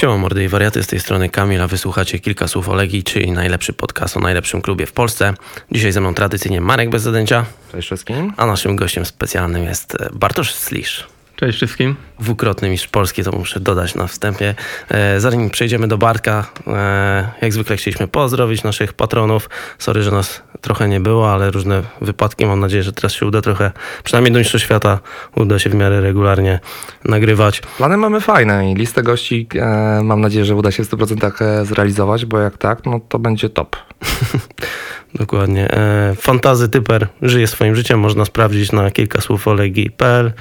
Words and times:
Siema 0.00 0.16
mordy 0.16 0.44
i 0.44 0.48
wariaty, 0.48 0.82
z 0.82 0.86
tej 0.86 1.00
strony 1.00 1.28
Kamil, 1.28 1.62
a 1.62 1.66
wysłuchacie 1.66 2.18
kilka 2.18 2.48
słów 2.48 2.68
o 2.68 2.74
Legii, 2.74 3.04
czyli 3.04 3.32
najlepszy 3.32 3.72
podcast 3.72 4.16
o 4.16 4.20
najlepszym 4.20 4.62
klubie 4.62 4.86
w 4.86 4.92
Polsce. 4.92 5.34
Dzisiaj 5.72 5.92
ze 5.92 6.00
mną 6.00 6.14
tradycyjnie 6.14 6.60
Marek 6.60 6.90
bez 6.90 7.02
zadęcia, 7.02 7.44
Cześć 7.72 7.88
wszystkim. 7.88 8.32
a 8.36 8.46
naszym 8.46 8.76
gościem 8.76 9.04
specjalnym 9.04 9.64
jest 9.64 9.96
Bartosz 10.12 10.54
Slisz. 10.54 11.06
Cześć 11.40 11.56
wszystkim. 11.56 11.96
Dwukrotny 12.20 12.70
mistrz 12.70 12.88
Polski, 12.88 13.24
to 13.24 13.32
muszę 13.32 13.60
dodać 13.60 13.94
na 13.94 14.06
wstępie. 14.06 14.54
E, 14.88 15.20
zanim 15.20 15.50
przejdziemy 15.50 15.88
do 15.88 15.98
Bartka, 15.98 16.46
e, 16.66 17.28
jak 17.42 17.52
zwykle 17.52 17.76
chcieliśmy 17.76 18.08
pozdrowić 18.08 18.62
naszych 18.62 18.92
patronów. 18.92 19.50
Sorry, 19.78 20.02
że 20.02 20.10
nas 20.10 20.42
trochę 20.60 20.88
nie 20.88 21.00
było, 21.00 21.32
ale 21.32 21.50
różne 21.50 21.82
wypadki. 22.00 22.46
Mam 22.46 22.60
nadzieję, 22.60 22.82
że 22.82 22.92
teraz 22.92 23.12
się 23.12 23.26
uda 23.26 23.40
trochę, 23.40 23.72
przynajmniej 24.04 24.32
do 24.32 24.38
Mistrzostw 24.38 24.66
Świata, 24.66 24.98
uda 25.36 25.58
się 25.58 25.70
w 25.70 25.74
miarę 25.74 26.00
regularnie 26.00 26.60
nagrywać. 27.04 27.60
Plany 27.60 27.96
mamy 27.96 28.20
fajne 28.20 28.72
i 28.72 28.74
listę 28.74 29.02
gości 29.02 29.46
e, 29.54 30.00
mam 30.04 30.20
nadzieję, 30.20 30.44
że 30.44 30.54
uda 30.54 30.70
się 30.70 30.84
w 30.84 30.90
100% 30.90 31.42
e, 31.42 31.64
zrealizować, 31.64 32.24
bo 32.24 32.38
jak 32.38 32.58
tak, 32.58 32.86
no 32.86 33.00
to 33.08 33.18
będzie 33.18 33.50
top. 33.50 33.76
Dokładnie. 35.14 35.70
E, 35.70 36.14
Fantazy 36.16 36.68
Typer 36.68 37.08
żyje 37.22 37.46
swoim 37.46 37.74
życiem. 37.76 38.00
Można 38.00 38.24
sprawdzić 38.24 38.72
na 38.72 38.90
kilka 38.90 39.20
słów 39.20 39.48
Olegi.pl. 39.48 40.32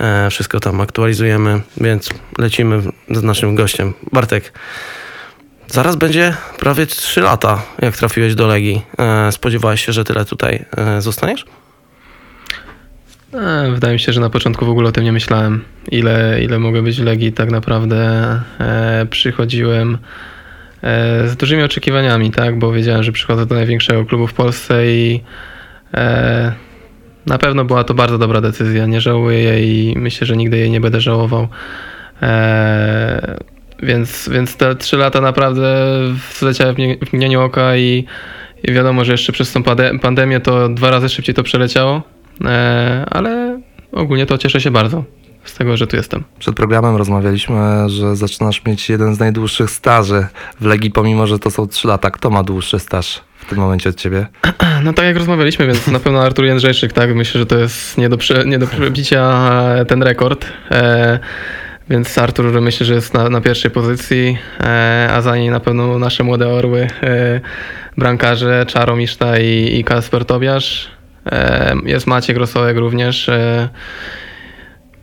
E, 0.00 0.30
wszystko 0.30 0.60
tam 0.60 0.80
aktualizujemy, 0.80 1.60
więc 1.80 2.10
lecimy 2.38 2.82
z 3.10 3.22
naszym 3.22 3.54
gościem. 3.54 3.94
Bartek, 4.12 4.52
zaraz 5.66 5.96
będzie 5.96 6.34
prawie 6.58 6.86
3 6.86 7.20
lata, 7.20 7.62
jak 7.82 7.96
trafiłeś 7.96 8.34
do 8.34 8.46
Legii. 8.46 8.82
E, 8.98 9.32
spodziewałeś 9.32 9.86
się, 9.86 9.92
że 9.92 10.04
tyle 10.04 10.24
tutaj 10.24 10.64
zostaniesz? 10.98 11.44
Wydaje 13.72 13.92
mi 13.92 14.00
się, 14.00 14.12
że 14.12 14.20
na 14.20 14.30
początku 14.30 14.66
w 14.66 14.68
ogóle 14.68 14.88
o 14.88 14.92
tym 14.92 15.04
nie 15.04 15.12
myślałem. 15.12 15.64
Ile, 15.90 16.42
ile 16.42 16.58
mogę 16.58 16.82
być 16.82 17.00
w 17.00 17.04
Legii 17.04 17.32
tak 17.32 17.50
naprawdę 17.50 18.40
przychodziłem 19.10 19.98
z 21.26 21.36
dużymi 21.36 21.62
oczekiwaniami, 21.62 22.30
tak? 22.30 22.58
Bo 22.58 22.72
wiedziałem, 22.72 23.02
że 23.02 23.12
przychodzę 23.12 23.46
do 23.46 23.54
największego 23.54 24.04
klubu 24.04 24.26
w 24.26 24.34
Polsce 24.34 24.86
i 24.86 25.20
e, 25.94 26.52
na 27.26 27.38
pewno 27.38 27.64
była 27.64 27.84
to 27.84 27.94
bardzo 27.94 28.18
dobra 28.18 28.40
decyzja. 28.40 28.86
Nie 28.86 29.00
żałuję 29.00 29.38
jej 29.38 29.68
i 29.68 29.98
myślę, 29.98 30.26
że 30.26 30.36
nigdy 30.36 30.58
jej 30.58 30.70
nie 30.70 30.80
będę 30.80 31.00
żałował. 31.00 31.48
E, 32.22 33.38
więc, 33.82 34.28
więc 34.32 34.56
te 34.56 34.76
trzy 34.76 34.96
lata 34.96 35.20
naprawdę 35.20 35.90
zleciały 36.38 36.74
w, 36.74 36.78
nie, 36.78 36.96
w 37.06 37.12
mgnieniu 37.12 37.42
oka 37.42 37.76
i, 37.76 38.04
i 38.64 38.72
wiadomo, 38.72 39.04
że 39.04 39.12
jeszcze 39.12 39.32
przez 39.32 39.52
tą 39.52 39.62
pandemię 40.00 40.40
to 40.40 40.68
dwa 40.68 40.90
razy 40.90 41.08
szybciej 41.08 41.34
to 41.34 41.42
przeleciało. 41.42 42.02
E, 42.44 43.06
ale 43.10 43.60
ogólnie 43.92 44.26
to 44.26 44.38
cieszę 44.38 44.60
się 44.60 44.70
bardzo 44.70 45.17
z 45.50 45.54
tego, 45.54 45.76
że 45.76 45.86
tu 45.86 45.96
jestem. 45.96 46.24
Przed 46.38 46.56
programem 46.56 46.96
rozmawialiśmy, 46.96 47.90
że 47.90 48.16
zaczynasz 48.16 48.64
mieć 48.64 48.88
jeden 48.88 49.14
z 49.14 49.18
najdłuższych 49.18 49.70
staży 49.70 50.26
w 50.60 50.64
Legii, 50.64 50.90
pomimo 50.90 51.26
że 51.26 51.38
to 51.38 51.50
są 51.50 51.66
3 51.66 51.88
lata. 51.88 52.10
Kto 52.10 52.30
ma 52.30 52.42
dłuższy 52.42 52.78
staż 52.78 53.20
w 53.38 53.44
tym 53.44 53.58
momencie 53.58 53.90
od 53.90 53.96
ciebie? 53.96 54.26
No 54.84 54.92
tak 54.92 55.04
jak 55.04 55.16
rozmawialiśmy, 55.16 55.66
więc 55.66 55.86
na 55.86 56.00
pewno 56.00 56.22
Artur 56.22 56.44
Jędrzejczyk, 56.44 56.92
tak? 56.92 57.14
Myślę, 57.14 57.38
że 57.38 57.46
to 57.46 57.58
jest 57.58 57.98
nie 57.98 58.08
do, 58.08 58.16
prze, 58.16 58.44
nie 58.44 58.58
do 58.58 58.66
przebicia 58.66 59.50
e, 59.76 59.84
ten 59.84 60.02
rekord. 60.02 60.46
E, 60.70 61.18
więc 61.90 62.18
Artur 62.18 62.60
myślę, 62.60 62.86
że 62.86 62.94
jest 62.94 63.14
na, 63.14 63.28
na 63.28 63.40
pierwszej 63.40 63.70
pozycji, 63.70 64.38
e, 64.60 65.08
a 65.12 65.20
za 65.20 65.36
niej 65.36 65.50
na 65.50 65.60
pewno 65.60 65.98
nasze 65.98 66.24
młode 66.24 66.48
orły, 66.48 66.88
e, 67.02 67.40
brankarze 67.96 68.66
Czaro 68.66 68.96
Miszta 68.96 69.38
i, 69.38 69.78
i 69.78 69.84
Kasper 69.84 70.24
Tobiasz. 70.24 70.88
E, 71.26 71.74
jest 71.84 72.06
Maciek 72.06 72.36
Rosołek 72.36 72.76
również. 72.76 73.30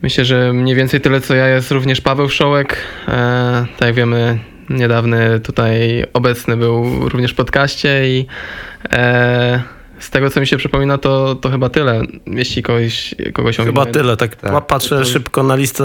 Myślę, 0.02 0.24
że 0.24 0.52
mniej 0.52 0.76
więcej 0.76 1.00
tyle 1.00 1.20
co 1.20 1.34
ja 1.34 1.48
jest 1.48 1.70
również 1.70 2.00
Paweł 2.00 2.28
Wszołek. 2.28 2.76
E, 3.08 3.12
tak 3.78 3.86
jak 3.86 3.94
wiemy, 3.94 4.38
niedawny 4.70 5.40
tutaj 5.40 6.04
obecny 6.12 6.56
był 6.56 7.08
również 7.08 7.32
w 7.32 7.34
podcaście 7.34 8.08
i 8.08 8.26
e, 8.92 9.62
z 9.98 10.10
tego 10.10 10.30
co 10.30 10.40
mi 10.40 10.46
się 10.46 10.56
przypomina, 10.56 10.98
to, 10.98 11.34
to 11.34 11.50
chyba 11.50 11.68
tyle. 11.68 12.02
Jeśli 12.26 12.62
kogoś, 12.62 13.14
kogoś 13.32 13.56
Chyba 13.56 13.86
tyle. 13.86 14.16
Tak, 14.16 14.36
Tak. 14.36 14.66
patrzę 14.66 15.04
szybko 15.04 15.42
na 15.42 15.56
listę, 15.56 15.84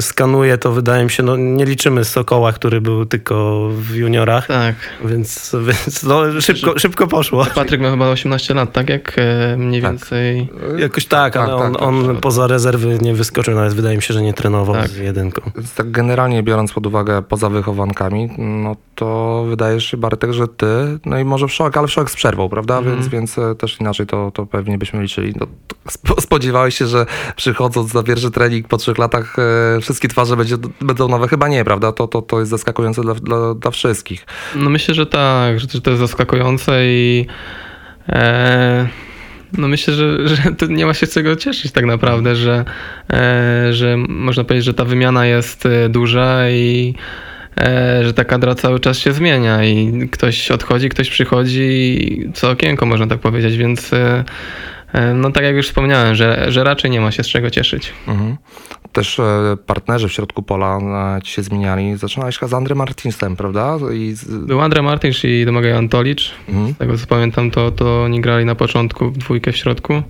skanuję, 0.00 0.58
to 0.58 0.72
wydaje 0.72 1.04
mi 1.04 1.10
się, 1.10 1.22
no 1.22 1.36
nie 1.36 1.64
liczymy 1.64 2.04
Sokoła, 2.04 2.52
który 2.52 2.80
był 2.80 3.06
tylko 3.06 3.68
w 3.72 3.94
juniorach, 3.94 4.46
Tak. 4.46 4.74
więc, 5.04 5.56
więc 5.66 6.02
no, 6.02 6.40
szybko, 6.40 6.78
szybko 6.78 7.06
poszło. 7.06 7.46
Patryk 7.54 7.80
ma 7.80 7.90
chyba 7.90 8.08
18 8.10 8.54
lat, 8.54 8.72
tak? 8.72 8.88
Jak 8.88 9.16
e, 9.18 9.56
mniej 9.56 9.82
Tak. 9.82 9.90
więcej. 9.90 10.48
Jakoś 10.78 11.06
tak, 11.06 11.36
ale 11.36 11.54
on, 11.56 11.72
tak, 11.72 11.82
on 11.82 12.06
tak. 12.06 12.20
poza 12.20 12.46
rezerwy 12.46 12.98
nie 13.02 13.14
wyskoczył, 13.14 13.54
nawet 13.54 13.74
wydaje 13.74 13.96
mi 13.96 14.02
się, 14.02 14.14
że 14.14 14.22
nie 14.22 14.32
trenował 14.34 14.74
Tak. 14.74 14.88
z 14.88 14.96
jedynką. 14.96 15.50
Więc 15.56 15.74
tak 15.74 15.90
generalnie 15.90 16.42
biorąc 16.42 16.72
pod 16.72 16.86
uwagę 16.86 17.22
poza 17.22 17.48
wychowankami, 17.48 18.30
no 18.38 18.76
to 18.94 19.44
wydaje 19.48 19.80
się 19.80 19.96
Bartek, 19.96 20.32
że 20.32 20.48
ty, 20.48 20.66
no 21.06 21.18
i 21.18 21.24
może 21.24 21.48
wszołek, 21.48 21.76
ale 21.76 21.88
wszołek 21.88 22.10
z 22.10 22.16
przerwą, 22.16 22.48
prawda? 22.48 22.78
Mhm. 22.78 22.96
Więc, 22.96 23.08
więc 23.08 23.36
też 23.54 23.80
inaczej 23.80 24.06
to, 24.06 24.30
to 24.34 24.46
pewnie 24.46 24.78
byśmy 24.78 25.02
liczyli. 25.02 25.32
No, 25.40 25.46
to 25.66 25.76
spo- 25.90 26.20
spodziewałeś 26.20 26.78
się, 26.78 26.86
że 26.86 27.06
przychodząc 27.36 27.94
na 27.94 28.02
pierwszy 28.02 28.30
trening 28.30 28.68
po 28.68 28.76
trzech 28.76 28.98
latach 28.98 29.36
e, 29.76 29.80
wszystkie 29.80 30.08
twarze 30.08 30.36
będzie, 30.36 30.56
będą 30.80 31.08
nowe? 31.08 31.28
Chyba 31.28 31.48
nie, 31.48 31.64
prawda? 31.64 31.92
To, 31.92 32.08
to, 32.08 32.22
to 32.22 32.38
jest 32.38 32.50
zaskakujące 32.50 33.02
dla, 33.02 33.14
dla, 33.14 33.54
dla 33.54 33.70
wszystkich. 33.70 34.26
No 34.56 34.70
myślę, 34.70 34.94
że 34.94 35.06
tak, 35.06 35.60
że 35.60 35.66
to- 35.66 35.80
to 35.80 35.90
jest 35.90 36.00
zaskakujące 36.00 36.86
i 36.86 37.26
e, 38.08 38.88
no 39.52 39.68
myślę, 39.68 39.94
że, 39.94 40.28
że 40.28 40.42
tu 40.58 40.66
nie 40.66 40.86
ma 40.86 40.94
się 40.94 41.06
z 41.06 41.12
czego 41.14 41.36
cieszyć 41.36 41.72
tak 41.72 41.84
naprawdę, 41.84 42.36
że, 42.36 42.64
e, 43.10 43.68
że 43.72 43.96
można 44.08 44.44
powiedzieć, 44.44 44.64
że 44.64 44.74
ta 44.74 44.84
wymiana 44.84 45.26
jest 45.26 45.66
e, 45.66 45.88
duża 45.88 46.50
i 46.50 46.94
że 48.02 48.14
ta 48.14 48.24
kadra 48.24 48.54
cały 48.54 48.80
czas 48.80 48.98
się 48.98 49.12
zmienia 49.12 49.64
i 49.64 50.08
ktoś 50.12 50.50
odchodzi, 50.50 50.88
ktoś 50.88 51.10
przychodzi 51.10 52.30
co 52.34 52.50
okienko 52.50 52.86
można 52.86 53.06
tak 53.06 53.18
powiedzieć, 53.18 53.56
więc 53.56 53.92
e, 53.92 54.24
e, 54.92 55.14
no 55.14 55.30
tak 55.30 55.44
jak 55.44 55.54
już 55.54 55.66
wspomniałem, 55.66 56.14
że, 56.14 56.46
że 56.48 56.64
raczej 56.64 56.90
nie 56.90 57.00
ma 57.00 57.10
się 57.10 57.22
z 57.22 57.26
czego 57.26 57.50
cieszyć. 57.50 57.92
Mhm. 58.08 58.36
Też 58.92 59.18
e, 59.18 59.56
partnerzy 59.66 60.08
w 60.08 60.12
środku 60.12 60.42
pola 60.42 60.78
e, 61.16 61.22
ci 61.22 61.32
się 61.32 61.42
zmieniali. 61.42 61.96
Zaczynałeś 61.96 62.38
z 62.42 62.54
Andrem 62.54 62.78
Martinsem, 62.78 63.36
prawda? 63.36 63.76
I 63.94 64.12
z, 64.12 64.24
Był 64.24 64.60
Andre 64.60 64.82
Martysz 64.82 65.24
i 65.24 65.44
Domagoj 65.44 65.72
Antolicz. 65.72 66.34
mhm. 66.48 66.74
Z 66.74 66.78
tego 66.78 66.98
co 66.98 67.06
pamiętam, 67.06 67.50
to, 67.50 67.70
to 67.70 68.02
oni 68.02 68.20
grali 68.20 68.44
na 68.44 68.54
początku 68.54 69.10
w 69.10 69.18
dwójkę 69.18 69.52
w 69.52 69.56
środku. 69.56 70.02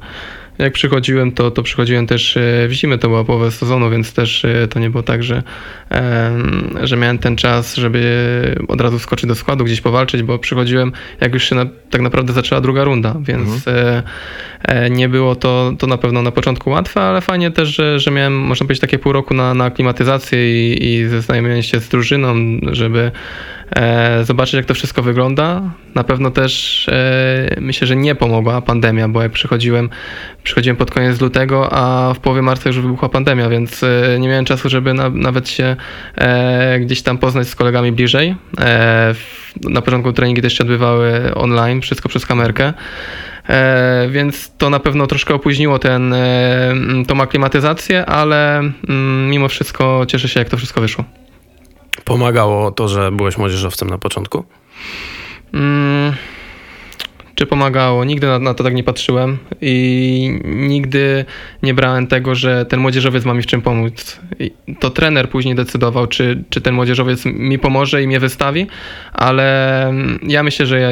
Jak 0.59 0.73
przychodziłem, 0.73 1.33
to, 1.33 1.51
to 1.51 1.63
przychodziłem 1.63 2.07
też 2.07 2.37
e, 2.37 2.69
w 2.69 2.73
zimę, 2.73 2.99
to 2.99 3.09
była 3.09 3.25
połowa 3.25 3.51
sezonu, 3.51 3.91
więc 3.91 4.13
też 4.13 4.45
e, 4.45 4.69
to 4.69 4.81
nie 4.81 4.91
było 4.91 5.03
tak, 5.03 5.23
że, 5.23 5.43
że 6.83 6.97
miałem 6.97 7.19
ten 7.19 7.37
czas, 7.37 7.77
żeby 7.77 8.57
od 8.69 8.81
razu 8.81 8.99
wskoczyć 8.99 9.27
do 9.27 9.35
składu, 9.35 9.65
gdzieś 9.65 9.81
powalczyć, 9.81 10.23
bo 10.23 10.39
przychodziłem, 10.39 10.93
jak 11.21 11.35
już 11.35 11.49
się 11.49 11.55
na, 11.55 11.67
tak 11.91 12.01
naprawdę 12.01 12.33
zaczęła 12.33 12.61
druga 12.61 12.85
runda, 12.85 13.15
więc 13.21 13.69
e, 13.69 14.03
e, 14.63 14.91
nie 14.91 15.09
było 15.09 15.37
to, 15.37 15.73
to 15.79 15.87
na 15.87 15.99
pewno 15.99 16.23
na 16.23 16.31
początku 16.31 16.71
łatwe, 16.71 17.01
ale 17.01 17.21
fajnie 17.21 17.51
też, 17.51 17.69
że, 17.69 18.01
że 18.01 18.11
miałem, 18.11 18.39
można 18.39 18.65
powiedzieć, 18.65 18.81
takie 18.81 18.99
pół 18.99 19.13
roku 19.13 19.35
na, 19.35 19.55
na 19.55 19.65
aklimatyzację 19.65 20.73
i, 20.75 21.03
i 21.59 21.63
się 21.63 21.81
z 21.81 21.89
drużyną, 21.89 22.35
żeby 22.73 23.11
zobaczyć, 24.23 24.55
jak 24.55 24.67
to 24.67 24.75
wszystko 24.75 25.03
wygląda. 25.03 25.63
Na 25.95 26.05
pewno 26.05 26.31
też 26.31 26.87
e, 26.89 27.57
myślę, 27.61 27.87
że 27.87 27.97
nie 27.97 28.15
pomogła 28.15 28.61
pandemia, 28.61 29.09
bo 29.09 29.23
jak 29.23 29.33
przychodziłem, 29.33 29.91
przychodziłem 30.43 30.77
pod 30.77 30.91
koniec 30.91 31.21
lutego, 31.21 31.73
a 31.73 32.15
w 32.15 32.19
połowie 32.19 32.43
marca 32.43 32.69
już 32.69 32.81
wybuchła 32.81 33.09
pandemia, 33.09 33.49
więc 33.49 33.83
e, 33.83 34.19
nie 34.19 34.29
miałem 34.29 34.45
czasu, 34.45 34.69
żeby 34.69 34.95
na, 34.95 35.11
nawet 35.11 35.49
się 35.49 35.77
e, 36.17 36.81
gdzieś 36.81 37.03
tam 37.03 37.19
poznać 37.19 37.49
z 37.49 37.55
kolegami 37.55 37.93
bliżej. 37.93 38.35
E, 38.61 39.15
na 39.65 39.83
początku 39.83 40.13
treningi 40.13 40.43
też 40.43 40.59
się 40.59 40.65
odbywały 40.65 41.35
online, 41.35 41.81
wszystko 41.81 42.09
przez 42.09 42.27
kamerkę. 42.27 42.73
E, 43.49 44.09
więc 44.11 44.53
to 44.59 44.71
na 44.71 44.81
pewno 44.81 45.07
troszkę 45.07 45.35
opóźniło 45.35 45.79
ten, 45.79 46.13
e, 46.13 46.75
tą 47.07 47.21
aklimatyzację, 47.21 48.07
ale 48.07 48.59
mm, 48.59 49.31
mimo 49.31 49.49
wszystko 49.49 50.07
cieszę 50.09 50.29
się, 50.29 50.41
jak 50.41 50.49
to 50.49 50.57
wszystko 50.57 50.81
wyszło. 50.81 51.05
Pomagało 52.05 52.71
to, 52.71 52.89
że 52.89 53.13
byłeś 53.13 53.39
młodzieżowcem 53.39 53.91
na 53.91 53.99
początku? 53.99 54.45
Mm, 55.55 56.13
czy 57.35 57.47
pomagało? 57.47 58.05
Nigdy 58.05 58.27
na, 58.27 58.39
na 58.39 58.55
to 58.55 58.65
tak 58.65 58.75
nie 58.75 58.85
patrzyłem 58.85 59.39
i 59.61 60.41
nigdy 60.45 61.25
nie 61.63 61.75
brałem 61.75 62.07
tego, 62.07 62.35
że 62.35 62.67
ten 62.67 62.81
młodzieżowiec 62.81 63.25
ma 63.25 63.35
mi 63.35 63.43
w 63.43 63.47
czym 63.47 63.63
pomóc. 63.63 64.21
I 64.39 64.51
to 64.81 64.91
trener 64.91 65.31
później 65.31 65.55
decydował, 65.55 66.07
czy, 66.07 66.45
czy 66.51 66.61
ten 66.61 66.75
młodzieżowiec 66.75 67.25
mi 67.25 67.59
pomoże 67.59 68.03
i 68.03 68.07
mnie 68.07 68.21
wystawi, 68.21 68.67
ale 69.13 69.87
mm, 69.89 70.19
ja 70.23 70.43
myślę, 70.43 70.67
że 70.67 70.81
ja, 70.81 70.91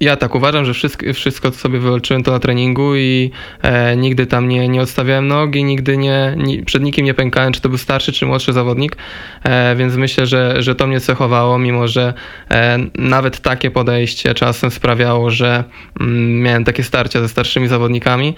ja 0.00 0.16
tak 0.16 0.34
uważam, 0.34 0.64
że 0.64 0.74
wszystko, 1.14 1.50
co 1.50 1.58
sobie 1.58 1.78
wywalczyłem 1.78 2.22
to 2.22 2.30
na 2.30 2.38
treningu 2.38 2.96
i 2.96 3.30
e, 3.62 3.96
nigdy 3.96 4.26
tam 4.26 4.48
nie, 4.48 4.68
nie 4.68 4.82
odstawiałem 4.82 5.28
nogi, 5.28 5.64
nigdy 5.64 5.96
nie, 5.96 6.34
ni, 6.36 6.62
przed 6.62 6.82
nikim 6.82 7.04
nie 7.04 7.14
pękałem, 7.14 7.52
czy 7.52 7.60
to 7.60 7.68
był 7.68 7.78
starszy, 7.78 8.12
czy 8.12 8.26
młodszy 8.26 8.52
zawodnik, 8.52 8.96
e, 9.42 9.76
więc 9.76 9.96
myślę, 9.96 10.26
że, 10.26 10.62
że 10.62 10.74
to 10.74 10.86
mnie 10.86 11.00
cechowało, 11.00 11.58
mimo 11.58 11.88
że 11.88 12.14
e, 12.50 12.78
nawet 12.94 13.40
takie 13.40 13.70
podejście 13.70 14.34
czasem 14.34 14.70
sprawiało, 14.70 15.30
że 15.30 15.64
mm, 16.00 16.40
miałem 16.40 16.64
takie 16.64 16.82
starcia 16.82 17.20
ze 17.20 17.28
starszymi 17.28 17.68
zawodnikami, 17.68 18.34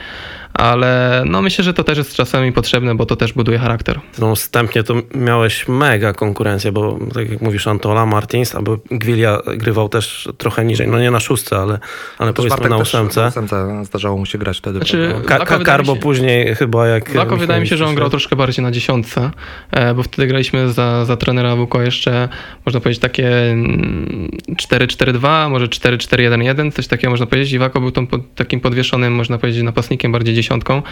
ale 0.57 1.23
no 1.27 1.43
myślę, 1.43 1.65
że 1.65 1.75
to 1.75 1.85
też 1.85 1.99
jest 1.99 2.15
czasami 2.15 2.53
potrzebne, 2.53 2.95
bo 2.95 3.07
to 3.07 3.17
też 3.17 3.33
buduje 3.33 3.59
charakter. 3.59 4.01
No, 4.19 4.35
wstępnie 4.35 4.83
to 4.83 4.95
miałeś 5.15 5.69
mega 5.69 6.13
konkurencję, 6.13 6.73
bo 6.73 6.99
tak 7.15 7.31
jak 7.31 7.41
mówisz 7.41 7.67
Antola, 7.67 8.07
Martins, 8.07 8.55
albo 8.55 8.79
Gwilia 8.91 9.39
grywał 9.57 9.89
też 9.89 10.29
trochę 10.39 10.65
niżej, 10.65 10.89
no 10.89 10.99
nie 10.99 11.11
na 11.11 11.21
szóstce, 11.21 11.57
ale, 11.57 11.79
ale 12.19 12.33
powiedzmy 12.33 12.69
na 12.69 12.77
ósemce. 12.77 13.21
Na 13.21 13.29
ósemce 13.29 13.85
zdarzało 13.85 14.19
mu 14.19 14.27
się 14.27 14.39
grać 14.39 14.59
wtedy. 14.59 14.79
Znaczy? 14.79 15.15
Ka- 15.27 15.39
Lako 15.39 15.59
Karbo 15.59 15.95
się- 15.95 16.01
później 16.01 16.55
chyba 16.55 16.87
jak... 16.87 17.15
Lako 17.15 17.37
wydaje 17.37 17.61
mi 17.61 17.67
się, 17.69 17.77
że 17.77 17.87
on 17.87 17.95
grał 17.95 18.11
troszkę 18.11 18.37
bardziej 18.37 18.63
na 18.63 18.71
dziesiątce, 18.71 19.31
e, 19.71 19.95
bo 19.95 20.03
wtedy 20.03 20.29
graliśmy 20.29 20.73
za, 20.73 21.05
za 21.05 21.17
trenera 21.17 21.57
WKO 21.57 21.83
jeszcze, 21.83 22.29
można 22.67 22.81
powiedzieć, 22.81 23.03
takie 23.03 23.51
mm, 23.51 24.31
4-4-2, 24.49 25.51
może 25.51 25.67
4-4-1-1, 25.67 26.73
coś 26.73 26.87
takiego 26.87 27.11
można 27.11 27.27
powiedzieć. 27.27 27.53
I 27.53 27.59
Wako 27.59 27.81
był 27.81 27.91
tą 27.91 28.07
takim 28.35 28.61
podwieszonym, 28.61 29.15
można 29.15 29.39
powiedzieć, 29.39 29.63
napastnikiem, 29.63 30.13
bardziej 30.13 30.35
dziesiątką, 30.47 30.83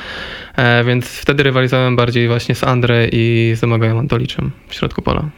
e, 0.56 0.84
więc 0.84 1.06
wtedy 1.06 1.42
rywalizowałem 1.42 1.96
bardziej 1.96 2.28
właśnie 2.28 2.54
z 2.54 2.64
Andre 2.64 3.08
i 3.12 3.52
z 3.56 3.60
Domagajem 3.60 3.98
Antoliczem 3.98 4.50
w 4.68 4.74
środku 4.74 5.02
pola. 5.02 5.28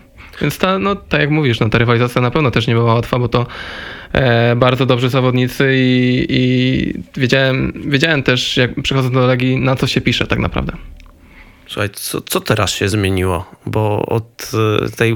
Więc 0.41 0.59
ta, 0.59 0.79
no, 0.79 0.95
tak 0.95 1.21
jak 1.21 1.31
mówisz, 1.31 1.61
no, 1.61 1.69
ta 1.69 1.79
rywalizacja 1.79 2.23
na 2.23 2.31
pewno 2.31 2.51
też 2.51 2.67
nie 2.67 2.75
była 2.75 2.95
łatwa, 2.95 3.19
bo 3.19 3.29
to 3.29 3.47
e, 4.13 4.57
bardzo 4.57 4.87
dobrzy 4.87 5.09
zawodnicy 5.09 5.73
i, 5.77 6.27
i 6.29 6.95
wiedziałem, 7.17 7.73
wiedziałem 7.87 8.23
też, 8.23 8.57
jak 8.57 8.83
przychodząc 8.83 9.15
do 9.15 9.27
Legii, 9.27 9.57
na 9.57 9.77
co 9.77 9.87
się 9.87 10.01
pisze 10.01 10.27
tak 10.27 10.39
naprawdę. 10.39 10.73
Słuchaj, 11.67 11.91
co, 11.91 12.21
co 12.21 12.41
teraz 12.41 12.71
się 12.71 12.89
zmieniło? 12.89 13.51
Bo 13.67 14.07
od 14.07 14.51
e, 14.85 14.91
tej 14.91 15.15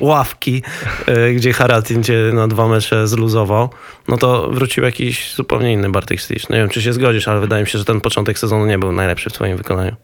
ławki, 0.00 0.62
e, 1.06 1.32
gdzie 1.32 1.52
Haratin 1.52 2.02
cię 2.02 2.30
na 2.34 2.48
dwa 2.48 2.68
mecze 2.68 3.08
zluzował, 3.08 3.68
no 4.08 4.16
to 4.16 4.48
wrócił 4.50 4.84
jakiś 4.84 5.34
zupełnie 5.34 5.72
inny 5.72 5.90
Bartek 5.90 6.20
Stich. 6.20 6.50
Nie 6.50 6.56
wiem, 6.56 6.68
czy 6.68 6.82
się 6.82 6.92
zgodzisz, 6.92 7.28
ale 7.28 7.40
wydaje 7.40 7.62
mi 7.62 7.68
się, 7.68 7.78
że 7.78 7.84
ten 7.84 8.00
początek 8.00 8.38
sezonu 8.38 8.66
nie 8.66 8.78
był 8.78 8.92
najlepszy 8.92 9.30
w 9.30 9.32
twoim 9.32 9.56
wykonaniu. 9.56 9.96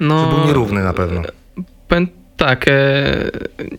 No, 0.00 0.20
Że 0.30 0.36
był 0.36 0.46
nierówny 0.46 0.84
na 0.84 0.92
pewno. 0.92 1.22
Powiem 1.88 2.08
tak, 2.36 2.68
e, 2.68 2.72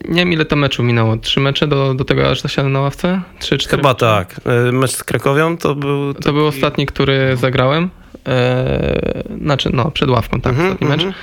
nie 0.09 0.15
wiem 0.15 0.33
ile 0.33 0.45
to 0.45 0.55
meczu 0.55 0.83
minęło. 0.83 1.17
Trzy 1.17 1.39
mecze 1.39 1.67
do, 1.67 1.93
do 1.93 2.05
tego, 2.05 2.29
aż 2.29 2.41
zasiadłem 2.41 2.73
na 2.73 2.79
ławce? 2.79 3.21
Trzy, 3.39 3.57
cztery? 3.57 3.77
Chyba 3.77 3.89
mecze? 3.89 3.99
tak. 3.99 4.41
E, 4.45 4.71
Mecz 4.71 4.91
z 4.91 5.03
Krakowią 5.03 5.57
to 5.57 5.75
był... 5.75 6.13
To 6.13 6.33
był 6.33 6.47
ostatni, 6.47 6.85
który 6.85 7.37
zagrałem. 7.37 7.89
E, 8.27 9.23
znaczy, 9.41 9.69
no, 9.73 9.91
przed 9.91 10.09
ławką, 10.09 10.41
tak, 10.41 10.53
Mhm, 10.53 10.67
ostatni 10.71 10.87
mecz. 10.87 11.03
mhm. 11.03 11.13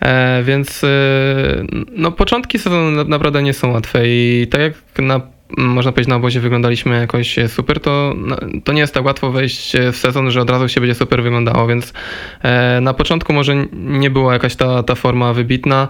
E, 0.00 0.42
więc 0.44 0.84
e, 0.84 0.88
no, 1.96 2.12
początki 2.12 2.58
sezonu 2.58 2.90
na- 2.90 3.04
naprawdę 3.04 3.42
nie 3.42 3.52
są 3.52 3.72
łatwe 3.72 4.00
i 4.04 4.46
tak 4.50 4.60
jak 4.60 4.74
na, 4.98 5.20
można 5.58 5.92
powiedzieć 5.92 6.08
na 6.08 6.16
obozie 6.16 6.40
wyglądaliśmy 6.40 7.00
jakoś 7.00 7.36
super, 7.48 7.80
to, 7.80 8.14
no, 8.16 8.36
to 8.64 8.72
nie 8.72 8.80
jest 8.80 8.94
tak 8.94 9.04
łatwo 9.04 9.30
wejść 9.30 9.72
w 9.92 9.96
sezon, 9.96 10.30
że 10.30 10.40
od 10.40 10.50
razu 10.50 10.68
się 10.68 10.80
będzie 10.80 10.94
super 10.94 11.22
wyglądało, 11.22 11.66
więc 11.66 11.92
e, 12.42 12.80
na 12.80 12.94
początku 12.94 13.32
może 13.32 13.54
nie 13.72 14.10
była 14.10 14.32
jakaś 14.32 14.56
ta, 14.56 14.82
ta 14.82 14.94
forma 14.94 15.32
wybitna. 15.32 15.88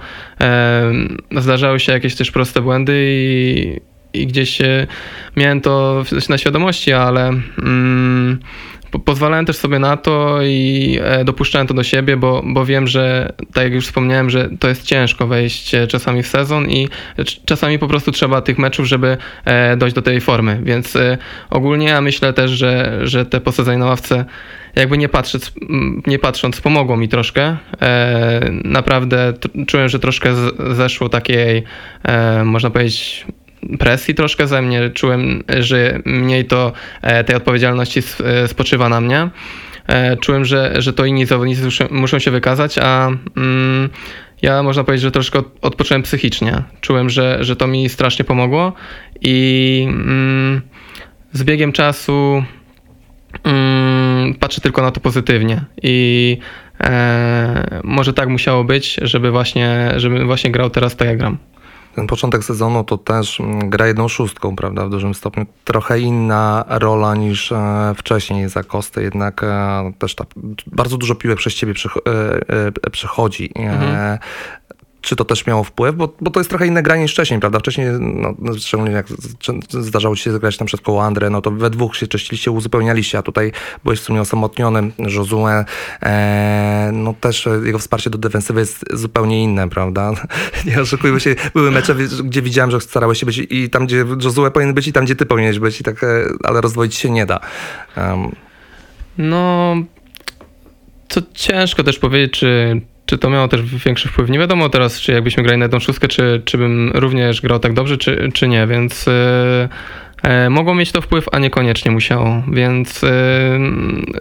Zdarzały 1.37 1.81
się 1.81 1.93
jakieś 1.93 2.14
też 2.14 2.31
proste 2.31 2.60
błędy 2.62 2.93
i, 3.08 3.81
i 4.12 4.26
gdzieś 4.26 4.58
miałem 5.37 5.60
to 5.60 6.05
w- 6.05 6.28
na 6.28 6.38
świadomości, 6.38 6.93
ale 6.93 7.28
mm, 7.58 8.38
pozwalałem 9.05 9.46
też 9.46 9.56
sobie 9.56 9.79
na 9.79 9.96
to 9.96 10.38
i 10.43 10.99
e, 11.02 11.25
dopuszczałem 11.25 11.67
to 11.67 11.75
do 11.75 11.82
siebie, 11.82 12.17
bo, 12.17 12.43
bo 12.44 12.67
wiem, 12.67 12.87
że 12.87 13.32
tak 13.52 13.64
jak 13.64 13.73
już 13.73 13.87
wspomniałem, 13.87 14.31
że 14.31 14.49
to 14.61 14.69
jest 14.69 14.82
ciężko 14.82 15.26
wejść 15.26 15.75
e, 15.75 15.87
czasami 15.87 16.23
w 16.23 16.26
sezon 16.26 16.70
i 16.70 16.88
cz- 17.19 17.40
czasami 17.44 17.79
po 17.79 17.88
prostu 17.88 18.12
trzeba 18.12 18.40
tych 18.40 18.58
meczów, 18.58 18.87
żeby 18.87 19.17
e, 19.44 19.76
dojść 19.76 19.94
do 19.94 20.02
tej 20.02 20.20
formy. 20.20 20.61
Więc 20.62 20.99
ogólnie 21.50 21.87
ja 21.87 22.00
myślę 22.00 22.32
też, 22.32 22.50
że, 22.50 22.99
że 23.02 23.26
te 23.26 23.40
posadzenie 23.40 23.79
na 23.79 23.87
ławce 23.87 24.25
jakby 24.76 24.99
nie 24.99 25.08
patrząc, 25.08 25.52
nie 26.06 26.19
patrząc 26.19 26.61
pomogło 26.61 26.96
mi 26.96 27.08
troszkę. 27.08 27.56
Naprawdę 28.64 29.32
czułem, 29.67 29.88
że 29.88 29.99
troszkę 29.99 30.34
zeszło 30.70 31.08
takiej, 31.08 31.62
można 32.44 32.70
powiedzieć, 32.70 33.26
presji 33.78 34.14
troszkę 34.14 34.46
ze 34.46 34.62
mnie. 34.62 34.90
Czułem, 34.90 35.43
że 35.58 35.99
mniej 36.05 36.44
to 36.44 36.72
e, 37.02 37.25
tej 37.25 37.37
odpowiedzialności 37.37 38.00
e, 38.25 38.49
spoczywa 38.49 38.88
na 38.88 39.00
mnie. 39.00 39.31
E, 39.87 40.16
Czułem, 40.16 40.44
że, 40.44 40.75
że 40.78 40.93
to 40.93 41.05
inni 41.05 41.26
zawodnicy 41.26 41.62
muszą, 41.90 42.19
się 42.19 42.31
wykazać, 42.31 42.78
a 42.78 43.08
mm, 43.37 43.88
ja 44.43 44.62
można 44.62 44.84
powiedzieć, 44.84 45.02
że 45.02 45.10
troszkę 45.10 45.38
od- 45.38 45.58
odpocząłem 45.62 46.02
psychicznie. 46.02 46.62
Czułem, 46.81 47.10
że, 47.10 47.38
że 47.40 47.56
to 47.56 47.66
mi 47.66 47.88
strasznie 47.88 48.25
pomogło 48.25 48.72
i 49.20 49.87
mm, 49.88 50.60
z 51.32 51.44
biegiem 51.44 51.72
czasu 51.72 52.44
mm, 53.44 54.34
patrzę 54.34 54.60
tylko 54.60 54.82
na 54.82 54.90
to 54.90 55.00
pozytywnie 55.00 55.64
i 55.82 56.38
e, 56.81 57.81
może 57.84 58.12
tak 58.12 58.28
musiało 58.28 58.64
być, 58.64 58.96
żeby 59.02 59.31
właśnie, 59.31 59.93
żeby 59.96 60.25
właśnie 60.25 60.50
grał 60.50 60.70
teraz 60.70 60.96
tak 60.96 61.08
jak 61.08 61.19
gram. 61.19 61.38
Ten 61.99 62.06
początek 62.06 62.45
sezonu 62.45 62.85
to 62.85 62.99
też 62.99 63.41
mm, 63.41 63.71
gra 63.71 63.87
jedną 63.87 64.09
szóstką, 64.09 64.56
prawda, 64.56 64.87
w 64.87 64.91
dużym 64.91 65.15
stopniu. 65.15 65.47
Trochę 65.65 66.00
inna 66.00 66.65
rola 66.69 67.15
niż 67.15 67.53
e, 67.53 67.95
wcześniej 67.97 68.49
za 68.49 68.62
Kostę, 68.62 69.03
jednak 69.03 69.43
e, 69.45 69.93
też 69.99 70.15
ta, 70.15 70.25
bardzo 70.67 70.97
dużo 70.97 71.15
piłek 71.15 71.39
przez 71.39 71.55
ciebie 71.55 71.75
przycho- 71.75 72.00
e, 72.87 72.91
przychodzi. 72.91 73.50
Mhm. 73.55 74.19
Czy 75.00 75.17
to 75.17 75.25
też 75.25 75.47
miało 75.47 75.65
wpływ? 75.65 75.97
Bo, 75.97 76.15
bo 76.21 76.31
to 76.31 76.41
jest 76.41 76.50
trochę 76.50 76.67
inne 76.67 76.83
granie 76.83 77.03
niż 77.03 77.12
wcześniej, 77.12 77.41
prawda? 77.41 77.59
Wcześniej, 77.59 77.87
no, 78.00 78.35
szczególnie 78.59 78.93
jak 78.93 79.06
zdarzało 79.69 80.17
ci 80.17 80.23
się 80.23 80.33
zagrać 80.33 80.61
na 80.61 80.67
przykład 80.67 80.87
koło 80.87 81.05
Andre, 81.05 81.31
no 81.31 81.43
to 81.43 81.50
we 81.50 81.71
dwóch 81.71 81.97
się 81.97 82.06
czyściliście, 82.06 82.50
uzupełnialiście, 82.50 83.19
a 83.19 83.23
tutaj 83.23 83.53
byłeś 83.85 84.00
w 84.00 84.03
sumie 84.03 84.21
osamotniony. 84.21 84.91
Josue, 84.99 85.65
e, 86.03 86.91
no 86.93 87.15
też 87.21 87.49
jego 87.65 87.79
wsparcie 87.79 88.11
do 88.11 88.19
defensywy 88.19 88.61
jest 88.61 88.85
zupełnie 88.93 89.43
inne, 89.43 89.69
prawda? 89.69 90.12
Nie 90.67 90.81
oszukujmy 90.81 91.20
się, 91.20 91.34
były 91.55 91.70
mecze, 91.70 91.94
gdzie 92.25 92.43
widziałem, 92.43 92.70
że 92.70 92.81
starałeś 92.81 93.20
się 93.20 93.27
być 93.27 93.39
i 93.51 93.70
tam, 93.70 93.87
gdzie 93.87 94.05
Josue 94.25 94.51
powinien 94.51 94.75
być 94.75 94.89
i 94.89 94.93
tam, 94.93 95.05
gdzie 95.05 95.17
ty 95.17 95.27
powinieneś 95.27 95.58
być, 95.58 95.81
i 95.81 95.84
tak, 95.84 96.05
e, 96.05 96.25
ale 96.44 96.61
rozwoić 96.61 96.94
się 96.94 97.11
nie 97.11 97.27
da. 97.27 97.41
Em, 97.96 98.31
No, 99.19 99.77
to 101.08 101.20
ciężko 101.34 101.84
też 101.84 101.99
powiedzieć, 101.99 102.32
czy, 102.32 102.81
czy 103.08 103.19
to 103.19 103.31
miało 103.31 103.48
też 103.48 103.62
większy 103.62 104.08
wpływ. 104.08 104.31
Nie 104.31 104.38
wiadomo 104.38 104.69
teraz, 104.69 105.00
czy 105.00 105.12
jakbyśmy 105.12 105.43
grali 105.43 105.58
na 105.58 105.65
jedną 105.65 105.81
szóstkę, 105.81 106.08
czy, 106.08 106.43
czy 106.44 106.58
bym 106.58 106.91
również 106.94 107.41
grał 107.41 107.58
tak 107.58 107.72
dobrze, 107.72 107.96
czy, 107.96 108.29
czy 108.34 108.48
nie, 108.48 108.67
więc 108.67 109.08
e, 110.22 110.50
mogło 110.50 110.74
mieć 110.74 110.93
to 110.93 111.00
wpływ, 111.00 111.27
a 111.32 111.38
niekoniecznie 111.38 111.91
musiało, 111.91 112.43
więc 112.53 113.05
e, 113.05 113.08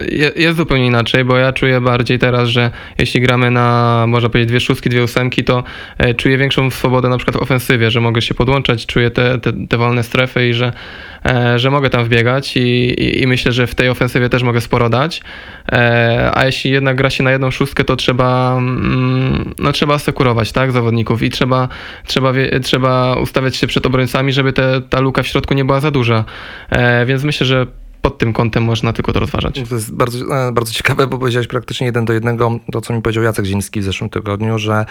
je, 0.08 0.32
jest 0.36 0.56
zupełnie 0.56 0.86
inaczej, 0.86 1.24
bo 1.24 1.36
ja 1.36 1.52
czuję 1.52 1.80
bardziej 1.80 2.18
teraz, 2.18 2.48
że 2.48 2.70
jeśli 2.98 3.20
gramy 3.20 3.50
na, 3.50 4.04
można 4.08 4.28
powiedzieć, 4.28 4.48
dwie 4.48 4.60
szóstki, 4.60 4.90
dwie 4.90 5.04
ósemki, 5.04 5.44
to 5.44 5.64
czuję 6.16 6.38
większą 6.38 6.70
swobodę 6.70 7.08
na 7.08 7.16
przykład 7.16 7.36
w 7.36 7.42
ofensywie, 7.42 7.90
że 7.90 8.00
mogę 8.00 8.22
się 8.22 8.34
podłączać, 8.34 8.86
czuję 8.86 9.10
te, 9.10 9.38
te, 9.38 9.52
te 9.68 9.78
wolne 9.78 10.02
strefy 10.02 10.48
i 10.48 10.54
że, 10.54 10.72
że 11.56 11.70
mogę 11.70 11.90
tam 11.90 12.04
wbiegać 12.04 12.56
i, 12.56 12.60
i, 12.60 13.22
i 13.22 13.26
myślę, 13.26 13.52
że 13.52 13.66
w 13.66 13.74
tej 13.74 13.88
ofensywie 13.88 14.28
też 14.28 14.42
mogę 14.42 14.60
sporo 14.60 14.88
dać. 14.88 15.22
E, 15.72 16.30
a 16.34 16.46
jeśli 16.46 16.70
jednak 16.70 16.96
gra 16.96 17.10
się 17.10 17.24
na 17.24 17.30
jedną 17.30 17.50
szóstkę, 17.50 17.84
to 17.84 17.96
trzeba, 17.96 18.56
mm, 18.58 19.54
no, 19.58 19.72
trzeba 19.72 19.94
asekurować 19.94 20.52
tak, 20.52 20.72
zawodników 20.72 21.22
i 21.22 21.30
trzeba, 21.30 21.68
trzeba, 22.06 22.32
trzeba 22.62 23.14
ustawiać 23.14 23.56
się 23.56 23.66
przed 23.66 23.86
obrońcami, 23.86 24.32
żeby 24.32 24.52
te, 24.52 24.80
ta 24.80 25.00
luka 25.00 25.22
w 25.22 25.26
środku 25.26 25.54
nie 25.54 25.64
była 25.64 25.80
za 25.80 25.90
duża. 25.90 26.24
E, 26.70 27.06
więc 27.06 27.24
myślę, 27.24 27.46
że 27.46 27.66
pod 28.02 28.18
tym 28.18 28.32
kątem 28.32 28.64
można 28.64 28.92
tylko 28.92 29.12
to 29.12 29.20
rozważać. 29.20 29.62
To 29.68 29.74
jest 29.74 29.94
bardzo, 29.94 30.48
e, 30.48 30.52
bardzo 30.52 30.72
ciekawe, 30.72 31.06
bo 31.06 31.18
powiedziałeś 31.18 31.46
praktycznie 31.46 31.86
jeden 31.86 32.04
do 32.04 32.12
jednego 32.12 32.58
to, 32.72 32.80
co 32.80 32.94
mi 32.94 33.02
powiedział 33.02 33.24
Jacek 33.24 33.44
Ziński 33.44 33.80
w 33.80 33.84
zeszłym 33.84 34.10
tygodniu, 34.10 34.58
że 34.58 34.86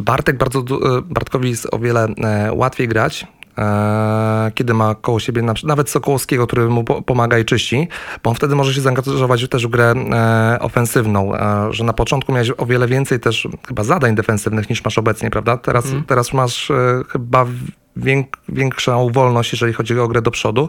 Bartek 0.00 0.38
bardzo, 0.38 0.60
e, 0.60 0.64
Bartkowi 1.02 1.50
jest 1.50 1.74
o 1.74 1.78
wiele 1.78 2.04
e, 2.04 2.52
łatwiej 2.52 2.88
grać, 2.88 3.22
e, 3.24 3.26
kiedy 4.54 4.74
ma 4.74 4.94
koło 4.94 5.20
siebie 5.20 5.42
nawet 5.64 5.90
Sokołowskiego, 5.90 6.46
który 6.46 6.68
mu 6.68 6.84
po, 6.84 7.02
pomaga 7.02 7.38
i 7.38 7.44
czyści, 7.44 7.88
bo 8.22 8.30
on 8.30 8.36
wtedy 8.36 8.54
może 8.54 8.74
się 8.74 8.80
zaangażować 8.80 9.48
też 9.48 9.66
w 9.66 9.70
grę 9.70 9.94
e, 10.12 10.58
ofensywną, 10.60 11.34
e, 11.34 11.68
że 11.70 11.84
na 11.84 11.92
początku 11.92 12.32
miałeś 12.32 12.52
o 12.58 12.66
wiele 12.66 12.86
więcej 12.86 13.20
też 13.20 13.48
chyba 13.68 13.84
zadań 13.84 14.14
defensywnych 14.14 14.70
niż 14.70 14.84
masz 14.84 14.98
obecnie, 14.98 15.30
prawda? 15.30 15.56
Teraz, 15.56 15.84
teraz 16.06 16.32
masz 16.32 16.70
e, 16.70 17.02
chyba 17.08 17.46
większą 18.48 19.10
wolność, 19.12 19.52
jeżeli 19.52 19.72
chodzi 19.72 19.98
o 19.98 20.08
grę 20.08 20.22
do 20.22 20.30
przodu. 20.30 20.68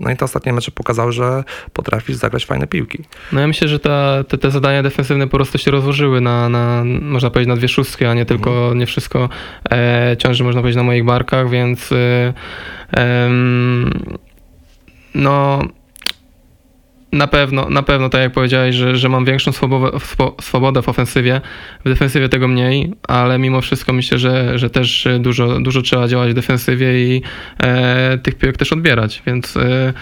No 0.00 0.10
i 0.10 0.16
te 0.16 0.24
ostatnie 0.24 0.52
mecze 0.52 0.70
pokazały, 0.70 1.12
że 1.12 1.44
potrafisz 1.72 2.16
zagrać 2.16 2.46
fajne 2.46 2.66
piłki. 2.66 3.04
No 3.32 3.40
ja 3.40 3.46
myślę, 3.46 3.68
że 3.68 3.80
ta, 3.80 4.24
te, 4.24 4.38
te 4.38 4.50
zadania 4.50 4.82
defensywne 4.82 5.26
po 5.26 5.36
prostu 5.36 5.58
się 5.58 5.70
rozłożyły 5.70 6.20
na, 6.20 6.48
na 6.48 6.82
można 7.00 7.30
powiedzieć, 7.30 7.48
na 7.48 7.56
dwie 7.56 7.68
szóstki, 7.68 8.04
a 8.04 8.14
nie 8.14 8.24
tylko, 8.24 8.72
nie 8.74 8.86
wszystko 8.86 9.28
e, 9.70 10.16
ciąży, 10.18 10.44
można 10.44 10.60
powiedzieć, 10.60 10.76
na 10.76 10.82
moich 10.82 11.04
barkach, 11.04 11.50
więc 11.50 11.92
e, 11.92 12.34
em, 12.92 13.90
no 15.14 15.62
na 17.12 17.26
pewno, 17.26 17.68
na 17.70 17.82
pewno, 17.82 18.08
tak 18.08 18.20
jak 18.20 18.32
powiedziałeś, 18.32 18.74
że, 18.74 18.96
że 18.96 19.08
mam 19.08 19.24
większą 19.24 19.52
swobodę, 19.52 19.98
swo- 19.98 20.34
swobodę 20.42 20.82
w 20.82 20.88
ofensywie, 20.88 21.40
w 21.84 21.88
defensywie 21.88 22.28
tego 22.28 22.48
mniej, 22.48 22.92
ale 23.08 23.38
mimo 23.38 23.60
wszystko 23.60 23.92
myślę, 23.92 24.18
że, 24.18 24.58
że 24.58 24.70
też 24.70 25.08
dużo, 25.20 25.60
dużo 25.60 25.82
trzeba 25.82 26.08
działać 26.08 26.30
w 26.30 26.34
defensywie 26.34 27.04
i 27.04 27.22
e, 27.62 28.18
tych 28.18 28.34
piłek 28.34 28.56
też 28.56 28.72
odbierać, 28.72 29.22
więc 29.26 29.56
e, 29.56 29.92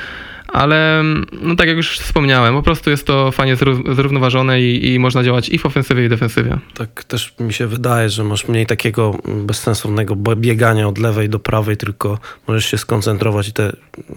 ale 0.49 1.03
no 1.43 1.57
tak 1.57 1.69
jak 1.69 1.76
już 1.76 1.99
wspomniałem, 1.99 2.55
po 2.55 2.62
prostu 2.62 2.91
jest 2.91 3.07
to 3.07 3.33
fajnie 3.33 3.57
zró- 3.57 3.95
zrównoważone 3.95 4.61
i, 4.61 4.95
i 4.95 4.99
można 4.99 5.25
działać 5.25 5.49
i 5.49 5.59
w 5.59 5.67
ofensywie 5.67 6.05
i 6.05 6.09
defensywie. 6.09 6.59
Tak 6.75 7.05
też 7.05 7.35
mi 7.41 7.53
się 7.53 7.67
wydaje, 7.67 8.09
że 8.11 8.25
masz 8.25 8.49
mniej 8.49 8.67
takiego 8.67 9.19
bezsensownego 9.25 10.17
biegania 10.17 10.88
od 10.88 10.99
lewej 10.99 11.29
do 11.29 11.38
prawej, 11.38 11.76
tylko 11.76 12.19
możesz 12.49 12.67
się 12.67 12.79
skoncentrować 12.79 13.49
i 13.49 13.53
te 13.53 13.73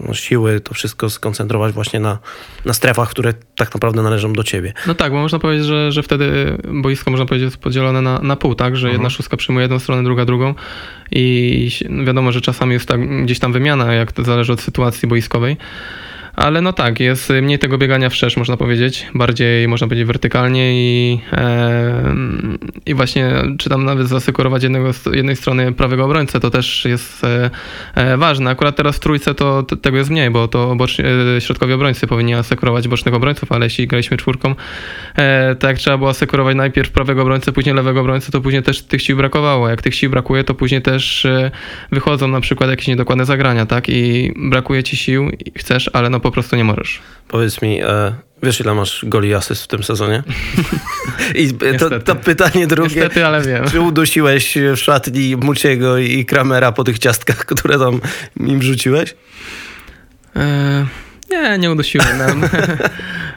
no, 0.08 0.14
siły, 0.14 0.60
to 0.60 0.74
wszystko 0.74 1.10
skoncentrować 1.10 1.74
właśnie 1.74 2.00
na, 2.00 2.18
na 2.64 2.72
strefach, 2.72 3.10
które 3.10 3.34
tak 3.56 3.74
naprawdę 3.74 4.02
należą 4.02 4.32
do 4.32 4.42
ciebie. 4.42 4.72
No 4.86 4.94
tak, 4.94 5.12
bo 5.12 5.18
można 5.18 5.38
powiedzieć, 5.38 5.66
że, 5.66 5.92
że 5.92 6.02
wtedy 6.02 6.56
boisko 6.82 7.10
można 7.10 7.26
powiedzieć 7.26 7.44
jest 7.44 7.56
podzielone 7.56 8.02
na, 8.02 8.18
na 8.18 8.36
pół, 8.36 8.54
tak, 8.54 8.76
że 8.76 8.86
jedna 8.88 9.00
Mhm. 9.00 9.10
szóstka 9.10 9.36
przyjmuje 9.36 9.64
jedną 9.64 9.78
stronę, 9.78 10.02
druga 10.04 10.24
drugą 10.24 10.54
i 11.10 11.70
wiadomo, 12.06 12.32
że 12.32 12.40
czasami 12.40 12.72
jest 12.72 12.88
tak, 12.88 13.24
gdzieś 13.24 13.38
tam 13.38 13.52
wymiana, 13.52 13.94
jak 13.94 14.12
to 14.12 14.24
zależy 14.24 14.52
od 14.52 14.60
sytuacji 14.60 15.08
boiskowej. 15.08 15.56
Ale 16.34 16.60
no 16.60 16.72
tak, 16.72 17.00
jest 17.00 17.32
mniej 17.42 17.58
tego 17.58 17.78
biegania 17.78 18.08
wszerz, 18.08 18.36
można 18.36 18.56
powiedzieć. 18.56 19.06
Bardziej, 19.14 19.68
można 19.68 19.86
powiedzieć, 19.86 20.06
wertykalnie 20.06 20.72
i, 20.72 21.20
e, 21.32 22.14
i 22.86 22.94
właśnie, 22.94 23.30
czy 23.58 23.68
tam 23.70 23.84
nawet 23.84 24.08
zasekurować 24.08 24.62
jednego, 24.62 24.90
jednej 25.12 25.36
strony 25.36 25.72
prawego 25.72 26.04
obrońcę, 26.04 26.40
to 26.40 26.50
też 26.50 26.84
jest 26.84 27.24
e, 27.24 27.50
e, 27.94 28.16
ważne. 28.16 28.50
Akurat 28.50 28.76
teraz 28.76 28.96
w 28.96 29.00
trójce 29.00 29.34
to 29.34 29.62
tego 29.62 29.98
jest 29.98 30.10
mniej, 30.10 30.30
bo 30.30 30.48
to 30.48 30.76
boczni, 30.76 31.04
e, 31.36 31.40
środkowi 31.40 31.72
obrońcy 31.72 32.06
powinni 32.06 32.34
asekurować 32.34 32.88
bocznych 32.88 33.14
obrońców, 33.14 33.52
ale 33.52 33.66
jeśli 33.66 33.86
graliśmy 33.86 34.16
czwórką, 34.16 34.54
e, 35.16 35.54
tak 35.54 35.78
trzeba 35.78 35.98
było 35.98 36.10
asekurować 36.10 36.56
najpierw 36.56 36.90
prawego 36.90 37.22
obrońcę, 37.22 37.52
później 37.52 37.74
lewego 37.74 38.00
obrońcę, 38.00 38.32
to 38.32 38.40
później 38.40 38.62
też 38.62 38.82
tych 38.82 39.02
sił 39.02 39.16
brakowało. 39.16 39.68
Jak 39.68 39.82
tych 39.82 39.94
sił 39.94 40.10
brakuje, 40.10 40.44
to 40.44 40.54
później 40.54 40.82
też 40.82 41.24
e, 41.24 41.50
wychodzą 41.92 42.28
na 42.28 42.40
przykład 42.40 42.70
jakieś 42.70 42.86
niedokładne 42.86 43.24
zagrania, 43.24 43.66
tak? 43.66 43.88
I 43.88 44.32
brakuje 44.36 44.82
ci 44.82 44.96
sił, 44.96 45.30
chcesz, 45.56 45.90
ale 45.92 46.10
no 46.10 46.19
po 46.20 46.30
prostu 46.30 46.56
nie 46.56 46.64
możesz. 46.64 47.00
Powiedz 47.28 47.62
mi, 47.62 47.82
e, 47.82 48.14
wiesz 48.42 48.60
ile 48.60 48.74
masz 48.74 49.04
goli 49.08 49.34
asyst 49.34 49.64
w 49.64 49.66
tym 49.66 49.82
sezonie? 49.82 50.22
I 51.34 51.48
e, 51.64 51.78
to, 51.78 52.00
to 52.00 52.16
pytanie 52.16 52.66
drugie. 52.66 52.96
Niestety, 52.96 53.26
ale 53.26 53.42
wiem. 53.42 53.64
Czy 53.70 53.80
udusiłeś 53.80 54.58
w 54.76 54.76
szatni 54.76 55.36
Muciego 55.36 55.98
i 55.98 56.24
Kramera 56.24 56.72
po 56.72 56.84
tych 56.84 56.98
ciastkach, 56.98 57.36
które 57.36 57.78
tam 57.78 58.00
im 58.36 58.58
wrzuciłeś? 58.58 59.14
E, 60.36 60.86
nie, 61.30 61.58
nie 61.58 61.70
udusiłem 61.70 62.08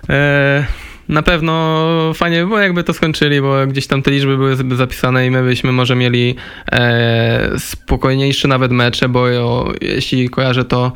e, 0.09 0.65
na 1.09 1.21
pewno 1.23 2.11
fajnie 2.13 2.39
by 2.41 2.45
było, 2.47 2.59
jakby 2.59 2.83
to 2.83 2.93
skończyli, 2.93 3.41
bo 3.41 3.67
gdzieś 3.67 3.87
tam 3.87 4.01
te 4.01 4.11
liczby 4.11 4.37
były 4.37 4.55
zapisane 4.75 5.25
i 5.27 5.31
my 5.31 5.43
byśmy 5.43 5.71
może 5.71 5.95
mieli 5.95 6.35
e, 6.71 7.51
spokojniejsze 7.57 8.47
nawet 8.47 8.71
mecze, 8.71 9.09
bo 9.09 9.19
o, 9.21 9.73
jeśli 9.81 10.29
kojarzę, 10.29 10.65
to 10.65 10.91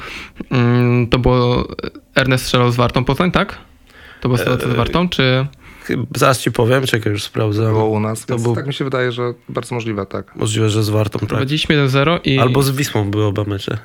mm, 0.52 1.08
to 1.08 1.20
było 1.20 1.68
Ernest 2.16 2.44
strzelał 2.46 2.72
z 2.72 2.76
Wartą 2.76 3.04
Poznań, 3.04 3.32
tak? 3.32 3.58
To 4.22 4.30
była 4.30 4.38
sytuacja 4.40 4.70
z 4.72 4.74
Wartą, 4.76 5.10
czy... 5.10 5.46
Chyba- 5.84 6.04
Zaraz 6.16 6.42
ci 6.42 6.52
powiem, 6.52 6.86
czekaj, 6.86 7.12
już 7.14 7.24
sprawdzam. 7.24 7.66
Było 7.66 7.88
u 7.88 8.00
nas, 8.00 8.26
To 8.26 8.38
był- 8.40 8.56
tak 8.56 8.68
mi 8.68 8.74
się 8.74 8.84
wydaje, 8.84 9.12
że 9.12 9.34
bardzo 9.50 9.76
możliwe, 9.76 10.06
tak. 10.06 10.36
Możliwe, 10.36 10.70
że 10.70 10.84
z 10.84 10.90
Wartą, 10.90 11.20
tak. 11.20 11.30
Prowadziliśmy 11.30 11.76
1-0 11.88 12.20
i... 12.24 12.40
Albo 12.40 12.64
z 12.64 12.72
Wisłą 12.72 13.12
były 13.12 13.24
oba 13.26 13.44
mecze. 13.44 13.78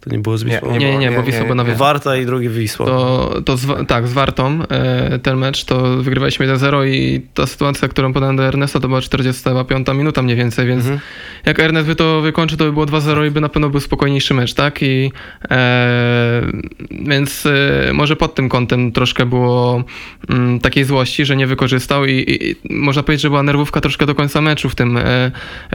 To 0.00 0.10
nie 0.10 0.18
było 0.18 0.38
z 0.38 0.44
Nie, 0.44 0.52
Wisłą? 0.52 0.70
Nie, 0.72 0.78
nie, 0.78 0.98
nie, 0.98 1.10
Nie, 1.10 1.16
bo 1.16 1.22
Wisła 1.22 1.42
była 1.42 1.54
na 1.54 1.62
nie. 1.62 1.68
wie- 1.68 1.74
Warta 1.74 2.16
i 2.16 2.26
drugi 2.26 2.48
Wisła. 2.48 2.86
To, 2.86 3.34
to 3.44 3.56
z, 3.56 3.86
tak, 3.88 4.08
z 4.08 4.12
Wartą 4.12 4.58
e, 4.70 5.18
ten 5.18 5.36
mecz, 5.38 5.64
to 5.64 5.96
wygrywaliśmy 5.96 6.46
1-0 6.46 6.86
i 6.88 7.20
ta 7.34 7.46
sytuacja, 7.46 7.88
którą 7.88 8.12
podałem 8.12 8.36
do 8.36 8.44
Ernesta, 8.44 8.80
to 8.80 8.88
była 8.88 9.00
45 9.00 9.86
minuta 9.94 10.22
mniej 10.22 10.36
więcej, 10.36 10.66
więc 10.66 10.82
Mhm. 10.82 11.00
jak 11.46 11.60
Ernest 11.60 11.86
by 11.86 11.96
to 11.96 12.20
wykończył, 12.20 12.58
to 12.58 12.64
by 12.64 12.72
było 12.72 12.86
2-0 12.86 13.26
i 13.26 13.30
by 13.30 13.40
na 13.40 13.48
pewno 13.48 13.70
był 13.70 13.80
spokojniejszy 13.80 14.34
mecz, 14.34 14.54
tak? 14.54 14.82
I 14.82 15.12
e, 15.50 16.42
więc 16.90 17.46
e, 17.46 17.92
może 17.92 18.16
pod 18.16 18.34
tym 18.34 18.48
kątem 18.48 18.92
troszkę 18.92 19.26
było 19.26 19.84
mm, 20.28 20.60
takiej 20.60 20.84
złości, 20.84 21.24
że 21.24 21.36
nie 21.36 21.46
wykorzystał 21.46 22.04
i, 22.04 22.12
i, 22.12 22.50
i 22.50 22.74
można 22.74 23.02
powiedzieć, 23.02 23.22
że 23.22 23.28
była 23.28 23.42
nerwówka 23.42 23.80
troszkę 23.80 24.06
do 24.06 24.14
końca 24.14 24.40
meczu 24.40 24.68
w 24.68 24.74
tym, 24.74 24.96
e, 24.96 25.30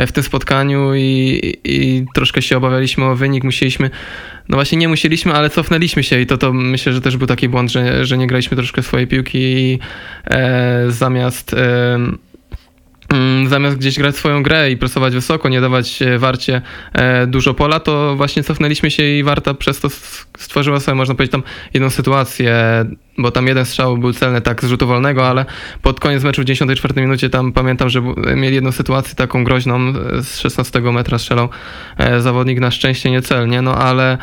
w 0.07 0.11
tym 0.11 0.23
spotkaniu 0.23 0.95
i, 0.95 1.39
i 1.63 2.05
troszkę 2.13 2.41
się 2.41 2.57
obawialiśmy 2.57 3.05
o 3.05 3.15
wynik, 3.15 3.43
musieliśmy 3.43 3.89
no 4.49 4.57
właśnie 4.57 4.77
nie 4.77 4.87
musieliśmy, 4.87 5.33
ale 5.33 5.49
cofnęliśmy 5.49 6.03
się 6.03 6.21
i 6.21 6.25
to, 6.25 6.37
to 6.37 6.53
myślę, 6.53 6.93
że 6.93 7.01
też 7.01 7.17
był 7.17 7.27
taki 7.27 7.49
błąd, 7.49 7.71
że, 7.71 8.05
że 8.05 8.17
nie 8.17 8.27
graliśmy 8.27 8.57
troszkę 8.57 8.83
swojej 8.83 9.07
piłki 9.07 9.37
i 9.37 9.79
e, 10.27 10.85
zamiast 10.89 11.53
e, 11.53 11.95
mm, 13.09 13.49
zamiast 13.49 13.77
gdzieś 13.77 13.97
grać 13.97 14.15
swoją 14.15 14.43
grę 14.43 14.71
i 14.71 14.77
presować 14.77 15.13
wysoko, 15.13 15.49
nie 15.49 15.61
dawać 15.61 16.01
e, 16.01 16.19
Warcie 16.19 16.61
e, 16.93 17.27
dużo 17.27 17.53
pola, 17.53 17.79
to 17.79 18.15
właśnie 18.15 18.43
cofnęliśmy 18.43 18.91
się 18.91 19.03
i 19.03 19.23
Warta 19.23 19.53
przez 19.53 19.79
to 19.79 19.89
stworzyła 20.37 20.79
sobie, 20.79 20.95
można 20.95 21.15
powiedzieć, 21.15 21.31
tam 21.31 21.43
jedną 21.73 21.89
sytuację, 21.89 22.55
bo 23.17 23.31
tam 23.31 23.47
jeden 23.47 23.65
strzał 23.65 23.97
był 23.97 24.13
celny 24.13 24.41
tak 24.41 24.63
z 24.63 24.67
rzutu 24.67 24.87
wolnego, 24.87 25.27
ale 25.27 25.45
pod 25.81 25.99
koniec 25.99 26.23
meczu 26.23 26.41
w 26.41 26.45
94 26.45 27.01
minucie 27.01 27.29
tam 27.29 27.53
pamiętam, 27.53 27.89
że 27.89 28.01
mieli 28.35 28.55
jedną 28.55 28.71
sytuację 28.71 29.15
taką 29.15 29.43
groźną, 29.43 29.93
e, 30.17 30.23
z 30.23 30.39
16 30.39 30.81
metra 30.81 31.17
strzelał 31.19 31.49
e, 31.97 32.21
zawodnik 32.21 32.59
na 32.59 32.71
szczęście 32.71 33.11
niecelnie, 33.11 33.61
no 33.61 33.75
ale 33.75 34.17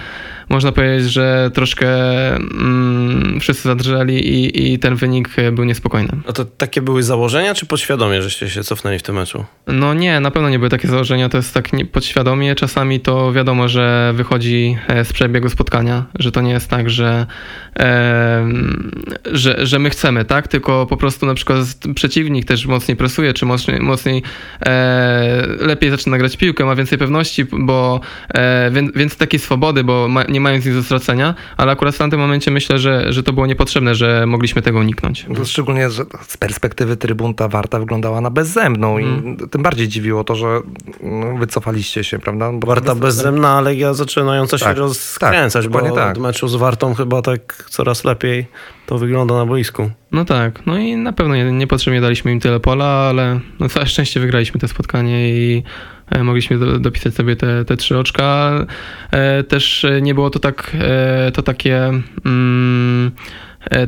można 0.48 0.72
powiedzieć, 0.72 1.12
że 1.12 1.50
troszkę 1.54 1.88
mm, 2.36 3.38
wszyscy 3.40 3.62
zadrżeli 3.62 4.28
i, 4.28 4.72
i 4.72 4.78
ten 4.78 4.96
wynik 4.96 5.30
e, 5.36 5.52
był 5.52 5.64
niespokojny. 5.64 6.10
A 6.28 6.32
to 6.32 6.44
takie 6.44 6.82
były 6.82 7.02
założenia, 7.02 7.54
czy 7.54 7.66
podświadomie, 7.66 8.22
żeście 8.22 8.50
się 8.50 8.64
cofnęli 8.64 8.98
w 8.98 9.02
tym 9.02 9.14
meczu? 9.14 9.44
No 9.66 9.94
nie, 9.94 10.20
na 10.20 10.30
pewno 10.30 10.48
nie 10.50 10.58
były 10.58 10.70
takie 10.70 10.88
założenia, 10.88 11.28
to 11.28 11.36
jest 11.36 11.54
tak 11.54 11.72
nie- 11.72 11.86
podświadomie. 11.86 12.54
Czasami 12.54 13.00
to 13.00 13.32
wiadomo, 13.32 13.68
że 13.68 14.12
wychodzi 14.16 14.76
e, 14.88 15.04
z 15.04 15.12
przebiegu 15.12 15.48
spotkania, 15.48 16.04
że 16.18 16.32
to 16.32 16.40
nie 16.40 16.50
jest 16.52 16.70
tak, 16.70 16.90
że, 16.90 17.26
em, 17.74 18.81
że, 19.32 19.66
że 19.66 19.78
my 19.78 19.90
chcemy, 19.90 20.24
tak? 20.24 20.48
Tylko 20.48 20.86
po 20.86 20.96
prostu 20.96 21.26
na 21.26 21.34
przykład 21.34 21.58
przeciwnik 21.94 22.44
też 22.46 22.66
mocniej 22.66 22.96
presuje, 22.96 23.34
czy 23.34 23.46
mocniej, 23.46 23.80
mocniej 23.80 24.22
e, 24.66 25.46
lepiej 25.60 25.90
zaczyna 25.90 26.18
grać 26.18 26.36
piłkę, 26.36 26.64
ma 26.64 26.74
więcej 26.74 26.98
pewności, 26.98 27.44
bo 27.44 28.00
e, 28.34 28.70
wię- 28.70 28.92
więcej 28.96 29.18
takiej 29.18 29.40
swobody, 29.40 29.84
bo 29.84 30.08
ma, 30.08 30.24
nie 30.24 30.40
mając 30.40 30.64
nic 30.66 30.74
do 30.74 30.82
stracenia, 30.82 31.34
ale 31.56 31.72
akurat 31.72 31.94
w 31.94 31.98
tamtym 31.98 32.20
momencie 32.20 32.50
myślę, 32.50 32.78
że, 32.78 33.12
że 33.12 33.22
to 33.22 33.32
było 33.32 33.46
niepotrzebne, 33.46 33.94
że 33.94 34.26
mogliśmy 34.26 34.62
tego 34.62 34.78
uniknąć. 34.78 35.26
Szczególnie, 35.44 35.90
że 35.90 36.04
z 36.28 36.36
perspektywy 36.36 36.96
trybun 36.96 37.34
ta 37.34 37.48
Warta 37.48 37.78
wyglądała 37.78 38.20
na 38.20 38.30
bezzemną 38.30 38.98
i 38.98 39.36
tym 39.50 39.62
bardziej 39.62 39.88
dziwiło 39.88 40.24
to, 40.24 40.34
że 40.34 40.60
no, 41.02 41.36
wycofaliście 41.36 42.04
się, 42.04 42.18
prawda? 42.18 42.52
Bo 42.52 42.66
Warta 42.66 42.94
bezzemna, 42.94 43.48
ale 43.58 43.74
ja 43.74 43.94
zaczynająca 43.94 44.58
się 44.58 44.64
Tak, 44.64 44.76
rozkręcać, 44.76 45.64
tak, 45.64 45.72
bo 45.72 45.78
dokładnie 45.78 45.98
tak. 45.98 46.16
od 46.16 46.22
meczu 46.22 46.48
z 46.48 46.54
Wartą 46.54 46.94
chyba 46.94 47.22
tak 47.22 47.64
coraz 47.70 48.04
lepiej 48.04 48.46
to 48.86 48.98
wygląda 48.98 49.34
na 49.34 49.46
boisku. 49.46 49.90
No 50.12 50.24
tak, 50.24 50.66
no 50.66 50.78
i 50.78 50.96
na 50.96 51.12
pewno 51.12 51.36
nie, 51.36 51.52
niepotrzebnie 51.52 52.00
daliśmy 52.00 52.32
im 52.32 52.40
tyle 52.40 52.60
pola, 52.60 52.84
ale 52.84 53.40
no 53.60 53.68
całe 53.68 53.86
szczęście 53.86 54.20
wygraliśmy 54.20 54.60
to 54.60 54.68
spotkanie 54.68 55.28
i 55.28 55.62
e, 56.10 56.24
mogliśmy 56.24 56.58
do, 56.58 56.78
dopisać 56.78 57.14
sobie 57.14 57.36
te, 57.36 57.64
te 57.64 57.76
trzy 57.76 57.98
oczka. 57.98 58.52
E, 59.10 59.44
też 59.44 59.86
nie 60.02 60.14
było 60.14 60.30
to 60.30 60.38
tak, 60.38 60.76
e, 60.80 61.32
to 61.32 61.42
takie... 61.42 61.90
Mm, 62.24 63.10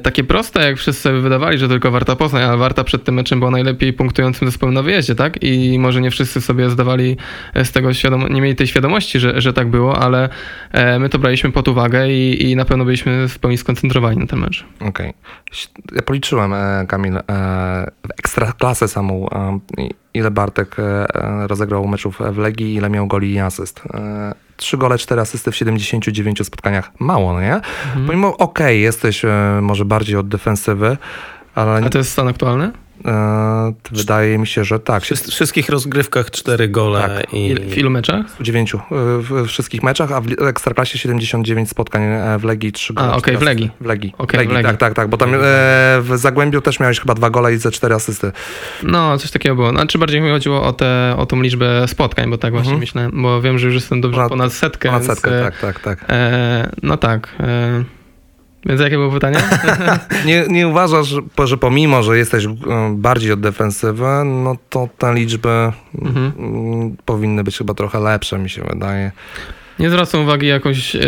takie 0.03 0.25
proste, 0.25 0.65
jak 0.65 0.77
wszyscy 0.77 1.03
sobie 1.03 1.21
wydawali, 1.21 1.59
że 1.59 1.69
tylko 1.69 1.91
Warta 1.91 2.17
Poznań, 2.17 2.43
ale 2.43 2.57
Warta 2.57 2.85
przed 2.85 3.05
tym 3.05 3.15
meczem 3.15 3.39
była 3.39 3.51
najlepiej 3.51 3.93
punktującym 3.93 4.49
zespołem 4.49 4.75
na 4.75 4.83
wyjeździe, 4.83 5.15
tak? 5.15 5.43
I 5.43 5.79
może 5.79 6.01
nie 6.01 6.11
wszyscy 6.11 6.41
sobie 6.41 6.71
zdawali 6.71 7.17
z 7.65 7.73
tego 7.73 7.89
świadom- 7.89 8.31
nie 8.31 8.41
mieli 8.41 8.57
tej 8.57 8.67
świadomości, 8.67 9.21
że, 9.21 9.41
że 9.41 9.53
tak 9.53 9.69
było, 9.71 9.99
ale 10.03 10.29
e, 10.73 10.99
my 10.99 11.09
to 11.09 11.19
braliśmy 11.19 11.53
pod 11.53 11.69
uwagę 11.69 12.09
i, 12.09 12.51
i 12.51 12.57
na 12.57 12.65
pewno 12.65 12.85
byliśmy 12.85 13.29
w 13.29 13.39
pełni 13.39 13.59
skoncentrowani 13.59 14.19
na 14.19 14.27
ten 14.27 14.39
mecz. 14.39 14.65
Okej. 14.81 15.15
Ja 15.93 16.03
policzyłem, 16.03 16.53
e, 16.53 16.85
Kamil, 16.89 17.17
e, 17.17 17.23
w 18.07 18.11
ekstraklasę 18.19 18.89
samą, 18.89 19.29
e, 19.29 19.59
ile 20.15 20.31
Bartek 20.31 20.77
e, 20.79 20.83
e, 21.15 21.47
rozegrał 21.47 21.89
meczów 21.89 22.19
w 22.33 22.39
Legii, 22.39 22.75
ile 22.75 22.91
miał 22.91 23.07
goli 23.07 23.33
i 23.33 23.39
asyst. 23.39 23.83
E, 23.95 24.35
Trzy 24.57 24.77
gole, 24.77 24.99
cztery 24.99 25.21
asysty 25.21 25.51
w 25.51 25.57
79 25.57 26.47
spotkaniach. 26.47 26.91
Mało, 26.99 27.33
no 27.33 27.41
nie? 27.41 27.61
Pomimo, 28.07 28.37
okej, 28.37 28.83
jesteś 28.83 29.25
e, 29.25 29.59
może 29.63 29.85
bardziej 29.85 30.17
od 30.17 30.29
defensywy, 30.29 30.97
ale 31.55 31.87
A 31.87 31.89
to 31.89 31.99
jest 31.99 32.13
stan 32.13 32.29
aktualny? 32.29 32.73
E, 33.05 33.73
wydaje 33.91 34.39
mi 34.39 34.47
się, 34.47 34.65
że 34.65 34.81
tak. 34.81 35.03
W 35.03 35.07
wszys- 35.07 35.31
wszystkich 35.31 35.69
rozgrywkach 35.69 36.31
cztery 36.31 36.69
gole 36.69 37.01
Tak. 37.23 37.35
i... 37.35 37.55
W 37.55 37.79
ilu 37.79 37.91
meczach? 37.91 38.27
W 38.41 38.43
dziewięciu 38.43 38.79
e, 38.79 38.83
w 39.19 39.47
wszystkich 39.47 39.83
meczach, 39.83 40.13
a 40.13 40.21
w 40.21 40.27
Ekstraklasie 40.49 40.99
79 40.99 41.71
spotkań 41.71 42.03
e, 42.03 42.39
w 42.39 42.45
Legii, 42.45 42.73
3 42.73 42.95
gole. 42.95 43.09
A, 43.09 43.11
okej, 43.11 43.21
cztery 43.23 43.39
w 43.39 43.43
Legii. 43.43 43.71
W 43.81 43.87
Legii. 43.87 44.15
W 44.19 44.33
Legii, 44.35 44.49
w 44.49 44.53
Legii. 44.53 44.69
Tak, 44.71 44.77
tak, 44.77 44.95
tak, 44.95 45.09
bo 45.09 45.17
tam 45.17 45.35
e, 45.35 45.39
w 46.01 46.11
Zagłębiu 46.15 46.61
też 46.61 46.81
miałeś 46.81 47.01
chyba 47.01 47.15
dwa 47.15 47.31
gole 47.31 47.55
i 47.55 47.57
ze 47.57 47.71
cztery 47.71 47.95
asysty. 47.95 48.33
No, 48.83 49.19
coś 49.19 49.31
takiego 49.31 49.55
było. 49.55 49.71
Znaczy 49.71 49.99
bardziej 49.99 50.21
mi 50.21 50.31
chodziło 50.31 50.63
o, 50.63 50.73
te, 50.73 51.15
o 51.19 51.27
tą 51.27 51.43
liczbę 51.43 51.89
spotkań, 51.89 52.31
bo 52.31 52.39
tak 52.39 52.53
właśnie 52.53 52.71
Mhm. 52.73 52.81
myślałem, 52.81 53.23
bo 53.23 53.43
wiem, 53.43 53.59
że 53.59 53.67
już 53.67 53.75
jestem 53.75 54.01
dobrze 54.01 54.21
Ponad- 54.21 54.29
ponad, 54.29 54.53
setkę. 54.53 54.89
Ponad 54.89 55.03
więc, 55.03 55.15
setkę, 55.15 55.39
e, 55.41 55.43
tak, 55.45 55.59
tak, 55.61 55.81
tak. 55.81 56.05
E, 56.09 56.71
no 56.83 56.97
tak. 56.97 57.29
E, 57.41 57.85
więc 58.67 58.81
jakie 58.81 58.97
było 58.97 59.11
pytanie? 59.11 59.37
Nie, 60.27 60.45
nie 60.49 60.69
uważasz, 60.69 61.07
że- 61.45 61.57
pomimo, 61.57 62.03
że 62.03 62.19
jesteś 62.19 62.45
e, 62.45 62.51
bardziej 62.95 63.33
od 63.33 63.41
defensywy, 63.41 64.07
no 64.25 64.57
to 64.71 64.89
te 64.99 65.15
liczby 65.15 65.73
Mhm. 66.03 66.33
mm, 66.39 66.97
powinny 67.05 67.45
być 67.45 67.59
chyba 67.59 67.75
trochę 67.75 68.01
lepsze, 68.01 68.39
mi 68.39 68.51
się 68.51 68.63
wydaje. 68.63 69.13
Nie 69.79 69.91
zwracam 69.91 70.21
uwagi 70.21 70.47
jakoś 70.47 70.97
e, 70.97 71.01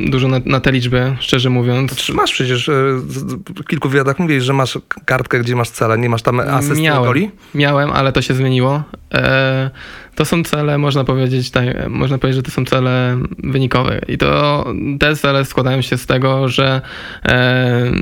dużo 0.00 0.28
na, 0.28 0.40
na 0.44 0.60
te 0.60 0.72
liczby, 0.72 1.16
szczerze 1.20 1.50
mówiąc. 1.50 1.96
Czy 1.96 2.14
masz 2.14 2.32
przecież 2.32 2.68
e, 2.68 2.72
w 2.72 3.64
kilku 3.68 3.88
wywiadach 3.88 4.18
mówisz, 4.18 4.44
że 4.44 4.52
masz 4.52 4.78
kartkę, 5.04 5.40
gdzie 5.40 5.56
masz 5.56 5.70
cele, 5.70 5.98
nie 5.98 6.08
masz 6.08 6.22
tam 6.22 6.40
asyst 6.40 6.80
miałem, 6.80 7.04
goli? 7.04 7.30
Miałem, 7.54 7.90
ale 7.90 8.12
to 8.12 8.22
się 8.22 8.34
zmieniło. 8.34 8.82
E, 9.14 9.70
to 10.14 10.24
są 10.24 10.44
cele, 10.44 10.78
można 10.78 11.04
powiedzieć, 11.04 11.50
tak, 11.50 11.88
można 11.88 12.18
powiedzieć, 12.18 12.36
że 12.36 12.42
to 12.42 12.50
są 12.50 12.64
cele 12.64 13.18
wynikowe. 13.38 14.00
I 14.08 14.18
to 14.18 14.64
te 15.00 15.16
cele 15.16 15.44
składają 15.44 15.82
się 15.82 15.98
z 15.98 16.06
tego, 16.06 16.48
że 16.48 16.80
e, 17.24 17.92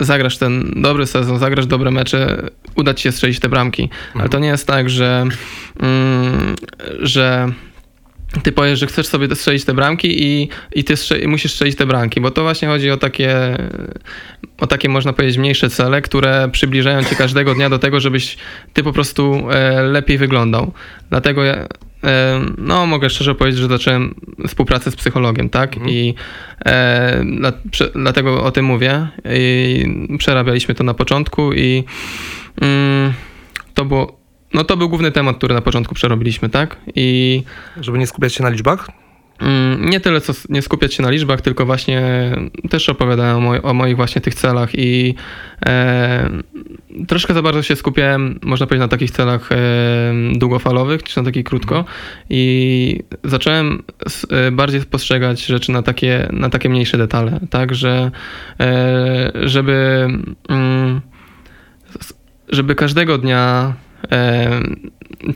zagrasz 0.00 0.38
ten 0.38 0.72
dobry 0.76 1.06
sezon, 1.06 1.38
zagrasz 1.38 1.66
dobre 1.66 1.90
mecze, 1.90 2.42
uda 2.76 2.94
ci 2.94 3.02
się 3.02 3.12
strzelić 3.12 3.40
te 3.40 3.48
bramki. 3.48 3.90
Ale 4.14 4.28
to 4.28 4.38
nie 4.38 4.48
jest 4.48 4.66
tak, 4.66 4.90
że, 4.90 5.24
mm, 5.80 6.56
że 7.00 7.52
ty 8.42 8.52
powiesz, 8.52 8.78
że 8.78 8.86
chcesz 8.86 9.06
sobie 9.06 9.36
strzelić 9.36 9.64
te 9.64 9.74
bramki 9.74 10.22
i, 10.22 10.48
i 10.72 10.84
ty 10.84 10.96
strze- 10.96 11.28
musisz 11.28 11.52
strzelić 11.52 11.76
te 11.76 11.86
bramki, 11.86 12.20
bo 12.20 12.30
to 12.30 12.42
właśnie 12.42 12.68
chodzi 12.68 12.90
o 12.90 12.96
takie, 12.96 13.56
o 14.58 14.66
takie, 14.66 14.88
można 14.88 15.12
powiedzieć, 15.12 15.38
mniejsze 15.38 15.70
cele, 15.70 16.02
które 16.02 16.48
przybliżają 16.52 17.04
cię 17.04 17.16
każdego 17.16 17.54
dnia 17.54 17.70
do 17.70 17.78
tego, 17.78 18.00
żebyś 18.00 18.36
ty 18.72 18.82
po 18.82 18.92
prostu 18.92 19.48
e, 19.50 19.82
lepiej 19.82 20.18
wyglądał. 20.18 20.72
Dlatego 21.10 21.44
ja, 21.44 21.66
e, 22.04 22.40
no, 22.58 22.86
mogę 22.86 23.10
szczerze 23.10 23.34
powiedzieć, 23.34 23.60
że 23.60 23.68
zacząłem 23.68 24.14
współpracę 24.48 24.90
z 24.90 24.96
psychologiem, 24.96 25.48
tak? 25.48 25.76
I 25.86 26.14
e, 26.66 27.22
dla, 27.38 27.52
prze, 27.70 27.90
dlatego 27.94 28.44
o 28.44 28.50
tym 28.50 28.64
mówię. 28.64 29.08
I 29.34 30.16
przerabialiśmy 30.18 30.74
to 30.74 30.84
na 30.84 30.94
początku 30.94 31.52
i 31.52 31.84
mm, 32.60 33.12
to 33.74 33.84
było 33.84 34.19
no 34.54 34.64
to 34.64 34.76
był 34.76 34.88
główny 34.88 35.12
temat, 35.12 35.36
który 35.36 35.54
na 35.54 35.60
początku 35.60 35.94
przerobiliśmy, 35.94 36.48
tak? 36.48 36.76
I 36.94 37.42
Żeby 37.80 37.98
nie 37.98 38.06
skupiać 38.06 38.34
się 38.34 38.42
na 38.42 38.48
liczbach? 38.48 38.88
mm, 39.40 39.90
nie 39.90 40.00
tyle 40.00 40.20
co 40.20 40.32
nie 40.48 40.62
skupiać 40.62 40.94
się 40.94 41.02
na 41.02 41.10
liczbach, 41.10 41.40
tylko 41.40 41.66
właśnie 41.66 42.02
też 42.70 42.88
opowiadałem 42.88 43.46
o, 43.48 43.62
o 43.62 43.74
moich 43.74 43.96
właśnie 43.96 44.20
tych 44.20 44.34
celach 44.34 44.70
i 44.74 45.14
e, 45.66 46.30
troszkę 47.08 47.34
za 47.34 47.42
bardzo 47.42 47.62
się 47.62 47.76
skupiałem, 47.76 48.38
można 48.42 48.66
powiedzieć, 48.66 48.80
na 48.80 48.88
takich 48.88 49.10
celach 49.10 49.52
e, 49.52 49.56
długofalowych, 50.34 51.02
czy 51.02 51.18
na 51.18 51.24
takich 51.24 51.44
krótko 51.44 51.84
i 52.30 53.02
zacząłem 53.24 53.82
s, 54.06 54.26
e, 54.30 54.50
bardziej 54.50 54.80
postrzegać 54.80 55.46
rzeczy 55.46 55.72
na 55.72 55.82
takie, 55.82 56.28
na 56.32 56.50
takie 56.50 56.68
mniejsze 56.68 56.98
detale, 56.98 57.40
tak, 57.50 57.74
że 57.74 58.10
e, 58.60 59.32
żeby 59.34 60.08
mm, 60.48 61.00
żeby 62.48 62.74
każdego 62.74 63.18
dnia 63.18 63.74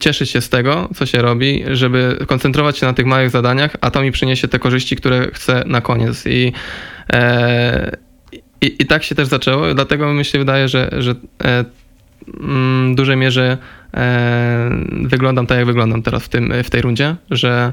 cieszyć 0.01 0.31
się 0.31 0.41
z 0.41 0.49
tego, 0.49 0.89
co 0.95 1.07
się 1.07 1.23
robi, 1.23 1.65
żeby 1.73 2.19
koncentrować 2.27 2.79
się 2.79 2.87
na 2.87 2.93
tych 2.93 3.07
małych 3.07 3.31
zadaniach, 3.31 3.77
a 3.81 3.91
to 3.91 4.03
mi 4.03 4.13
przyniesie 4.13 4.49
te 4.49 4.59
korzyści, 4.59 4.97
które 4.97 5.31
chcę 5.33 5.63
na 5.67 5.81
koniec. 5.81 6.27
I, 6.27 6.53
e, 7.13 7.97
i, 8.61 8.77
i 8.79 8.87
tak 8.87 9.03
się 9.03 9.15
też 9.15 9.29
zaczęło, 9.29 9.75
dlatego 9.75 10.15
mi 10.15 10.25
się 10.25 10.39
wydaje, 10.39 10.69
że, 10.69 10.91
że 10.99 11.15
e, 11.45 11.65
mm, 12.41 12.93
w 12.93 12.97
dużej 12.97 13.17
mierze 13.17 13.59
e, 13.95 14.71
wyglądam 15.03 15.47
tak, 15.47 15.59
jak 15.59 15.67
wyglądam 15.67 16.03
teraz 16.03 16.25
w, 16.25 16.29
tym, 16.29 16.53
w 16.65 16.71
tej 16.71 16.83
rundzie, 16.83 17.17
że 17.31 17.73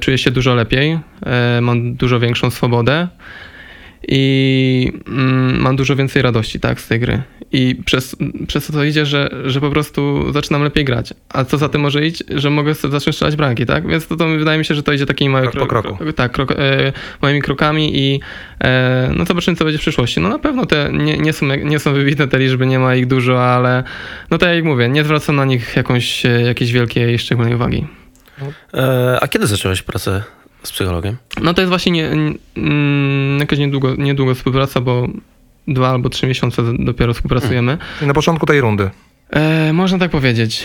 czuję 0.00 0.18
się 0.18 0.30
dużo 0.30 0.54
lepiej, 0.54 0.98
mam 1.60 1.94
dużo 1.94 2.20
większą 2.20 2.50
swobodę 2.50 3.08
i 4.08 4.92
mm, 5.06 5.60
mam 5.60 5.76
dużo 5.76 5.96
więcej 5.96 6.22
radości 6.22 6.60
tak, 6.60 6.80
z 6.80 6.88
tej 6.88 7.00
gry. 7.00 7.22
I 7.52 7.76
przez, 7.84 8.16
przez 8.46 8.66
to 8.66 8.72
to 8.72 8.84
idzie, 8.84 9.06
że, 9.06 9.30
że 9.44 9.60
po 9.60 9.70
prostu 9.70 10.32
zaczynam 10.32 10.62
lepiej 10.62 10.84
grać. 10.84 11.14
A 11.28 11.44
co 11.44 11.58
za 11.58 11.68
tym 11.68 11.80
może 11.80 12.06
iść, 12.06 12.24
że 12.34 12.50
mogę 12.50 12.74
sobie 12.74 12.92
zacząć 12.92 13.16
strzelać 13.16 13.36
bramki, 13.36 13.66
tak? 13.66 13.88
Więc 13.88 14.06
to, 14.06 14.16
to 14.16 14.28
wydaje 14.28 14.58
mi 14.58 14.64
się, 14.64 14.74
że 14.74 14.82
to 14.82 14.92
idzie 14.92 15.06
takimi 15.06 15.30
małymi 15.30 15.52
Krok 15.52 15.68
po 15.68 15.68
kroku. 15.68 16.12
tak, 16.12 16.32
krok, 16.32 16.52
e, 16.52 16.92
moimi 17.22 17.42
krokami 17.42 17.98
i 17.98 18.20
e, 18.64 19.10
no 19.16 19.24
zobaczymy, 19.24 19.56
co 19.56 19.64
będzie 19.64 19.78
w 19.78 19.80
przyszłości. 19.80 20.20
No 20.20 20.28
na 20.28 20.38
pewno 20.38 20.66
te 20.66 20.90
nie, 20.92 21.18
nie, 21.18 21.32
są, 21.32 21.46
nie 21.46 21.78
są 21.78 21.92
wybitne 21.92 22.28
te 22.28 22.38
liczby, 22.38 22.66
nie 22.66 22.78
ma 22.78 22.94
ich 22.94 23.06
dużo, 23.06 23.44
ale 23.44 23.84
no 24.30 24.38
tak 24.38 24.54
jak 24.54 24.64
mówię, 24.64 24.88
nie 24.88 25.04
zwracam 25.04 25.36
na 25.36 25.44
nich 25.44 25.76
jakąś, 25.76 26.26
e, 26.26 26.42
jakiejś 26.42 26.72
wielkiej, 26.72 27.18
szczególnej 27.18 27.54
uwagi. 27.54 27.86
E, 28.74 29.18
a 29.20 29.28
kiedy 29.28 29.46
zacząłeś 29.46 29.82
pracę 29.82 30.22
z 30.68 30.72
psychologiem? 30.72 31.16
No 31.42 31.54
to 31.54 31.60
jest 31.60 31.68
właśnie 31.68 31.92
nie, 31.92 32.10
nie, 32.10 32.34
mm, 32.56 33.38
jakaś 33.38 33.58
niedługo, 33.58 33.94
niedługo 33.94 34.34
współpraca, 34.34 34.80
bo 34.80 35.08
dwa 35.68 35.88
albo 35.90 36.08
trzy 36.08 36.26
miesiące 36.26 36.62
dopiero 36.78 37.14
współpracujemy. 37.14 37.78
I 38.02 38.06
na 38.06 38.14
początku 38.14 38.46
tej 38.46 38.60
rundy. 38.60 38.90
E, 39.30 39.72
można 39.72 39.98
tak 39.98 40.10
powiedzieć. 40.10 40.64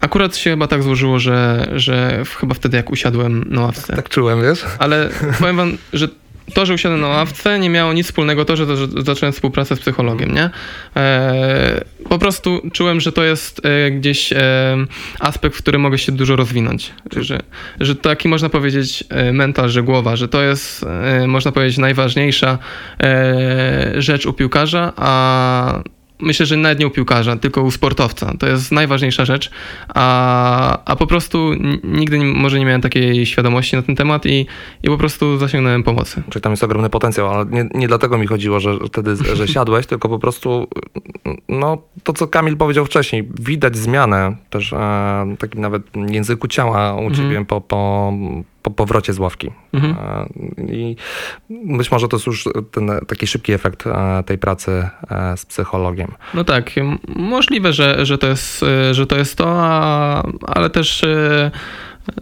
Akurat 0.00 0.36
się 0.36 0.50
chyba 0.50 0.66
tak 0.66 0.82
złożyło, 0.82 1.18
że, 1.18 1.68
że 1.74 2.22
chyba 2.40 2.54
wtedy 2.54 2.76
jak 2.76 2.90
usiadłem 2.90 3.44
na 3.48 3.60
ławce. 3.60 3.96
Tak 3.96 4.08
czułem, 4.08 4.42
wiesz? 4.42 4.64
Ale 4.78 5.10
powiem 5.40 5.56
wam, 5.56 5.76
że 5.92 6.08
to, 6.54 6.66
że 6.66 6.74
usiadłem 6.74 7.00
na 7.00 7.08
ławce, 7.08 7.58
nie 7.58 7.70
miało 7.70 7.92
nic 7.92 8.06
wspólnego 8.06 8.44
to, 8.44 8.56
że, 8.56 8.76
że 8.76 8.86
zacząłem 8.96 9.32
współpracę 9.32 9.76
z 9.76 9.80
psychologiem, 9.80 10.34
nie? 10.34 10.50
E, 10.96 11.84
po 12.08 12.18
prostu 12.18 12.62
czułem, 12.72 13.00
że 13.00 13.12
to 13.12 13.24
jest 13.24 13.66
e, 13.66 13.90
gdzieś 13.90 14.32
e, 14.32 14.38
aspekt, 15.20 15.56
w 15.56 15.58
którym 15.58 15.80
mogę 15.80 15.98
się 15.98 16.12
dużo 16.12 16.36
rozwinąć. 16.36 16.92
Że, 17.16 17.40
że 17.80 17.96
taki 17.96 18.28
można 18.28 18.48
powiedzieć 18.48 19.04
e, 19.08 19.32
mental, 19.32 19.68
że 19.68 19.82
głowa, 19.82 20.16
że 20.16 20.28
to 20.28 20.42
jest, 20.42 20.84
e, 20.84 21.26
można 21.26 21.52
powiedzieć, 21.52 21.78
najważniejsza 21.78 22.58
e, 23.00 23.92
rzecz 24.02 24.26
u 24.26 24.32
piłkarza, 24.32 24.92
a 24.96 25.82
myślę, 26.22 26.46
że 26.46 26.56
nawet 26.56 26.78
nie 26.78 26.86
u 26.86 26.90
piłkarza, 26.90 27.36
tylko 27.36 27.62
u 27.62 27.70
sportowca. 27.70 28.32
To 28.38 28.46
jest 28.46 28.72
najważniejsza 28.72 29.24
rzecz, 29.24 29.50
a, 29.88 30.78
a 30.84 30.96
po 30.96 31.06
prostu 31.06 31.50
nigdy 31.84 32.18
nie, 32.18 32.24
może 32.24 32.58
nie 32.58 32.64
miałem 32.64 32.80
takiej 32.80 33.26
świadomości 33.26 33.76
na 33.76 33.82
ten 33.82 33.96
temat 33.96 34.26
i, 34.26 34.46
i 34.82 34.88
po 34.88 34.98
prostu 34.98 35.38
zasięgnąłem 35.38 35.82
pomocy. 35.82 36.22
Czyli 36.30 36.42
tam 36.42 36.52
jest 36.52 36.64
ogromny 36.64 36.90
potencjał, 36.90 37.30
ale 37.30 37.46
nie, 37.46 37.68
nie 37.74 37.88
dlatego 37.88 38.18
mi 38.18 38.26
chodziło, 38.26 38.60
że 38.60 38.78
wtedy 38.86 39.16
że 39.34 39.48
siadłeś, 39.48 39.86
tylko 39.86 40.08
po 40.08 40.18
prostu 40.18 40.66
no, 41.48 41.78
to, 42.02 42.12
co 42.12 42.28
Kamil 42.28 42.56
powiedział 42.56 42.84
wcześniej, 42.84 43.28
widać 43.40 43.76
zmianę 43.76 44.36
też 44.50 44.72
e, 44.72 45.36
takim 45.38 45.60
nawet 45.60 45.82
języku 46.10 46.48
ciała 46.48 46.94
u 46.94 47.10
ciebie 47.10 47.44
po, 47.44 47.60
po, 47.60 48.12
po 48.62 48.70
powrocie 48.70 49.12
z 49.12 49.18
ławki. 49.18 49.50
Mhm. 49.72 49.96
I 50.68 50.96
być 51.50 51.90
może 51.90 52.08
to 52.08 52.16
jest 52.16 52.26
już 52.26 52.48
ten 52.70 52.90
taki 53.06 53.26
szybki 53.26 53.52
efekt 53.52 53.84
tej 54.26 54.38
pracy 54.38 54.88
z 55.36 55.46
psychologiem. 55.46 56.12
No 56.34 56.44
tak, 56.44 56.70
możliwe, 57.16 57.72
że, 57.72 58.06
że, 58.06 58.18
to, 58.18 58.26
jest, 58.26 58.62
e, 58.62 58.94
że 58.94 59.06
to 59.06 59.16
jest 59.16 59.36
to, 59.36 59.46
a, 59.48 60.22
ale 60.46 60.70
też 60.70 61.04
e, 61.04 61.50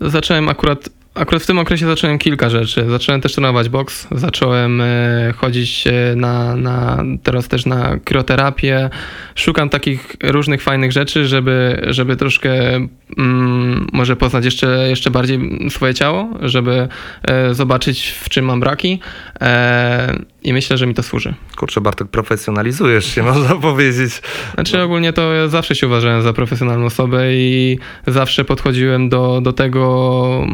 zacząłem 0.00 0.48
akurat. 0.48 0.99
Akurat 1.14 1.42
w 1.42 1.46
tym 1.46 1.58
okresie 1.58 1.86
zacząłem 1.86 2.18
kilka 2.18 2.50
rzeczy. 2.50 2.86
Zacząłem 2.90 3.20
też 3.20 3.32
trenować 3.32 3.68
boks, 3.68 4.08
zacząłem 4.10 4.80
e, 4.80 5.34
chodzić 5.36 5.86
e, 5.86 6.16
na, 6.16 6.56
na, 6.56 7.04
teraz 7.22 7.48
też 7.48 7.66
na 7.66 7.96
krioterapię. 8.04 8.90
Szukam 9.34 9.68
takich 9.68 10.16
różnych 10.22 10.62
fajnych 10.62 10.92
rzeczy, 10.92 11.26
żeby, 11.26 11.86
żeby 11.86 12.16
troszkę 12.16 12.76
mm, 13.18 13.86
może 13.92 14.16
poznać 14.16 14.44
jeszcze, 14.44 14.88
jeszcze 14.88 15.10
bardziej 15.10 15.70
swoje 15.70 15.94
ciało, 15.94 16.28
żeby 16.40 16.88
e, 17.22 17.54
zobaczyć 17.54 18.08
w 18.08 18.28
czym 18.28 18.44
mam 18.44 18.60
braki 18.60 19.00
e, 19.40 20.18
i 20.42 20.52
myślę, 20.52 20.76
że 20.78 20.86
mi 20.86 20.94
to 20.94 21.02
służy. 21.02 21.34
Kurczę, 21.56 21.80
Bartek, 21.80 22.08
profesjonalizujesz 22.08 23.14
się, 23.14 23.22
można 23.32 23.54
powiedzieć. 23.54 24.22
Znaczy 24.54 24.82
ogólnie 24.82 25.12
to 25.12 25.32
ja 25.32 25.48
zawsze 25.48 25.74
się 25.74 25.86
uważałem 25.86 26.22
za 26.22 26.32
profesjonalną 26.32 26.86
osobę 26.86 27.34
i 27.34 27.78
zawsze 28.06 28.44
podchodziłem 28.44 29.08
do, 29.08 29.40
do 29.40 29.52
tego, 29.52 30.46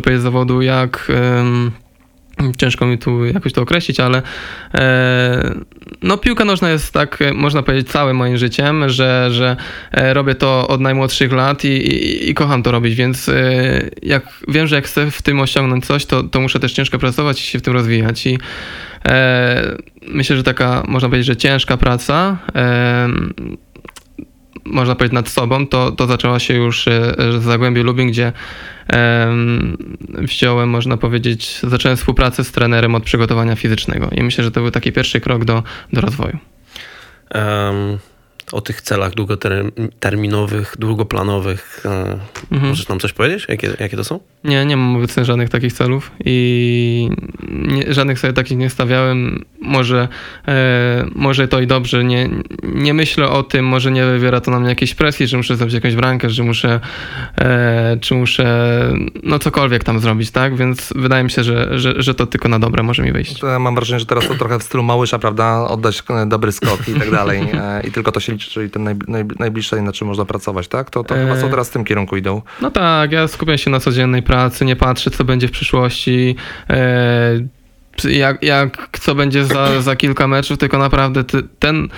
można 0.00 0.04
powiedzieć, 0.04 0.22
zawodu 0.22 0.62
jak... 0.62 1.12
Ciężko 2.56 2.86
mi 2.86 2.98
tu 2.98 3.24
jakoś 3.24 3.52
to 3.52 3.62
określić, 3.62 4.00
ale 4.00 4.22
e, 4.74 5.54
no 6.02 6.18
piłka 6.18 6.44
nożna 6.44 6.70
jest 6.70 6.92
tak, 6.92 7.22
e, 7.22 7.32
można 7.32 7.62
powiedzieć, 7.62 7.88
całym 7.88 8.16
moim 8.16 8.36
życiem, 8.36 8.88
że, 8.88 9.28
że 9.30 9.56
e, 9.92 10.14
robię 10.14 10.34
to 10.34 10.68
od 10.68 10.80
najmłodszych 10.80 11.32
lat 11.32 11.64
i, 11.64 11.68
i, 11.68 12.30
i 12.30 12.34
kocham 12.34 12.62
to 12.62 12.72
robić, 12.72 12.94
więc 12.94 13.28
e, 13.28 13.32
jak 14.02 14.22
wiem, 14.48 14.66
że 14.66 14.76
jak 14.76 14.84
chcę 14.84 15.10
w 15.10 15.22
tym 15.22 15.40
osiągnąć 15.40 15.86
coś, 15.86 16.06
to, 16.06 16.22
to 16.22 16.40
muszę 16.40 16.60
też 16.60 16.72
ciężko 16.72 16.98
pracować 16.98 17.40
i 17.40 17.44
się 17.44 17.58
w 17.58 17.62
tym 17.62 17.72
rozwijać 17.72 18.26
i 18.26 18.38
e, 19.08 19.76
myślę, 20.08 20.36
że 20.36 20.42
taka, 20.42 20.82
można 20.88 21.08
powiedzieć, 21.08 21.26
że 21.26 21.36
ciężka 21.36 21.76
praca 21.76 22.38
można 24.64 24.94
powiedzieć 24.94 25.14
nad 25.14 25.28
sobą, 25.28 25.66
to, 25.66 25.92
to 25.92 26.06
zaczęła 26.06 26.38
się 26.38 26.54
już 26.54 26.88
e, 26.88 27.14
w 27.38 27.42
Zagłębiu 27.42 27.84
Lubin, 27.84 28.08
gdzie 28.08 28.32
em, 28.88 29.76
wziąłem, 30.08 30.68
można 30.68 30.96
powiedzieć, 30.96 31.60
zacząłem 31.62 31.96
współpracę 31.96 32.44
z 32.44 32.52
trenerem 32.52 32.94
od 32.94 33.02
przygotowania 33.02 33.56
fizycznego 33.56 34.10
i 34.12 34.22
myślę, 34.22 34.44
że 34.44 34.50
to 34.50 34.60
był 34.60 34.70
taki 34.70 34.92
pierwszy 34.92 35.20
krok 35.20 35.44
do, 35.44 35.62
do 35.92 36.00
rozwoju. 36.00 36.38
Em, 37.30 37.98
o 38.52 38.60
tych 38.60 38.82
celach 38.82 39.14
długoterminowych, 39.14 40.76
długoplanowych. 40.78 41.82
E, 41.84 42.18
mhm. 42.52 42.70
Możesz 42.70 42.88
nam 42.88 43.00
coś 43.00 43.12
powiedzieć? 43.12 43.46
Jakie, 43.48 43.70
jakie 43.80 43.96
to 43.96 44.04
są? 44.04 44.20
Nie, 44.44 44.64
nie 44.64 44.76
mam 44.76 44.96
obecnie 44.96 45.24
żadnych 45.24 45.48
takich 45.48 45.72
celów 45.72 46.10
i 46.24 47.10
nie, 47.48 47.92
żadnych 47.92 48.18
sobie 48.18 48.32
takich 48.32 48.58
nie 48.58 48.70
stawiałem. 48.70 49.44
Może, 49.60 50.08
e, 50.48 51.06
może 51.14 51.48
to 51.48 51.60
i 51.60 51.66
dobrze. 51.66 52.04
Nie, 52.04 52.30
nie 52.62 52.94
myślę 52.94 53.28
o 53.28 53.42
tym, 53.42 53.66
może 53.66 53.90
nie 53.90 54.04
wywiera 54.04 54.40
to 54.40 54.50
na 54.50 54.60
mnie 54.60 54.68
jakiejś 54.68 54.94
presji, 54.94 55.26
że 55.26 55.36
muszę 55.36 55.56
zrobić 55.56 55.74
jakąś 55.74 55.94
bramkę, 55.94 56.30
że 56.30 56.42
muszę, 56.42 56.80
e, 57.38 57.96
czy 58.00 58.14
muszę 58.14 58.70
no 59.22 59.38
cokolwiek 59.38 59.84
tam 59.84 60.00
zrobić, 60.00 60.30
tak? 60.30 60.56
Więc 60.56 60.92
wydaje 60.96 61.24
mi 61.24 61.30
się, 61.30 61.44
że, 61.44 61.78
że, 61.78 62.02
że 62.02 62.14
to 62.14 62.26
tylko 62.26 62.48
na 62.48 62.58
dobre 62.58 62.82
może 62.82 63.02
mi 63.02 63.12
wyjść. 63.12 63.42
Ja 63.42 63.58
mam 63.58 63.74
wrażenie, 63.74 64.00
że 64.00 64.06
teraz 64.06 64.28
to 64.28 64.34
trochę 64.34 64.58
w 64.58 64.62
stylu 64.62 64.82
Małysza, 64.82 65.18
prawda? 65.18 65.60
Oddać 65.68 66.02
dobry 66.26 66.52
skok 66.52 66.88
i 66.88 66.94
tak 66.94 67.10
dalej. 67.10 67.40
E, 67.54 67.82
I 67.88 67.92
tylko 67.92 68.12
to 68.12 68.20
się 68.20 68.32
liczy, 68.32 68.39
czyli 68.48 68.70
ten 68.70 68.84
naj, 68.84 68.94
naj, 69.08 69.24
najbliższe, 69.38 69.82
na 69.82 69.92
czym 69.92 70.08
można 70.08 70.24
pracować, 70.24 70.68
tak? 70.68 70.90
To, 70.90 71.04
to 71.04 71.14
chyba 71.14 71.36
co 71.36 71.46
e, 71.46 71.50
teraz 71.50 71.70
w 71.70 71.72
tym 71.72 71.84
kierunku 71.84 72.16
idą. 72.16 72.42
No 72.62 72.70
tak, 72.70 73.12
ja 73.12 73.28
skupiam 73.28 73.58
się 73.58 73.70
na 73.70 73.80
codziennej 73.80 74.22
pracy, 74.22 74.64
nie 74.64 74.76
patrzę, 74.76 75.10
co 75.10 75.24
będzie 75.24 75.48
w 75.48 75.50
przyszłości. 75.50 76.36
E, 76.70 77.60
jak, 78.04 78.42
jak 78.42 78.88
co 79.00 79.14
będzie 79.14 79.44
za, 79.44 79.82
za 79.82 79.96
kilka 79.96 80.28
meczów, 80.28 80.58
tylko 80.58 80.78
naprawdę 80.78 81.24
ten 81.58 81.88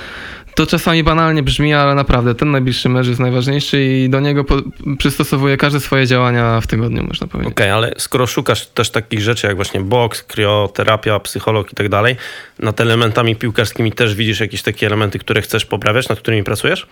to 0.55 0.67
czasami 0.67 1.05
banalnie 1.05 1.43
brzmi, 1.43 1.75
ale 1.75 1.95
naprawdę 1.95 2.35
ten 2.35 2.51
najbliższy 2.51 2.89
mecz 2.89 3.07
jest 3.07 3.21
najważniejszy 3.21 3.85
i 3.85 4.09
do 4.11 4.21
niego 4.21 4.45
po, 4.45 4.57
przystosowuję 4.99 5.57
każde 5.57 5.81
swoje 5.81 6.07
działania 6.07 6.61
w 6.61 6.67
tygodniu, 6.67 7.05
można 7.05 7.27
powiedzieć. 7.27 7.53
Okej, 7.53 7.67
okay, 7.67 7.75
ale 7.75 7.95
skoro 7.99 8.27
szukasz 8.27 8.67
też 8.67 8.91
takich 8.91 9.21
rzeczy 9.21 9.47
jak 9.47 9.57
właśnie 9.57 9.81
boks, 9.81 10.23
krioterapia, 10.23 11.21
psycholog 11.21 11.73
i 11.73 11.75
tak 11.75 11.89
dalej, 11.89 12.17
nad 12.59 12.81
elementami 12.81 13.37
piłkarskimi 13.37 13.93
też 13.93 14.15
widzisz 14.15 14.41
jakieś 14.41 14.63
takie 14.63 14.87
elementy, 14.87 15.19
które 15.19 15.43
chcesz 15.43 15.67
poprawiać, 15.67 16.09
nad 16.09 16.19
którymi 16.19 16.45
pracujesz? 16.45 16.87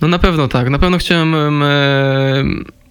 No 0.00 0.08
na 0.08 0.18
pewno 0.18 0.48
tak. 0.48 0.70
Na 0.70 0.78
pewno 0.78 0.98
chciałem... 0.98 1.62
E, 1.62 2.44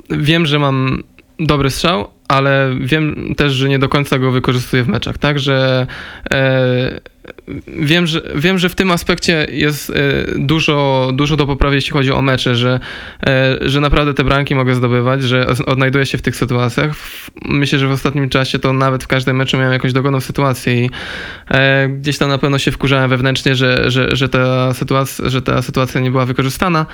wiem, 0.09 0.45
że 0.45 0.59
mam 0.59 1.03
dobry 1.39 1.69
strzał, 1.69 2.09
ale 2.27 2.75
wiem 2.79 3.35
też, 3.37 3.53
że 3.53 3.69
nie 3.69 3.79
do 3.79 3.89
końca 3.89 4.19
go 4.19 4.31
wykorzystuję 4.31 4.83
w 4.83 4.87
meczach, 4.87 5.17
tak, 5.17 5.39
że 5.39 5.87
e, 6.33 6.99
wiem, 7.67 8.07
że 8.07 8.21
wiem, 8.35 8.57
że 8.57 8.69
w 8.69 8.75
tym 8.75 8.91
aspekcie 8.91 9.47
jest 9.51 9.89
e, 9.89 9.93
dużo, 10.35 11.09
dużo 11.13 11.37
do 11.37 11.47
poprawy, 11.47 11.75
jeśli 11.75 11.91
chodzi 11.91 12.11
o 12.11 12.21
mecze, 12.21 12.55
że, 12.55 12.79
e, 13.27 13.57
że 13.61 13.81
naprawdę 13.81 14.13
te 14.13 14.23
bramki 14.23 14.55
mogę 14.55 14.75
zdobywać, 14.75 15.23
że 15.23 15.47
odnajduję 15.65 16.05
się 16.05 16.17
w 16.17 16.21
tych 16.21 16.35
sytuacjach. 16.35 16.95
Myślę, 17.45 17.79
że 17.79 17.87
w 17.87 17.91
ostatnim 17.91 18.29
czasie 18.29 18.59
to 18.59 18.73
nawet 18.73 19.03
w 19.03 19.07
każdym 19.07 19.35
meczu 19.35 19.57
miałem 19.57 19.73
jakąś 19.73 19.93
dogodną 19.93 20.19
sytuację 20.19 20.85
i 20.85 20.89
e, 21.47 21.89
gdzieś 21.89 22.17
tam 22.17 22.29
na 22.29 22.37
pewno 22.37 22.57
się 22.57 22.71
wkurzałem 22.71 23.09
wewnętrznie, 23.09 23.55
że, 23.55 23.91
że, 23.91 24.15
że, 24.15 24.29
ta 24.29 24.73
sytuacja, 24.73 25.29
że 25.29 25.41
ta 25.41 25.61
sytuacja 25.61 26.01
nie 26.01 26.11
była 26.11 26.25
wykorzystana, 26.25 26.85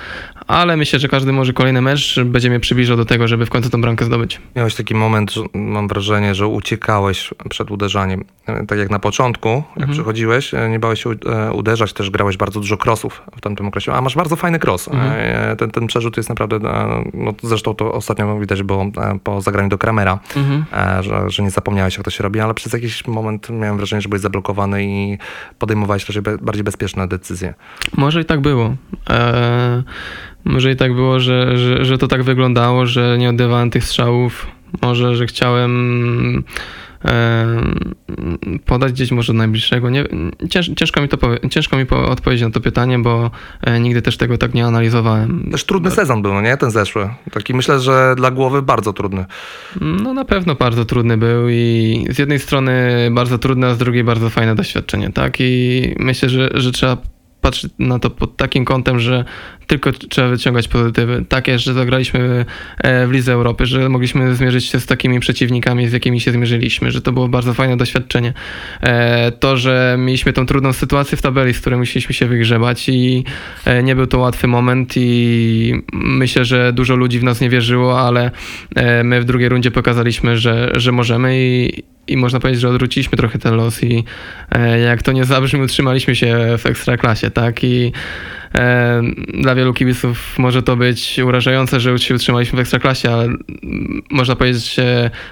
ale 0.46 0.76
myślę, 0.76 0.98
że 0.98 1.08
każdy 1.08 1.32
może 1.32 1.52
kolejny 1.52 1.82
mecz 1.82 2.20
będzie 2.24 2.50
mnie 2.50 2.60
przybliżał 2.60 2.96
do 2.96 3.04
tego, 3.04 3.28
żeby 3.28 3.46
w 3.46 3.50
końcu 3.50 3.70
tą 3.70 3.80
bramkę 3.80 4.04
zdobyć. 4.04 4.40
Miałeś 4.56 4.74
taki 4.74 4.94
moment, 4.94 5.34
mam 5.54 5.88
wrażenie, 5.88 6.34
że 6.34 6.46
uciekałeś 6.46 7.30
przed 7.50 7.70
uderzaniem. 7.70 8.24
Tak 8.68 8.78
jak 8.78 8.90
na 8.90 8.98
początku, 8.98 9.48
jak 9.76 9.88
mhm. 9.88 9.96
Przychodziłeś, 10.20 10.52
nie 10.70 10.78
bałeś 10.78 11.02
się 11.02 11.10
uderzać, 11.52 11.92
też 11.92 12.10
grałeś 12.10 12.36
bardzo 12.36 12.60
dużo 12.60 12.76
crossów 12.76 13.22
w 13.36 13.40
tamtym 13.40 13.68
okresie, 13.68 13.92
a 13.92 14.00
masz 14.00 14.16
bardzo 14.16 14.36
fajny 14.36 14.58
cross. 14.64 14.88
Mhm. 14.88 15.56
Ten, 15.56 15.70
ten 15.70 15.86
przerzut 15.86 16.16
jest 16.16 16.28
naprawdę, 16.28 16.58
no 17.14 17.32
zresztą 17.42 17.74
to 17.74 17.92
ostatnio 17.92 18.38
widać 18.38 18.62
było 18.62 18.86
po 19.24 19.40
zagraniu 19.40 19.68
do 19.68 19.78
Kramera, 19.78 20.18
mhm. 20.36 20.64
że, 21.02 21.30
że 21.30 21.42
nie 21.42 21.50
zapomniałeś 21.50 21.96
jak 21.96 22.04
to 22.04 22.10
się 22.10 22.22
robi, 22.22 22.40
ale 22.40 22.54
przez 22.54 22.72
jakiś 22.72 23.06
moment 23.06 23.50
miałem 23.50 23.76
wrażenie, 23.76 24.02
że 24.02 24.08
byłeś 24.08 24.22
zablokowany 24.22 24.84
i 24.84 25.18
podejmowałeś 25.58 26.08
raczej 26.08 26.22
bardziej 26.42 26.64
bezpieczne 26.64 27.08
decyzje. 27.08 27.54
Może 27.96 28.20
i 28.20 28.24
tak 28.24 28.40
było. 28.40 28.74
Eee 29.10 29.82
może 30.44 30.72
i 30.72 30.76
tak 30.76 30.94
było, 30.94 31.20
że, 31.20 31.58
że, 31.58 31.84
że 31.84 31.98
to 31.98 32.08
tak 32.08 32.22
wyglądało, 32.22 32.86
że 32.86 33.18
nie 33.18 33.30
oddawałem 33.30 33.70
tych 33.70 33.84
strzałów. 33.84 34.46
Może, 34.82 35.16
że 35.16 35.26
chciałem 35.26 35.72
e, 36.38 36.42
podać 38.64 38.92
gdzieś 38.92 39.10
może 39.10 39.32
najbliższego. 39.32 39.90
Nie, 39.90 40.04
cięż, 40.50 40.70
ciężko 40.76 41.00
mi, 41.02 41.08
to 41.08 41.18
powie, 41.18 41.38
ciężko 41.50 41.76
mi 41.76 41.86
odpowiedzieć 41.90 42.44
na 42.44 42.50
to 42.50 42.60
pytanie, 42.60 42.98
bo 42.98 43.30
e, 43.60 43.80
nigdy 43.80 44.02
też 44.02 44.16
tego 44.16 44.38
tak 44.38 44.54
nie 44.54 44.66
analizowałem. 44.66 45.48
Też 45.50 45.64
trudny 45.64 45.90
sezon 45.90 46.22
był, 46.22 46.34
no 46.34 46.40
nie? 46.40 46.56
Ten 46.56 46.70
zeszły. 46.70 47.10
Taki 47.32 47.54
myślę, 47.54 47.80
że 47.80 48.14
dla 48.16 48.30
głowy 48.30 48.62
bardzo 48.62 48.92
trudny. 48.92 49.24
No 49.80 50.14
na 50.14 50.24
pewno 50.24 50.54
bardzo 50.54 50.84
trudny 50.84 51.16
był 51.16 51.48
i 51.48 52.06
z 52.10 52.18
jednej 52.18 52.38
strony 52.38 52.72
bardzo 53.12 53.38
trudne, 53.38 53.66
a 53.66 53.74
z 53.74 53.78
drugiej 53.78 54.04
bardzo 54.04 54.30
fajne 54.30 54.54
doświadczenie, 54.54 55.10
tak? 55.10 55.36
I 55.40 55.94
myślę, 55.98 56.28
że, 56.28 56.50
że 56.54 56.72
trzeba 56.72 56.96
patrzeć 57.40 57.72
na 57.78 57.98
to 57.98 58.10
pod 58.10 58.36
takim 58.36 58.64
kątem, 58.64 59.00
że 59.00 59.24
tylko 59.66 59.92
trzeba 59.92 60.28
wyciągać 60.28 60.68
pozytywy. 60.68 61.24
Takie, 61.28 61.58
że 61.58 61.74
zagraliśmy 61.74 62.44
e, 62.78 63.06
w 63.06 63.10
Lidze 63.10 63.32
Europy, 63.32 63.66
że 63.66 63.88
mogliśmy 63.88 64.34
zmierzyć 64.34 64.64
się 64.64 64.80
z 64.80 64.86
takimi 64.86 65.20
przeciwnikami, 65.20 65.88
z 65.88 65.92
jakimi 65.92 66.20
się 66.20 66.32
zmierzyliśmy, 66.32 66.90
że 66.90 67.00
to 67.00 67.12
było 67.12 67.28
bardzo 67.28 67.54
fajne 67.54 67.76
doświadczenie. 67.76 68.32
E, 68.80 69.32
to, 69.32 69.56
że 69.56 69.96
mieliśmy 69.98 70.32
tą 70.32 70.46
trudną 70.46 70.72
sytuację 70.72 71.18
w 71.18 71.22
tabeli, 71.22 71.54
z 71.54 71.60
której 71.60 71.78
musieliśmy 71.78 72.14
się 72.14 72.26
wygrzebać 72.26 72.88
i 72.88 73.24
e, 73.64 73.82
nie 73.82 73.96
był 73.96 74.06
to 74.06 74.18
łatwy 74.18 74.46
moment 74.46 74.92
i 74.96 75.74
myślę, 75.92 76.44
że 76.44 76.72
dużo 76.72 76.96
ludzi 76.96 77.18
w 77.18 77.24
nas 77.24 77.40
nie 77.40 77.50
wierzyło, 77.50 78.00
ale 78.00 78.30
my 79.04 79.20
w 79.20 79.24
drugiej 79.24 79.48
rundzie 79.48 79.70
pokazaliśmy, 79.70 80.38
że, 80.38 80.72
że 80.74 80.92
możemy 80.92 81.36
i, 81.38 81.82
i 82.12 82.16
można 82.16 82.40
powiedzieć, 82.40 82.60
że 82.60 82.68
odwróciliśmy 82.68 83.18
trochę 83.18 83.38
ten 83.38 83.54
los 83.54 83.82
i 83.82 84.04
jak 84.86 85.02
to 85.02 85.12
nie 85.12 85.24
zabrzmi, 85.24 85.60
utrzymaliśmy 85.60 86.16
się 86.16 86.56
w 86.58 86.66
ekstraklasie, 86.66 87.30
tak? 87.30 87.64
I 87.64 87.92
E, 88.54 89.02
dla 89.34 89.54
wielu 89.54 89.74
kibiców 89.74 90.38
może 90.38 90.62
to 90.62 90.76
być 90.76 91.18
urażające, 91.18 91.80
że 91.80 91.98
się 91.98 92.14
utrzymaliśmy 92.14 92.56
w 92.56 92.60
Ekstraklasie, 92.60 93.12
ale 93.12 93.28
można 94.10 94.36
powiedzieć 94.36 94.76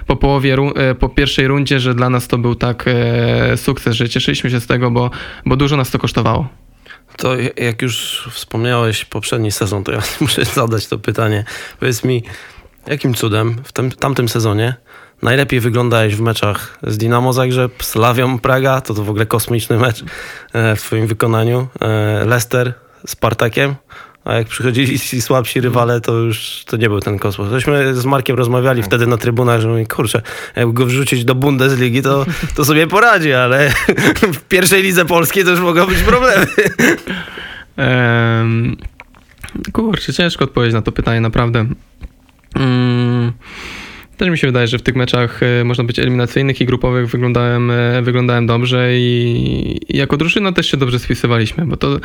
po 0.07 0.15
połowie, 0.15 0.57
e, 0.75 0.95
po 0.95 1.09
pierwszej 1.09 1.47
rundzie, 1.47 1.79
że 1.79 1.95
dla 1.95 2.09
nas 2.09 2.27
to 2.27 2.37
był 2.37 2.55
tak 2.55 2.85
e, 2.87 3.57
sukces, 3.57 3.95
że 3.95 4.09
cieszyliśmy 4.09 4.49
się 4.49 4.59
z 4.59 4.67
tego, 4.67 4.91
bo, 4.91 5.11
bo 5.45 5.55
dużo 5.55 5.77
nas 5.77 5.91
to 5.91 5.99
kosztowało. 5.99 6.47
To 7.17 7.35
jak 7.57 7.81
już 7.81 8.27
wspomniałeś 8.31 9.05
poprzedni 9.05 9.51
sezon, 9.51 9.83
to 9.83 9.91
ja 9.91 10.01
muszę 10.21 10.45
zadać 10.45 10.87
to 10.87 10.99
pytanie. 10.99 11.43
Powiedz 11.79 12.03
mi, 12.03 12.23
jakim 12.87 13.13
cudem 13.13 13.55
w 13.63 13.71
tym, 13.71 13.91
tamtym 13.91 14.29
sezonie 14.29 14.75
najlepiej 15.21 15.59
wyglądałeś 15.59 16.15
w 16.15 16.21
meczach 16.21 16.79
z 16.83 16.97
Dinamo 16.97 17.33
Zagrzeb, 17.33 17.83
z 17.83 17.95
Lawią 17.95 18.39
Praga, 18.39 18.81
to 18.81 18.93
to 18.93 19.03
w 19.03 19.09
ogóle 19.09 19.25
kosmiczny 19.25 19.77
mecz 19.77 20.03
w 20.53 20.79
twoim 20.81 21.07
wykonaniu, 21.07 21.67
Leicester, 22.25 22.73
Spartakiem, 23.07 23.75
a 24.25 24.33
jak 24.33 24.47
przychodzili 24.47 24.99
ci 24.99 25.21
słabsi 25.21 25.61
rywale, 25.61 26.01
to 26.01 26.13
już 26.13 26.63
to 26.65 26.77
nie 26.77 26.89
był 26.89 26.99
ten 26.99 27.19
kosmos. 27.19 27.49
Tośmy 27.49 27.95
z 27.95 28.05
Markiem 28.05 28.35
rozmawiali 28.35 28.83
wtedy 28.83 29.07
na 29.07 29.17
trybunach, 29.17 29.61
że 29.61 29.67
mówi, 29.67 29.87
kurczę, 29.87 30.21
jakby 30.55 30.73
go 30.73 30.85
wrzucić 30.85 31.25
do 31.25 31.35
Bundesligi, 31.35 32.01
to, 32.01 32.25
to 32.55 32.65
sobie 32.65 32.87
poradzi, 32.87 33.33
ale 33.33 33.69
w 34.33 34.39
pierwszej 34.39 34.83
lidze 34.83 35.05
polskiej 35.05 35.43
to 35.43 35.49
już 35.49 35.59
mogą 35.59 35.85
być 35.85 35.99
problemy. 35.99 36.47
Um, 37.77 38.77
kurczę, 39.73 40.13
ciężko 40.13 40.43
odpowiedzieć 40.43 40.73
na 40.73 40.81
to 40.81 40.91
pytanie, 40.91 41.21
naprawdę. 41.21 41.65
Um, 42.55 43.33
też 44.19 44.29
mi 44.29 44.37
się 44.37 44.47
wydaje, 44.47 44.67
że 44.67 44.77
w 44.77 44.81
tych 44.81 44.95
meczach 44.95 45.43
e, 45.43 45.63
można 45.63 45.83
być 45.83 45.99
eliminacyjnych 45.99 46.61
i 46.61 46.65
grupowych 46.65 47.07
wyglądałem, 47.07 47.71
e, 47.71 48.01
wyglądałem 48.01 48.47
dobrze 48.47 48.89
i, 48.93 49.79
jako 49.89 50.17
drużyna 50.17 50.51
też 50.51 50.71
się 50.71 50.77
dobrze 50.77 50.99
spisywaliśmy, 50.99 51.65
bo 51.65 51.77
to 51.77 51.99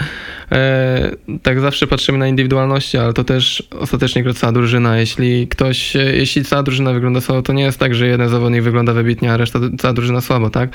e, 0.52 1.10
tak 1.42 1.60
zawsze 1.60 1.86
patrzymy 1.86 2.18
na 2.18 2.28
indywidualności, 2.28 2.98
ale 2.98 3.12
to 3.12 3.24
też 3.24 3.68
ostatecznie 3.78 4.22
gra 4.22 4.34
cała 4.34 4.52
drużyna. 4.52 4.98
Jeśli 4.98 5.48
ktoś, 5.48 5.96
e, 5.96 6.16
jeśli 6.16 6.44
cała 6.44 6.62
drużyna 6.62 6.92
wygląda 6.92 7.20
słabo, 7.20 7.42
to 7.42 7.52
nie 7.52 7.62
jest 7.62 7.78
tak, 7.78 7.94
że 7.94 8.06
jeden 8.06 8.28
zawodnik 8.28 8.62
wygląda 8.62 8.92
wybitnie, 8.92 9.32
a 9.32 9.36
reszta 9.36 9.58
cała 9.78 9.94
drużyna 9.94 10.20
słabo, 10.20 10.50
tak? 10.50 10.70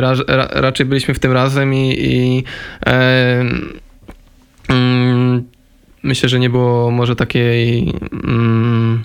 Ra, 0.00 0.14
ra, 0.28 0.48
raczej 0.50 0.86
byliśmy 0.86 1.14
w 1.14 1.18
tym 1.18 1.32
razem 1.32 1.74
i, 1.74 1.96
i 1.98 2.44
e, 2.86 3.44
mm, 4.68 5.44
myślę, 6.02 6.28
że 6.28 6.38
nie 6.38 6.50
było 6.50 6.90
może 6.90 7.16
takiej 7.16 7.92
mm, 8.24 9.02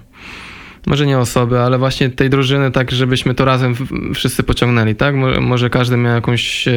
może 0.87 1.07
nie 1.07 1.19
osoby, 1.19 1.59
ale 1.59 1.77
właśnie 1.77 2.09
tej 2.09 2.29
drużyny, 2.29 2.71
tak 2.71 2.91
żebyśmy 2.91 3.33
to 3.33 3.45
razem 3.45 3.75
wszyscy 4.15 4.43
pociągnęli, 4.43 4.95
tak? 4.95 5.15
Może 5.41 5.69
każdy 5.69 5.97
miał 5.97 6.15
jakąś 6.15 6.67
e, 6.67 6.73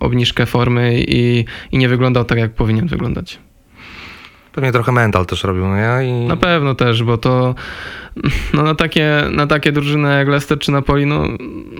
obniżkę 0.00 0.46
formy 0.46 1.00
i, 1.00 1.44
i 1.72 1.78
nie 1.78 1.88
wyglądał 1.88 2.24
tak, 2.24 2.38
jak 2.38 2.54
powinien 2.54 2.86
wyglądać. 2.86 3.38
Pewnie 4.52 4.72
trochę 4.72 4.92
mental 4.92 5.26
też 5.26 5.44
robił, 5.44 5.68
no 5.68 5.76
ja? 5.76 6.02
I... 6.02 6.12
Na 6.12 6.36
pewno 6.36 6.74
też, 6.74 7.02
bo 7.02 7.18
to 7.18 7.54
no 8.54 8.62
na, 8.62 8.74
takie, 8.74 9.24
na 9.30 9.46
takie 9.46 9.72
drużyny 9.72 10.16
jak 10.18 10.28
Leicester 10.28 10.58
czy 10.58 10.72
Napoli, 10.72 11.06
no, 11.06 11.24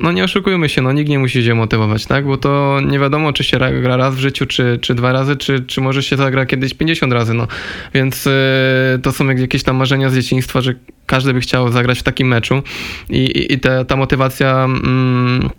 no 0.03 0.13
nie 0.13 0.25
oszukujmy 0.25 0.69
się, 0.69 0.83
no 0.83 0.93
nikt 0.93 1.11
nie 1.11 1.19
musi 1.19 1.45
się 1.45 1.55
motywować, 1.55 2.07
tak? 2.07 2.27
Bo 2.27 2.37
to 2.37 2.81
nie 2.87 2.99
wiadomo, 2.99 3.33
czy 3.33 3.45
się 3.45 3.59
gra 3.83 3.97
raz 3.97 4.15
w 4.15 4.19
życiu, 4.19 4.47
czy, 4.47 4.79
czy 4.83 4.95
dwa 4.95 5.13
razy, 5.13 5.37
czy, 5.37 5.61
czy 5.61 5.81
może 5.81 6.03
się 6.03 6.17
zagra 6.17 6.47
kiedyś 6.47 6.75
50 6.75 7.13
razy, 7.13 7.35
no. 7.35 7.47
Więc 7.95 8.27
yy, 8.27 8.33
to 9.03 9.13
są 9.13 9.29
jakieś 9.29 9.63
tam 9.63 9.77
marzenia 9.77 10.11
z 10.11 10.15
dzieciństwa, 10.15 10.61
że 10.61 10.75
każdy 11.07 11.35
by 11.35 11.41
chciał 11.41 11.73
zagrać 11.73 11.99
w 11.99 12.03
takim 12.03 12.29
meczu 12.29 12.63
i, 13.11 13.19
i, 13.19 13.53
i 13.53 13.61
ta 13.89 13.97
motywacja... 13.97 14.65
Mm, 14.65 15.51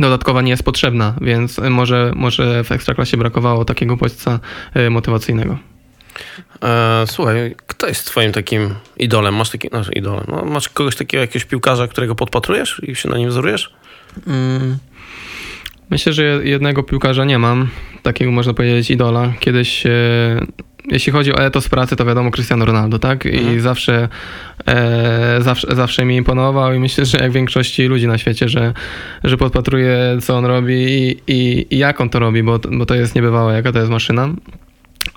dodatkowa 0.00 0.42
nie 0.42 0.50
jest 0.50 0.62
potrzebna, 0.62 1.14
więc 1.20 1.60
może, 1.70 2.12
może 2.16 2.64
w 2.64 2.72
Ekstraklasie 2.72 3.16
brakowało 3.16 3.64
takiego 3.64 3.96
bodźca 3.96 4.40
y, 4.76 4.90
motywacyjnego. 4.90 5.58
E, 6.64 7.04
słuchaj, 7.06 7.54
kto 7.66 7.86
jest 7.88 8.06
twoim 8.06 8.32
takim 8.32 8.74
idolem? 8.96 9.34
Masz 9.34 9.50
taki, 9.50 9.68
znaczy 9.68 9.92
idolem, 9.92 10.24
no, 10.28 10.44
masz 10.44 10.68
kogoś 10.68 10.96
takiego, 10.96 11.20
jakiegoś 11.20 11.44
piłkarza, 11.44 11.88
którego 11.88 12.14
podpatrujesz 12.14 12.80
i 12.86 12.94
się 12.96 13.08
na 13.08 13.18
nim 13.18 13.28
wzorujesz? 13.28 13.72
Mm. 14.26 14.78
Myślę, 15.90 16.12
że 16.12 16.22
jednego 16.22 16.82
piłkarza 16.82 17.24
nie 17.24 17.38
mam, 17.38 17.68
takiego 18.02 18.30
można 18.30 18.54
powiedzieć 18.54 18.90
idola. 18.90 19.32
Kiedyś, 19.40 19.86
e, 19.86 19.90
jeśli 20.90 21.12
chodzi 21.12 21.32
o 21.32 21.38
etos 21.46 21.68
pracy, 21.68 21.96
to 21.96 22.04
wiadomo 22.04 22.30
Cristiano 22.30 22.64
Ronaldo, 22.64 22.98
tak? 22.98 23.24
I 23.24 23.38
Mhm. 23.38 23.60
zawsze, 23.60 24.08
e, 24.66 25.38
zawsze, 25.40 25.76
zawsze 25.76 26.04
mi 26.04 26.16
imponował 26.16 26.74
i 26.74 26.78
myślę, 26.78 27.04
że 27.10 27.18
jak 27.18 27.32
większości 27.32 27.86
ludzi 27.86 28.06
na 28.06 28.18
świecie, 28.18 28.48
że, 28.48 28.74
że 29.24 29.36
podpatruję, 29.36 30.18
co 30.22 30.36
on 30.36 30.44
robi 30.44 30.74
i, 30.74 31.16
i, 31.26 31.66
i 31.70 31.78
jak 31.78 32.00
on 32.00 32.10
to 32.10 32.18
robi, 32.18 32.42
bo, 32.42 32.58
bo 32.58 32.86
to 32.86 32.94
jest 32.94 33.14
niebywałe, 33.14 33.54
jaka 33.54 33.72
to 33.72 33.78
jest 33.78 33.90
maszyna. 33.90 34.28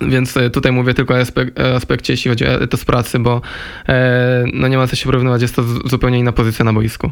Więc 0.00 0.36
e, 0.36 0.50
tutaj 0.50 0.72
mówię 0.72 0.94
tylko 0.94 1.14
o 1.14 1.16
aspek- 1.16 1.60
aspekcie, 1.76 2.12
jeśli 2.12 2.28
chodzi 2.28 2.46
o 2.46 2.62
etos 2.62 2.84
pracy, 2.84 3.18
bo 3.18 3.40
e, 3.88 4.44
no 4.52 4.68
nie 4.68 4.76
ma 4.76 4.86
co 4.86 4.96
się 4.96 5.04
porównywać, 5.04 5.42
jest 5.42 5.56
to 5.56 5.62
zupełnie 5.84 6.18
inna 6.18 6.32
pozycja 6.32 6.64
na 6.64 6.72
boisku. 6.72 7.10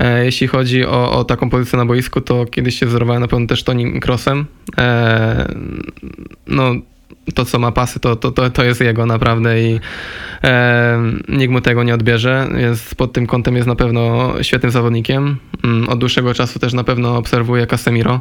E, 0.00 0.24
jeśli 0.24 0.46
chodzi 0.46 0.84
o, 0.86 1.12
o 1.12 1.24
taką 1.24 1.50
pozycję 1.50 1.78
na 1.78 1.86
boisku, 1.86 2.20
to 2.20 2.44
kiedyś 2.46 2.78
się 2.78 2.86
wzorowałem 2.86 3.22
na 3.22 3.28
pewno 3.28 3.46
też 3.46 3.62
Toni 3.62 4.00
Crossem. 4.00 4.46
E, 4.78 5.54
no, 6.46 6.74
to 7.34 7.44
co 7.44 7.58
ma 7.58 7.72
pasy, 7.72 8.00
to, 8.00 8.16
to, 8.16 8.30
to, 8.30 8.50
to 8.50 8.64
jest 8.64 8.80
jego 8.80 9.06
naprawdę 9.06 9.62
i 9.62 9.80
e, 10.44 10.98
nikt 11.28 11.52
mu 11.52 11.60
tego 11.60 11.82
nie 11.82 11.94
odbierze, 11.94 12.48
więc 12.56 12.94
pod 12.94 13.12
tym 13.12 13.26
kątem 13.26 13.56
jest 13.56 13.68
na 13.68 13.74
pewno 13.76 14.32
świetnym 14.42 14.72
zawodnikiem. 14.72 15.36
Mm, 15.64 15.88
Od 15.88 15.98
dłuższego 15.98 16.34
czasu 16.34 16.58
też 16.58 16.72
na 16.72 16.84
pewno 16.84 17.16
obserwuję 17.16 17.66
Casemiro. 17.66 18.20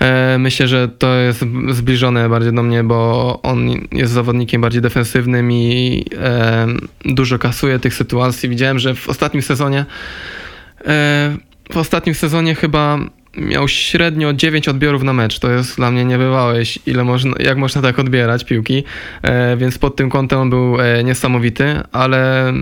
E, 0.00 0.38
Myślę, 0.38 0.68
że 0.68 0.88
to 0.88 1.14
jest 1.14 1.44
zbliżone 1.70 2.28
bardziej 2.28 2.52
do 2.52 2.62
mnie, 2.62 2.84
bo 2.84 3.40
on 3.42 3.70
jest 3.92 4.12
zawodnikiem 4.12 4.60
bardziej 4.60 4.82
defensywnym 4.82 5.52
i 5.52 6.04
dużo 7.04 7.38
kasuje 7.38 7.78
tych 7.78 7.94
sytuacji. 7.94 8.48
Widziałem, 8.48 8.78
że 8.78 8.94
w 8.94 9.08
ostatnim 9.08 9.42
sezonie 9.42 9.84
e, 10.86 11.36
w 11.72 11.76
ostatnim 11.76 12.14
sezonie 12.14 12.54
chyba 12.54 12.98
miał 13.36 13.68
średnio 13.68 14.32
9 14.32 14.68
odbiorów 14.68 15.02
na 15.02 15.12
mecz. 15.12 15.38
To 15.38 15.50
jest 15.50 15.76
dla 15.76 15.90
mnie 15.90 16.04
niebywałe, 16.04 16.58
jeśli- 16.58 16.82
ile 16.86 17.04
można, 17.04 17.34
jak 17.38 17.58
można 17.58 17.82
tak 17.82 17.98
odbierać 17.98 18.44
piłki, 18.44 18.84
e, 19.22 19.56
więc 19.56 19.78
pod 19.78 19.96
tym 19.96 20.10
kątem 20.10 20.38
on 20.38 20.50
był 20.50 20.80
e, 20.80 21.04
niesamowity, 21.04 21.80
ale 21.92 22.52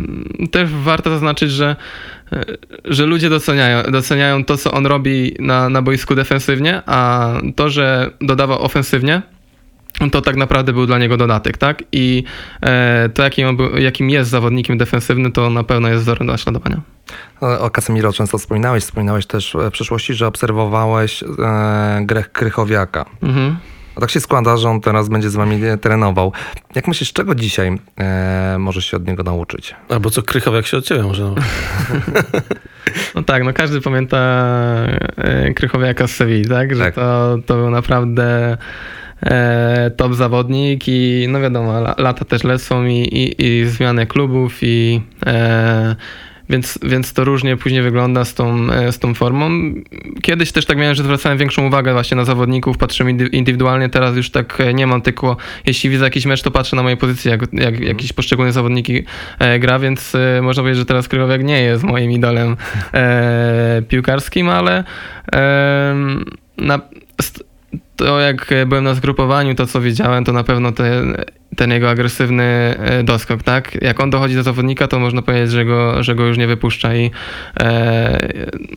też 0.50 0.70
warto 0.70 1.10
zaznaczyć, 1.10 1.50
że 1.50 1.76
e, 2.32 2.44
że 2.84 3.06
ludzie 3.06 3.30
doceniają, 3.30 3.82
doceniają 3.82 4.44
to, 4.44 4.56
co 4.56 4.72
on 4.72 4.86
robi 4.86 5.34
na, 5.38 5.68
na 5.68 5.82
boisku 5.82 6.14
defensywnie, 6.14 6.82
a 6.86 7.30
to, 7.56 7.70
że 7.70 8.10
dodawał 8.20 8.62
ofensywnie, 8.62 9.22
to 10.12 10.22
tak 10.22 10.36
naprawdę 10.36 10.72
był 10.72 10.86
dla 10.86 10.98
niego 10.98 11.16
dodatek, 11.16 11.58
tak? 11.58 11.82
I 11.92 12.24
e, 12.62 13.08
to, 13.14 13.22
jakim, 13.22 13.56
był, 13.56 13.76
jakim 13.76 14.10
jest 14.10 14.30
zawodnikiem 14.30 14.78
defensywnym, 14.78 15.32
to 15.32 15.50
na 15.50 15.64
pewno 15.64 15.88
jest 15.88 16.02
wzorem 16.02 16.26
do 16.26 16.32
naśladowania. 16.32 16.80
O 17.40 17.60
o 17.60 17.70
Casemiro 17.70 18.12
często 18.12 18.38
wspominałeś, 18.38 18.84
wspominałeś 18.84 19.26
też 19.26 19.56
w 19.68 19.70
przeszłości, 19.70 20.14
że 20.14 20.26
obserwowałeś 20.26 21.22
e, 21.22 21.26
grę 22.02 22.24
Krychowiaka. 22.32 23.04
Mhm. 23.22 23.56
A 23.96 24.00
tak 24.00 24.10
się 24.10 24.20
składa, 24.20 24.56
że 24.56 24.68
on 24.68 24.80
teraz 24.80 25.08
będzie 25.08 25.30
z 25.30 25.36
wami 25.36 25.64
e, 25.64 25.78
trenował. 25.78 26.32
Jak 26.74 26.88
myślisz, 26.88 27.12
czego 27.12 27.34
dzisiaj 27.34 27.78
e, 28.00 28.56
możesz 28.58 28.86
się 28.86 28.96
od 28.96 29.06
niego 29.06 29.22
nauczyć? 29.22 29.74
Albo 29.88 30.10
co 30.10 30.22
Krychowiak 30.22 30.66
się 30.66 30.76
od 30.76 30.84
ciebie 30.84 31.02
może. 31.02 31.34
No 33.14 33.22
tak, 33.22 33.44
no 33.44 33.52
każdy 33.52 33.80
pamięta 33.80 34.18
e, 35.16 35.54
Krychowiaka 35.54 36.06
z 36.06 36.10
Sewilli, 36.10 36.48
tak? 36.48 36.76
Że 36.76 36.84
Tak. 36.84 36.94
To, 36.94 37.38
to 37.46 37.54
był 37.54 37.70
naprawdę 37.70 38.52
e, 38.52 38.58
top 39.96 40.14
zawodnik 40.14 40.88
i 40.88 41.26
no 41.28 41.40
wiadomo, 41.40 41.78
la, 41.78 41.94
lata 41.98 42.24
też 42.24 42.44
lecą 42.44 42.86
i, 42.86 42.94
i, 42.94 43.44
i 43.46 43.66
zmiany 43.66 44.06
klubów 44.06 44.58
i 44.62 45.00
e, 45.26 45.96
więc, 46.50 46.78
więc 46.82 47.12
to 47.12 47.24
różnie 47.24 47.56
później 47.56 47.82
wygląda 47.82 48.24
z 48.24 48.34
tą, 48.34 48.72
e, 48.72 48.92
z 48.92 48.98
tą 48.98 49.14
formą. 49.14 49.50
Kiedyś 50.22 50.52
też 50.52 50.66
tak 50.66 50.78
miałem, 50.78 50.94
że 50.94 51.02
zwracałem 51.02 51.38
większą 51.38 51.66
uwagę 51.66 51.92
właśnie 51.92 52.16
na 52.16 52.24
zawodników, 52.24 52.78
patrzymy 52.78 53.14
indy- 53.14 53.28
indywidualnie, 53.32 53.88
teraz 53.88 54.16
już 54.16 54.30
tak 54.30 54.60
e, 54.60 54.74
nie 54.74 54.86
mam, 54.86 55.02
tylko 55.02 55.36
jeśli 55.66 55.90
widzę 55.90 56.04
jakiś 56.04 56.26
mecz, 56.26 56.42
to 56.42 56.50
patrzę 56.50 56.76
na 56.76 56.82
moje 56.82 56.96
pozycje, 56.96 57.30
jak, 57.30 57.52
jak 57.52 57.80
jakiś 57.80 58.12
poszczególny 58.12 58.52
zawodniki 58.52 59.04
e, 59.38 59.58
gra, 59.58 59.78
więc 59.78 60.14
e, 60.14 60.42
można 60.42 60.62
powiedzieć, 60.62 60.78
że 60.78 60.86
teraz 60.86 61.08
Krychowiak 61.08 61.44
nie 61.44 61.62
jest 61.62 61.84
moim 61.84 62.10
idolem 62.10 62.56
e, 62.94 63.82
piłkarskim, 63.88 64.48
ale 64.48 64.84
e, 65.34 65.94
na, 66.58 66.80
to 67.98 68.20
jak 68.20 68.54
byłem 68.66 68.84
na 68.84 68.94
zgrupowaniu, 68.94 69.54
to 69.54 69.66
co 69.66 69.80
widziałem, 69.80 70.24
to 70.24 70.32
na 70.32 70.44
pewno 70.44 70.72
ten, 70.72 71.16
ten 71.56 71.70
jego 71.70 71.90
agresywny 71.90 72.44
e, 72.78 73.02
doskok, 73.02 73.42
tak? 73.42 73.82
Jak 73.82 74.00
on 74.00 74.10
dochodzi 74.10 74.34
do 74.34 74.42
zawodnika, 74.42 74.88
to 74.88 74.98
można 74.98 75.22
powiedzieć, 75.22 75.50
że 75.50 75.64
go, 75.64 76.02
że 76.02 76.14
go 76.14 76.26
już 76.26 76.38
nie 76.38 76.46
wypuszcza 76.46 76.94
i 76.94 77.10
e, 77.60 78.28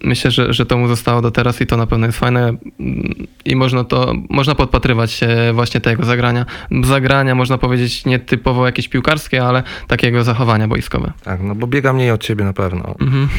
myślę, 0.04 0.32
że, 0.32 0.54
że 0.54 0.66
to 0.66 0.78
mu 0.78 0.88
zostało 0.88 1.22
do 1.22 1.32
teraz 1.32 1.62
i 1.62 1.68
to 1.68 1.78
na 1.78 1.88
pewno 1.88 2.06
jest 2.06 2.20
fajne 2.20 2.54
i 3.46 3.56
można 3.56 3.84
to, 3.84 4.14
można 4.30 4.56
podpatrywać 4.56 5.12
się 5.12 5.28
właśnie 5.54 5.82
tego 5.82 6.06
zagrania. 6.06 6.46
Zagrania 6.84 7.36
można 7.36 7.58
powiedzieć 7.58 8.06
nie 8.06 8.20
typowo 8.20 8.66
jakieś 8.66 8.88
piłkarskie, 8.88 9.44
ale 9.46 9.64
takiego 9.88 10.24
zachowania 10.24 10.68
boiskowe. 10.68 11.12
Tak, 11.24 11.42
no 11.44 11.56
bo 11.56 11.68
biega 11.68 11.94
mniej 11.94 12.12
od 12.12 12.24
ciebie 12.24 12.44
na 12.44 12.54
pewno. 12.54 12.96
Mhm. 13.02 13.30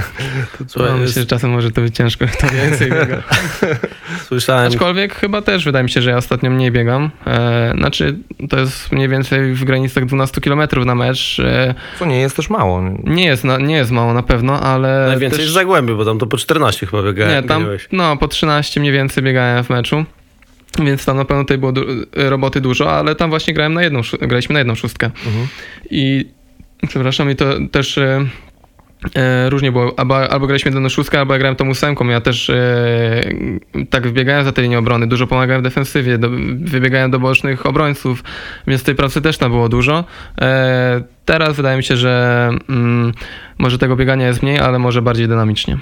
Słuchaj, 0.68 0.90
jest- 0.90 1.00
myślę, 1.00 1.22
że 1.22 1.26
czasem 1.26 1.50
może 1.50 1.70
to 1.70 1.80
być 1.80 1.96
ciężko, 1.96 2.26
to 2.40 2.48
więcej 2.48 2.90
biega. 2.90 3.22
Słyszałem, 4.28 4.66
Aczkolwiek 4.66 5.14
chyba 5.14 5.42
też 5.42 5.64
wydaje 5.64 5.82
mi 5.82 5.90
się, 5.90 6.02
że 6.02 6.10
ja 6.10 6.16
ostatnio 6.16 6.50
mniej 6.50 6.70
biegam. 6.70 7.10
E, 7.26 7.74
znaczy, 7.78 8.18
to 8.48 8.60
jest 8.60 8.69
mniej 8.92 9.08
więcej 9.08 9.54
w 9.54 9.64
granicach 9.64 10.04
12 10.04 10.40
km 10.40 10.60
na 10.86 10.94
mecz. 10.94 11.40
E, 11.40 11.74
Co 11.98 12.06
nie 12.06 12.20
jest 12.20 12.36
też 12.36 12.50
mało. 12.50 12.82
nie, 13.04 13.24
jest 13.24 13.44
na, 13.44 13.58
nie 13.58 13.74
jest 13.76 13.90
mało 13.90 14.14
na 14.14 14.22
pewno, 14.22 14.60
ale. 14.60 15.04
najwięcej 15.08 15.30
też, 15.38 15.38
jest 15.44 15.54
Zagłębiu, 15.54 15.96
bo 15.96 16.04
tam 16.04 16.18
to 16.18 16.26
po 16.26 16.36
14 16.36 16.86
chyba 16.86 17.02
biegałem. 17.02 17.34
Nie, 17.34 17.48
tam 17.48 17.58
biegałeś. 17.60 17.88
no, 17.92 18.16
po 18.16 18.28
13 18.28 18.80
mniej 18.80 18.92
więcej 18.92 19.22
biegałem 19.24 19.64
w 19.64 19.70
meczu. 19.70 20.04
Więc 20.84 21.04
tam 21.04 21.16
na 21.16 21.24
pewno 21.24 21.44
tutaj 21.44 21.58
było 21.58 21.72
du- 21.72 21.86
roboty 22.14 22.60
dużo, 22.60 22.92
ale 22.92 23.14
tam 23.14 23.30
właśnie 23.30 23.54
grałem 23.54 23.74
na 23.74 23.82
jedną, 23.82 24.00
graliśmy 24.20 24.52
na 24.52 24.58
jedną 24.60 24.74
szóstkę. 24.74 25.06
Mhm. 25.26 25.46
I 25.90 26.24
przepraszam, 26.88 27.30
i 27.30 27.36
to 27.36 27.44
też 27.72 27.98
e, 27.98 28.04
e, 28.04 28.26
różnie 29.48 29.72
było. 29.72 29.98
Albo, 29.98 30.30
albo 30.30 30.46
graliśmy 30.46 30.70
jedną 30.70 30.88
szóstkę, 30.88 31.18
albo 31.18 31.32
ja 31.32 31.38
grałem 31.38 31.56
tą 31.56 31.68
ósemką. 31.68 32.08
Ja 32.08 32.20
też 32.20 32.50
e, 32.50 33.22
tak 33.90 34.02
wybiegałem 34.02 34.44
za 34.44 34.52
tę 34.52 34.62
linię 34.62 34.78
obrony, 34.78 35.06
dużo 35.06 35.26
pomagałem 35.26 35.62
w 35.62 35.64
defensywie, 35.64 36.18
do, 36.18 36.30
wybiegałem 36.54 37.10
do 37.10 37.18
bocznych 37.18 37.66
obrońców, 37.66 38.24
więc 38.66 38.82
tej 38.82 38.94
pracy 38.94 39.20
też 39.20 39.38
tam 39.38 39.50
było 39.50 39.68
dużo. 39.68 40.04
E, 40.40 41.02
teraz 41.24 41.56
wydaje 41.56 41.76
mi 41.76 41.84
się, 41.84 41.96
że 41.96 42.50
mm, 42.68 43.12
może 43.58 43.78
tego 43.78 43.96
biegania 43.96 44.26
jest 44.26 44.42
mniej, 44.42 44.58
ale 44.58 44.78
może 44.78 45.02
bardziej 45.02 45.28
dynamicznie. 45.28 45.78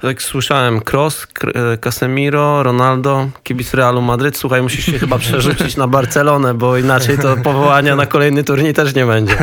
Tak 0.00 0.22
słyszałem, 0.22 0.80
Kroos, 0.80 1.26
e, 1.54 1.76
Casemiro, 1.76 2.62
Ronaldo, 2.62 3.28
kibic 3.42 3.74
Realu 3.74 4.02
Madryt. 4.02 4.36
Słuchaj, 4.36 4.62
musisz 4.62 4.86
się 4.86 4.98
chyba 4.98 5.18
przerzucić 5.18 5.76
na 5.76 5.88
Barcelonę, 5.88 6.54
bo 6.54 6.76
inaczej 6.76 7.18
to 7.18 7.36
powołania 7.36 7.96
na 7.96 8.06
kolejny 8.06 8.44
turniej 8.44 8.74
też 8.74 8.94
nie 8.94 9.06
będzie. 9.06 9.34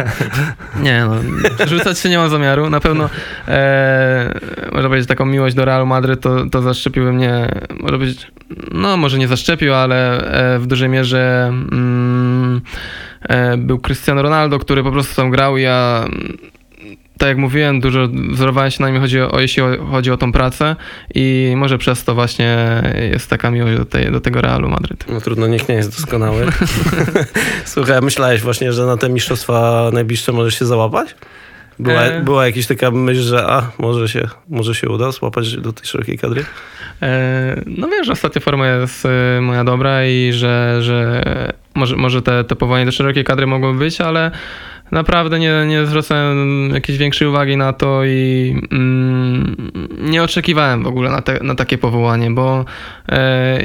Nie, 0.84 1.06
no, 1.06 1.16
rzucać 1.68 2.00
się 2.00 2.10
nie 2.10 2.18
mam 2.18 2.30
zamiaru. 2.30 2.70
Na 2.70 2.80
pewno, 2.80 3.10
e, 3.48 4.40
można 4.72 4.90
powiedzieć, 4.90 5.08
taką 5.08 5.26
miłość 5.26 5.56
do 5.56 5.66
Realu 5.66 5.86
Madryt 5.86 6.22
to, 6.22 6.50
to 6.52 6.62
zaszczepiły 6.62 7.14
mnie, 7.14 7.50
może 7.80 7.96
powiedzieć, 7.96 8.32
no 8.72 8.98
może 8.98 9.18
nie 9.18 9.28
zaszczepił, 9.28 9.74
ale 9.74 10.20
e, 10.56 10.60
w 10.60 10.68
dużej 10.68 10.90
mierze 10.90 11.48
mm, 11.48 12.62
e, 13.22 13.58
był 13.58 13.80
Cristiano 13.80 14.22
Ronaldo, 14.22 14.60
który 14.60 14.84
po 14.84 14.92
prostu 14.92 15.16
tam 15.16 15.30
grał 15.30 15.58
i 15.58 15.62
ja 15.62 16.06
tak 17.18 17.30
jak 17.30 17.38
mówiłem, 17.38 17.80
dużo 17.80 18.08
wzorowałem 18.32 18.72
się 18.72 18.84
na 18.84 18.90
nim, 18.90 19.02
chodzi 19.02 19.22
o, 19.22 19.40
jeśli 19.40 19.64
chodzi 19.92 20.12
o 20.12 20.18
tą 20.18 20.32
pracę 20.32 20.76
i 21.16 21.54
może 21.58 21.78
przez 21.78 22.04
to 22.04 22.16
właśnie 22.16 22.82
jest 23.12 23.30
taka 23.30 23.52
miłość 23.52 23.78
do, 23.78 23.86
tej, 23.86 24.12
do 24.12 24.22
tego 24.22 24.42
Realu 24.42 24.70
Madryt. 24.70 25.06
No 25.10 25.22
trudno, 25.22 25.48
nikt 25.48 25.70
nie 25.70 25.76
jest 25.76 25.90
doskonały. 25.92 26.46
Słuchaj, 27.66 28.02
myślałeś 28.02 28.42
właśnie, 28.42 28.74
że 28.74 28.86
na 28.86 28.98
te 28.98 29.10
mistrzostwa 29.10 29.90
najbliższe 29.94 30.32
możesz 30.32 30.60
się 30.60 30.66
załapać? 30.66 31.16
Była, 31.80 32.02
E. 32.02 32.22
była 32.24 32.46
jakaś 32.46 32.68
taka 32.68 32.92
myśl, 32.92 33.22
że 33.22 33.46
a, 33.48 33.72
może 33.78 34.10
się, 34.10 34.28
może 34.50 34.76
się 34.76 34.90
uda 34.90 35.12
złapać 35.12 35.58
do 35.58 35.74
tej 35.74 35.86
szerokiej 35.86 36.18
kadry? 36.18 36.46
E, 37.02 37.62
No 37.66 37.88
wiesz, 37.88 38.06
że 38.08 38.12
ostatnia 38.14 38.42
forma 38.42 38.68
jest 38.68 39.06
e, 39.06 39.42
moja 39.42 39.64
dobra 39.64 40.06
i 40.06 40.34
że, 40.34 40.78
że 40.82 41.24
może, 41.76 41.96
może 41.96 42.22
te, 42.22 42.44
te 42.44 42.56
powołania 42.56 42.86
do 42.86 42.92
szerokiej 42.92 43.24
kadry 43.24 43.48
mogą 43.48 43.78
być, 43.78 44.02
ale 44.02 44.32
naprawdę 44.92 45.40
nie, 45.40 45.66
nie 45.68 45.86
zwracałem 45.86 46.70
jakiejś 46.74 46.98
większej 46.98 47.28
uwagi 47.28 47.58
na 47.58 47.74
to 47.74 48.06
i 48.06 48.56
mm, 48.72 49.72
nie 50.00 50.24
oczekiwałem 50.24 50.84
w 50.84 50.88
ogóle 50.88 51.12
na, 51.12 51.22
te, 51.22 51.40
na 51.44 51.56
takie 51.56 51.78
powołanie, 51.78 52.32
bo 52.32 52.66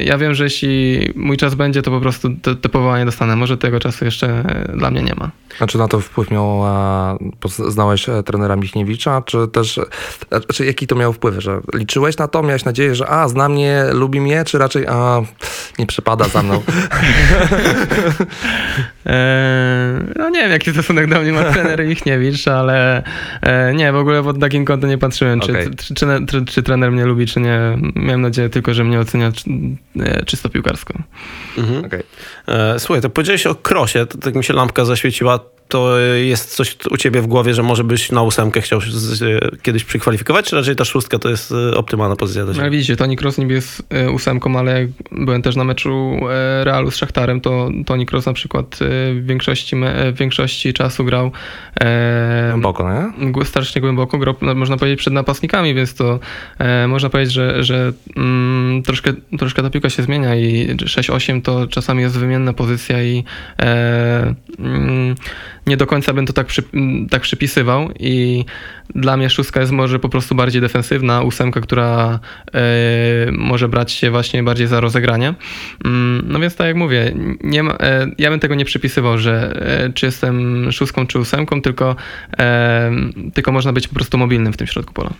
ja 0.03 0.17
wiem, 0.17 0.33
że 0.33 0.43
jeśli 0.43 0.99
mój 1.15 1.37
czas 1.37 1.55
będzie, 1.55 1.81
to 1.81 1.91
po 1.91 2.01
prostu 2.01 2.29
te, 2.41 2.69
powołanie 2.69 3.05
dostanę. 3.05 3.35
Może 3.35 3.57
tego 3.57 3.79
czasu 3.79 4.05
jeszcze 4.05 4.27
e, 4.27 4.77
dla 4.77 4.91
mnie 4.91 5.01
nie 5.01 5.13
ma. 5.15 5.31
A 5.59 5.67
czy 5.67 5.77
na 5.77 5.87
to 5.87 5.99
wpływ 5.99 6.31
miał, 6.31 6.65
a, 6.65 7.17
znałeś 7.67 8.09
e, 8.09 8.23
trenera 8.23 8.55
Michniewicza, 8.55 9.21
czy 9.21 9.47
też, 9.47 9.77
e, 9.77 9.83
czy 10.53 10.65
jaki 10.65 10.87
to 10.87 10.95
miał 10.95 11.13
wpływ, 11.13 11.35
że 11.39 11.61
liczyłeś 11.73 12.17
na 12.17 12.27
to, 12.27 12.43
miałeś 12.43 12.65
nadzieję, 12.65 12.95
że 12.95 13.09
a, 13.09 13.27
zna 13.27 13.49
mnie, 13.49 13.83
lubi 13.93 14.21
mnie, 14.21 14.43
czy 14.43 14.57
raczej 14.57 14.87
a, 14.87 15.21
nie 15.79 15.85
przypada 15.85 16.27
za 16.27 16.43
mną? 16.43 16.61
E, 19.05 20.03
no 20.15 20.29
nie 20.29 20.41
wiem, 20.41 20.51
jaki 20.51 20.71
stosunek 20.71 21.09
do 21.09 21.21
mnie 21.21 21.31
ma 21.31 21.43
trener 21.43 21.85
Michniewicz, 21.87 22.47
ale 22.47 23.03
e, 23.41 23.73
nie, 23.73 23.91
w 23.91 23.95
ogóle 23.95 24.23
pod 24.23 24.39
takim 24.39 24.65
kątem 24.65 24.89
nie 24.89 24.97
patrzyłem, 24.97 25.39
czy, 25.39 25.51
Okej. 25.51 25.69
czy, 25.69 25.93
czy, 25.93 26.05
czy, 26.27 26.45
czy 26.45 26.63
trener 26.63 26.91
mnie 26.91 27.05
lubi, 27.05 27.25
czy 27.25 27.39
nie. 27.39 27.59
Miałem 27.95 28.21
nadzieję 28.21 28.49
tylko, 28.49 28.73
że 28.73 28.83
mnie 28.83 28.99
ocenia 28.99 29.27
e, 29.27 29.30
czysto 30.25 30.49
piłkarsko. 30.49 30.93
Mhm. 31.57 31.85
Okej. 31.85 32.03
E, 32.47 32.79
Słuchaj, 32.79 33.01
to 33.01 33.09
powiedziałeś 33.09 33.47
o 33.47 33.55
krosie, 33.55 34.05
to 34.05 34.17
tak 34.17 34.35
mi 34.35 34.43
się 34.43 34.53
lampka 34.53 34.85
zaświeciła. 34.85 35.39
To 35.71 35.99
jest 35.99 36.55
coś 36.55 36.77
u 36.91 36.97
ciebie 36.97 37.21
w 37.21 37.27
głowie, 37.27 37.53
że 37.53 37.63
może 37.63 37.83
byś 37.83 38.11
na 38.11 38.21
ósemkę 38.21 38.61
chciał 38.61 38.79
kiedyś 39.61 39.83
przykwalifikować, 39.83 40.45
czy 40.45 40.55
raczej 40.55 40.75
ta 40.75 40.85
szóstka 40.85 41.19
to 41.19 41.29
jest 41.29 41.51
e, 41.51 41.77
optymalna 41.77 42.15
pozycja 42.15 42.43
dla 42.43 42.49
No, 42.51 42.53
ciebie? 42.53 42.61
ale 42.63 42.71
widzicie, 42.71 42.95
Toni 42.95 43.17
Kroos 43.17 43.37
niby 43.37 43.53
jest 43.53 43.83
e, 43.89 44.11
ósemką, 44.11 44.59
ale 44.59 44.81
jak 44.81 44.89
byłem 45.11 45.41
też 45.41 45.55
na 45.55 45.63
meczu 45.63 46.19
e, 46.29 46.63
Realu 46.63 46.91
z 46.91 46.95
Szachtarem, 46.95 47.41
to 47.41 47.69
Toni 47.85 48.05
Kroos 48.05 48.25
na 48.25 48.33
przykład 48.33 48.79
w 48.81 49.23
większości, 49.25 49.75
w 50.13 50.17
większości 50.17 50.73
czasu 50.73 51.05
grał 51.05 51.31
Głęboko, 52.49 53.11
nie? 53.23 53.45
Strasznie 53.45 53.81
głęboko, 53.81 54.17
grał, 54.17 54.35
można 54.55 54.77
powiedzieć, 54.77 54.99
przed 54.99 55.13
napastnikami, 55.13 55.73
więc 55.73 55.93
to 55.93 56.19
można 56.87 57.09
powiedzieć, 57.09 57.33
że, 57.33 57.63
że 57.63 57.93
mm, 58.17 58.83
troszkę, 58.83 59.13
troszkę 59.39 59.61
ta 59.61 59.69
piłka 59.69 59.89
się 59.89 60.03
zmienia 60.03 60.35
i 60.35 60.75
6-8 60.75 61.41
to 61.41 61.67
czasami 61.67 62.01
jest 62.01 62.17
wymienna 62.17 62.53
pozycja 62.53 63.03
i 63.03 63.23
mm, 63.57 65.15
nie 65.71 65.77
do 65.77 65.87
końca 65.87 66.13
bym 66.13 66.25
to 66.25 66.33
tak, 66.33 66.47
przy, 66.47 66.63
tak 67.09 67.21
przypisywał 67.21 67.89
i 67.99 68.45
dla 68.95 69.17
mnie 69.17 69.29
szóstka 69.29 69.59
jest 69.59 69.71
może 69.71 69.99
po 69.99 70.09
prostu 70.09 70.35
bardziej 70.35 70.61
defensywna, 70.61 71.21
ósemka, 71.21 71.61
która 71.61 72.19
e, 72.53 72.61
może 73.31 73.69
brać 73.69 73.91
się 73.91 74.11
właśnie 74.11 74.43
bardziej 74.43 74.67
za 74.67 74.79
rozegranie. 74.79 75.33
Mm, 75.85 76.25
No 76.27 76.39
więc 76.39 76.55
tak 76.55 76.67
jak 76.67 76.75
mówię, 76.75 77.13
nie 77.43 77.63
ma, 77.63 77.73
e, 77.79 78.07
ja 78.17 78.29
bym 78.29 78.39
tego 78.39 78.55
nie 78.55 78.65
przypisywał, 78.65 79.17
że 79.17 79.53
e, 79.85 79.93
czy 79.93 80.05
jestem 80.05 80.71
szóstką 80.71 81.07
czy 81.07 81.19
ósemką, 81.19 81.61
tylko, 81.61 81.95
tylko 83.33 83.51
można 83.51 83.73
być 83.73 83.87
po 83.87 83.95
prostu 83.95 84.17
mobilnym 84.17 84.53
w 84.53 84.57
tym 84.57 84.67
środku 84.67 84.93
pola. 84.93 85.13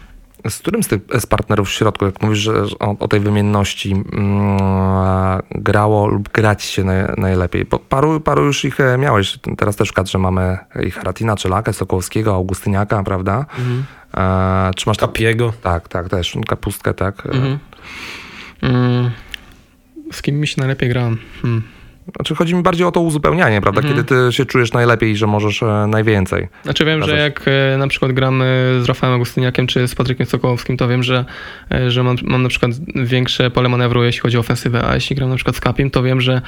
Z 0.49 0.59
którym 0.59 0.83
z 0.83 0.87
tych 0.87 1.01
z 1.19 1.25
partnerów 1.25 1.67
w 1.67 1.71
środku, 1.71 2.05
jak 2.05 2.21
mówisz 2.21 2.39
że 2.39 2.53
o, 2.79 2.95
o 2.99 3.07
tej 3.07 3.19
wymienności, 3.19 3.91
mm, 3.91 4.57
grało 5.51 6.07
lub 6.07 6.29
grać 6.31 6.63
się 6.63 6.83
naj, 6.83 7.03
najlepiej? 7.17 7.65
Bo 7.65 7.79
paru, 7.79 8.19
paru 8.19 8.43
już 8.45 8.65
ich 8.65 8.79
e, 8.79 8.97
miałeś. 8.97 9.39
Teraz 9.57 9.75
też 9.75 9.89
w 9.89 9.93
kadrze 9.93 10.17
mamy 10.17 10.57
i 10.83 10.91
Haratina, 10.91 11.35
Czelakę, 11.35 11.73
Sokołowskiego, 11.73 12.35
Augustyniaka, 12.35 13.03
prawda? 13.03 13.45
E, 14.17 14.71
czy 14.75 14.89
masz. 14.89 14.97
Kapiego. 14.97 15.53
Tak, 15.61 15.87
tak, 15.87 16.09
też. 16.09 16.37
Kapustkę, 16.47 16.93
tak. 16.93 17.25
E, 17.25 17.29
Mhm. 17.29 17.59
Mm, 18.61 19.11
Z 20.11 20.21
kim 20.21 20.39
mi 20.39 20.47
się 20.47 20.55
najlepiej 20.57 20.89
gra? 20.89 21.09
Hmm. 21.41 21.63
Znaczy 22.15 22.35
chodzi 22.35 22.55
mi 22.55 22.63
bardziej 22.63 22.87
o 22.87 22.91
to 22.91 23.01
uzupełnianie, 23.01 23.61
prawda? 23.61 23.81
Mhm. 23.81 23.95
Kiedy 23.95 24.07
ty 24.07 24.33
się 24.33 24.45
czujesz 24.45 24.73
najlepiej, 24.73 25.17
że 25.17 25.27
możesz 25.27 25.63
e, 25.63 25.87
najwięcej. 25.87 26.47
Znaczy 26.63 26.85
wiem, 26.85 27.03
że 27.03 27.17
jak 27.17 27.45
e, 27.47 27.77
na 27.77 27.87
przykład 27.87 28.11
gramy 28.11 28.79
z 28.81 28.85
Rafałem 28.85 29.13
Augustyniakiem 29.13 29.67
czy 29.67 29.87
z 29.87 29.95
Patrykiem 29.95 30.25
Sokołowskim, 30.25 30.77
to 30.77 30.87
wiem, 30.87 31.03
że, 31.03 31.25
e, 31.71 31.91
że 31.91 32.03
mam, 32.03 32.15
mam 32.23 32.43
na 32.43 32.49
przykład 32.49 32.71
większe 32.95 33.51
pole 33.51 33.69
manewru, 33.69 34.03
jeśli 34.03 34.21
chodzi 34.21 34.37
o 34.37 34.39
ofensywę, 34.39 34.85
a 34.87 34.95
jeśli 34.95 35.15
gram 35.15 35.29
na 35.29 35.35
przykład 35.35 35.55
z 35.55 35.59
Kapim, 35.59 35.89
to 35.89 36.03
wiem, 36.03 36.21
że 36.21 36.41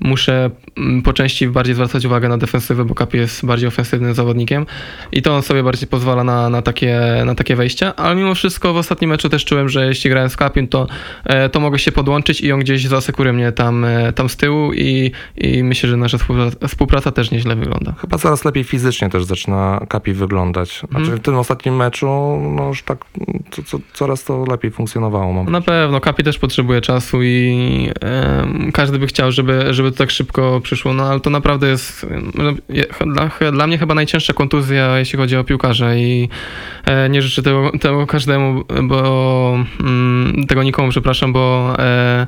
muszę 0.00 0.50
mm, 0.76 1.02
po 1.02 1.12
części 1.12 1.48
bardziej 1.48 1.74
zwracać 1.74 2.04
uwagę 2.04 2.28
na 2.28 2.38
defensywę, 2.38 2.84
bo 2.84 2.94
Kapi 2.94 3.18
jest 3.18 3.46
bardziej 3.46 3.68
ofensywnym 3.68 4.14
zawodnikiem 4.14 4.66
i 5.12 5.22
to 5.22 5.36
on 5.36 5.42
sobie 5.42 5.62
bardziej 5.62 5.88
pozwala 5.88 6.24
na, 6.24 6.48
na, 6.48 6.62
takie, 6.62 7.00
na 7.24 7.34
takie 7.34 7.56
wejścia, 7.56 7.96
ale 7.96 8.14
mimo 8.14 8.34
wszystko 8.34 8.72
w 8.72 8.76
ostatnim 8.76 9.10
meczu 9.10 9.28
też 9.28 9.44
czułem, 9.44 9.68
że 9.68 9.86
jeśli 9.86 10.10
grałem 10.10 10.30
z 10.30 10.36
Kapim, 10.36 10.68
to, 10.68 10.86
e, 11.24 11.48
to 11.48 11.60
mogę 11.60 11.78
się 11.78 11.92
podłączyć 11.92 12.40
i 12.40 12.52
on 12.52 12.60
gdzieś 12.60 12.86
zasekuruje 12.86 13.32
mnie 13.32 13.52
tam, 13.52 13.84
e, 13.84 14.12
tam 14.12 14.28
z 14.28 14.36
tyłu 14.36 14.72
i, 14.72 15.09
i 15.36 15.64
myślę, 15.64 15.88
że 15.88 15.96
nasza 15.96 16.18
współpraca, 16.18 16.68
współpraca 16.68 17.10
też 17.12 17.30
nieźle 17.30 17.56
wygląda. 17.56 17.92
Chyba 18.00 18.18
coraz 18.18 18.44
lepiej 18.44 18.64
fizycznie 18.64 19.08
też 19.10 19.24
zaczyna 19.24 19.80
Kapi 19.88 20.12
wyglądać. 20.12 20.78
Znaczy 20.78 20.96
Mhm. 21.02 21.18
w 21.18 21.20
tym 21.20 21.36
ostatnim 21.38 21.76
meczu, 21.76 22.06
no 22.56 22.68
już 22.68 22.82
tak 22.82 22.98
co, 23.50 23.62
co, 23.62 23.78
coraz 23.92 24.24
to 24.24 24.44
lepiej 24.50 24.70
funkcjonowało. 24.70 25.32
Mam. 25.32 25.52
Na 25.52 25.60
pewno, 25.60 26.00
Kapi 26.00 26.24
też 26.24 26.38
potrzebuje 26.38 26.80
czasu 26.80 27.22
i 27.22 27.90
em, 28.00 28.72
każdy 28.72 28.98
by 28.98 29.06
chciał, 29.06 29.32
żeby, 29.32 29.74
żeby 29.74 29.90
to 29.92 29.98
tak 29.98 30.10
szybko 30.10 30.60
przyszło, 30.60 30.92
no 30.94 31.04
ale 31.10 31.20
to 31.20 31.30
naprawdę 31.30 31.68
jest 31.68 32.06
je- 32.68 32.86
dla, 33.06 33.50
dla 33.52 33.66
mnie 33.66 33.78
chyba 33.78 33.94
najcięższa 33.94 34.32
kontuzja, 34.32 34.98
jeśli 34.98 35.18
chodzi 35.18 35.36
o 35.36 35.44
piłkarza 35.44 35.94
i 35.94 36.28
e, 36.84 37.08
nie 37.08 37.22
życzę 37.22 37.42
tego, 37.42 37.72
tego 37.80 38.06
każdemu, 38.06 38.64
bo 38.82 39.58
mm, 39.80 40.46
tego 40.46 40.62
nikomu, 40.62 40.88
przepraszam, 40.90 41.32
bo 41.32 41.74
e, 41.78 41.82
e, 41.82 42.26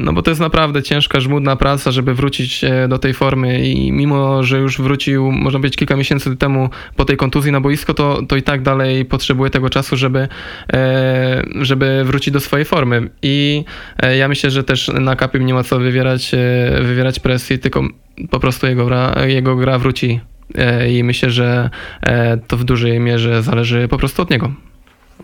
no 0.00 0.12
bo 0.12 0.22
to 0.22 0.30
jest 0.30 0.40
naprawdę 0.40 0.82
ciężka, 0.82 1.20
żmudna 1.20 1.56
praca, 1.56 1.90
żeby 1.90 2.14
wrócić 2.14 2.64
e, 2.64 2.88
do 2.88 2.98
tej 2.98 3.14
formy 3.14 3.68
i 3.68 3.92
mimo, 3.92 4.42
że 4.42 4.58
już 4.58 4.80
wrócił, 4.80 5.32
można 5.32 5.58
powiedzieć, 5.58 5.78
kilka 5.78 5.96
miesięcy 5.96 6.36
temu 6.36 6.68
po 6.96 7.04
tej 7.04 7.16
kontuzji 7.16 7.52
na 7.52 7.60
boisko, 7.60 7.94
to, 7.94 8.22
to 8.28 8.36
i 8.36 8.42
tak 8.42 8.62
dalej 8.62 9.04
potrzebuje 9.04 9.50
tego 9.50 9.70
czasu, 9.70 9.96
żeby, 9.96 10.28
e, 10.72 11.42
żeby 11.60 12.04
wrócić 12.04 12.34
do 12.34 12.40
swojej 12.40 12.64
formy. 12.64 13.10
I 13.22 13.64
e, 13.98 14.16
ja 14.16 14.28
myślę, 14.28 14.50
że 14.50 14.64
też 14.64 14.88
na 14.88 15.16
Kapim 15.16 15.46
nie 15.46 15.54
ma 15.54 15.62
co 15.62 15.78
wywierać, 15.78 16.34
e, 16.34 16.38
wywierać 16.82 17.20
presji, 17.20 17.58
tylko 17.58 17.82
po 18.30 18.40
prostu 18.40 18.66
jego 18.66 18.86
gra, 18.86 19.14
jego 19.26 19.56
gra 19.56 19.78
wróci. 19.78 20.20
E, 20.54 20.92
I 20.92 21.04
myślę, 21.04 21.30
że 21.30 21.70
e, 22.02 22.36
to 22.36 22.56
w 22.56 22.64
dużej 22.64 23.00
mierze 23.00 23.42
zależy 23.42 23.88
po 23.88 23.98
prostu 23.98 24.22
od 24.22 24.30
niego. 24.30 24.52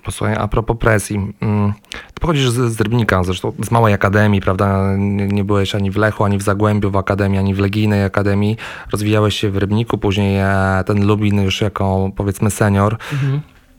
Posłuchaj, 0.04 0.36
a 0.36 0.48
propos 0.48 0.76
presji. 0.76 1.32
mm, 1.40 1.72
Ty 2.14 2.20
pochodzisz 2.20 2.50
z, 2.50 2.72
z 2.72 2.80
Rybnika, 2.80 3.24
zresztą 3.24 3.52
z 3.64 3.70
małej 3.70 3.94
akademii, 3.94 4.40
prawda? 4.40 4.96
Nie, 4.98 5.26
nie 5.28 5.44
byłeś 5.44 5.74
ani 5.74 5.90
w 5.90 5.96
Lechu, 5.96 6.24
ani 6.24 6.38
w 6.38 6.42
Zagłębiu 6.42 6.90
w 6.90 6.96
akademii, 6.96 7.38
ani 7.38 7.54
w 7.54 7.58
Legijnej 7.58 8.04
akademii. 8.04 8.56
Rozwijałeś 8.92 9.40
się 9.40 9.50
w 9.50 9.56
Rybniku, 9.56 9.98
później 9.98 10.38
e, 10.38 10.84
ten 10.86 11.06
Lubin 11.06 11.42
już 11.42 11.60
jako 11.60 12.10
powiedzmy 12.16 12.50
senior. 12.50 12.96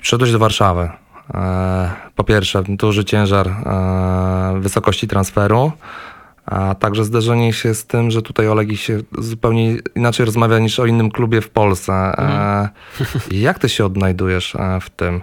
Przyszedłeś 0.02 0.32
do 0.32 0.40
Warszawy. 0.40 0.90
E, 1.34 1.90
Po 2.16 2.24
pierwsze, 2.24 2.64
duży 2.70 3.06
ciężar 3.06 3.48
e, 3.48 4.60
wysokości 4.60 5.08
transferu, 5.08 5.72
a 6.46 6.76
także 6.76 7.04
zderzenie 7.06 7.54
się 7.54 7.74
z 7.74 7.86
tym, 7.86 8.12
że 8.12 8.22
tutaj 8.22 8.48
o 8.48 8.54
Legii 8.56 8.78
się 8.78 9.00
zupełnie 9.18 9.76
inaczej 9.96 10.26
rozmawia 10.26 10.60
niż 10.60 10.80
o 10.80 10.86
innym 10.86 11.12
klubie 11.12 11.42
w 11.42 11.50
Polsce. 11.50 11.94
E, 11.94 12.70
Jak 13.32 13.60
ty 13.60 13.70
się 13.70 13.86
odnajdujesz 13.86 14.58
w 14.82 14.90
tym? 14.90 15.22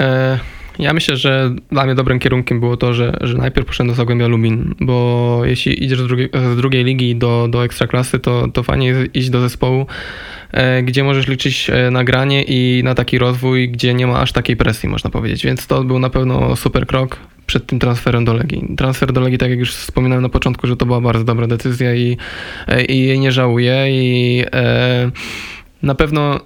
E, 0.00 0.38
Ja 0.78 0.92
myślę, 0.92 1.16
że 1.16 1.54
dla 1.70 1.84
mnie 1.84 1.94
dobrym 1.94 2.18
kierunkiem 2.18 2.60
było 2.60 2.76
to, 2.76 2.94
że, 2.94 3.16
że 3.20 3.38
najpierw 3.38 3.66
poszedłem 3.66 3.88
do 3.88 3.94
Zagłębia 3.94 4.26
Lubin, 4.26 4.74
bo 4.80 5.40
jeśli 5.44 5.84
idziesz 5.84 6.00
z 6.00 6.06
drugiej, 6.06 6.28
z 6.54 6.56
drugiej 6.56 6.84
ligi 6.84 7.16
do, 7.16 7.48
do 7.50 7.64
ekstraklasy, 7.64 8.18
to, 8.18 8.48
to 8.48 8.62
fajnie 8.62 8.86
jest 8.86 9.14
iść 9.16 9.30
do 9.30 9.40
zespołu, 9.40 9.86
e, 10.52 10.82
gdzie 10.82 11.04
możesz 11.04 11.28
liczyć 11.28 11.70
e, 11.70 11.90
na 11.90 12.04
granie 12.04 12.42
i 12.42 12.82
na 12.84 12.94
taki 12.94 13.18
rozwój, 13.18 13.68
gdzie 13.68 13.94
nie 13.94 14.06
ma 14.06 14.20
aż 14.20 14.32
takiej 14.32 14.56
presji, 14.56 14.88
można 14.88 15.10
powiedzieć. 15.10 15.44
Więc 15.44 15.66
to 15.66 15.84
był 15.84 15.98
na 15.98 16.10
pewno 16.10 16.56
super 16.56 16.86
krok 16.86 17.16
przed 17.46 17.66
tym 17.66 17.78
transferem 17.78 18.24
do 18.24 18.34
Legii. 18.34 18.74
Transfer 18.76 19.12
do 19.12 19.20
Legii, 19.20 19.38
tak 19.38 19.50
jak 19.50 19.58
już 19.58 19.74
wspominałem 19.74 20.22
na 20.22 20.28
początku, 20.28 20.66
że 20.66 20.76
to 20.76 20.86
była 20.86 21.00
bardzo 21.00 21.24
dobra 21.24 21.46
decyzja 21.46 21.94
i, 21.94 22.16
i 22.88 22.98
jej 22.98 23.20
nie 23.20 23.32
żałuję 23.32 23.86
i 23.90 24.44
e, 24.52 25.10
na 25.82 25.94
pewno 25.94 26.40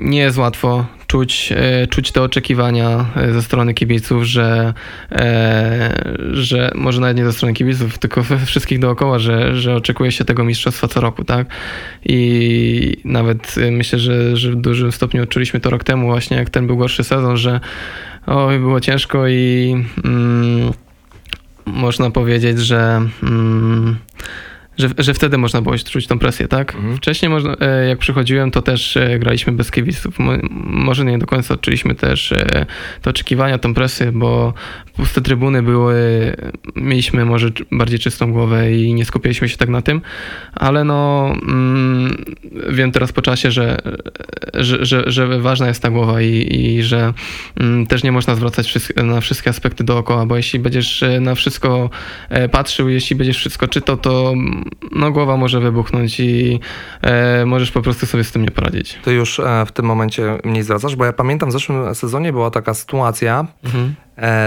nie 0.00 0.18
jest 0.18 0.38
łatwo 0.38 0.86
czuć, 1.08 1.52
e, 1.56 1.86
czuć 1.86 2.12
te 2.12 2.22
oczekiwania 2.22 3.06
e, 3.16 3.32
ze 3.32 3.42
strony 3.42 3.74
kibiców, 3.74 4.24
że, 4.24 4.74
e, 5.12 6.18
że 6.32 6.70
może 6.74 7.00
nawet 7.00 7.16
nie 7.16 7.24
ze 7.24 7.32
strony 7.32 7.54
kibiców, 7.54 7.98
tylko 7.98 8.22
wszystkich 8.46 8.78
dookoła, 8.78 9.18
że, 9.18 9.56
że 9.56 9.74
oczekuje 9.74 10.12
się 10.12 10.24
tego 10.24 10.44
mistrzostwa 10.44 10.88
co 10.88 11.00
roku, 11.00 11.24
tak? 11.24 11.46
I 12.04 12.96
nawet 13.04 13.58
e, 13.58 13.70
myślę, 13.70 13.98
że, 13.98 14.36
że 14.36 14.50
w 14.50 14.56
dużym 14.56 14.92
stopniu 14.92 15.22
odczuliśmy 15.22 15.60
to 15.60 15.70
rok 15.70 15.84
temu 15.84 16.06
właśnie, 16.06 16.36
jak 16.36 16.50
ten 16.50 16.66
był 16.66 16.76
gorszy 16.76 17.04
sezon, 17.04 17.36
że 17.36 17.60
oj, 18.26 18.58
było 18.58 18.80
ciężko 18.80 19.28
i 19.28 19.74
mm, 20.04 20.72
można 21.66 22.10
powiedzieć, 22.10 22.58
że 22.58 23.02
mm, 23.22 23.96
że, 24.78 24.88
że 24.98 25.14
wtedy 25.14 25.38
można 25.38 25.62
było 25.62 25.78
czuć 25.78 26.06
tą 26.06 26.18
presję, 26.18 26.48
tak? 26.48 26.74
Mhm. 26.74 26.96
Wcześniej 26.96 27.28
można, 27.28 27.56
e, 27.60 27.88
jak 27.88 27.98
przychodziłem, 27.98 28.50
to 28.50 28.62
też 28.62 28.96
e, 28.96 29.18
graliśmy 29.18 29.52
bez 29.52 29.70
kibiców. 29.70 30.18
Mo, 30.18 30.32
może 30.64 31.04
nie 31.04 31.18
do 31.18 31.26
końca 31.26 31.54
odczuliśmy 31.54 31.94
też 31.94 32.32
e, 32.32 32.66
te 33.02 33.10
oczekiwania, 33.10 33.58
tą 33.58 33.74
presję, 33.74 34.12
bo 34.12 34.54
puste 34.96 35.20
trybuny 35.20 35.62
były, 35.62 35.96
mieliśmy 36.76 37.24
może 37.24 37.50
bardziej 37.72 37.98
czystą 37.98 38.32
głowę 38.32 38.72
i 38.72 38.94
nie 38.94 39.04
skupialiśmy 39.04 39.48
się 39.48 39.56
tak 39.56 39.68
na 39.68 39.82
tym, 39.82 40.00
ale 40.54 40.84
no 40.84 41.32
mm, 41.42 42.24
wiem 42.70 42.92
teraz 42.92 43.12
po 43.12 43.22
czasie, 43.22 43.50
że, 43.50 43.78
że, 44.54 44.86
że, 44.86 45.04
że 45.06 45.40
ważna 45.40 45.68
jest 45.68 45.82
ta 45.82 45.90
głowa 45.90 46.22
i, 46.22 46.56
i 46.56 46.82
że 46.82 47.12
mm, 47.56 47.86
też 47.86 48.02
nie 48.02 48.12
można 48.12 48.34
zwracać 48.34 48.74
na 48.96 49.20
wszystkie 49.20 49.50
aspekty 49.50 49.84
dookoła, 49.84 50.26
bo 50.26 50.36
jeśli 50.36 50.58
będziesz 50.58 51.04
na 51.20 51.34
wszystko 51.34 51.90
patrzył, 52.50 52.88
jeśli 52.88 53.16
będziesz 53.16 53.36
wszystko 53.36 53.68
czytał, 53.68 53.96
to 53.96 54.32
mm, 54.32 54.67
no, 54.92 55.10
głowa 55.10 55.36
może 55.36 55.60
wybuchnąć 55.60 56.20
i 56.20 56.60
e, 57.02 57.46
możesz 57.46 57.70
po 57.70 57.82
prostu 57.82 58.06
sobie 58.06 58.24
z 58.24 58.32
tym 58.32 58.42
nie 58.42 58.50
poradzić. 58.50 58.98
Ty 59.04 59.12
już 59.12 59.40
e, 59.40 59.66
w 59.66 59.72
tym 59.72 59.86
momencie 59.86 60.38
mniej 60.44 60.62
zwracasz, 60.62 60.96
bo 60.96 61.04
ja 61.04 61.12
pamiętam 61.12 61.48
w 61.48 61.52
zeszłym 61.52 61.94
sezonie 61.94 62.32
była 62.32 62.50
taka 62.50 62.74
sytuacja, 62.74 63.46
e, 63.64 63.68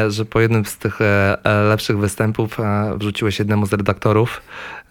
że 0.08 0.26
po 0.26 0.40
jednym 0.40 0.66
z 0.66 0.78
tych 0.78 1.02
e, 1.02 1.38
e, 1.46 1.64
lepszych 1.64 1.98
występów 1.98 2.60
e, 2.60 2.94
wrzuciłeś 2.98 3.40
jednemu 3.40 3.66
z 3.66 3.74
redaktorów. 3.74 4.42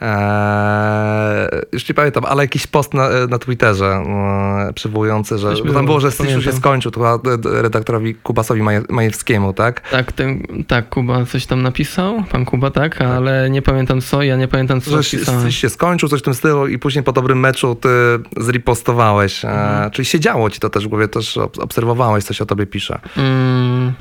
E, 0.03 1.49
już 1.73 1.89
nie 1.89 1.95
pamiętam, 1.95 2.25
ale 2.25 2.43
jakiś 2.45 2.67
post 2.67 2.95
na, 2.95 3.09
na 3.29 3.39
Twitterze 3.39 3.87
e, 3.87 4.73
przywołujący, 4.73 5.39
że 5.39 5.51
Coś 5.51 5.63
bo 5.63 5.73
tam 5.73 5.87
było, 5.87 6.01
że 6.01 6.11
stycz 6.11 6.31
już 6.31 6.45
się 6.45 6.53
skończył, 6.53 6.91
to 6.91 7.01
chyba 7.01 7.15
e, 7.59 7.63
redaktorowi 7.63 8.15
Kubasowi 8.15 8.63
Maje, 8.63 8.83
Majewskiemu, 8.89 9.53
tak? 9.53 9.81
Tak, 9.91 10.13
ten, 10.13 10.43
tak, 10.69 10.89
Kuba 10.89 11.25
coś 11.27 11.47
tam 11.47 11.63
napisał, 11.63 12.25
pan 12.31 12.45
Kuba, 12.45 12.71
tak, 12.71 13.03
ale 13.03 13.51
nie 13.51 13.63
pamiętam 13.63 14.01
co, 14.01 14.23
ja 14.23 14.37
nie 14.37 14.49
pamiętam 14.49 14.81
co 14.81 14.91
Że 14.91 14.97
napisałem. 14.97 15.51
się 15.51 15.69
skończył, 15.69 16.09
coś 16.09 16.21
w 16.21 16.25
tym 16.25 16.35
stylu 16.35 16.67
i 16.67 16.79
później 16.79 17.05
po 17.05 17.13
dobrym 17.13 17.41
meczu 17.41 17.75
ty 17.75 17.89
zripostowałeś. 18.37 19.45
E, 19.45 19.91
czyli 19.93 20.07
siedziało 20.07 20.51
ci 20.51 20.61
to 20.61 20.71
też 20.71 20.85
w 20.85 20.89
głowie, 20.89 21.09
też 21.09 21.37
ob- 21.37 21.59
obserwowałeś, 21.59 22.25
co 22.25 22.35
się 22.35 22.45
o 22.45 22.47
tobie 22.47 22.67
pisze. 22.67 23.01
Mm, 23.17 23.93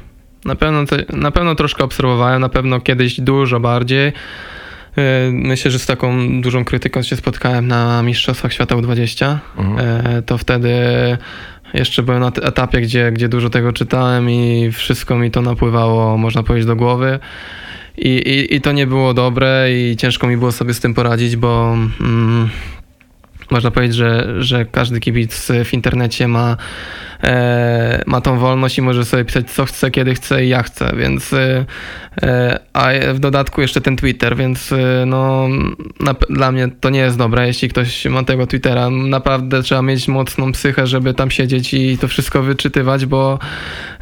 na, 0.46 0.56
pewno 0.56 0.84
na 1.14 1.32
pewno 1.32 1.56
troszkę 1.56 1.84
obserwowałem, 1.84 2.42
na 2.42 2.50
pewno 2.50 2.82
kiedyś 2.82 3.22
dużo 3.22 3.60
bardziej. 3.60 4.06
Yy, 4.98 5.04
Myślę, 5.32 5.72
że 5.72 5.80
z 5.80 5.86
taką 5.86 6.42
dużą 6.42 6.66
krytyką 6.66 7.02
się 7.02 7.16
spotkałem 7.16 7.68
na 7.68 8.04
Mistrzostwach 8.04 8.54
Świata 8.54 8.76
U20. 8.76 9.38
Mhm. 9.58 10.16
Yy, 10.16 10.22
To 10.22 10.38
wtedy 10.38 10.72
jeszcze 11.74 12.04
byłem 12.04 12.20
na 12.20 12.28
etapie, 12.28 12.82
gdzie, 12.82 13.12
gdzie 13.12 13.30
dużo 13.30 13.50
tego 13.50 13.74
czytałem 13.74 14.30
i 14.30 14.72
wszystko 14.72 15.18
mi 15.18 15.32
to 15.32 15.42
napływało, 15.42 16.18
można 16.18 16.44
powiedzieć, 16.44 16.68
do 16.68 16.76
głowy. 16.76 17.20
I, 17.98 18.10
i, 18.10 18.56
I 18.56 18.62
to 18.62 18.72
nie 18.72 18.88
było 18.88 19.14
dobre 19.14 19.68
i 19.72 19.98
ciężko 19.98 20.28
mi 20.28 20.38
było 20.38 20.52
sobie 20.52 20.74
z 20.74 20.80
tym 20.80 20.94
poradzić, 20.94 21.36
bo 21.36 21.78
mm, 22.02 22.50
można 23.52 23.72
powiedzieć, 23.72 23.96
że, 23.96 24.44
że 24.44 24.66
każdy 24.66 25.00
kibic 25.00 25.48
w 25.66 25.74
internecie 25.74 26.28
ma, 26.28 26.58
e, 27.24 28.04
ma 28.06 28.22
tą 28.22 28.38
wolność 28.38 28.78
i 28.78 28.82
może 28.82 29.06
sobie 29.06 29.26
pisać 29.26 29.52
co 29.52 29.66
chce, 29.66 29.92
kiedy 29.92 30.14
chce 30.14 30.46
i 30.46 30.50
ja 30.50 30.64
chcę, 30.64 30.92
więc 30.98 31.34
e, 31.34 31.66
e, 32.24 32.60
a 32.74 32.90
w 33.14 33.20
dodatku 33.20 33.62
jeszcze 33.62 33.82
ten 33.82 33.96
Twitter, 33.96 34.38
więc 34.38 34.72
e, 34.72 35.04
no 35.06 35.48
na, 36.00 36.16
dla 36.30 36.52
mnie 36.52 36.70
to 36.80 36.90
nie 36.90 37.00
jest 37.00 37.18
dobre, 37.18 37.48
jeśli 37.48 37.70
ktoś 37.70 38.06
ma 38.06 38.24
tego 38.24 38.48
Twittera. 38.48 38.90
Naprawdę 38.90 39.64
trzeba 39.64 39.82
mieć 39.82 40.08
mocną 40.08 40.52
psychę, 40.52 40.88
żeby 40.88 41.14
tam 41.14 41.32
siedzieć 41.32 41.74
i 41.74 41.98
to 41.98 42.08
wszystko 42.08 42.44
wyczytywać, 42.44 43.06
bo 43.06 43.40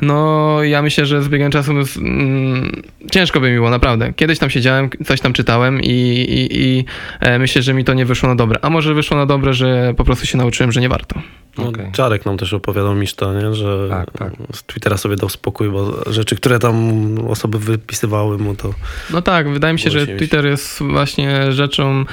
no 0.01 0.57
ja 0.63 0.81
myślę, 0.81 1.05
że 1.05 1.23
z 1.23 1.29
biegiem 1.29 1.51
czasu 1.51 1.71
mm, 1.71 2.81
ciężko 3.11 3.39
by 3.39 3.49
mi 3.49 3.55
było, 3.55 3.69
naprawdę. 3.69 4.13
Kiedyś 4.13 4.39
tam 4.39 4.49
siedziałem, 4.49 4.89
coś 5.05 5.21
tam 5.21 5.33
czytałem 5.33 5.81
i, 5.81 5.87
i, 5.89 6.59
i 6.59 6.85
e, 7.19 7.39
myślę, 7.39 7.61
że 7.61 7.73
mi 7.73 7.83
to 7.83 7.93
nie 7.93 8.05
wyszło 8.05 8.29
na 8.29 8.35
dobre. 8.35 8.59
A 8.61 8.69
może 8.69 8.93
wyszło 8.93 9.17
na 9.17 9.25
dobre, 9.25 9.36
że 9.53 9.93
po 9.97 10.03
prostu 10.03 10.25
się 10.25 10.37
nauczyłem, 10.37 10.71
że 10.71 10.81
nie 10.81 10.89
warto. 10.89 11.21
No, 11.57 11.67
Okej. 11.67 11.91
Czarek 11.91 12.25
nam 12.25 12.37
też 12.37 12.53
opowiadał 12.53 12.95
Miszta, 12.95 13.33
nie? 13.33 13.53
że 13.53 13.89
Tak, 13.89 14.11
tak. 14.11 14.33
z 14.53 14.63
Twittera 14.63 14.97
sobie 14.97 15.15
dał 15.15 15.29
spokój, 15.29 15.69
bo 15.69 16.13
rzeczy, 16.13 16.35
które 16.35 16.59
tam 16.59 17.01
osoby 17.29 17.59
wypisywały 17.59 18.37
mu, 18.37 18.55
to 18.55 18.73
No 19.09 19.21
tak, 19.21 19.49
wydaje 19.49 19.73
mi 19.73 19.79
się, 19.79 19.89
że 19.89 20.05
się 20.05 20.17
Twitter 20.17 20.45
jest 20.45 20.83
właśnie 20.83 21.51
rzeczą 21.51 22.05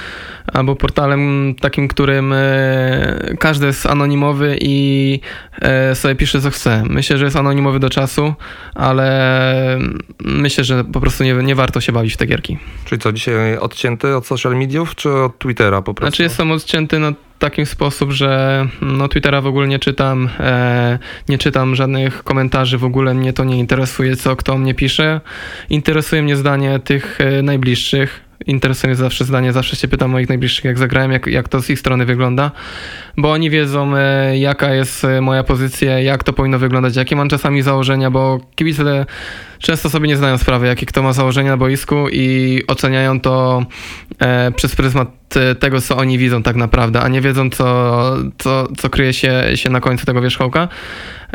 albo 0.53 0.77
portalem 0.77 1.55
takim, 1.61 1.89
którym 1.89 2.33
e, 2.33 3.37
każdy 3.39 3.67
jest 3.67 3.87
anonimowy 3.87 4.57
i 4.61 5.21
e, 5.63 5.95
sobie 5.95 6.15
pisze 6.15 6.41
co 6.41 6.51
chce. 6.51 6.83
Myślę, 6.89 7.19
że 7.19 7.25
jest 7.25 7.37
anonimowy 7.37 7.79
do 7.79 7.91
czasu, 7.91 8.35
ale 8.75 9.79
myślę, 10.21 10.65
że 10.65 10.85
po 10.85 11.01
prostu 11.01 11.25
nie, 11.25 11.35
nie 11.35 11.55
warto 11.55 11.81
się 11.81 11.93
bawić 11.93 12.15
w 12.15 12.17
te 12.17 12.27
gierki. 12.27 12.59
Czyli 12.85 13.01
co, 13.01 13.13
dzisiaj 13.13 13.59
odcięty 13.59 14.17
od 14.17 14.27
social 14.27 14.57
mediów, 14.57 14.95
czy 14.95 15.13
od 15.13 15.39
Twittera 15.39 15.83
po 15.83 15.95
prostu? 15.95 16.11
Znaczy 16.11 16.23
jestem 16.23 16.51
odcięty 16.51 16.99
na 16.99 17.13
taki 17.39 17.67
sposób, 17.67 18.11
że 18.11 18.67
no 18.83 19.09
Twittera 19.09 19.41
w 19.41 19.47
ogóle 19.47 19.69
nie 19.69 19.79
czytam, 19.79 20.29
e, 20.41 20.99
nie 21.29 21.39
czytam 21.39 21.75
żadnych 21.75 22.25
komentarzy, 22.25 22.79
w 22.79 22.85
ogóle 22.85 23.15
mnie 23.15 23.33
to 23.33 23.45
nie 23.45 23.59
interesuje, 23.59 24.17
co 24.17 24.37
kto 24.37 24.59
mnie 24.59 24.75
pisze. 24.75 25.21
Interesuje 25.71 26.23
mnie 26.23 26.37
zdanie 26.37 26.79
tych 26.79 27.21
e, 27.21 27.43
najbliższych. 27.43 28.25
Interesuje 28.47 28.89
mnie 28.89 28.97
zawsze 28.97 29.25
zdanie, 29.25 29.53
zawsze 29.53 29.77
się 29.77 29.89
pytam 29.89 30.11
moich 30.11 30.29
najbliższych, 30.29 30.65
jak 30.65 30.79
zagrałem, 30.79 31.13
jak, 31.13 31.27
jak 31.27 31.49
to 31.49 31.63
z 31.63 31.71
ich 31.71 31.79
strony 31.79 32.05
wygląda, 32.05 32.51
bo 33.17 33.33
oni 33.33 33.51
wiedzą, 33.51 33.97
e, 33.97 34.39
jaka 34.39 34.75
jest 34.75 35.05
e, 35.05 35.21
moja 35.21 35.45
pozycja, 35.45 36.01
jak 36.01 36.25
to 36.25 36.33
powinno 36.33 36.59
wyglądać, 36.59 36.97
jakie 36.97 37.17
mam 37.17 37.29
czasami 37.29 37.63
założenia, 37.63 38.11
bo 38.11 38.41
kibice 38.55 39.07
często 39.59 39.91
sobie 39.91 40.09
nie 40.09 40.17
zdają 40.17 40.39
sprawy, 40.39 40.67
jakie 40.67 40.87
kto 40.87 41.03
ma 41.03 41.13
założenia 41.13 41.51
na 41.51 41.57
boisku 41.57 42.09
i 42.13 42.63
oceniają 42.67 43.21
to 43.21 43.65
e, 44.19 44.53
przez 44.53 44.77
pryzmat 44.77 45.24
tego, 45.59 45.81
co 45.81 45.97
oni 45.97 46.19
widzą 46.19 46.43
tak 46.43 46.57
naprawdę, 46.57 47.01
a 47.01 47.09
nie 47.09 47.21
wiedzą, 47.21 47.51
co, 47.51 48.17
co, 48.39 48.69
co 48.77 48.91
kryje 48.91 49.13
się, 49.13 49.43
się 49.55 49.71
na 49.71 49.81
końcu 49.81 50.07
tego 50.07 50.21
wierzchołka. 50.21 50.69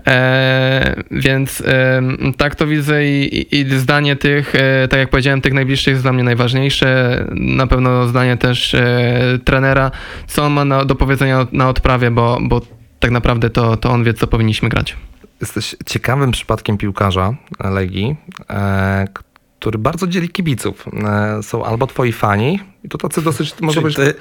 E, 0.08 1.04
więc 1.12 1.62
e, 1.62 2.02
tak 2.38 2.56
to 2.56 2.68
widzę 2.68 3.06
i, 3.06 3.48
i, 3.60 3.78
zdanie 3.78 4.16
tych, 4.16 4.56
e, 4.56 4.88
tak 4.88 5.00
jak 5.00 5.10
powiedziałem, 5.10 5.42
tych 5.42 5.54
najbliższych 5.54 5.92
jest 5.92 6.04
dla 6.04 6.14
mnie 6.14 6.24
najważniejsze. 6.24 7.26
Na 7.32 7.68
pewno 7.68 8.08
zdanie 8.08 8.38
też 8.38 8.74
e, 8.74 9.40
trenera, 9.46 9.92
co 10.28 10.46
on 10.46 10.54
ma 10.54 10.66
na, 10.66 10.86
do 10.86 10.96
powiedzenia 10.96 11.48
na 11.52 11.70
odprawie, 11.70 12.12
bo, 12.12 12.38
bo 12.42 12.62
tak 13.00 13.12
naprawdę 13.12 13.50
to, 13.50 13.78
to 13.78 13.92
on 13.92 14.04
wie, 14.04 14.14
co 14.14 14.28
powinniśmy 14.28 14.70
grać. 14.70 14.96
Jesteś 15.42 15.76
ciekawym 15.86 16.32
przypadkiem 16.32 16.78
piłkarza 16.78 17.34
Legii, 17.60 18.16
e, 18.50 19.08
który 19.60 19.80
bardzo 19.80 20.08
dzieli 20.08 20.30
kibiców. 20.30 20.86
E, 21.04 21.44
są 21.44 21.66
albo 21.66 21.88
twoi 21.88 22.12
fani, 22.12 22.60
i 22.84 22.90
to 22.90 22.98
tacy 22.98 23.22
dosyć, 23.22 23.56
może 23.62 23.82
być... 23.82 23.96
ty, 23.96 24.14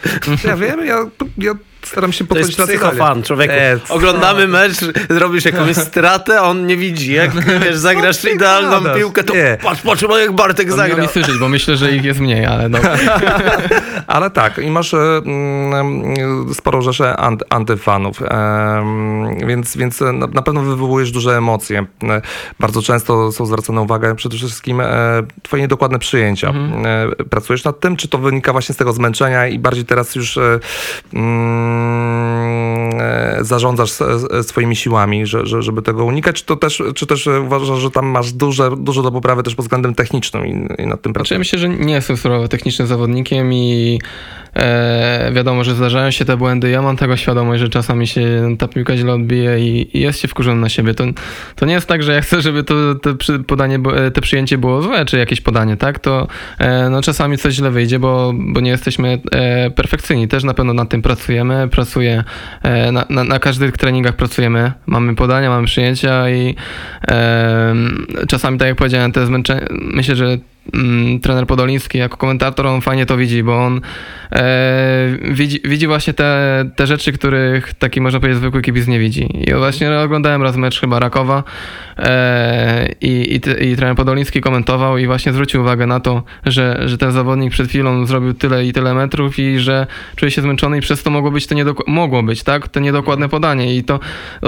Ja 0.45 0.57
wiem, 0.57 0.87
ja, 0.87 1.07
ja 1.39 1.55
staram 1.83 2.13
się 2.13 2.27
to 2.27 2.39
jest 2.39 2.57
psychofan, 2.57 3.23
człowieku. 3.23 3.55
Nie, 3.55 3.79
Oglądamy 3.97 4.49
mecz, 4.49 4.73
zrobisz 5.11 5.45
jakąś 5.45 5.77
stratę, 5.77 6.39
a 6.41 6.43
on 6.43 6.67
nie 6.67 6.77
widzi. 6.77 7.13
Jak 7.13 7.31
wiesz, 7.65 7.77
zagrasz 7.77 8.17
ty 8.19 8.31
idealną 8.31 8.81
gadasz? 8.81 8.97
piłkę, 8.99 9.25
to 9.25 9.35
Nie. 9.35 9.59
patrz, 9.63 9.83
patrz, 9.83 10.05
jak 10.21 10.33
Bartek 10.33 10.67
miło 10.67 10.77
zagrał. 10.79 11.01
mi 11.01 11.09
słyszeć, 11.09 11.39
bo 11.39 11.49
myślę, 11.49 11.77
że 11.77 11.93
ich 11.93 12.05
jest 12.05 12.21
mniej, 12.21 12.47
ale 12.47 12.71
dobra. 12.71 12.97
Ale 14.07 14.31
tak, 14.31 14.59
i 14.59 14.71
masz 14.71 14.95
e, 14.95 14.99
mm, 14.99 16.55
sporą 16.55 16.83
rzeszę 16.83 17.17
ant, 17.17 17.45
antyfanów, 17.51 18.23
em, 18.23 19.47
więc, 19.47 19.77
więc 19.77 20.01
na, 20.01 20.13
na 20.13 20.43
pewno 20.43 20.61
wywołujesz 20.63 21.11
duże 21.11 21.37
emocje. 21.37 21.87
E, 22.03 22.23
Bardzo 22.61 22.83
często 22.83 23.33
są 23.33 23.47
zwracane 23.47 23.81
uwagę 23.81 24.15
przede 24.15 24.37
wszystkim 24.37 24.81
e, 24.81 24.87
twoje 25.43 25.63
niedokładne 25.63 25.99
przyjęcia. 25.99 26.49
E, 26.51 27.25
Pracujesz 27.31 27.65
nad 27.65 27.81
tym, 27.81 27.97
czy 27.97 28.09
to 28.09 28.19
wynika 28.19 28.53
właśnie 28.53 28.75
z 28.75 28.79
tego 28.79 28.93
zmęczenia 28.93 29.47
i 29.47 29.59
bardziej 29.59 29.85
teraz 29.85 30.15
już 30.15 30.37
e, 30.37 30.59
mm, 31.15 31.68
e, 31.68 31.68
zarządzasz 33.41 33.91
s- 33.91 34.01
s- 34.33 34.47
swoimi 34.49 34.77
siłami, 34.77 35.27
że, 35.27 35.47
że, 35.47 35.63
żeby 35.63 35.83
tego 35.83 36.05
unikać, 36.05 36.37
czy 36.37 36.45
to 36.45 36.57
też, 36.57 36.83
czy 36.95 37.07
też 37.07 37.27
e, 37.27 37.41
uważasz, 37.41 37.79
że 37.79 37.91
tam 37.91 38.07
masz 38.07 38.33
duże, 38.33 38.71
dużo 38.79 39.03
do 39.03 39.13
poprawy 39.13 39.43
też 39.43 39.55
pod 39.55 39.65
względem 39.65 39.95
technicznym 39.95 40.47
i, 40.47 40.51
i 40.51 40.55
nad 40.57 40.69
tym 40.77 40.87
Znaczy, 40.87 41.09
ja 41.09 41.13
pracujesz? 41.13 41.39
myślę, 41.39 41.59
że 41.59 41.69
nie 41.69 41.95
jestem 41.95 42.17
surowo 42.17 42.49
technicznym 42.49 42.89
zawodnikiem 42.89 43.53
i 43.53 43.99
e, 44.55 45.31
wiadomo, 45.35 45.65
że 45.65 45.75
zdarzają 45.75 46.11
się 46.11 46.25
te 46.25 46.37
błędy. 46.37 46.71
Ja 46.71 46.83
mam 46.83 46.97
tego 46.97 47.17
świadomość, 47.17 47.61
że 47.61 47.69
czasami 47.69 48.07
się 48.07 48.57
ta 48.59 48.69
piłka 48.69 48.97
źle 48.97 49.13
odbije 49.13 49.61
i, 49.61 49.97
i 49.99 50.01
jest 50.01 50.21
się 50.21 50.29
wkurzony 50.29 50.61
na 50.61 50.69
siebie. 50.69 50.95
To, 50.95 51.05
to 51.57 51.67
nie 51.67 51.73
jest 51.75 51.87
tak, 51.87 52.03
że 52.03 52.13
ja 52.15 52.21
chcę, 52.21 52.43
żeby 52.43 52.65
to, 52.65 52.75
to 52.95 53.15
przy, 53.15 53.39
podanie, 53.39 53.79
e, 53.95 54.11
te 54.11 54.21
przyjęcie 54.21 54.59
było 54.59 54.83
złe, 54.83 55.05
czy 55.05 55.19
jakieś 55.19 55.41
podanie, 55.41 55.77
tak? 55.77 55.99
To 55.99 56.27
e, 56.59 56.91
no, 56.91 57.03
czasami 57.03 57.39
coś 57.39 57.55
źle 57.55 57.71
wyjdzie, 57.71 57.99
bo, 57.99 58.33
bo 58.35 58.61
nie 58.61 58.71
jesteśmy 58.71 59.21
e, 59.33 59.71
perfekcyjni. 59.71 60.29
Też 60.29 60.45
na 60.45 60.55
pewno 60.55 60.73
nad 60.75 60.89
tym 60.89 61.03
pracujemy. 61.03 61.58
Pracuję 61.71 62.25
e, 62.63 62.93
na, 62.93 63.07
na, 63.11 63.25
na 63.25 63.39
każdych 63.39 63.77
treningach 63.77 64.17
pracujemy. 64.17 64.73
Mamy 64.87 65.15
podania, 65.15 65.51
mamy 65.51 65.67
przyjęcia 65.67 66.31
i 66.31 66.55
czasami, 68.29 68.59
tak 68.59 68.69
jak 68.69 68.77
powiedziałem, 68.77 69.13
te 69.13 69.27
zmęczenie, 69.27 69.67
myślę, 69.71 70.17
że 70.17 70.39
trener 71.23 71.47
Podoliński 71.47 71.99
jako 71.99 72.17
komentator, 72.17 72.67
on 72.67 72.81
fajnie 72.81 73.07
to 73.07 73.17
widzi, 73.17 73.43
bo 73.43 73.65
on 73.65 73.81
e, 74.33 75.09
widzi, 75.31 75.61
widzi 75.65 75.87
właśnie 75.87 76.15
te, 76.15 76.65
te 76.77 76.87
rzeczy, 76.87 77.13
których 77.13 77.75
taki 77.75 78.01
można 78.01 78.21
powiedzieć 78.21 78.39
zwykły 78.39 78.63
kibic 78.63 78.87
nie 78.87 78.99
widzi. 78.99 79.29
I 79.49 79.55
właśnie 79.55 79.99
oglądałem 79.99 80.43
raz 80.43 80.57
mecz 80.57 80.81
chyba 80.81 80.99
Rakowa 80.99 81.43
e, 81.99 82.89
i, 83.01 83.35
i, 83.35 83.71
i 83.71 83.77
trener 83.77 83.97
Podoliński 83.97 84.41
komentował 84.41 84.99
i 84.99 85.07
właśnie 85.07 85.33
zwrócił 85.33 85.61
uwagę 85.61 85.87
na 85.87 86.01
to, 86.01 86.23
że, 86.47 86.83
że 86.89 86.99
ten 86.99 87.13
zawodnik 87.13 87.53
przed 87.53 87.69
chwilą 87.69 88.07
zrobił 88.07 88.35
tyle 88.35 88.67
i 88.67 88.73
tyle 88.73 88.95
metrów 88.95 89.39
i 89.39 89.59
że 89.59 89.87
czuje 90.17 90.31
się 90.31 90.43
zmęczony 90.43 90.79
i 90.79 90.81
przez 90.81 91.03
to 91.03 91.11
mogło 91.11 91.31
być 91.31 91.47
to 91.47 91.55
niedok- 91.55 91.83
mogło 91.87 92.23
być, 92.23 92.43
tak? 92.43 92.69
To 92.69 92.81
niedokładne 92.81 93.29
podanie 93.29 93.77
i 93.77 93.85
to, 93.85 94.01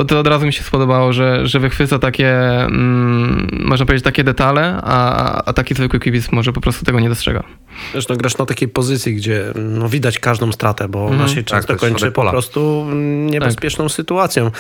to 0.09 0.19
od 0.19 0.27
razu 0.27 0.47
mi 0.47 0.53
się 0.53 0.63
spodobało, 0.63 1.13
że, 1.13 1.47
że 1.47 1.61
wychwyca 1.61 1.99
takie, 1.99 2.41
mm, 2.65 3.49
można 3.65 3.87
powiedzieć, 3.87 4.05
takie 4.05 4.25
detale, 4.25 4.81
a, 4.83 5.43
a 5.45 5.53
taki 5.53 5.75
zwykły 5.75 6.01
kibic 6.01 6.10
może 6.33 6.53
po 6.53 6.61
prostu 6.61 6.85
tego 6.85 7.01
nie 7.01 7.09
dostrzega. 7.09 7.45
Zresztą 7.93 8.17
grasz 8.17 8.39
na 8.39 8.47
takiej 8.47 8.69
pozycji, 8.69 9.15
gdzie 9.15 9.45
no, 9.55 9.89
widać 9.89 10.19
każdą 10.19 10.53
stratę, 10.53 10.89
bo 10.89 11.07
ona 11.07 11.29
się 11.29 11.37
Tak, 11.37 11.45
często 11.45 11.67
to 11.67 11.73
jest 11.73 11.81
kończy 11.81 12.13
po 12.13 12.31
prostu 12.31 12.83
mm, 12.87 13.31
niebezpieczną 13.31 13.89
sytuacją. 13.89 14.51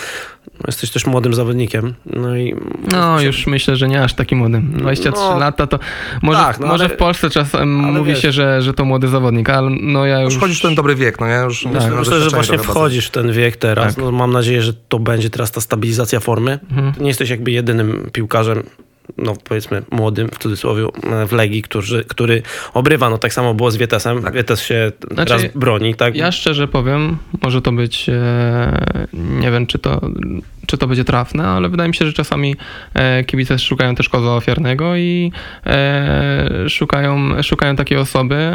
Jesteś 0.66 0.90
też 0.90 1.06
młodym 1.06 1.34
zawodnikiem. 1.34 1.94
No 2.06 2.36
i 2.36 2.54
No, 2.92 3.20
już 3.20 3.46
myślę, 3.46 3.76
że 3.76 3.88
nie 3.88 4.02
aż 4.02 4.14
taki 4.14 4.36
młody. 4.36 4.60
23 4.62 5.22
No, 5.22 5.38
lata 5.38 5.66
to 5.66 5.78
może, 6.22 6.38
tak, 6.38 6.60
no, 6.60 6.66
może 6.66 6.84
ale- 6.84 6.94
w 6.94 6.96
Polsce 6.98 7.30
czasem 7.30 7.74
mówi 7.74 8.10
wiesz- 8.10 8.22
się, 8.22 8.32
że, 8.32 8.62
że 8.62 8.74
to 8.74 8.84
młody 8.84 9.08
zawodnik, 9.08 9.50
ale 9.50 9.70
no 9.80 10.06
ja 10.06 10.20
już... 10.20 10.34
Już 10.34 10.38
wchodzisz 10.38 10.58
w 10.58 10.62
ten 10.62 10.74
dobry 10.74 10.94
wiek, 10.94 11.20
no 11.20 11.28
nie? 11.28 11.34
Już 11.34 11.64
Myślę, 11.64 11.90
na 11.90 11.96
myślę, 11.96 12.20
że 12.20 12.30
właśnie 12.30 12.58
wchodzisz 12.58 13.06
w 13.06 13.10
ten 13.10 13.32
wiek 13.32 13.56
teraz. 13.56 13.94
Tak. 13.94 14.04
No, 14.04 14.12
mam 14.12 14.32
nadzieję, 14.32 14.62
że 14.62 14.72
to 14.74 14.98
będzie 14.98 15.30
teraz 15.30 15.50
ta 15.52 15.60
stabilizacja 15.60 16.20
formy. 16.20 16.58
Mhm. 16.70 16.92
Nie 17.00 17.08
jesteś 17.08 17.30
jakby 17.30 17.50
jedynym 17.50 18.10
piłkarzem, 18.12 18.62
no 19.18 19.34
powiedzmy 19.44 19.82
młodym 19.90 20.28
w 20.28 20.38
cudzysłowie, 20.38 20.86
e, 21.02 21.26
w 21.26 21.32
Legii, 21.32 21.62
który, 21.62 22.04
który 22.04 22.42
obrywa. 22.74 23.10
No 23.10 23.18
tak 23.18 23.32
samo 23.32 23.54
było 23.54 23.70
z 23.70 23.76
Wietesem. 23.76 24.24
Wietes 24.32 24.62
się 24.62 24.92
Znaczy, 25.10 25.28
teraz 25.28 25.54
broni, 25.54 25.94
tak? 25.94 26.16
Ja 26.16 26.32
szczerze 26.32 26.68
powiem, 26.68 27.16
może 27.42 27.62
to 27.62 27.72
być, 27.72 28.08
e, 28.08 29.06
nie 29.12 29.50
wiem 29.50 29.66
czy 29.66 29.78
to, 29.78 30.00
czy 30.66 30.78
to 30.78 30.86
będzie 30.86 31.04
trafne, 31.04 31.46
ale 31.46 31.68
wydaje 31.68 31.88
mi 31.88 31.94
się, 31.94 32.06
że 32.06 32.12
czasami 32.12 32.56
e, 32.94 33.24
kibice 33.24 33.58
szukają 33.58 33.94
też 33.94 34.08
kozła 34.08 34.36
ofiarnego 34.36 34.96
i 34.96 35.32
szukają, 36.68 37.42
szukają 37.42 37.76
takiej 37.76 37.98
osoby, 37.98 38.52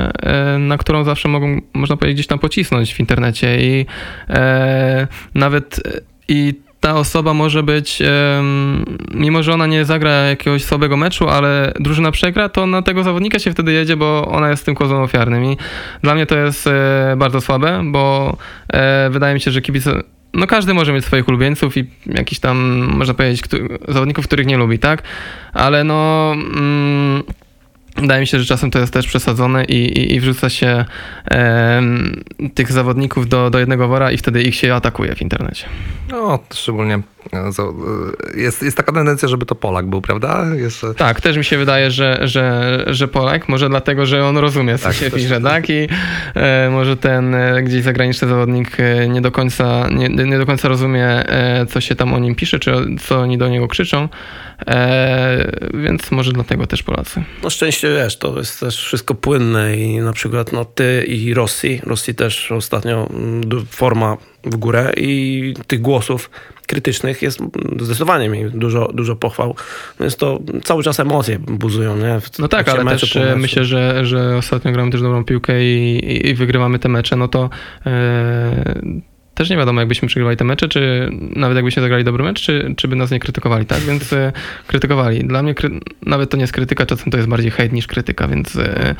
na 0.60 0.78
którą 0.78 1.03
zawsze 1.03 1.30
mogą, 1.30 1.62
można 1.74 1.97
powiedzieć, 1.97 2.16
gdzieś 2.16 2.28
tam 2.28 2.39
pocisnąć 2.39 2.93
w 2.93 2.99
internecie 2.99 3.58
i 3.62 3.86
nawet 5.36 5.82
i 6.28 6.64
ta 6.86 6.95
osoba 6.95 7.33
może 7.33 7.63
być, 7.63 8.01
mimo 9.13 9.43
że 9.43 9.53
ona 9.53 9.67
nie 9.67 9.86
zagra 9.86 10.11
jakiegoś 10.11 10.63
słabego 10.63 10.97
meczu, 10.97 11.29
ale 11.29 11.73
drużyna 11.79 12.11
przegra, 12.11 12.49
to 12.49 12.67
na 12.67 12.81
tego 12.81 13.03
zawodnika 13.03 13.39
się 13.39 13.51
wtedy 13.51 13.71
jedzie, 13.71 13.97
bo 13.97 14.27
ona 14.27 14.49
jest 14.49 14.65
tym 14.65 14.75
kozłem 14.75 15.01
ofiarnym. 15.01 15.45
I 15.45 15.57
dla 16.03 16.15
mnie 16.15 16.25
to 16.25 16.38
jest 16.38 16.67
e, 16.67 17.15
bardzo 17.17 17.41
słabe, 17.41 17.81
bo 17.86 18.38
e, 18.73 19.09
wydaje 19.09 19.33
mi 19.33 19.41
się, 19.41 19.51
że 19.51 19.61
kibice. 19.61 20.01
No 20.33 20.47
każdy 20.47 20.73
może 20.73 20.93
mieć 20.93 21.05
swoich 21.05 21.27
ulubieńców 21.27 21.77
i 21.77 21.86
jakiś 22.05 22.39
tam, 22.39 22.57
można 22.97 23.13
powiedzieć, 23.13 23.41
zawodników, 23.88 24.27
których 24.27 24.45
nie 24.45 24.57
lubi, 24.57 24.79
tak? 24.79 25.03
Ale 25.53 25.83
no. 25.83 26.31
Mm, 26.33 27.23
Wydaje 27.96 28.22
mi 28.22 28.28
się, 28.28 28.39
że 28.39 28.46
czasem 28.46 28.72
to 28.72 28.80
jest 28.80 28.93
też 28.93 29.08
przesadzone 29.08 29.66
i, 29.66 29.76
i, 29.76 30.14
i 30.14 30.20
wrzuca 30.20 30.50
się 30.50 30.86
em, 31.26 32.24
tych 32.54 32.72
zawodników 32.72 33.30
do, 33.30 33.50
do 33.50 33.60
jednego 33.60 33.88
wora 33.88 34.12
i 34.12 34.18
wtedy 34.18 34.43
ich 34.43 34.56
się 34.56 34.74
atakuje 34.74 35.16
w 35.16 35.22
internecie. 35.22 35.66
No, 36.10 36.39
szczególnie 36.54 36.93
e, 36.93 36.98
e, 36.98 37.14
jest, 38.36 38.61
jest 38.63 38.78
taka 38.78 38.91
tendencja, 38.91 39.28
żeby 39.28 39.45
to 39.45 39.55
Polak 39.55 39.86
był, 39.89 40.01
prawda? 40.01 40.45
Jeszcze 40.55 40.93
Tak, 40.93 41.21
też 41.21 41.38
mi 41.38 41.43
się 41.43 41.57
wydaje, 41.57 41.91
że, 41.91 42.19
że, 42.23 42.84
że 42.88 43.07
Polak, 43.07 43.49
może 43.49 43.69
dlatego, 43.69 44.05
że 44.05 44.26
on 44.26 44.38
rozumie, 44.38 44.78
co 44.78 44.84
Tak, 44.84 44.95
się 44.95 45.11
też- 45.11 45.21
pisze, 45.21 45.41
tak? 45.41 45.69
I 45.69 45.88
e, 46.36 46.69
może 46.71 46.97
ten 46.97 47.36
e, 47.36 47.63
gdzieś 47.63 47.84
zagraniczny 47.84 48.28
zawodnik 48.28 48.80
e, 48.80 49.07
nie 49.07 49.21
do 49.21 49.32
końca, 49.32 49.88
nie, 49.89 50.09
nie 50.09 50.38
do 50.38 50.45
końca 50.45 50.67
rozumie, 50.67 51.05
e, 51.07 51.65
co 51.65 51.82
się 51.82 51.95
tam 51.95 52.13
o 52.13 52.19
nim 52.19 52.36
pisze, 52.36 52.59
czy 52.59 52.73
co 53.01 53.19
oni 53.19 53.38
do 53.38 53.47
niego 53.47 53.67
krzyczą, 53.67 54.09
e, 54.67 55.51
więc 55.73 56.11
może 56.11 56.32
dlatego 56.34 56.67
też 56.67 56.84
Polacy. 56.84 57.23
No 57.43 57.49
szczęście 57.49 57.93
wiesz, 57.93 58.17
to 58.19 58.38
jest 58.38 58.59
też 58.59 58.78
wszystko 58.86 59.15
płynne 59.15 59.78
i 59.78 59.97
na 59.97 60.13
przykład 60.13 60.51
no, 60.53 60.65
ty 60.65 61.03
i 61.07 61.34
Rossi, 61.34 61.82
Rossi 61.86 62.15
też 62.15 62.51
ostatnio 62.51 63.09
mm, 63.13 63.65
forma 63.69 64.17
w 64.43 64.55
górę 64.55 64.93
i 64.97 65.53
tych 65.67 65.82
głosów 65.82 66.30
krytycznych 66.68 67.22
jest 67.22 67.39
zdecydowanie 67.80 68.30
mi 68.30 68.51
dużo, 68.51 68.91
dużo 68.93 69.16
pochwał. 69.16 69.55
Więc 69.99 70.16
to 70.16 70.39
cały 70.63 70.84
czas 70.84 70.99
emocje 70.99 71.39
buzują, 71.39 71.97
nie? 71.97 72.20
W 72.20 72.39
No 72.39 72.47
tak, 72.47 72.70
ale 72.70 72.84
meczu, 72.84 72.99
też 72.99 73.16
e, 73.16 73.36
myślę, 73.36 73.66
że, 73.66 74.05
że 74.05 74.38
ostatnio 74.38 74.72
gramy 74.72 74.91
też 74.91 75.01
dobrą 75.01 75.26
piłkę 75.26 75.63
i, 75.63 75.97
i, 75.97 76.30
i 76.30 76.36
wygrywamy 76.36 76.80
te 76.80 76.89
mecze, 76.89 77.16
no 77.16 77.28
to 77.28 77.49
e, 77.86 78.82
też 79.36 79.49
nie 79.49 79.57
wiadomo, 79.57 79.81
jakbyśmy 79.81 80.07
przegrywali 80.07 80.38
te 80.38 80.43
mecze, 80.43 80.67
czy 80.67 81.09
nawet 81.36 81.55
jakbyśmy 81.55 81.81
zagrali 81.81 82.03
dobry 82.03 82.23
mecz, 82.23 82.41
czy, 82.41 82.73
czy 82.77 82.88
by 82.88 82.95
nas 82.95 83.11
nie 83.11 83.19
krytykowali, 83.19 83.65
tak? 83.65 83.79
Więc 83.79 84.13
e, 84.13 84.31
krytykowali. 84.67 85.27
Dla 85.27 85.43
mnie 85.43 85.55
kry, 85.55 85.69
nawet 86.05 86.29
to 86.29 86.38
nie 86.38 86.43
jest 86.43 86.53
krytyka, 86.53 86.86
czasem 86.86 87.11
to 87.11 87.17
jest 87.17 87.29
bardziej 87.29 87.51
hejt 87.51 87.73
niż 87.73 87.88
krytyka, 87.88 88.27
więc 88.27 88.55
e, 88.55 88.95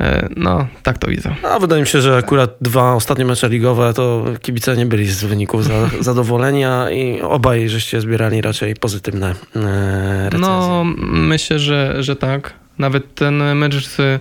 e, 0.00 0.28
no, 0.36 0.66
tak 0.82 0.98
to 0.98 1.08
widzę. 1.08 1.34
A 1.42 1.58
wydaje 1.58 1.82
mi 1.82 1.88
się, 1.88 2.00
że 2.00 2.16
akurat 2.16 2.56
dwa 2.60 2.94
ostatnie 2.94 3.24
mecze 3.24 3.48
ligowe 3.48 3.94
to 3.94 4.24
kibice 4.42 4.76
nie 4.76 4.86
byli 4.86 5.06
z 5.06 5.24
wyników 5.24 5.64
za, 5.64 5.90
zadowolenia 6.00 6.90
i 6.90 7.20
obaj 7.20 7.68
żeście 7.68 8.00
zbierali 8.00 8.40
raczej 8.40 8.74
pozytywne 8.74 9.34
e, 9.56 10.24
recenzje. 10.24 10.38
No, 10.38 10.84
myślę, 11.08 11.58
że, 11.58 12.02
że 12.02 12.16
tak. 12.16 12.54
Nawet 12.78 13.14
ten 13.14 13.54
mecz 13.54 13.86
z, 13.88 14.20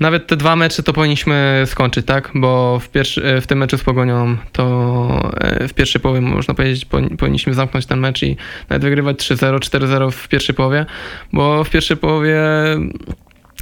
Nawet 0.00 0.26
te 0.26 0.36
dwa 0.36 0.56
mecze 0.56 0.82
to 0.82 0.92
powinniśmy 0.92 1.62
skończyć, 1.66 2.06
tak? 2.06 2.30
Bo 2.34 2.78
w, 2.78 2.88
pierwszy, 2.88 3.40
w 3.40 3.46
tym 3.46 3.58
meczu 3.58 3.78
z 3.78 3.84
Pogonią 3.84 4.36
to 4.52 5.32
e, 5.40 5.68
w 5.68 5.74
pierwszej 5.74 6.00
połowie, 6.00 6.20
można 6.20 6.54
powiedzieć, 6.54 6.86
powin- 6.86 7.16
powinniśmy 7.16 7.54
zamknąć 7.54 7.86
ten 7.86 8.00
mecz 8.00 8.22
i 8.22 8.36
nawet 8.68 8.82
wygrywać 8.82 9.16
3-0, 9.16 9.58
4-0 9.58 10.10
w 10.10 10.28
pierwszej 10.28 10.54
połowie, 10.54 10.86
bo 11.32 11.64
w 11.64 11.70
pierwszej 11.70 11.96
połowie 11.96 12.40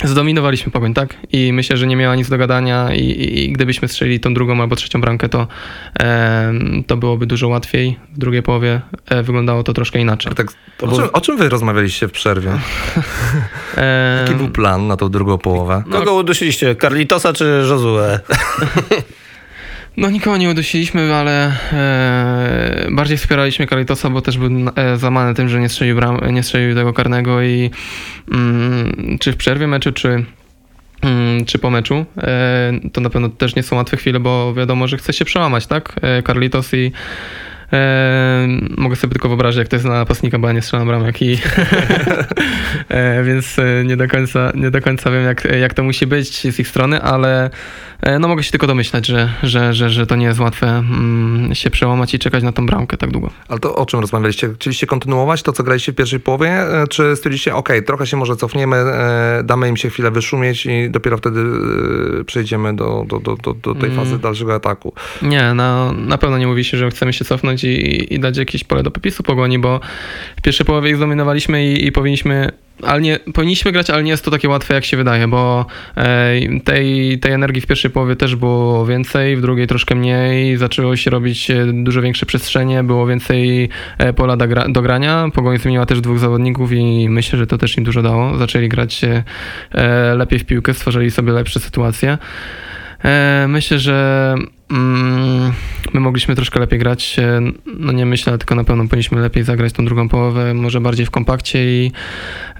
zdominowaliśmy 0.05 0.73
Pogoń, 0.73 0.95
tak? 0.95 1.15
I 1.33 1.53
myślę, 1.53 1.77
że 1.77 1.87
nie 1.87 1.97
miała 1.97 2.17
nic 2.17 2.29
do 2.29 2.39
gadania 2.39 2.95
i, 2.95 3.01
i, 3.01 3.45
i 3.45 3.53
gdybyśmy 3.53 3.89
strzelili 3.89 4.21
tą 4.21 4.35
drugą 4.35 4.61
albo 4.61 4.77
trzecią 4.77 5.01
bramkę, 5.01 5.29
to, 5.29 5.47
em, 5.99 6.85
to 6.87 6.97
byłoby 6.97 7.27
dużo 7.27 7.49
łatwiej. 7.49 7.99
W 8.15 8.19
drugiej 8.19 8.43
połowie 8.43 8.81
e, 9.07 9.23
wyglądało 9.23 9.63
to 9.63 9.73
troszkę 9.73 9.99
inaczej. 9.99 10.33
Tak, 10.35 10.47
To 10.79 10.87
o, 10.87 10.97
czym, 10.97 11.09
o 11.13 11.21
czym 11.21 11.37
wy 11.37 11.49
rozmawialiście 11.49 12.09
w 12.09 12.13
przerwie? 12.13 12.51
Em, 13.77 14.27
Jaki 14.27 14.35
był 14.35 14.49
plan 14.49 14.87
na 14.87 14.97
tą 14.97 15.09
drugą 15.09 15.39
połowę? 15.39 15.83
Kogo 15.91 16.15
udusiliście? 16.15 16.75
Carlitosa 16.77 17.33
czy 17.33 17.45
Josue? 17.69 17.99
No 19.97 20.11
nikogo 20.11 20.37
nie 20.37 20.51
udusiliśmy, 20.51 21.15
ale 21.15 21.53
e, 21.73 22.89
bardziej 22.91 23.17
wspieraliśmy 23.17 23.67
Kalitosa, 23.67 24.11
bo 24.11 24.23
też 24.23 24.39
był 24.39 24.51
e, 24.77 24.97
zamany 24.97 25.35
tym, 25.35 25.49
że 25.49 25.61
nie 25.61 25.69
strzelił, 25.69 25.97
bram, 25.97 26.21
nie 26.33 26.43
strzelił 26.43 26.75
tego 26.75 26.93
karnego 26.93 27.43
i 27.43 27.71
mm, 28.33 29.19
czy 29.21 29.33
w 29.33 29.37
przerwie 29.37 29.67
meczu, 29.67 29.93
czy, 29.93 30.25
mm, 31.03 31.45
czy 31.45 31.59
po 31.59 31.71
meczu, 31.71 32.05
e, 32.19 32.73
to 32.93 33.01
na 33.01 33.11
pewno 33.11 33.29
też 33.29 33.57
nie 33.57 33.63
są 33.63 33.77
łatwe 33.77 33.97
chwile, 33.97 34.21
bo 34.21 34.55
wiadomo, 34.55 34.89
że 34.89 34.97
chce 34.97 35.13
się 35.13 35.25
przełamać, 35.25 35.67
tak? 35.67 35.93
E, 36.03 36.23
Carlitos 36.23 36.75
i 36.75 36.93
E, 37.73 38.49
mogę 38.77 38.97
sobie 38.97 39.13
tylko 39.13 39.29
wyobrazić, 39.29 39.59
jak 39.59 39.69
to 39.69 39.77
jest 39.77 39.87
na 39.87 39.93
napastnika, 39.93 40.39
bo 40.39 40.47
ja 40.49 40.53
nie 40.53 40.63
strzelam 40.63 40.89
bramek 40.89 41.23
i 41.23 41.33
e, 42.89 43.25
więc 43.25 43.59
e, 43.59 43.85
nie 43.85 43.97
do 43.97 44.09
końca, 44.09 44.53
nie 44.55 44.71
do 44.71 44.81
końca 44.81 45.11
wiem, 45.11 45.25
jak, 45.25 45.45
jak 45.61 45.75
to 45.75 45.83
musi 45.83 46.07
być 46.07 46.55
z 46.55 46.61
ich 46.61 46.69
strony, 46.69 47.03
ale 47.03 47.51
no 48.21 48.29
mogę 48.29 48.43
się 48.43 48.51
tylko 48.51 48.67
domyślać, 48.67 49.07
że, 49.07 49.33
że, 49.43 49.75
że, 49.75 49.91
że 49.91 50.07
to 50.07 50.17
nie 50.17 50.27
jest 50.27 50.41
łatwe 50.41 50.69
mm, 50.69 51.55
się 51.55 51.71
przełamać 51.71 52.15
i 52.15 52.19
czekać 52.19 52.43
na 52.43 52.53
tą 52.53 52.67
bramkę 52.67 52.97
tak 52.97 53.11
długo. 53.11 53.31
Ale 53.49 53.61
to 53.61 53.77
o 53.77 53.87
czym 53.87 54.01
rozmawialiście? 54.01 54.49
Chcieliście 54.55 54.87
kontynuować 54.87 55.43
to, 55.43 55.53
co 55.53 55.63
graliście 55.63 55.93
w 55.93 55.95
pierwszej 55.95 56.21
połowie? 56.21 56.49
e, 56.51 56.87
Czy 56.91 57.17
stwierdziliście, 57.17 57.55
ok, 57.55 57.69
trochę 57.87 58.07
się 58.07 58.17
może 58.17 58.37
cofniemy, 58.37 58.77
e, 58.77 59.43
damy 59.45 59.69
im 59.69 59.77
się 59.77 59.91
chwilę 59.91 60.11
wyszumieć 60.11 60.67
i 60.67 60.91
dopiero 60.91 61.17
wtedy 61.19 61.41
e, 62.21 62.25
przejdziemy 62.25 62.77
do, 62.77 63.05
do, 63.09 63.21
do, 63.21 63.37
do, 63.37 63.55
do 63.55 63.75
tej 63.75 63.91
Mm. 63.91 63.97
fazy 64.05 64.19
dalszego 64.19 64.55
ataku? 64.55 64.93
Nie, 65.23 65.55
na, 65.55 65.93
na 65.93 66.19
pewno 66.19 66.39
nie 66.39 66.47
mówi 66.47 66.65
się, 66.65 66.77
że 66.79 66.91
chcemy 66.91 67.13
się 67.13 67.25
cofnąć 67.25 67.65
i, 67.65 68.15
i 68.15 68.21
dać 68.21 68.37
jakieś 68.37 68.65
pole 68.65 68.83
do 68.83 68.91
popisu 68.91 69.23
pogoni, 69.23 69.59
bo 69.59 69.81
w 70.39 70.43
pierwszej 70.43 70.67
połowie 70.67 70.91
ich 70.91 70.97
zdominowaliśmy 70.97 71.67
i, 71.67 71.87
i 71.87 71.93
powinniśmy. 71.93 72.53
Ale 72.83 73.01
nie, 73.01 73.19
powinniśmy 73.35 73.73
grać, 73.73 73.91
ale 73.91 74.03
nie 74.03 74.11
jest 74.11 74.25
to 74.25 74.31
takie 74.31 74.49
łatwe, 74.49 74.75
jak 74.75 74.85
się 74.85 74.97
wydaje, 74.97 75.29
bo 75.29 75.67
tej, 76.65 77.19
tej 77.19 77.33
energii 77.33 77.63
w 77.63 77.67
pierwszej 77.67 77.91
połowie 77.91 78.17
też 78.17 78.37
było 78.37 78.87
więcej, 78.87 79.37
w 79.37 79.41
drugiej 79.41 79.67
troszkę 79.67 79.95
mniej. 79.95 80.57
Zaczęło 80.57 80.97
się 80.97 81.11
robić 81.11 81.51
e, 81.51 81.67
dużo 81.73 82.03
większe 82.03 82.27
przestrzenie, 82.27 82.85
było 82.85 83.07
więcej 83.07 83.69
e, 83.99 84.13
pola 84.13 84.37
do, 84.37 84.49
gra, 84.49 84.69
do 84.69 84.83
grania. 84.83 85.29
Pogoń 85.35 85.59
zmieniła 85.59 85.87
też 85.87 86.01
dwóch 86.01 86.19
zawodników 86.19 86.73
i 86.73 87.09
myślę, 87.09 87.39
że 87.39 87.47
to 87.47 87.59
też 87.59 87.77
im 87.79 87.85
dużo 87.85 88.03
dało. 88.03 88.39
Zaczęli 88.39 88.69
grać 88.69 89.05
e, 89.05 89.25
lepiej 90.15 90.39
w 90.39 90.45
piłkę, 90.45 90.75
stworzyli 90.75 91.11
sobie 91.11 91.33
lepsze 91.33 91.61
sytuacje. 91.61 92.19
Myślę, 93.49 93.79
że 93.79 94.35
my 94.71 96.01
mogliśmy 96.01 96.35
troszkę 96.35 96.61
lepiej 96.61 96.79
grać. 96.79 97.19
e, 97.19 97.41
No 97.67 97.93
nie 97.93 98.07
myślę, 98.07 98.39
tylko 98.39 98.55
na 98.55 98.65
pewno 98.65 98.85
powinniśmy 98.85 99.21
lepiej 99.21 99.45
zagrać 99.45 99.73
tą 99.73 99.85
drugą 99.85 100.09
połowę, 100.09 100.55
może 100.55 100.81
bardziej 100.81 101.07
w 101.07 101.11
kompakcie 101.11 101.65
i, 101.65 101.93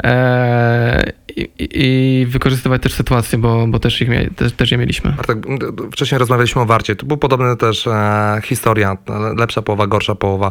e, 0.05 1.13
i, 1.37 1.49
i 1.59 2.27
wykorzystywać 2.27 2.83
też 2.83 2.93
sytuację, 2.93 3.39
bo, 3.39 3.67
bo 3.67 3.79
też, 3.79 4.01
ich 4.01 4.09
też, 4.37 4.53
też 4.53 4.71
je 4.71 4.79
mieliśmy. 4.79 5.13
Bartek, 5.13 5.39
wcześniej 5.93 6.19
rozmawialiśmy 6.19 6.63
o 6.63 6.67
Warcie. 6.67 6.97
To 6.97 7.07
był 7.07 7.17
podobny 7.17 7.57
też 7.57 7.87
e, 7.87 8.41
historia, 8.45 8.97
lepsza 9.37 9.63
połowa, 9.63 9.87
gorsza 9.87 10.15
połowa. 10.15 10.51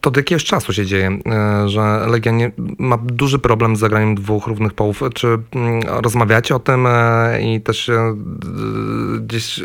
To 0.00 0.10
od 0.10 0.16
jakiegoś 0.16 0.44
czasu 0.44 0.72
się 0.72 0.86
dzieje, 0.86 1.18
e, 1.26 1.68
że 1.68 2.06
Legia 2.08 2.32
nie, 2.32 2.52
ma 2.78 2.96
duży 2.96 3.38
problem 3.38 3.76
z 3.76 3.78
zagraniem 3.78 4.14
dwóch 4.14 4.46
równych 4.46 4.74
połów. 4.74 5.02
Czy 5.14 5.26
mm, 5.26 5.82
rozmawiacie 5.86 6.56
o 6.56 6.58
tym 6.58 6.86
e, 6.86 7.42
i 7.42 7.60
też 7.60 7.90
d- 8.14 9.20
gdzieś 9.20 9.58
e, 9.58 9.62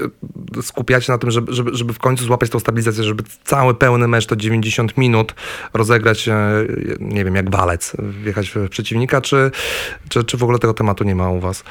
skupiacie 0.61 1.11
na 1.11 1.17
tym, 1.17 1.31
żeby, 1.31 1.53
żeby, 1.53 1.71
żeby 1.73 1.93
w 1.93 1.99
końcu 1.99 2.25
złapać 2.25 2.49
tą 2.49 2.59
stabilizację, 2.59 3.03
żeby 3.03 3.23
cały 3.43 3.73
pełny 3.73 4.07
mecz 4.07 4.25
to 4.25 4.35
90 4.35 4.97
minut 4.97 5.35
rozegrać, 5.73 6.27
e, 6.27 6.51
nie 6.99 7.25
wiem, 7.25 7.35
jak 7.35 7.51
walec, 7.51 7.95
wjechać 8.23 8.49
w 8.49 8.69
przeciwnika, 8.69 9.21
czy, 9.21 9.51
czy, 10.09 10.23
czy 10.23 10.37
w 10.37 10.43
ogóle 10.43 10.59
tego 10.59 10.73
tematu 10.73 11.03
nie 11.03 11.15
ma 11.15 11.29
u 11.29 11.39
was? 11.39 11.63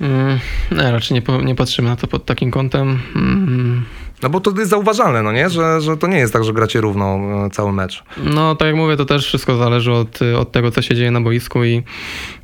Mm, 0.00 0.38
raczej 0.70 1.22
nie, 1.28 1.44
nie 1.44 1.54
patrzymy 1.54 1.88
na 1.88 1.96
to 1.96 2.06
pod 2.06 2.24
takim 2.24 2.50
kątem. 2.50 2.98
Mm, 3.16 3.84
No 4.22 4.30
bo 4.30 4.40
to 4.40 4.50
jest 4.58 4.70
zauważalne, 4.70 5.22
no 5.22 5.32
nie? 5.32 5.50
Że, 5.50 5.80
że 5.80 5.96
to 5.96 6.06
nie 6.06 6.18
jest 6.18 6.32
tak, 6.32 6.44
że 6.44 6.52
gracie 6.52 6.80
równo 6.80 7.04
e, 7.46 7.50
cały 7.50 7.72
mecz. 7.72 8.04
No, 8.24 8.54
tak 8.54 8.66
jak 8.66 8.76
mówię, 8.76 8.96
to 8.96 9.04
też 9.04 9.26
wszystko 9.26 9.56
zależy 9.56 9.92
od, 9.92 10.18
od 10.38 10.52
tego, 10.52 10.70
co 10.70 10.82
się 10.82 10.94
dzieje 10.94 11.10
na 11.10 11.20
boisku 11.20 11.64
i 11.64 11.82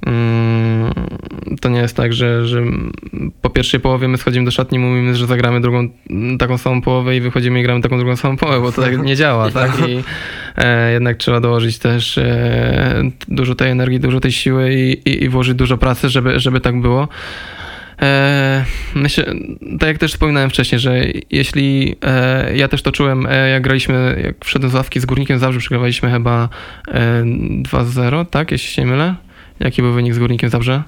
mm, 0.06 0.94
to 1.60 1.68
nie 1.68 1.80
jest 1.80 1.96
tak, 1.96 2.12
że, 2.12 2.46
że 2.46 2.62
po 3.42 3.50
pierwszej 3.50 3.80
połowie 3.80 4.08
my 4.08 4.18
schodzimy 4.18 4.44
do 4.44 4.50
szatni, 4.50 4.78
mówimy, 4.78 5.14
że 5.14 5.26
zagramy 5.26 5.60
drugą 5.60 5.88
taką 6.38 6.58
samą 6.58 6.82
połowę 6.82 7.16
i 7.16 7.20
wychodzimy 7.20 7.60
i 7.60 7.62
gramy 7.62 7.80
taką 7.80 7.98
drugą 7.98 8.16
samą 8.16 8.36
połowę, 8.36 8.60
bo 8.60 8.72
to 8.72 8.82
tak 8.82 9.02
nie 9.02 9.16
działa, 9.16 9.50
tak? 9.50 9.88
I 9.88 10.02
e, 10.56 10.92
jednak 10.92 11.16
trzeba 11.16 11.40
dołożyć 11.40 11.78
też 11.78 12.18
e, 12.18 13.10
dużo 13.28 13.54
tej 13.54 13.70
energii, 13.70 14.00
dużo 14.00 14.20
tej 14.20 14.32
siły 14.32 14.74
i, 14.74 15.08
i, 15.08 15.24
i 15.24 15.28
włożyć 15.28 15.54
dużo 15.54 15.78
pracy, 15.78 16.08
żeby, 16.08 16.40
żeby 16.40 16.60
tak 16.60 16.80
było. 16.80 17.08
E, 18.04 18.64
myślę, 18.94 19.24
tak 19.80 19.88
jak 19.88 19.98
też 19.98 20.12
wspominałem 20.12 20.50
wcześniej, 20.50 20.78
że 20.78 21.04
jeśli 21.30 21.96
e, 22.02 22.56
ja 22.56 22.68
też 22.68 22.82
to 22.82 22.92
czułem, 22.92 23.26
e, 23.26 23.48
jak 23.48 23.62
graliśmy, 23.62 24.20
jak 24.24 24.44
wszedłem 24.44 24.70
z 24.70 24.74
ławki 24.74 25.00
z 25.00 25.06
Górnikiem 25.06 25.38
Zabrze, 25.38 25.58
przegrywaliśmy 25.58 26.10
chyba 26.10 26.48
e, 26.88 27.22
2-0, 27.62 28.26
tak, 28.26 28.50
jeśli 28.50 28.68
się 28.68 28.82
nie 28.82 28.88
mylę. 28.90 29.14
Jaki 29.60 29.82
był 29.82 29.92
wynik 29.92 30.14
z 30.14 30.18
Górnikiem 30.18 30.50
Zabrze? 30.50 30.82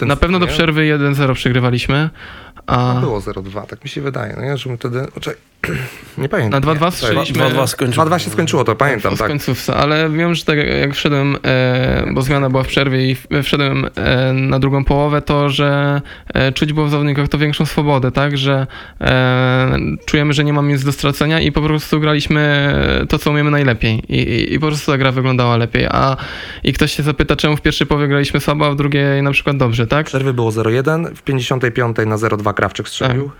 Na 0.00 0.16
pewno 0.16 0.38
do 0.38 0.46
przerwy 0.46 0.80
1-0 0.80 1.34
przegrywaliśmy, 1.34 2.10
a 2.66 2.92
No 2.94 3.00
było 3.00 3.20
0-2, 3.20 3.66
tak 3.66 3.84
mi 3.84 3.90
się 3.90 4.00
wydaje. 4.00 4.34
No 4.36 4.42
nie, 4.44 4.56
że 4.56 4.70
my 4.70 4.76
wtedy... 4.76 5.06
Czekaj, 5.20 5.40
nie 6.18 6.28
pamiętam. 6.28 6.60
na 6.64 6.74
2-2 6.74 6.84
Nie, 6.84 6.90
strzeliśmy. 6.90 7.44
2-2 7.44 7.66
skończyło. 7.66 8.06
2-2 8.06 8.18
się 8.18 8.30
skończyło, 8.30 8.64
to 8.64 8.76
pamiętam, 8.76 9.16
w 9.16 9.18
tak. 9.18 9.28
końcówce, 9.28 9.74
ale 9.76 10.10
wiem, 10.10 10.34
że 10.34 10.44
tak 10.44 10.58
jak 10.80 10.94
wszedłem, 10.94 11.36
e, 11.44 12.06
bo 12.12 12.22
zmiana 12.22 12.50
była 12.50 12.62
w 12.62 12.66
przerwie 12.66 13.10
i 13.10 13.14
w- 13.14 13.26
wszedłem 13.42 13.86
e, 13.96 14.32
na 14.32 14.58
drugą 14.58 14.84
połowę, 14.84 15.22
to 15.22 15.48
że 15.48 16.00
e, 16.34 16.52
czuć 16.52 16.72
było 16.72 16.86
w 16.86 16.90
zawodnikach 16.90 17.28
to 17.28 17.38
większą 17.38 17.66
swobodę, 17.66 18.12
tak, 18.12 18.38
że 18.38 18.66
e, 19.00 19.78
czujemy, 20.06 20.32
że 20.32 20.44
nie 20.44 20.52
mamy 20.52 20.72
nic 20.72 20.84
do 20.84 20.92
stracenia 20.92 21.40
i 21.40 21.52
po 21.52 21.62
prostu 21.62 22.00
graliśmy 22.00 22.74
to, 23.08 23.18
co 23.18 23.30
umiemy 23.30 23.50
najlepiej 23.50 24.02
i, 24.08 24.16
i, 24.18 24.54
i 24.54 24.58
po 24.60 24.66
prostu 24.66 24.92
ta 24.92 24.98
gra 24.98 25.12
wyglądała 25.12 25.56
lepiej, 25.56 25.86
a 25.90 26.16
i 26.64 26.72
ktoś 26.72 26.92
się 26.92 27.02
zapyta, 27.02 27.36
czemu 27.36 27.56
w 27.56 27.60
pierwszej 27.62 27.86
połowie 27.86 28.08
graliśmy 28.08 28.40
słabo, 28.40 28.66
a 28.66 28.70
w 28.70 28.76
drugiej 28.76 29.22
na 29.22 29.30
przykład 29.32 29.56
dobrze, 29.56 29.86
tak? 29.86 30.06
Przerwy 30.06 30.34
było 30.34 30.50
0-1, 30.50 31.14
w 31.14 31.22
55 31.22 31.96
na 32.06 32.16
0-2 32.16 32.49
Krawczyk 32.52 32.88
strzelił. 32.88 33.24
E, 33.24 33.30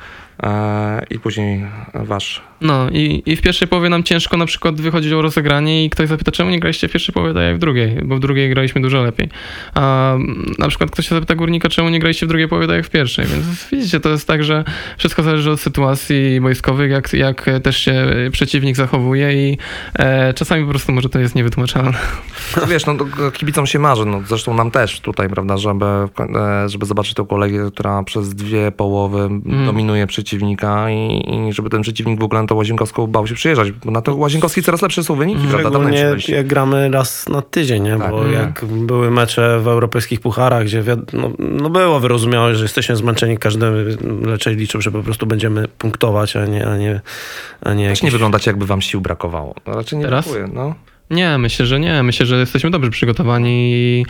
i 1.10 1.18
później 1.18 1.64
wasz. 1.94 2.42
No 2.60 2.90
i, 2.90 3.22
i 3.26 3.36
w 3.36 3.42
pierwszej 3.42 3.68
połowie 3.68 3.88
nam 3.88 4.02
ciężko 4.02 4.36
na 4.36 4.46
przykład 4.46 4.80
wychodziło 4.80 5.18
o 5.18 5.22
rozegranie 5.22 5.84
i 5.84 5.90
ktoś 5.90 6.08
zapyta, 6.08 6.32
czemu 6.32 6.50
nie 6.50 6.60
graliście 6.60 6.88
w 6.88 6.92
pierwszej 6.92 7.12
połowie 7.12 7.40
jak 7.40 7.56
w 7.56 7.58
drugiej, 7.58 7.98
bo 8.04 8.16
w 8.16 8.20
drugiej 8.20 8.50
graliśmy 8.50 8.80
dużo 8.80 9.02
lepiej. 9.02 9.28
A 9.74 10.14
mm, 10.14 10.54
na 10.58 10.68
przykład 10.68 10.90
ktoś 10.90 11.08
się 11.08 11.14
zapyta 11.14 11.34
Górnika, 11.34 11.68
czemu 11.68 11.88
nie 11.88 11.98
graliście 11.98 12.26
w 12.26 12.28
drugiej 12.28 12.48
połowie 12.48 12.74
jak 12.74 12.86
w 12.86 12.90
pierwszej, 12.90 13.26
więc 13.26 13.68
widzicie, 13.72 14.00
to 14.00 14.08
jest 14.08 14.26
tak, 14.26 14.44
że 14.44 14.64
wszystko 14.98 15.22
zależy 15.22 15.50
od 15.50 15.60
sytuacji 15.60 16.40
boiskowych, 16.40 16.90
jak, 16.90 17.12
jak 17.12 17.50
też 17.62 17.78
się 17.78 18.06
przeciwnik 18.32 18.76
zachowuje 18.76 19.50
i 19.50 19.58
e, 19.98 20.34
czasami 20.34 20.64
po 20.64 20.70
prostu 20.70 20.92
może 20.92 21.08
to 21.08 21.18
jest 21.18 21.34
niewytłumaczalne. 21.34 21.98
No 22.56 22.66
wiesz, 22.66 22.86
no 22.86 22.94
kibicom 23.32 23.66
się 23.66 23.78
marzy, 23.78 24.06
no 24.06 24.22
zresztą 24.28 24.54
nam 24.54 24.70
też 24.70 25.00
tutaj, 25.00 25.28
prawda, 25.28 25.56
żeby, 25.56 25.84
e, 25.84 26.68
żeby 26.68 26.86
zobaczyć 26.86 27.14
tą 27.14 27.26
kolegę, 27.26 27.70
która 27.70 28.02
przez 28.02 28.34
dwie 28.34 28.72
połowy 28.72 29.28
dominuje 29.66 30.06
przeciwnika 30.06 30.29
i, 30.38 31.48
i 31.48 31.52
żeby 31.52 31.70
ten 31.70 31.82
przeciwnik 31.82 32.20
w 32.20 32.22
ogóle 32.22 32.40
na 32.40 32.46
tą 32.46 32.54
Łazienkowską 32.54 33.06
bał 33.06 33.26
się 33.26 33.34
przyjeżdżać, 33.34 33.72
bo 33.72 33.90
na 33.90 34.02
to 34.02 34.14
Łazienkowskiej 34.14 34.64
coraz 34.64 34.82
lepsze 34.82 35.04
są 35.04 35.16
wyniki, 35.16 35.46
prawda, 35.50 35.70
tam 35.70 35.92
jak 36.28 36.46
gramy 36.46 36.90
raz 36.90 37.28
na 37.28 37.42
tydzień, 37.42 37.82
nie? 37.82 37.96
Tak. 37.98 38.10
bo 38.10 38.24
Mhm. 38.24 38.32
jak 38.32 38.64
były 38.64 39.10
mecze 39.10 39.60
w 39.60 39.68
europejskich 39.68 40.20
pucharach, 40.20 40.64
gdzie 40.64 40.84
no, 41.12 41.30
no 41.38 41.70
było 41.70 42.00
wyrozumiałe, 42.00 42.54
że 42.54 42.64
jesteśmy 42.64 42.96
zmęczeni, 42.96 43.38
każdy 43.38 43.96
raczej 44.22 44.56
liczył, 44.56 44.80
że 44.80 44.90
po 44.90 45.02
prostu 45.02 45.26
będziemy 45.26 45.68
punktować, 45.68 46.36
a 46.36 46.46
nie, 46.46 46.66
a 46.66 46.76
nie, 46.76 47.00
a 47.62 47.74
nie 47.74 47.84
Też 47.84 47.88
jakieś... 47.90 48.02
nie 48.02 48.10
wyglądacie, 48.10 48.50
jakby 48.50 48.66
wam 48.66 48.80
sił 48.82 49.00
brakowało. 49.00 49.54
No, 49.66 49.74
raczej 49.74 49.98
nie 49.98 50.04
Teraz? 50.04 50.24
brakuje, 50.24 50.54
no. 50.54 50.74
Nie, 51.10 51.38
myślę, 51.38 51.66
że 51.66 51.80
nie. 51.80 52.02
Myślę, 52.02 52.26
że 52.26 52.40
jesteśmy 52.40 52.70
dobrze 52.70 52.90
przygotowani. 52.90 54.04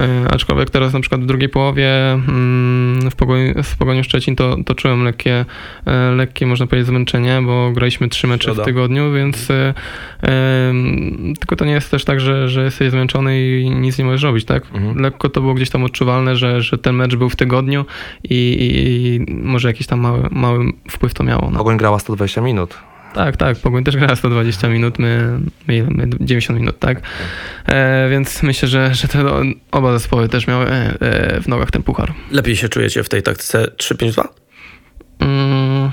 y, 0.00 0.02
aczkolwiek 0.30 0.70
teraz 0.70 0.92
na 0.92 1.00
przykład 1.00 1.20
w 1.20 1.26
drugiej 1.26 1.48
połowie 1.48 2.12
mm, 2.12 3.10
w, 3.10 3.16
Pogoni, 3.16 3.54
w 3.62 3.76
Pogoniu 3.76 4.04
Szczecin 4.04 4.36
to, 4.36 4.56
to 4.66 4.74
czułem 4.74 5.04
lekkie, 5.04 5.44
e, 5.86 6.10
lekkie, 6.10 6.46
można 6.46 6.66
powiedzieć, 6.66 6.86
zmęczenie, 6.86 7.42
bo 7.46 7.70
graliśmy 7.70 8.08
trzy 8.08 8.26
mecze 8.26 8.54
w 8.54 8.64
tygodniu, 8.64 9.12
więc 9.12 9.48
ym, 9.50 11.34
tylko 11.40 11.56
to 11.56 11.64
nie 11.64 11.72
jest 11.72 11.90
też 11.90 12.04
tak, 12.04 12.20
że, 12.20 12.48
że 12.48 12.64
jesteś 12.64 12.90
zmęczony 12.90 13.60
i 13.60 13.70
nic 13.70 13.98
nie 13.98 14.04
możesz 14.04 14.22
robić, 14.22 14.44
tak? 14.44 14.62
Mhm. 14.74 14.98
Lekko 14.98 15.28
to 15.28 15.40
było 15.40 15.54
gdzieś 15.54 15.70
tam 15.70 15.84
odczuwalne, 15.84 16.36
że, 16.36 16.62
że 16.62 16.78
ten 16.78 16.94
mecz 16.94 17.16
był 17.16 17.30
w 17.30 17.36
tygodniu 17.36 17.84
i, 18.24 18.34
i, 18.34 19.30
i 19.30 19.32
może 19.34 19.68
jakiś 19.68 19.86
tam 19.86 20.00
mały, 20.00 20.28
mały 20.30 20.72
wpływ 20.90 21.14
to 21.14 21.24
miało. 21.24 21.50
No. 21.50 21.58
Pogoń 21.58 21.76
grała 21.76 21.98
120 21.98 22.40
minut. 22.40 22.78
Tak, 23.14 23.36
tak. 23.36 23.56
Pogoń 23.58 23.84
też 23.84 23.96
grała 23.96 24.16
120 24.16 24.68
minut, 24.68 24.98
my, 24.98 25.38
my, 25.68 25.76
ile? 25.76 25.86
my 25.90 26.08
90 26.20 26.60
minut, 26.60 26.78
tak? 26.78 27.00
E, 27.66 28.08
więc 28.10 28.42
myślę, 28.42 28.68
że, 28.68 28.94
że 28.94 29.08
te 29.08 29.24
oba 29.72 29.92
zespoły 29.92 30.28
też 30.28 30.46
miały 30.46 30.66
e, 30.66 31.00
e, 31.00 31.40
w 31.40 31.48
nogach 31.48 31.70
ten 31.70 31.82
puchar. 31.82 32.14
Lepiej 32.30 32.56
się 32.56 32.68
czujecie 32.68 33.02
w 33.02 33.08
tej 33.08 33.22
taktyce 33.22 33.66
3-5-2? 33.76 34.24
Mm, 35.18 35.90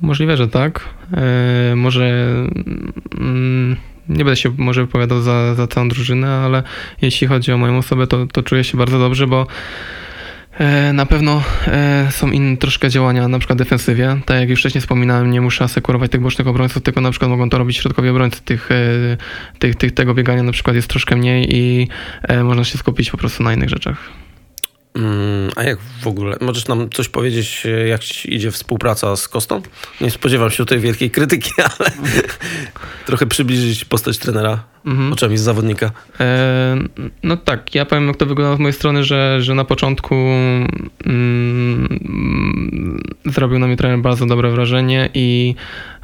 możliwe, 0.00 0.36
że 0.36 0.48
tak. 0.48 0.88
E, 1.16 1.76
może 1.76 2.04
mm, 3.18 3.76
nie 4.08 4.24
będę 4.24 4.36
się 4.36 4.54
może 4.58 4.80
wypowiadał 4.80 5.20
za, 5.20 5.54
za 5.54 5.66
całą 5.66 5.88
drużynę, 5.88 6.28
ale 6.28 6.62
jeśli 7.02 7.26
chodzi 7.26 7.52
o 7.52 7.58
moją 7.58 7.78
osobę, 7.78 8.06
to, 8.06 8.26
to 8.26 8.42
czuję 8.42 8.64
się 8.64 8.78
bardzo 8.78 8.98
dobrze, 8.98 9.26
bo 9.26 9.46
na 10.92 11.06
pewno 11.06 11.42
e, 11.66 12.08
są 12.10 12.30
inne 12.30 12.56
troszkę 12.56 12.90
działania, 12.90 13.28
na 13.28 13.38
przykład 13.38 13.58
defensywie. 13.58 14.20
Tak 14.26 14.40
jak 14.40 14.48
już 14.48 14.60
wcześniej 14.60 14.80
wspominałem, 14.80 15.30
nie 15.30 15.40
muszę 15.40 15.64
asekurować 15.64 16.10
tych 16.10 16.20
bocznych 16.20 16.48
obrońców, 16.48 16.82
tylko 16.82 17.00
na 17.00 17.10
przykład 17.10 17.30
mogą 17.30 17.50
to 17.50 17.58
robić 17.58 17.76
środkowi 17.76 18.08
obrońcy. 18.08 18.42
Tych, 18.42 18.70
e, 18.70 19.16
tych, 19.58 19.76
tych, 19.76 19.92
tego 19.92 20.14
biegania 20.14 20.42
na 20.42 20.52
przykład 20.52 20.76
jest 20.76 20.88
troszkę 20.88 21.16
mniej 21.16 21.56
i 21.56 21.88
e, 22.22 22.44
można 22.44 22.64
się 22.64 22.78
skupić 22.78 23.10
po 23.10 23.16
prostu 23.16 23.42
na 23.42 23.52
innych 23.52 23.68
rzeczach. 23.68 23.96
Mm, 24.94 25.50
a 25.56 25.62
jak 25.62 25.78
w 26.02 26.06
ogóle? 26.06 26.36
Możesz 26.40 26.68
nam 26.68 26.90
coś 26.90 27.08
powiedzieć, 27.08 27.66
e, 27.66 27.88
jak 27.88 28.04
ci 28.04 28.34
idzie 28.34 28.50
współpraca 28.50 29.16
z 29.16 29.28
Kostą? 29.28 29.62
Nie 30.00 30.10
spodziewam 30.10 30.50
się 30.50 30.56
tutaj 30.56 30.80
wielkiej 30.80 31.10
krytyki, 31.10 31.50
ale 31.78 31.90
trochę 33.06 33.26
przybliżyć 33.26 33.84
postać 33.84 34.18
trenera 34.18 34.64
Mhm. 34.88 35.12
oczami 35.12 35.38
zawodnika. 35.38 35.90
E, 36.20 36.76
No 37.22 37.36
tak, 37.36 37.74
ja 37.74 37.84
powiem 37.84 38.06
jak 38.06 38.16
to 38.16 38.26
wygląda 38.26 38.56
z 38.56 38.58
mojej 38.58 38.72
strony, 38.72 39.04
że, 39.04 39.42
że 39.42 39.54
na 39.54 39.64
początku 39.64 40.14
mm, 41.06 41.88
zrobił 43.26 43.58
na 43.58 43.66
mnie 43.66 43.76
trener 43.76 43.98
bardzo 43.98 44.26
dobre 44.26 44.50
wrażenie 44.50 45.08
i 45.14 45.54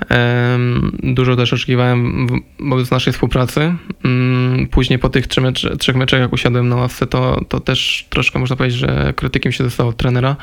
em, 0.08 0.92
dużo 1.02 1.36
też 1.36 1.52
oczekiwałem 1.52 2.26
wobec 2.60 2.90
naszej 2.90 3.12
współpracy. 3.12 3.74
Mm, 4.04 4.66
Później 4.66 4.98
po 4.98 5.08
tych 5.08 5.26
trzech, 5.26 5.44
mecz, 5.44 5.66
trzech 5.78 5.96
meczach, 5.96 6.20
jak 6.20 6.32
usiadłem 6.32 6.68
na 6.68 6.76
ławce, 6.76 7.06
to, 7.06 7.40
to 7.48 7.60
też 7.60 8.06
troszkę 8.10 8.38
można 8.38 8.56
powiedzieć, 8.56 8.78
że 8.78 9.12
krytykiem 9.16 9.52
się 9.52 9.64
zostało 9.64 9.90
od 9.90 9.96
trenera. 9.96 10.36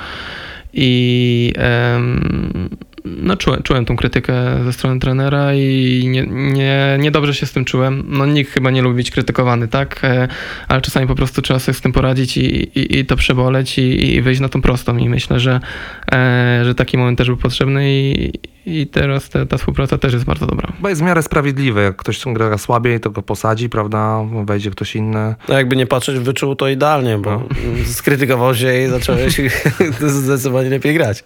I 0.74 1.54
em, 1.58 2.70
no, 3.06 3.38
czułem, 3.38 3.64
czułem 3.64 3.86
tą 3.86 3.96
krytykę 3.96 4.34
ze 4.66 4.74
strony 4.74 5.00
trenera 5.00 5.54
i 5.54 6.04
nie, 6.08 6.28
nie, 6.28 6.98
niedobrze 7.00 7.34
się 7.34 7.46
z 7.46 7.52
tym 7.52 7.66
czułem. 7.66 8.04
No 8.08 8.26
nikt 8.26 8.52
chyba 8.52 8.72
nie 8.72 8.82
lubi 8.82 8.96
być 8.96 9.12
krytykowany, 9.12 9.68
tak? 9.68 10.00
E, 10.04 10.28
Ale 10.68 10.82
czasami 10.82 11.08
po 11.08 11.16
prostu 11.16 11.42
trzeba 11.42 11.60
sobie 11.60 11.78
z 11.78 11.82
tym 11.82 11.92
poradzić 11.92 12.38
i, 12.38 12.46
i, 12.80 13.00
i 13.00 13.06
to 13.06 13.16
przeboleć 13.16 13.78
i, 13.78 14.16
i 14.16 14.22
wyjść 14.22 14.42
na 14.42 14.50
tą 14.50 14.62
prostą. 14.62 14.98
I 14.98 15.10
myślę, 15.10 15.40
że, 15.40 15.60
e, 16.12 16.62
że 16.66 16.76
taki 16.76 16.98
moment 16.98 17.18
też 17.18 17.28
był 17.28 17.38
potrzebny 17.38 17.92
i, 17.92 18.32
i 18.66 18.88
teraz 18.88 19.30
te, 19.30 19.46
ta 19.46 19.58
współpraca 19.58 19.98
też 19.98 20.14
jest 20.14 20.26
bardzo 20.26 20.46
dobra. 20.46 20.74
Bo 20.80 20.90
jest 20.90 21.02
w 21.02 21.04
miarę 21.04 21.24
sprawiedliwe. 21.24 21.82
Jak 21.82 21.96
ktoś 21.96 22.22
gra 22.26 22.58
słabiej, 22.58 23.00
to 23.00 23.10
go 23.10 23.22
posadzi, 23.22 23.70
prawda? 23.70 24.20
Wejdzie 24.46 24.72
ktoś 24.72 24.96
inny. 24.96 25.36
No 25.50 25.56
jakby 25.58 25.76
nie 25.76 25.88
patrzeć, 25.88 26.20
wyczuł 26.20 26.56
to 26.56 26.68
idealnie, 26.68 27.18
bo 27.18 27.32
No. 27.32 27.44
skrytykował 27.94 28.56
się 28.56 28.84
i 28.84 28.88
zacząłeś 28.88 29.42
zdecydowanie 30.00 30.70
lepiej 30.70 30.94
grać. 30.94 31.24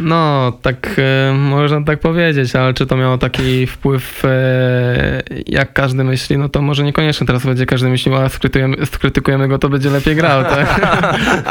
No, 0.00 0.52
tak 0.62 0.90
e, 0.98 1.34
można 1.34 1.84
tak 1.84 2.00
powiedzieć, 2.00 2.56
ale 2.56 2.74
czy 2.74 2.86
to 2.86 2.96
miało 2.96 3.18
taki 3.18 3.66
wpływ, 3.66 4.24
e, 4.24 5.22
jak 5.46 5.72
każdy 5.72 6.04
myśli, 6.04 6.38
no 6.38 6.48
to 6.48 6.62
może 6.62 6.84
niekoniecznie 6.84 7.26
teraz 7.26 7.46
będzie 7.46 7.66
każdy 7.66 7.88
myślił, 7.88 8.16
a 8.16 8.28
skrytykujemy, 8.28 8.86
skrytykujemy 8.86 9.48
go, 9.48 9.58
to 9.58 9.68
będzie 9.68 9.90
lepiej 9.90 10.16
grał, 10.16 10.42
tak? 10.44 10.80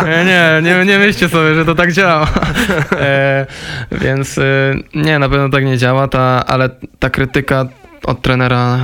E, 0.06 0.26
nie, 0.26 0.70
nie, 0.72 0.86
nie 0.86 0.98
myślcie 1.00 1.30
sobie, 1.30 1.56
że 1.56 1.66
to 1.66 1.76
tak 1.76 1.92
działa. 1.94 2.28
E, 2.92 3.46
więc 3.92 4.38
e, 4.38 4.76
na 5.20 5.30
pewno 5.30 5.50
tak 5.50 5.66
nie 5.66 5.78
działa, 5.78 6.08
ta, 6.08 6.46
ale 6.46 6.70
ta 7.00 7.10
krytyka 7.10 7.66
od 8.04 8.22
trenera 8.22 8.80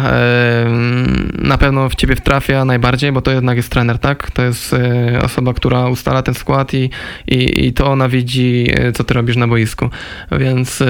na 1.34 1.58
pewno 1.58 1.90
w 1.90 1.96
ciebie 1.96 2.16
wtrafia 2.16 2.66
najbardziej, 2.66 3.12
bo 3.12 3.22
to 3.22 3.32
jednak 3.32 3.58
jest 3.58 3.70
trener, 3.72 4.00
tak? 4.00 4.32
To 4.32 4.42
jest 4.42 4.74
e, 4.74 5.20
osoba, 5.24 5.54
która 5.54 5.88
ustala 5.90 6.22
ten 6.22 6.34
skład 6.34 6.74
i, 6.74 6.90
i, 7.28 7.66
i 7.68 7.74
to 7.74 7.88
ona 7.92 8.10
widzi, 8.10 8.68
e, 8.74 8.92
co 8.92 9.04
ty 9.04 9.14
robisz 9.14 9.36
na 9.38 9.48
boisku. 9.48 9.90
Więc 10.32 10.82
e, 10.82 10.86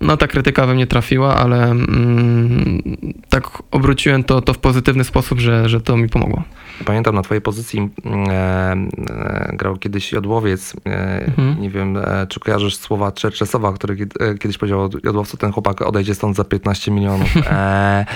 no 0.00 0.16
ta 0.16 0.26
krytyka 0.26 0.66
we 0.66 0.74
mnie 0.74 0.86
trafiła, 0.86 1.36
ale 1.36 1.64
mm, 1.64 2.82
tak 3.28 3.44
obróciłem 3.70 4.24
to, 4.24 4.40
to 4.40 4.54
w 4.54 4.58
pozytywny 4.58 5.04
sposób, 5.04 5.40
że, 5.40 5.68
że 5.68 5.80
to 5.80 5.96
mi 5.96 6.08
pomogło. 6.08 6.42
Pamiętam 6.84 7.14
na 7.14 7.22
twojej 7.22 7.42
pozycji 7.42 7.88
e, 8.06 8.10
e, 8.30 9.50
grał 9.56 9.76
kiedyś 9.76 10.12
Jodłowiec. 10.12 10.74
E, 10.86 11.12
Mhm. 11.22 11.60
Nie 11.60 11.70
wiem, 11.70 11.98
czy 12.28 12.40
kojarzysz 12.40 12.76
słowa 12.76 13.12
Czerczesowa, 13.12 13.72
który 13.72 13.96
kied- 13.96 14.38
kiedyś 14.38 14.58
powiedział 14.58 14.90
Jodłowcu, 15.04 15.36
ten 15.36 15.52
chłopak 15.52 15.82
odejdzie 15.82 16.14
stąd 16.14 16.36
za 16.36 16.44
15 16.44 16.90
milionów. 16.90 17.34
E, 17.46 18.06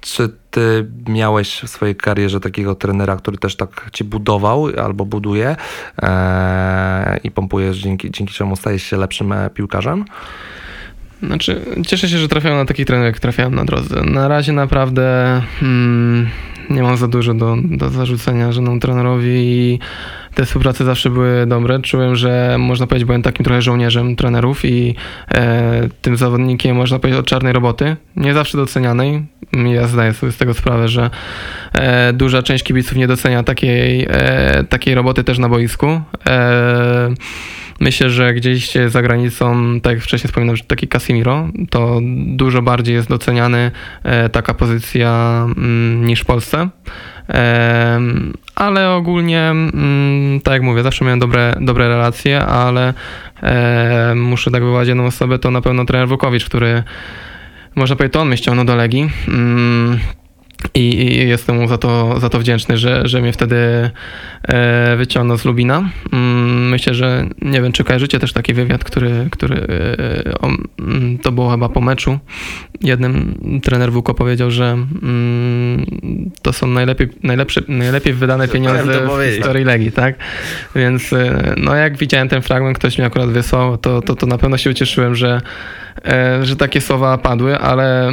czy 0.00 0.28
ty 0.50 0.86
miałeś 1.08 1.60
w 1.60 1.68
swojej 1.68 1.96
karierze 1.96 2.40
takiego 2.40 2.74
trenera, 2.74 3.16
który 3.16 3.38
też 3.38 3.56
tak 3.56 3.90
cię 3.92 4.04
budował 4.04 4.66
albo 4.84 5.04
buduje 5.04 5.56
e, 6.02 7.20
i 7.24 7.30
pompujesz, 7.30 7.76
dzięki, 7.76 8.10
dzięki 8.10 8.34
czemu 8.34 8.56
stajesz 8.56 8.82
się 8.82 8.96
lepszym 8.96 9.32
e, 9.32 9.50
piłkarzem? 9.50 10.04
Znaczy, 11.22 11.60
cieszę 11.86 12.08
się, 12.08 12.18
że 12.18 12.28
trafiałem 12.28 12.58
na 12.58 12.64
takich 12.64 12.86
trenerów, 12.86 13.06
jak 13.06 13.20
trafiałem 13.20 13.54
na 13.54 13.64
drodze. 13.64 14.02
Na 14.02 14.28
razie 14.28 14.52
naprawdę 14.52 15.42
mm, 15.62 16.28
nie 16.70 16.82
mam 16.82 16.96
za 16.96 17.08
dużo 17.08 17.34
do, 17.34 17.56
do 17.64 17.90
zarzucenia 17.90 18.52
żadnemu 18.52 18.80
trenerowi 18.80 19.30
i 19.32 19.78
te 20.36 20.44
współprace 20.44 20.84
zawsze 20.84 21.10
były 21.10 21.46
dobre. 21.46 21.80
Czułem, 21.80 22.16
że 22.16 22.56
można 22.58 22.86
powiedzieć, 22.86 23.06
byłem 23.06 23.22
takim 23.22 23.44
trochę 23.44 23.62
żołnierzem 23.62 24.16
trenerów 24.16 24.64
i 24.64 24.94
e, 25.34 25.88
tym 26.02 26.16
zawodnikiem, 26.16 26.76
można 26.76 26.98
powiedzieć, 26.98 27.20
od 27.20 27.26
czarnej 27.26 27.52
roboty. 27.52 27.96
Nie 28.16 28.34
zawsze 28.34 28.58
docenianej. 28.58 29.26
Ja 29.72 29.86
zdaję 29.86 30.12
sobie 30.12 30.32
z 30.32 30.36
tego 30.36 30.54
sprawę, 30.54 30.88
że 30.88 31.10
e, 31.72 32.12
duża 32.12 32.42
część 32.42 32.64
kibiców 32.64 32.96
nie 32.96 33.06
docenia 33.06 33.42
takiej, 33.42 34.06
e, 34.10 34.64
takiej 34.68 34.94
roboty 34.94 35.24
też 35.24 35.38
na 35.38 35.48
boisku. 35.48 36.00
E, 36.26 37.14
Myślę, 37.80 38.10
że 38.10 38.34
gdzieś 38.34 38.72
za 38.86 39.02
granicą, 39.02 39.80
tak 39.80 39.92
jak 39.92 40.02
wcześniej 40.02 40.28
wspominałem, 40.28 40.56
że 40.56 40.64
taki 40.64 40.88
Casimiro, 40.88 41.48
to 41.70 42.00
dużo 42.26 42.62
bardziej 42.62 42.94
jest 42.94 43.08
doceniany 43.08 43.70
e, 44.02 44.28
taka 44.28 44.54
pozycja 44.54 45.42
mm, 45.56 46.04
niż 46.04 46.20
w 46.20 46.24
Polsce. 46.24 46.68
Ale 48.54 48.90
ogólnie, 48.90 49.40
mm, 49.40 50.40
tak 50.40 50.52
jak 50.52 50.62
mówię, 50.62 50.82
zawsze 50.82 51.04
miałem 51.04 51.18
dobre, 51.18 51.54
dobre 51.60 51.88
relacje, 51.88 52.40
ale 52.40 52.94
muszę 54.14 54.50
tak 54.50 54.62
wywołać 54.62 54.88
jedną 54.88 55.06
osobę, 55.06 55.38
to 55.38 55.50
na 55.50 55.60
pewno 55.60 55.84
trener 55.84 56.08
Wukowicz, 56.08 56.44
który 56.44 56.82
można 57.74 57.96
powiedzieć, 57.96 58.12
to 58.12 58.20
on 58.20 58.28
mnie 58.28 58.36
ściągnął 58.36 58.64
do 58.64 58.76
Legii. 58.76 59.10
I, 60.74 60.80
I 60.80 61.28
jestem 61.28 61.56
mu 61.56 61.68
za 61.68 61.78
to, 61.78 62.20
za 62.20 62.28
to 62.28 62.38
wdzięczny, 62.38 62.78
że, 62.78 63.08
że 63.08 63.20
mnie 63.20 63.32
wtedy 63.32 63.90
e, 64.48 64.96
wyciągnął 64.96 65.38
z 65.38 65.44
Lubina. 65.44 65.90
Mm, 66.12 66.68
myślę, 66.68 66.94
że 66.94 67.26
nie 67.42 67.62
wiem, 67.62 67.72
czy 67.72 67.84
kojarzycie 67.84 68.18
też 68.18 68.32
taki 68.32 68.54
wywiad, 68.54 68.84
który, 68.84 69.28
który 69.32 69.56
e, 69.56 70.38
o, 70.38 70.48
mm, 70.78 71.18
to 71.18 71.32
było 71.32 71.50
chyba 71.50 71.68
po 71.68 71.80
meczu. 71.80 72.18
Jednym 72.80 73.34
trener 73.62 73.92
Wuko 73.92 74.14
powiedział, 74.14 74.50
że 74.50 74.64
mm, 75.02 75.86
to 76.42 76.52
są 76.52 76.66
najlepiej, 76.66 77.08
najlepsze, 77.22 77.60
najlepiej 77.68 78.12
wydane 78.12 78.48
pieniądze 78.48 79.08
w 79.08 79.34
historii 79.34 79.64
Legii, 79.64 79.92
tak? 79.92 80.14
Więc 80.74 81.12
e, 81.12 81.54
no 81.56 81.74
jak 81.74 81.96
widziałem 81.96 82.28
ten 82.28 82.42
fragment, 82.42 82.78
ktoś 82.78 82.98
mi 82.98 83.04
akurat 83.04 83.30
wysłał, 83.30 83.78
to, 83.78 84.02
to, 84.02 84.14
to 84.14 84.26
na 84.26 84.38
pewno 84.38 84.56
się 84.56 84.70
ucieszyłem, 84.70 85.14
że, 85.14 85.40
że 86.42 86.56
takie 86.56 86.80
słowa 86.80 87.18
padły, 87.18 87.58
ale 87.58 88.12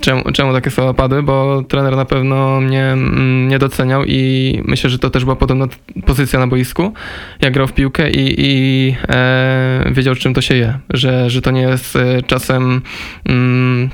czemu, 0.00 0.22
czemu 0.32 0.52
takie 0.52 0.70
słowa 0.70 0.94
padły? 0.94 1.22
Bo 1.22 1.62
trener 1.68 1.96
na 1.96 2.04
pewno 2.04 2.60
mnie 2.60 2.84
mm, 2.84 3.48
nie 3.48 3.58
doceniał 3.58 4.04
i 4.04 4.62
myślę, 4.64 4.90
że 4.90 4.98
to 4.98 5.10
też 5.10 5.24
była 5.24 5.36
podobna 5.36 5.66
pozycja 6.06 6.38
na 6.38 6.46
boisku, 6.46 6.92
jak 7.40 7.52
grał 7.52 7.66
w 7.66 7.72
piłkę 7.72 8.10
i, 8.10 8.34
i 8.38 8.96
e, 9.08 9.84
wiedział, 9.90 10.14
czym 10.14 10.34
to 10.34 10.40
się 10.40 10.54
je, 10.54 10.78
że, 10.90 11.30
że 11.30 11.42
to 11.42 11.50
nie 11.50 11.62
jest 11.62 11.96
e, 11.96 12.22
czasem 12.22 12.82
mm, 13.24 13.90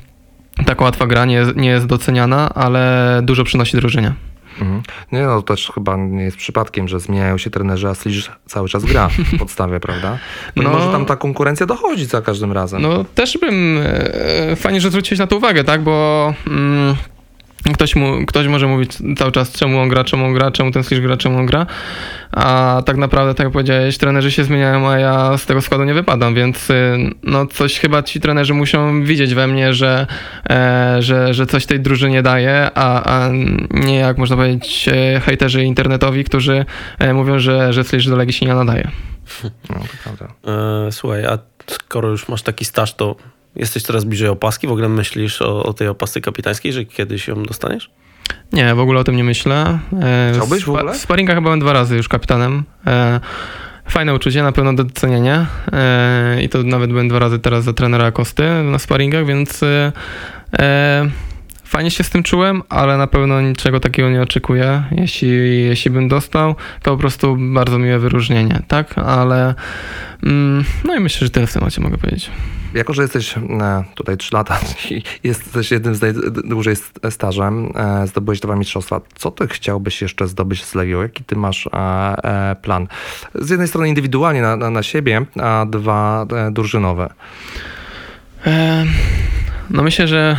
taka 0.67 0.85
łatwa 0.85 1.07
gra, 1.07 1.25
nie, 1.25 1.47
nie 1.57 1.69
jest 1.69 1.87
doceniana, 1.87 2.49
ale 2.55 3.21
dużo 3.23 3.45
przynosi 3.45 3.77
drużynie. 3.77 4.13
Mhm. 4.61 4.83
Nie 5.13 5.23
no, 5.23 5.37
to 5.37 5.43
też 5.43 5.73
chyba 5.75 5.97
nie 5.97 6.23
jest 6.23 6.37
przypadkiem, 6.37 6.89
że 6.89 7.01
zmieniają 7.01 7.39
się 7.39 7.51
trenerzy, 7.51 7.89
a 7.89 7.95
Sliż 7.95 8.31
cały 8.47 8.69
czas 8.69 8.85
gra 8.85 9.09
w 9.09 9.39
podstawie, 9.39 9.81
prawda? 9.81 10.19
No, 10.57 10.63
No. 10.63 10.71
może 10.71 10.93
tam 10.93 11.07
ta 11.07 11.17
konkurencja 11.17 11.67
dochodzi 11.67 12.05
za 12.07 12.23
każdym 12.23 12.53
razem. 12.53 12.83
No 12.83 13.05
też 13.15 13.39
bym. 13.39 13.79
E, 14.51 14.57
fajnie, 14.57 14.81
że 14.81 14.89
zwróciłeś 14.91 15.19
na 15.19 15.27
to 15.27 15.37
uwagę, 15.37 15.65
tak? 15.65 15.83
Bo. 15.83 16.35
Mm, 16.47 16.97
Ktoś, 17.75 17.97
mu, 17.97 18.27
ktoś 18.27 18.47
może 18.47 18.67
mówić 18.67 18.93
cały 19.19 19.33
czas, 19.33 19.53
czemu 19.53 19.81
on 19.81 19.89
gra, 19.89 20.05
czemu 20.05 20.25
on 20.25 20.35
gra, 20.35 20.51
czemu 20.51 20.71
ten 20.71 20.85
Slish 20.85 21.01
gra, 21.01 21.17
czemu 21.17 21.39
on 21.39 21.47
gra, 21.47 21.67
a 22.33 22.83
tak 22.87 22.97
naprawdę, 22.97 23.35
tak 23.35 23.45
jak 23.45 23.53
powiedziałeś, 23.53 23.99
trenerzy 23.99 24.31
się 24.31 24.45
zmieniają, 24.45 24.89
a 24.89 24.99
ja 24.99 25.39
z 25.39 25.47
tego 25.47 25.61
składu 25.61 25.85
nie 25.85 25.95
wypadam, 25.95 26.35
więc 26.35 26.71
y, 26.71 26.97
no 27.23 27.47
coś 27.47 27.79
chyba 27.79 28.03
ci 28.03 28.21
trenerzy 28.21 28.55
muszą 28.55 29.05
widzieć 29.05 29.35
we 29.35 29.47
mnie, 29.47 29.75
że, 29.75 30.07
e, 30.51 30.97
że, 31.01 31.35
że 31.35 31.47
coś 31.47 31.67
tej 31.67 31.81
drużynie 31.81 32.23
daje, 32.23 32.71
a, 32.75 33.03
a 33.05 33.29
nie 33.71 33.97
jak 33.97 34.19
można 34.19 34.37
powiedzieć 34.37 34.89
e, 34.89 35.21
hejterzy 35.21 35.65
internetowi, 35.65 36.25
którzy 36.25 36.65
e, 36.99 37.15
mówią, 37.15 37.39
że, 37.39 37.73
że 37.73 37.85
Slish 37.85 38.07
do 38.07 38.17
Legii 38.17 38.33
się 38.33 38.47
nie 38.47 38.55
nadaje. 38.55 38.91
No, 39.71 39.77
to 39.81 39.97
prawda. 40.05 40.27
E, 40.87 40.93
słuchaj, 40.93 41.25
a 41.25 41.39
skoro 41.67 42.09
już 42.09 42.29
masz 42.29 42.43
taki 42.43 42.65
staż, 42.65 42.95
to 42.95 43.17
jesteś 43.57 43.83
coraz 43.83 44.05
bliżej 44.05 44.29
opaski? 44.29 44.67
W 44.67 44.71
ogóle 44.73 44.89
myślisz 44.89 45.43
o, 45.43 45.63
o 45.63 45.73
tej 45.73 45.89
opasce 45.89 46.21
kapitańskiej, 46.21 46.73
że 46.73 46.85
kiedyś 46.85 47.29
ją 47.29 47.43
dostaniesz? 47.43 47.91
Nie, 48.53 48.75
w 48.75 48.81
ogóle 48.81 49.01
o 49.01 49.05
tym 49.05 49.17
nie 49.17 49.25
myślę. 49.25 49.79
E, 50.03 50.31
Chciałbyś 50.35 50.65
w 50.65 50.69
ogóle? 50.71 50.93
W 50.93 50.97
sparingach 50.97 51.37
chyba 51.37 51.45
byłem 51.45 51.61
dwa 51.61 51.73
razy 51.73 51.97
już 51.97 52.09
kapitanem. 52.09 52.65
E, 52.87 53.21
Fajne 53.89 54.15
uczucie, 54.15 54.43
na 54.43 54.53
pewno 54.53 54.73
docenienie. 54.73 55.47
E, 55.73 56.43
I 56.43 56.49
to 56.49 56.63
nawet 56.63 56.91
byłem 56.91 57.09
dwa 57.09 57.19
razy 57.19 57.39
teraz 57.39 57.65
za 57.65 57.73
trenera 57.73 58.13
Kosty 58.13 58.43
na 58.65 58.79
sparingach, 58.79 59.27
więc 59.27 59.61
fajnie 61.67 61.91
się 61.91 62.05
z 62.05 62.11
tym 62.11 62.23
czułem, 62.23 62.63
ale 62.69 62.97
na 62.97 63.07
pewno 63.07 63.41
niczego 63.41 63.81
takiego 63.81 64.11
nie 64.11 64.23
oczekuję. 64.23 64.85
Jeśli, 64.91 65.29
jeśli 65.65 65.91
bym 65.91 66.09
dostał, 66.09 66.55
to 66.83 66.91
po 66.91 66.97
prostu 66.97 67.37
bardzo 67.39 67.79
miłe 67.79 67.99
wyróżnienie, 67.99 68.63
tak? 68.69 68.99
Ale 68.99 69.55
mm, 70.23 70.65
no 70.85 70.97
i 70.97 71.01
myślę, 71.01 71.27
że 71.27 71.31
tyle 71.31 71.47
w 71.47 71.53
temacie 71.53 71.81
mogę 71.81 71.99
powiedzieć. 71.99 72.31
Jako, 72.75 72.95
że 72.95 73.03
jesteś 73.03 73.39
e, 73.39 73.85
tutaj 73.95 74.17
3 74.17 74.35
lata 74.35 74.59
i 74.91 75.03
jesteś 75.25 75.71
jednym 75.71 75.95
z 75.95 76.01
najdłużej 76.01 76.75
stażem, 77.11 77.73
e, 77.75 78.07
zdobyłeś 78.07 78.41
dwa 78.41 78.57
mistrzostwa. 78.57 79.01
Co 79.15 79.31
ty 79.31 79.49
chciałbyś 79.49 80.03
jeszcze 80.03 80.29
zdobyć 80.29 80.65
z 80.65 80.75
Legią? 80.75 81.03
Jaki 81.03 81.25
ty 81.25 81.37
masz 81.37 81.69
e, 81.73 82.57
plan? 82.63 82.89
Z 83.35 83.51
jednej 83.51 83.69
strony 83.69 83.89
indywidualnie 83.89 84.43
na, 84.43 84.57
na, 84.57 84.71
na 84.71 84.83
siebie, 84.83 85.27
a 85.43 85.67
dwa 85.71 86.27
drużynowe. 86.51 87.13
E, 88.47 88.85
No 89.71 89.83
myślę, 89.83 90.09
że 90.09 90.37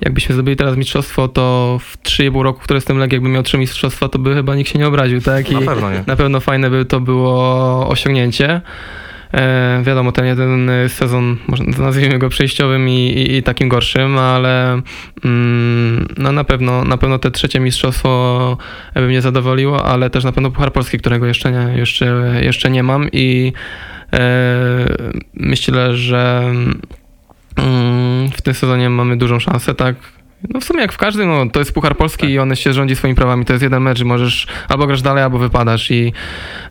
jakbyśmy 0.00 0.34
zdobyli 0.34 0.56
teraz 0.56 0.76
mistrzostwo, 0.76 1.28
to 1.28 1.78
w 1.82 2.02
3,5 2.02 2.42
roku, 2.42 2.60
które 2.60 2.76
jestem 2.76 2.98
Legii, 2.98 3.14
jakbym 3.14 3.32
miał 3.32 3.42
trzy 3.42 3.58
mistrzostwa, 3.58 4.08
to 4.08 4.18
by 4.18 4.34
chyba 4.34 4.54
nikt 4.54 4.70
się 4.70 4.78
nie 4.78 4.86
obraził, 4.86 5.20
tak? 5.20 5.50
Na 5.50 5.60
pewno 5.60 5.90
nie. 5.90 6.04
Na 6.06 6.16
pewno 6.16 6.40
fajne 6.40 6.70
by 6.70 6.84
to 6.84 7.00
było 7.00 7.88
osiągnięcie. 7.88 8.60
E, 9.34 9.82
wiadomo, 9.84 10.12
ten 10.12 10.26
jeden 10.26 10.70
sezon, 10.88 11.36
może 11.48 11.64
nazwijmy 11.64 12.18
go 12.18 12.28
przejściowym 12.28 12.88
i, 12.88 12.92
i, 12.92 13.36
i 13.36 13.42
takim 13.42 13.68
gorszym, 13.68 14.18
ale 14.18 14.82
mm, 15.24 16.08
no 16.18 16.32
na 16.32 16.44
pewno 16.44 16.84
na 16.84 16.96
pewno 16.96 17.18
te 17.18 17.30
trzecie 17.30 17.60
mistrzostwo 17.60 18.58
by 18.94 19.06
mnie 19.06 19.22
zadowoliło, 19.22 19.84
ale 19.84 20.10
też 20.10 20.24
na 20.24 20.32
pewno 20.32 20.50
Puchar 20.50 20.72
Polski, 20.72 20.98
którego 20.98 21.26
jeszcze 21.26 21.52
nie, 21.52 21.78
jeszcze, 21.78 22.34
jeszcze 22.42 22.70
nie 22.70 22.82
mam 22.82 23.08
i 23.12 23.52
myślę, 25.34 25.96
że 25.96 26.52
mm, 27.56 28.30
w 28.30 28.42
tym 28.42 28.54
sezonie 28.54 28.90
mamy 28.90 29.16
dużą 29.16 29.40
szansę, 29.40 29.74
tak? 29.74 29.96
No 30.48 30.60
w 30.60 30.64
sumie 30.64 30.80
jak 30.80 30.92
w 30.92 30.96
każdym, 30.96 31.28
no, 31.28 31.50
to 31.50 31.58
jest 31.58 31.72
Puchar 31.72 31.96
Polski 31.96 32.26
i 32.26 32.38
on 32.38 32.56
się 32.56 32.72
rządzi 32.72 32.96
swoimi 32.96 33.16
prawami. 33.16 33.44
To 33.44 33.52
jest 33.52 33.62
jeden 33.62 33.82
mecz 33.82 34.00
i 34.00 34.04
możesz 34.04 34.46
albo 34.68 34.86
grasz 34.86 35.02
dalej, 35.02 35.24
albo 35.24 35.38
wypadasz. 35.38 35.90
I 35.90 36.12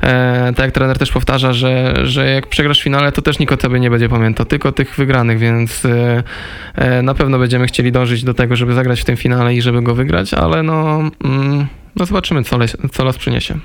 e, 0.01 0.53
tak 0.55 0.65
jak 0.65 0.71
trener 0.71 0.97
też 0.97 1.11
powtarza, 1.11 1.53
że, 1.53 1.93
że 2.03 2.29
jak 2.29 2.47
przegrasz 2.47 2.79
w 2.79 2.83
finale, 2.83 3.11
to 3.11 3.21
też 3.21 3.39
nikt 3.39 3.53
o 3.53 3.57
tobie 3.57 3.79
nie 3.79 3.89
będzie 3.89 4.09
pamiętał, 4.09 4.45
tylko 4.45 4.71
tych 4.71 4.95
wygranych, 4.95 5.39
więc 5.39 5.85
e, 5.85 6.23
e, 6.75 7.01
na 7.01 7.13
pewno 7.13 7.39
będziemy 7.39 7.67
chcieli 7.67 7.91
dążyć 7.91 8.23
do 8.23 8.33
tego, 8.33 8.55
żeby 8.55 8.73
zagrać 8.73 9.01
w 9.01 9.05
tym 9.05 9.17
finale 9.17 9.55
i 9.55 9.61
żeby 9.61 9.81
go 9.81 9.95
wygrać, 9.95 10.33
ale 10.33 10.63
no, 10.63 11.09
mm, 11.23 11.67
no 11.95 12.05
zobaczymy, 12.05 12.43
co, 12.43 12.57
les, 12.57 12.77
co 12.91 13.03
los 13.03 13.17
przyniesie. 13.17 13.59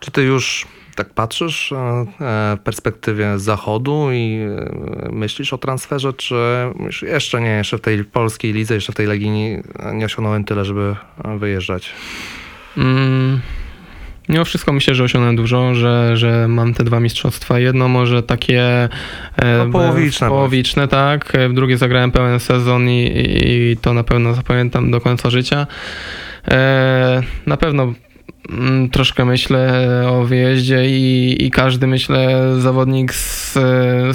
Czy 0.00 0.10
ty 0.10 0.22
już 0.22 0.66
tak 0.94 1.10
patrzysz 1.14 1.72
e, 1.72 1.76
e, 1.76 2.06
w 2.56 2.60
perspektywie 2.64 3.38
zachodu 3.38 4.08
i 4.12 4.38
e, 5.06 5.08
myślisz 5.12 5.52
o 5.52 5.58
transferze, 5.58 6.12
czy 6.12 6.34
jeszcze 7.02 7.40
nie, 7.40 7.50
jeszcze 7.50 7.78
w 7.78 7.80
tej 7.80 8.04
polskiej 8.04 8.52
lidze, 8.52 8.74
jeszcze 8.74 8.92
w 8.92 8.96
tej 8.96 9.06
Legii 9.06 9.30
nie, 9.30 9.62
nie 9.92 10.04
osiągnąłem 10.04 10.44
tyle, 10.44 10.64
żeby 10.64 10.96
wyjeżdżać? 11.38 11.92
Mm, 12.76 13.40
mimo 14.28 14.44
wszystko 14.44 14.72
myślę, 14.72 14.94
że 14.94 15.04
osiągnąłem 15.04 15.36
dużo, 15.36 15.74
że, 15.74 16.16
że 16.16 16.48
mam 16.48 16.74
te 16.74 16.84
dwa 16.84 17.00
mistrzostwa. 17.00 17.58
Jedno 17.58 17.88
może 17.88 18.22
takie 18.22 18.88
No, 19.58 19.72
połowiczne. 19.72 20.28
połowiczne, 20.28 20.88
tak. 20.88 21.32
W 21.50 21.52
drugie 21.54 21.78
zagrałem 21.78 22.10
pełen 22.10 22.40
sezon 22.40 22.88
i, 22.88 23.12
i 23.44 23.76
to 23.76 23.94
na 23.94 24.04
pewno 24.04 24.34
zapamiętam 24.34 24.90
do 24.90 25.00
końca 25.00 25.30
życia. 25.30 25.66
Na 27.46 27.56
pewno 27.56 27.92
troszkę 28.92 29.24
myślę 29.24 29.86
o 30.08 30.24
wyjeździe 30.24 30.90
i, 30.90 31.36
i 31.44 31.50
każdy, 31.50 31.86
myślę, 31.86 32.54
zawodnik 32.58 33.14
z, 33.14 33.52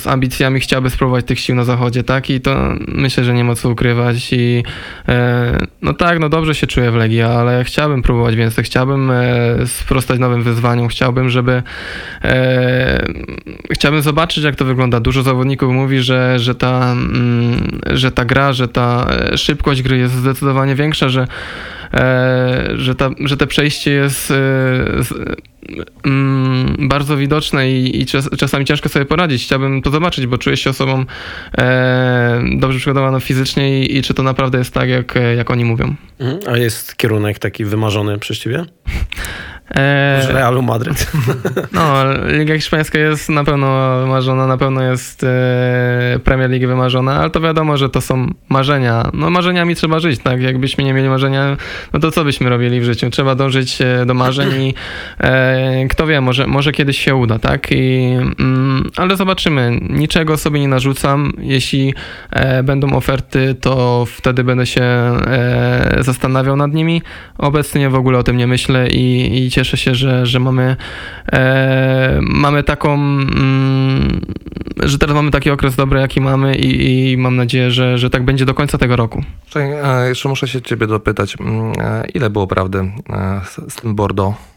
z 0.02 0.08
ambicjami 0.08 0.60
chciałby 0.60 0.90
spróbować 0.90 1.26
tych 1.26 1.40
sił 1.40 1.56
na 1.56 1.64
zachodzie, 1.64 2.04
tak? 2.04 2.30
I 2.30 2.42
to 2.42 2.74
myślę, 2.88 3.24
że 3.24 3.34
nie 3.34 3.44
ma 3.44 3.56
co 3.56 3.70
ukrywać 3.70 4.34
i 4.34 4.64
e, 5.08 5.58
no 5.82 5.94
tak, 5.94 6.20
no 6.20 6.30
dobrze 6.30 6.56
się 6.56 6.68
czuję 6.68 6.92
w 6.92 6.96
Legii, 6.96 7.22
ale 7.22 7.64
chciałbym 7.64 8.02
próbować 8.02 8.36
więcej, 8.36 8.64
chciałbym 8.64 9.12
e, 9.12 9.24
sprostać 9.66 10.20
nowym 10.20 10.44
wyzwaniom, 10.44 10.88
chciałbym, 10.88 11.30
żeby 11.30 11.64
e, 12.24 13.06
chciałbym 13.72 14.02
zobaczyć, 14.02 14.44
jak 14.44 14.56
to 14.56 14.66
wygląda. 14.66 15.00
Dużo 15.00 15.24
zawodników 15.24 15.74
mówi, 15.74 16.00
że, 16.00 16.40
że, 16.40 16.56
ta, 16.56 16.92
mm, 16.92 17.80
że 17.92 18.12
ta 18.12 18.26
gra, 18.26 18.54
że 18.54 18.68
ta 18.68 19.08
szybkość 19.36 19.82
gry 19.82 19.98
jest 19.98 20.14
zdecydowanie 20.14 20.76
większa, 20.76 21.10
że 21.10 21.28
że, 22.76 22.96
ta, 22.96 23.10
że 23.20 23.38
te 23.38 23.48
przejście 23.48 23.92
jest 23.92 24.32
e, 24.32 24.36
mm, 26.06 26.76
bardzo 26.80 27.18
widoczne 27.18 27.72
i, 27.72 28.02
i 28.02 28.06
czas, 28.06 28.30
czasami 28.38 28.66
ciężko 28.66 28.90
sobie 28.90 29.06
poradzić. 29.06 29.44
Chciałbym 29.44 29.82
to 29.82 29.92
zobaczyć, 29.92 30.28
bo 30.28 30.38
czuję 30.38 30.58
się 30.58 30.70
osobą 30.70 31.06
e, 31.58 32.44
dobrze 32.58 32.80
przygotowaną 32.80 33.20
fizycznie 33.20 33.82
i, 33.82 33.98
i 33.98 34.02
czy 34.02 34.14
to 34.14 34.24
naprawdę 34.24 34.58
jest 34.58 34.74
tak, 34.74 34.90
jak, 34.90 35.14
jak 35.38 35.52
oni 35.52 35.66
mówią. 35.66 35.96
Mhm. 36.20 36.40
A 36.54 36.58
jest 36.58 36.96
kierunek 36.96 37.40
taki 37.40 37.66
wymarzony 37.66 38.20
przez 38.20 38.38
ciebie? 38.38 38.66
E, 39.72 40.28
Realu 40.34 40.62
Madryt? 40.62 41.12
No, 41.74 42.04
Liga 42.28 42.56
Hiszpańska 42.56 43.00
jest 43.00 43.30
na 43.30 43.44
pewno 43.44 44.00
wymarzona, 44.02 44.48
na 44.48 44.58
pewno 44.58 44.84
jest 44.84 45.24
e, 45.24 46.20
Premier 46.24 46.50
League 46.50 46.68
wymarzona, 46.68 47.20
ale 47.20 47.30
to 47.30 47.42
wiadomo, 47.42 47.78
że 47.78 47.90
to 47.90 48.02
są 48.02 48.34
marzenia. 48.50 49.10
No 49.14 49.30
marzeniami 49.30 49.76
trzeba 49.76 50.00
żyć, 50.00 50.20
tak? 50.20 50.42
Jakbyśmy 50.42 50.84
nie 50.84 50.94
mieli 50.94 51.10
marzenia, 51.10 51.58
no 51.94 52.00
to 52.00 52.12
co 52.12 52.24
byśmy 52.24 52.50
robili 52.50 52.82
w 52.82 52.84
życiu? 52.84 53.10
Trzeba 53.10 53.36
dążyć 53.36 53.82
e, 53.82 54.06
do 54.06 54.14
marzeń 54.14 54.62
i 54.62 54.74
e, 55.20 55.55
kto 55.90 56.08
wie, 56.08 56.22
może, 56.22 56.48
może 56.48 56.72
kiedyś 56.72 56.98
się 56.98 57.16
uda, 57.16 57.40
tak? 57.40 57.68
I, 57.72 58.16
mm, 58.40 58.90
ale 58.98 59.16
zobaczymy. 59.16 59.80
Niczego 59.90 60.38
sobie 60.38 60.60
nie 60.60 60.68
narzucam. 60.68 61.34
Jeśli 61.38 61.94
e, 62.32 62.64
będą 62.64 62.94
oferty, 62.94 63.56
to 63.62 64.06
wtedy 64.06 64.44
będę 64.44 64.66
się 64.66 64.84
e, 64.84 65.98
zastanawiał 66.00 66.56
nad 66.56 66.74
nimi. 66.74 67.02
Obecnie 67.38 67.90
w 67.90 67.96
ogóle 67.96 68.20
o 68.20 68.24
tym 68.24 68.38
nie 68.38 68.48
myślę 68.48 68.88
i, 68.88 69.38
i 69.46 69.52
cieszę 69.52 69.78
się, 69.78 69.96
że, 69.96 70.26
że 70.26 70.40
mamy, 70.40 70.76
e, 71.34 72.20
mamy 72.22 72.64
taką, 72.64 72.94
mm, 72.94 74.22
że 74.84 74.98
teraz 74.98 75.16
mamy 75.16 75.32
taki 75.32 75.50
okres 75.50 75.76
dobry, 75.76 76.00
jaki 76.00 76.22
mamy 76.22 76.56
i, 76.56 77.12
i 77.12 77.18
mam 77.18 77.36
nadzieję, 77.36 77.72
że, 77.72 77.98
że 77.98 78.10
tak 78.10 78.26
będzie 78.26 78.46
do 78.46 78.54
końca 78.54 78.78
tego 78.78 78.96
roku. 78.96 79.24
E, 79.56 80.10
Jeszcze 80.10 80.30
muszę 80.30 80.48
się 80.48 80.62
ciebie 80.62 80.88
dopytać, 80.88 81.36
mm, 81.40 81.74
e, 81.80 82.04
ile 82.14 82.30
było 82.30 82.48
prawdy 82.48 82.92
e, 83.10 83.42
z 83.70 83.76
tym 83.76 83.96
Bordeaux? 83.96 84.55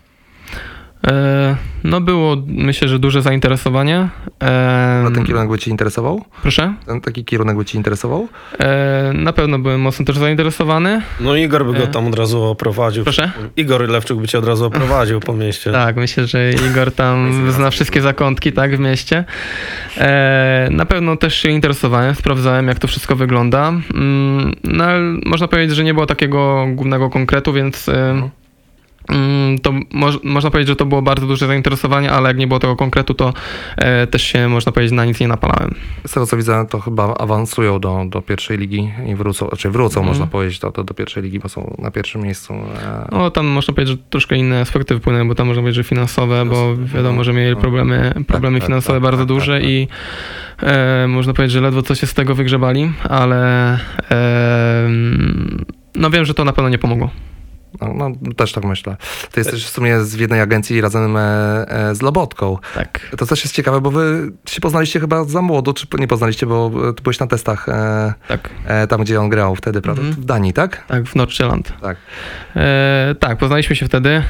E, 1.06 1.56
no 1.84 2.00
było, 2.00 2.36
myślę, 2.46 2.88
że 2.88 2.98
duże 2.98 3.22
zainteresowanie. 3.22 4.08
E, 4.42 5.04
A 5.06 5.10
ten 5.10 5.24
kierunek 5.24 5.48
by 5.48 5.58
cię 5.58 5.70
interesował? 5.70 6.24
Proszę? 6.42 6.74
Ten 6.86 7.00
taki 7.00 7.24
kierunek 7.24 7.56
by 7.56 7.64
cię 7.64 7.78
interesował? 7.78 8.28
E, 8.60 9.12
na 9.14 9.32
pewno 9.32 9.58
byłem 9.58 9.80
mocno 9.80 10.04
też 10.04 10.18
zainteresowany. 10.18 11.02
No 11.20 11.36
Igor 11.36 11.66
by 11.66 11.78
go 11.78 11.86
tam 11.86 12.06
od 12.06 12.14
razu 12.14 12.42
oprowadził. 12.42 13.04
Proszę? 13.04 13.32
Igor 13.56 13.88
Lewczuk 13.88 14.20
by 14.20 14.28
cię 14.28 14.38
od 14.38 14.46
razu 14.46 14.66
oprowadził 14.66 15.20
po 15.20 15.32
mieście. 15.32 15.72
Tak, 15.72 15.96
myślę, 15.96 16.26
że 16.26 16.50
Igor 16.70 16.92
tam 16.92 17.32
zna 17.56 17.70
wszystkie 17.70 18.02
zakątki, 18.02 18.52
tak, 18.52 18.76
w 18.76 18.80
mieście. 18.80 19.24
Na 20.70 20.84
pewno 20.86 21.16
też 21.16 21.34
się 21.34 21.50
interesowałem, 21.50 22.14
sprawdzałem, 22.14 22.68
jak 22.68 22.78
to 22.78 22.88
wszystko 22.88 23.16
wygląda. 23.16 23.68
Mm, 23.68 24.52
no, 24.64 24.84
ale 24.84 25.00
można 25.26 25.48
powiedzieć, 25.48 25.76
że 25.76 25.84
nie 25.84 25.94
było 25.94 26.06
takiego 26.06 26.66
głównego 26.74 27.10
konkretu, 27.10 27.52
więc 27.52 27.88
mm, 27.88 28.30
to 29.62 29.72
moż, 29.92 30.18
można 30.24 30.50
powiedzieć, 30.50 30.68
że 30.68 30.76
to 30.76 30.86
było 30.86 31.02
bardzo 31.02 31.26
duże 31.26 31.46
zainteresowanie, 31.46 32.12
ale 32.12 32.28
jak 32.28 32.36
nie 32.36 32.46
było 32.46 32.60
tego 32.60 32.76
konkretu, 32.76 33.14
to 33.14 33.32
e, 33.76 34.06
też 34.06 34.22
się, 34.22 34.48
można 34.48 34.72
powiedzieć, 34.72 34.92
na 34.92 35.04
nic 35.04 35.20
nie 35.20 35.28
napalałem. 35.28 35.74
Z 36.06 36.12
tego 36.12 36.26
co 36.26 36.36
widzę, 36.36 36.66
to 36.70 36.80
chyba 36.80 37.14
awansują 37.14 37.80
do, 37.80 38.04
do 38.08 38.22
pierwszej 38.22 38.58
ligi 38.58 38.90
i 39.06 39.14
wrócą, 39.14 39.48
znaczy 39.48 39.70
wrócą, 39.70 40.00
Mhm. 40.00 40.06
można 40.06 40.26
powiedzieć, 40.26 40.58
do, 40.58 40.70
do, 40.70 40.84
do 40.84 40.94
pierwszej 40.94 41.22
ligi, 41.22 41.38
bo 41.38 41.48
są 41.48 41.76
na 41.78 41.90
pierwszym 41.90 42.22
miejscu. 42.22 42.54
No 43.12 43.30
tam 43.30 43.46
można 43.46 43.74
powiedzieć, 43.74 43.96
że 43.96 44.02
troszkę 44.10 44.36
inne 44.36 44.60
aspekty 44.60 44.98
wpłynęły, 44.98 45.24
bo 45.24 45.34
tam 45.34 45.46
można 45.46 45.62
powiedzieć, 45.62 45.76
że 45.76 45.84
finansowe, 45.84 46.44
bo 46.44 46.76
wiadomo, 46.76 47.24
że 47.24 47.32
mieli 47.32 47.54
no. 47.54 47.60
problemy, 47.60 48.14
problemy 48.26 48.58
tak, 48.58 48.66
finansowe 48.66 48.96
tak, 48.96 49.02
bardzo 49.02 49.22
tak, 49.22 49.28
duże 49.28 49.52
tak, 49.52 49.62
tak. 49.62 49.70
i 49.70 49.88
e, 50.62 51.06
można 51.08 51.32
powiedzieć, 51.32 51.52
że 51.52 51.60
ledwo 51.60 51.82
co 51.82 51.94
się 51.94 52.06
z 52.06 52.14
tego 52.14 52.34
wygrzebali, 52.34 52.92
ale 53.08 53.72
e, 54.10 54.88
no 55.94 56.10
wiem, 56.10 56.24
że 56.24 56.34
to 56.34 56.44
na 56.44 56.52
pewno 56.52 56.68
nie 56.68 56.78
pomogło. 56.78 57.10
No, 57.80 57.94
no, 57.94 58.34
też 58.36 58.52
tak 58.52 58.64
myślę. 58.64 58.96
Ty 59.32 59.40
jesteś 59.40 59.64
w 59.64 59.68
sumie 59.68 60.00
z 60.00 60.16
w 60.16 60.20
jednej 60.20 60.40
agencji 60.40 60.80
razem 60.80 61.16
e, 61.16 61.20
e, 61.68 61.94
z 61.94 62.02
Lobotką. 62.02 62.58
Tak. 62.74 63.00
To 63.16 63.26
też 63.26 63.44
jest 63.44 63.54
ciekawe, 63.54 63.80
bo 63.80 63.90
wy 63.90 64.32
się 64.46 64.60
poznaliście 64.60 65.00
chyba 65.00 65.24
za 65.24 65.42
młodo, 65.42 65.72
czy 65.72 65.86
nie 65.98 66.08
poznaliście, 66.08 66.46
bo 66.46 66.70
e, 66.88 66.92
ty 66.92 67.02
byłeś 67.02 67.18
na 67.18 67.26
testach 67.26 67.68
e, 67.68 68.14
Tak, 68.28 68.50
e, 68.66 68.86
tam, 68.86 69.00
gdzie 69.00 69.20
on 69.20 69.28
grał 69.28 69.56
wtedy, 69.56 69.80
prawda? 69.80 70.02
Mhm. 70.02 70.22
W 70.22 70.24
Danii, 70.24 70.52
tak? 70.52 70.84
tak, 70.86 71.04
w 71.04 71.14
Nordjylland. 71.14 71.72
Tak. 71.80 71.96
E, 72.56 73.14
tak, 73.20 73.38
poznaliśmy 73.38 73.76
się 73.76 73.86
wtedy. 73.86 74.22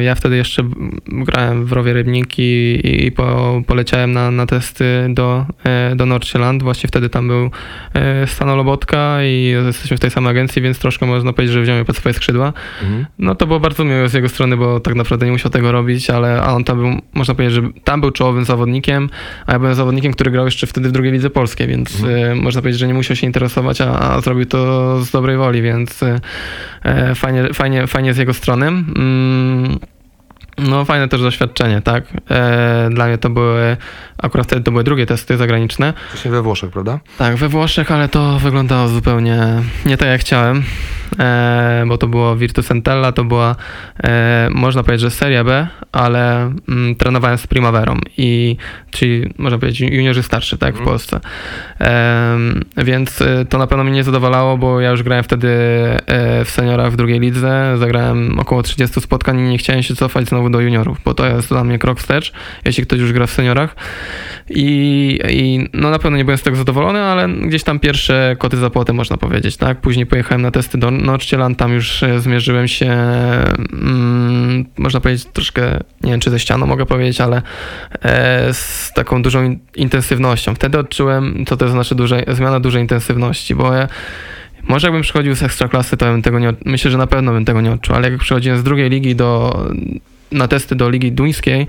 Ja 0.00 0.14
wtedy 0.14 0.36
jeszcze 0.36 0.62
grałem 1.06 1.66
w 1.66 1.72
Rowie 1.72 1.92
Rybnik 1.92 2.38
i, 2.38 2.80
i 3.06 3.12
po, 3.12 3.62
poleciałem 3.66 4.12
na, 4.12 4.30
na 4.30 4.46
testy 4.46 5.06
do, 5.08 5.46
e, 5.64 5.96
do 5.96 6.06
Nordjylland. 6.06 6.62
Właśnie 6.62 6.88
wtedy 6.88 7.08
tam 7.08 7.28
był 7.28 7.50
e, 7.94 8.26
Stano 8.26 8.56
Lobotka 8.56 9.18
i 9.22 9.54
jesteśmy 9.66 9.96
w 9.96 10.00
tej 10.00 10.10
samej 10.10 10.30
agencji, 10.30 10.62
więc 10.62 10.78
troszkę 10.78 11.06
można 11.06 11.32
powiedzieć, 11.32 11.54
że 11.54 11.62
wziął 11.62 11.76
mnie 11.76 11.84
pod 11.84 11.96
swoje 11.96 12.12
skrzydła. 12.12 12.45
Mhm. 12.82 13.06
No 13.18 13.34
to 13.34 13.46
było 13.46 13.60
bardzo 13.60 13.84
miłe 13.84 14.08
z 14.08 14.12
jego 14.14 14.28
strony, 14.28 14.56
bo 14.56 14.80
tak 14.80 14.94
naprawdę 14.94 15.26
nie 15.26 15.32
musiał 15.32 15.50
tego 15.50 15.72
robić, 15.72 16.10
ale 16.10 16.42
a 16.42 16.52
on 16.52 16.64
tam 16.64 16.78
był, 16.78 17.02
można 17.14 17.34
powiedzieć, 17.34 17.54
że 17.54 17.68
tam 17.84 18.00
był 18.00 18.10
czołowym 18.10 18.44
zawodnikiem, 18.44 19.10
a 19.46 19.52
ja 19.52 19.58
byłem 19.58 19.74
zawodnikiem, 19.74 20.12
który 20.12 20.30
grał 20.30 20.44
jeszcze 20.44 20.66
wtedy 20.66 20.88
w 20.88 20.92
drugiej 20.92 21.12
lidze 21.12 21.30
polskiej, 21.30 21.68
więc 21.68 22.04
e, 22.04 22.34
można 22.34 22.60
powiedzieć, 22.60 22.80
że 22.80 22.86
nie 22.86 22.94
musiał 22.94 23.16
się 23.16 23.26
interesować, 23.26 23.80
a, 23.80 24.00
a 24.00 24.20
zrobił 24.20 24.46
to 24.46 25.00
z 25.04 25.10
dobrej 25.10 25.36
woli, 25.36 25.62
więc 25.62 26.02
e, 26.02 26.20
e, 26.82 27.14
fajnie, 27.14 27.54
fajnie, 27.54 27.86
fajnie 27.86 28.14
z 28.14 28.16
jego 28.16 28.34
strony. 28.34 28.66
Mm, 28.66 29.78
no, 30.58 30.84
fajne 30.84 31.08
też 31.08 31.20
doświadczenie, 31.20 31.82
tak? 31.82 32.04
E, 32.30 32.88
dla 32.92 33.06
mnie 33.06 33.18
to 33.18 33.30
były, 33.30 33.76
akurat 34.18 34.46
wtedy 34.46 34.62
to 34.62 34.70
były 34.70 34.84
drugie 34.84 35.06
testy 35.06 35.36
zagraniczne. 35.36 35.92
Wcześniej 36.08 36.32
we 36.32 36.42
Włoszech, 36.42 36.70
prawda? 36.70 37.00
Tak, 37.18 37.36
we 37.36 37.48
Włoszech, 37.48 37.92
ale 37.92 38.08
to 38.08 38.38
wyglądało 38.38 38.88
zupełnie 38.88 39.46
nie 39.86 39.96
tak 39.96 40.08
jak 40.08 40.20
chciałem, 40.20 40.62
bo 41.86 41.98
to 41.98 42.06
było 42.06 42.36
Virtus 42.36 42.70
Entella, 42.70 43.12
to 43.12 43.24
była, 43.24 43.56
e, 44.04 44.48
można 44.50 44.82
powiedzieć, 44.82 45.00
że 45.00 45.10
Seria 45.10 45.44
B, 45.44 45.68
ale 45.92 46.52
mm, 46.68 46.94
trenowałem 46.94 47.38
z 47.38 47.46
Primaverą, 47.46 47.96
i, 48.16 48.56
czyli 48.90 49.32
można 49.38 49.58
powiedzieć 49.58 49.80
juniorzy 49.80 50.22
starszy, 50.22 50.58
tak, 50.58 50.74
w 50.74 50.78
Mhm. 50.78 50.88
Polsce. 50.90 51.20
Więc 52.84 53.22
e, 53.22 53.44
to 53.48 53.58
na 53.58 53.66
pewno 53.66 53.84
mnie 53.84 53.92
nie 53.92 54.04
zadowalało, 54.04 54.58
bo 54.58 54.80
ja 54.80 54.90
już 54.90 55.02
grałem 55.02 55.24
wtedy 55.24 55.48
e, 55.48 56.44
w 56.44 56.50
seniorach 56.50 56.92
w 56.92 56.96
drugiej 56.96 57.20
lidze, 57.20 57.74
zagrałem 57.78 58.38
około 58.38 58.62
30 58.62 59.00
spotkań 59.00 59.40
i 59.40 59.42
nie 59.42 59.58
chciałem 59.58 59.82
się 59.82 59.94
cofać 59.94 60.28
znowu 60.28 60.50
do 60.50 60.60
juniorów, 60.60 60.98
bo 61.04 61.14
to 61.14 61.26
jest 61.26 61.48
dla 61.48 61.64
mnie 61.64 61.78
krok 61.78 61.98
wstecz, 61.98 62.32
jeśli 62.64 62.86
ktoś 62.86 63.00
już 63.00 63.12
gra 63.12 63.26
w 63.26 63.30
seniorach. 63.30 63.76
I, 64.50 65.18
I 65.30 65.68
no 65.72 65.90
na 65.90 65.98
pewno 65.98 66.16
nie 66.16 66.24
byłem 66.24 66.38
z 66.38 66.42
tego 66.42 66.56
zadowolony, 66.56 67.02
ale 67.02 67.28
gdzieś 67.28 67.62
tam 67.62 67.78
pierwsze 67.80 68.36
koty 68.38 68.56
za 68.56 68.70
płotem 68.70 68.96
można 68.96 69.16
powiedzieć, 69.16 69.56
tak? 69.56 69.80
Później 69.80 70.06
pojechałem 70.06 70.42
na 70.42 70.50
testy 70.50 70.78
do 70.78 70.90
Nordjylland, 71.02 71.58
tam 71.58 71.72
już 71.72 72.02
e, 72.02 72.20
zmierzyłem 72.20 72.68
się, 72.68 72.86
mm, 73.72 74.64
można 74.78 75.00
powiedzieć 75.00 75.24
troszkę, 75.32 75.80
nie 76.02 76.10
wiem 76.10 76.20
czy 76.20 76.30
ze 76.30 76.40
ścianą 76.40 76.66
mogę 76.66 76.86
powiedzieć, 76.86 77.20
ale 77.20 77.42
e, 78.02 78.54
z 78.54 78.92
taką 78.94 79.22
dużą 79.22 79.44
in- 79.44 79.58
intensywnością. 79.76 80.54
Wtedy 80.54 80.78
odczułem, 80.78 81.44
co 81.48 81.56
to 81.56 81.68
znaczy 81.68 81.94
duże, 81.94 82.24
zmiana 82.28 82.60
dużej 82.60 82.82
intensywności, 82.82 83.54
bo 83.54 83.74
ja 83.74 83.88
Może 84.68 84.86
jakbym 84.86 85.02
przychodził 85.02 85.34
z 85.34 85.42
ekstraklasy, 85.42 85.96
to 85.96 86.06
bym 86.06 86.22
tego 86.22 86.38
nie, 86.38 86.52
myślę, 86.64 86.90
że 86.90 86.98
na 86.98 87.06
pewno 87.06 87.32
bym 87.32 87.44
tego 87.44 87.60
nie 87.60 87.72
odczuł, 87.72 87.96
ale 87.96 88.10
jak 88.10 88.20
przychodziłem 88.20 88.58
z 88.58 88.62
drugiej 88.62 88.90
ligi 88.90 89.16
do, 89.16 89.60
na 90.32 90.48
testy 90.48 90.74
do 90.74 90.90
ligi 90.90 91.12
duńskiej, 91.12 91.66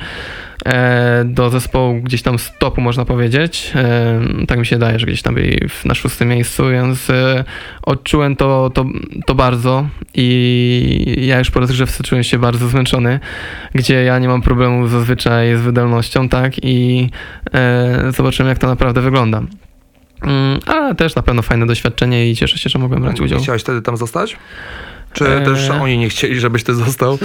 e, 0.65 1.25
do 1.25 1.49
zespołu 1.49 2.01
gdzieś 2.01 2.21
tam 2.21 2.39
z 2.39 2.51
topu 2.59 2.81
można 2.81 3.05
powiedzieć, 3.05 3.71
e, 3.75 4.21
tak 4.47 4.59
mi 4.59 4.65
się 4.65 4.77
daje, 4.77 4.99
że 4.99 5.05
gdzieś 5.05 5.21
tam 5.21 5.33
byli 5.33 5.59
na 5.85 5.95
szóstym 5.95 6.27
miejscu, 6.27 6.69
więc 6.69 7.09
e, 7.09 7.43
odczułem 7.83 8.35
to, 8.35 8.71
to, 8.73 8.85
to 9.25 9.35
bardzo 9.35 9.87
i 10.13 11.25
ja 11.27 11.39
już 11.39 11.51
po 11.51 11.59
rozgrzewce 11.59 12.03
czułem 12.03 12.23
się 12.23 12.39
bardzo 12.39 12.67
zmęczony, 12.67 13.19
gdzie 13.75 14.03
ja 14.03 14.19
nie 14.19 14.27
mam 14.27 14.41
problemu 14.41 14.87
zazwyczaj 14.87 15.57
z 15.57 15.61
wydolnością, 15.61 16.29
tak, 16.29 16.53
i 16.63 17.09
zobaczymy 18.09 18.49
jak 18.49 18.57
to 18.57 18.67
naprawdę 18.67 19.01
wygląda. 19.01 19.41
Mm, 20.21 20.59
ale 20.65 20.95
też 20.95 21.15
na 21.15 21.21
pewno 21.21 21.41
fajne 21.41 21.65
doświadczenie 21.65 22.31
i 22.31 22.35
cieszę 22.35 22.57
się, 22.57 22.69
że 22.69 22.79
mogłem 22.79 23.01
brać 23.01 23.21
udział. 23.21 23.39
Chciałeś 23.39 23.61
wtedy 23.61 23.81
tam 23.81 23.97
zostać? 23.97 24.37
Czy 25.13 25.23
też 25.23 25.69
oni 25.69 25.97
nie 25.97 26.09
chcieli, 26.09 26.39
żebyś 26.39 26.63
ty 26.63 26.75
został? 26.75 27.19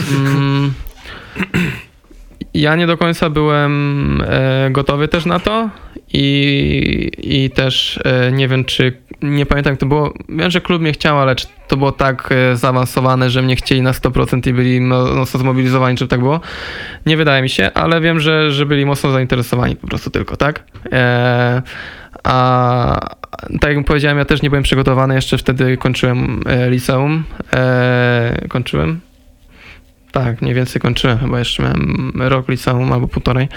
Ja 2.54 2.76
nie 2.76 2.86
do 2.86 2.96
końca 2.96 3.30
byłem 3.30 4.22
e, 4.26 4.68
gotowy 4.70 5.08
też 5.08 5.26
na 5.26 5.38
to 5.38 5.70
i, 6.12 7.10
i 7.18 7.50
też 7.50 8.00
e, 8.04 8.32
nie 8.32 8.48
wiem, 8.48 8.64
czy 8.64 8.92
nie 9.22 9.46
pamiętam, 9.46 9.72
jak 9.72 9.80
to 9.80 9.86
było. 9.86 10.14
Wiem, 10.28 10.50
że 10.50 10.60
klub 10.60 10.82
mnie 10.82 10.92
chciał, 10.92 11.18
ale 11.20 11.36
czy 11.36 11.46
to 11.68 11.76
było 11.76 11.92
tak 11.92 12.28
e, 12.32 12.56
zaawansowane, 12.56 13.30
że 13.30 13.42
mnie 13.42 13.56
chcieli 13.56 13.82
na 13.82 13.92
100% 13.92 14.48
i 14.50 14.52
byli 14.52 14.80
mo- 14.80 15.14
mocno 15.14 15.40
zmobilizowani, 15.40 15.96
czy 15.96 16.08
tak 16.08 16.20
było? 16.20 16.40
Nie 17.06 17.16
wydaje 17.16 17.42
mi 17.42 17.48
się, 17.48 17.70
ale 17.74 18.00
wiem, 18.00 18.20
że, 18.20 18.52
że 18.52 18.66
byli 18.66 18.86
mocno 18.86 19.10
zainteresowani 19.10 19.76
po 19.76 19.86
prostu 19.86 20.10
tylko, 20.10 20.36
tak? 20.36 20.64
A 22.24 23.00
tak 23.60 23.76
jak 23.76 23.86
powiedziałem, 23.86 24.18
ja 24.18 24.24
też 24.24 24.42
nie 24.42 24.50
byłem 24.50 24.62
przygotowany, 24.62 25.14
jeszcze 25.14 25.38
wtedy 25.38 25.76
kończyłem 25.76 26.42
liceum. 26.68 27.24
Kończyłem? 28.48 29.00
Tak, 30.12 30.42
mniej 30.42 30.54
więcej 30.54 30.82
kończyłem, 30.82 31.18
chyba 31.18 31.38
jeszcze 31.38 31.62
miałem 31.62 32.12
rok 32.16 32.48
liceum 32.48 32.92
albo 32.92 33.08
półtorej 33.08 33.48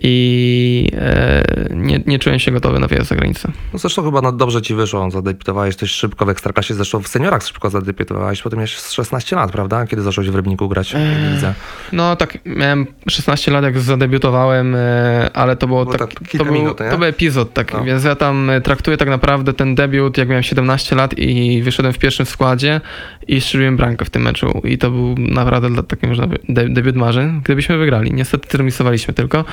i 0.00 0.88
e, 0.96 1.42
nie, 1.70 2.00
nie 2.06 2.18
czułem 2.18 2.38
się 2.38 2.50
gotowy 2.50 2.78
na 2.78 2.86
wyjazd 2.86 3.08
za 3.08 3.14
granicę. 3.16 3.52
No 3.72 3.78
zresztą 3.78 4.02
chyba 4.04 4.20
no, 4.22 4.32
dobrze 4.32 4.62
ci 4.62 4.74
wyszło, 4.74 5.10
zadebiutowałeś 5.10 5.76
dość 5.76 5.94
szybko 5.94 6.26
w 6.26 6.28
Ekstraklasie, 6.28 6.74
zresztą 6.74 7.00
w 7.02 7.08
seniorach 7.08 7.42
szybko 7.42 7.70
zadebiutowałeś, 7.70 8.42
potem 8.42 8.56
miałeś 8.58 8.74
16 8.76 9.36
lat, 9.36 9.52
prawda? 9.52 9.86
Kiedy 9.86 10.02
zacząłeś 10.02 10.30
w 10.30 10.34
Rybniku 10.34 10.68
grać 10.68 10.94
Eee, 10.94 11.32
lidze. 11.34 11.54
No 11.92 12.16
tak, 12.16 12.38
miałem 12.44 12.86
16 13.08 13.50
lat 13.52 13.64
jak 13.64 13.78
zadebiutowałem, 13.78 14.74
e, 14.74 15.30
ale 15.34 15.56
to 15.56 15.66
było, 15.66 15.84
Było 15.84 15.98
tak, 15.98 16.14
tak 16.14 16.28
to, 16.38 16.44
był, 16.44 16.54
minut, 16.54 16.78
to 16.90 16.98
był 16.98 17.06
epizod, 17.08 17.52
tak, 17.54 17.72
No. 17.72 17.84
więc 17.84 18.04
ja 18.04 18.14
tam 18.16 18.50
e, 18.50 18.60
traktuję 18.60 18.96
tak 18.96 19.08
naprawdę 19.08 19.52
ten 19.52 19.74
debiut, 19.74 20.18
jak 20.18 20.28
miałem 20.28 20.42
17 20.42 20.96
lat 20.96 21.18
i 21.18 21.62
wyszedłem 21.62 21.92
w 21.94 21.98
pierwszym 21.98 22.26
składzie 22.26 22.80
i 23.28 23.40
strzeliłem 23.40 23.76
bramkę 23.76 24.04
w 24.04 24.10
tym 24.10 24.22
meczu 24.22 24.60
i 24.64 24.78
to 24.78 24.90
był 24.90 25.14
naprawdę 25.18 25.70
dla- 25.70 25.82
taki 25.96 26.06
można 26.06 26.26
de, 26.48 26.68
debiut 26.68 26.96
marzeń, 26.96 27.40
gdybyśmy 27.44 27.78
wygrali. 27.78 28.14
Niestety 28.14 28.58
remisowaliśmy 28.58 29.14
tylko 29.14 29.44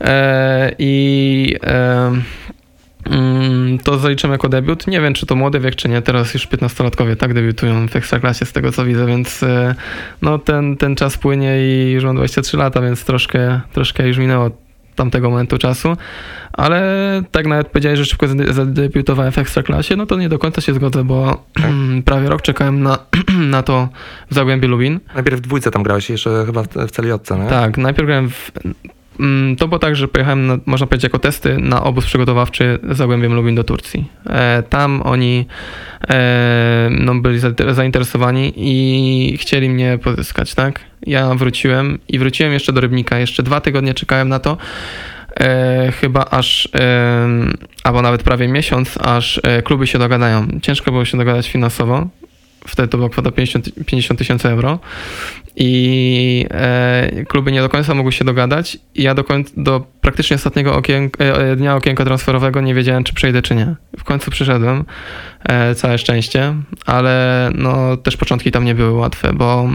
e, 0.00 0.72
i 0.78 1.56
e, 1.64 2.12
Mm, 3.10 3.78
To 3.78 3.98
zaliczymy 3.98 4.32
jako 4.32 4.48
debiut. 4.48 4.86
Nie 4.86 5.00
wiem, 5.00 5.14
czy 5.14 5.26
to 5.26 5.36
młody 5.36 5.60
wiek, 5.60 5.76
czy 5.76 5.88
nie. 5.88 6.02
Teraz 6.02 6.34
już 6.34 6.48
15-latkowie 6.48 7.16
tak 7.16 7.34
debiutują 7.34 7.88
w 7.88 7.96
Ekstraklasie, 7.96 8.44
z 8.44 8.52
tego 8.52 8.72
co 8.72 8.84
widzę, 8.84 9.06
więc 9.06 9.42
e, 9.42 9.74
no, 10.22 10.38
ten, 10.38 10.76
ten 10.76 10.96
czas 10.96 11.18
płynie 11.18 11.56
i 11.60 11.90
już 11.90 12.04
mam 12.04 12.16
23 12.16 12.56
lata, 12.56 12.80
więc 12.80 13.04
troszkę, 13.04 13.60
troszkę 13.72 14.08
już 14.08 14.18
minęło 14.18 14.50
tamtego 14.94 15.30
momentu 15.30 15.58
czasu. 15.58 15.96
Ale 16.52 16.82
tak 17.30 17.46
nawet 17.46 17.68
powiedziałeś, 17.68 17.98
że 17.98 18.04
szybko 18.04 18.26
zade- 18.26 18.52
zadebiutowałem 18.52 19.32
w 19.32 19.38
Ekstraklasie, 19.38 19.96
no 19.96 20.06
to 20.06 20.16
nie 20.16 20.28
do 20.28 20.38
końca 20.38 20.60
się 20.60 20.74
zgodzę, 20.74 21.04
bo 21.04 21.44
prawie 22.04 22.28
rok 22.28 22.42
czekałem 22.42 22.82
na, 22.82 22.98
na 23.56 23.62
to 23.62 23.88
w 24.30 24.34
Zagłębiu 24.34 24.68
Lubin. 24.68 25.00
Najpierw 25.14 25.38
w 25.38 25.40
dwójce 25.40 25.70
tam 25.70 25.82
grałeś, 25.82 26.10
jeszcze 26.10 26.44
chyba 26.46 26.62
w, 26.62 26.68
w 26.68 26.90
Celiotce, 26.90 27.38
nie? 27.38 27.46
Tak, 27.46 27.78
najpierw 27.78 28.06
grałem 28.06 28.30
w... 28.30 28.50
Mm, 29.20 29.56
To 29.56 29.68
było 29.68 29.78
tak, 29.78 29.96
że 29.96 30.08
pojechałem, 30.08 30.46
na, 30.46 30.58
można 30.66 30.86
powiedzieć, 30.86 31.04
jako 31.04 31.18
testy 31.18 31.58
na 31.58 31.82
obóz 31.84 32.06
przygotowawczy 32.06 32.78
Zagłębiem 32.90 33.34
Lubin 33.34 33.54
do 33.54 33.64
Turcji. 33.64 34.08
E, 34.30 34.62
tam 34.68 35.02
oni 35.04 35.46
e, 36.10 36.88
no, 36.90 37.14
byli 37.14 37.38
za- 37.38 37.50
zainteresowani 37.70 38.52
i 38.56 39.36
chcieli 39.38 39.70
mnie 39.70 39.98
pozyskać, 40.02 40.54
tak? 40.54 40.80
Ja 41.06 41.34
wróciłem 41.34 41.98
i 42.08 42.18
wróciłem 42.18 42.52
jeszcze 42.52 42.72
do 42.72 42.80
Rybnika. 42.80 43.18
Jeszcze 43.18 43.42
dwa 43.42 43.60
tygodnie 43.60 43.94
czekałem 43.94 44.28
na 44.28 44.38
to. 44.38 44.56
E, 45.40 45.92
chyba 46.00 46.24
aż, 46.30 46.68
e, 46.74 47.28
albo 47.84 48.02
nawet 48.02 48.22
prawie 48.22 48.48
miesiąc, 48.48 48.98
aż 49.02 49.40
e, 49.44 49.62
kluby 49.62 49.86
się 49.86 49.98
dogadają. 49.98 50.46
Ciężko 50.62 50.90
było 50.92 51.04
się 51.04 51.18
dogadać 51.18 51.50
finansowo. 51.50 52.08
Wtedy 52.66 52.88
to 52.88 52.96
była 52.98 53.10
kwota 53.10 53.30
50 53.30 53.70
50 53.86 54.18
tysięcy 54.18 54.48
euro. 54.48 54.78
I 55.56 56.46
e, 56.50 57.24
kluby 57.28 57.52
nie 57.52 57.60
do 57.60 57.68
końca 57.68 57.94
mogły 57.94 58.12
się 58.12 58.24
dogadać. 58.24 58.78
I 58.94 59.02
ja 59.02 59.14
do, 59.14 59.24
koń, 59.24 59.44
do 59.56 59.86
praktycznie 60.00 60.36
ostatniego 60.36 60.82
e, 61.18 61.56
dnia 61.56 61.76
okienka 61.76 62.04
transferowego 62.04 62.60
nie 62.60 62.74
wiedziałem, 62.74 63.04
czy 63.04 63.14
przejdę, 63.14 63.42
czy 63.42 63.54
nie. 63.54 63.74
W 63.98 64.04
końcu 64.04 64.30
przyszedłem, 64.30 64.84
e, 65.44 65.74
całe 65.74 65.98
szczęście, 65.98 66.54
ale 66.86 67.50
no 67.54 67.96
też 67.96 68.16
początki 68.16 68.50
tam 68.50 68.64
nie 68.64 68.74
były 68.74 68.92
łatwe, 68.92 69.32
bo 69.32 69.68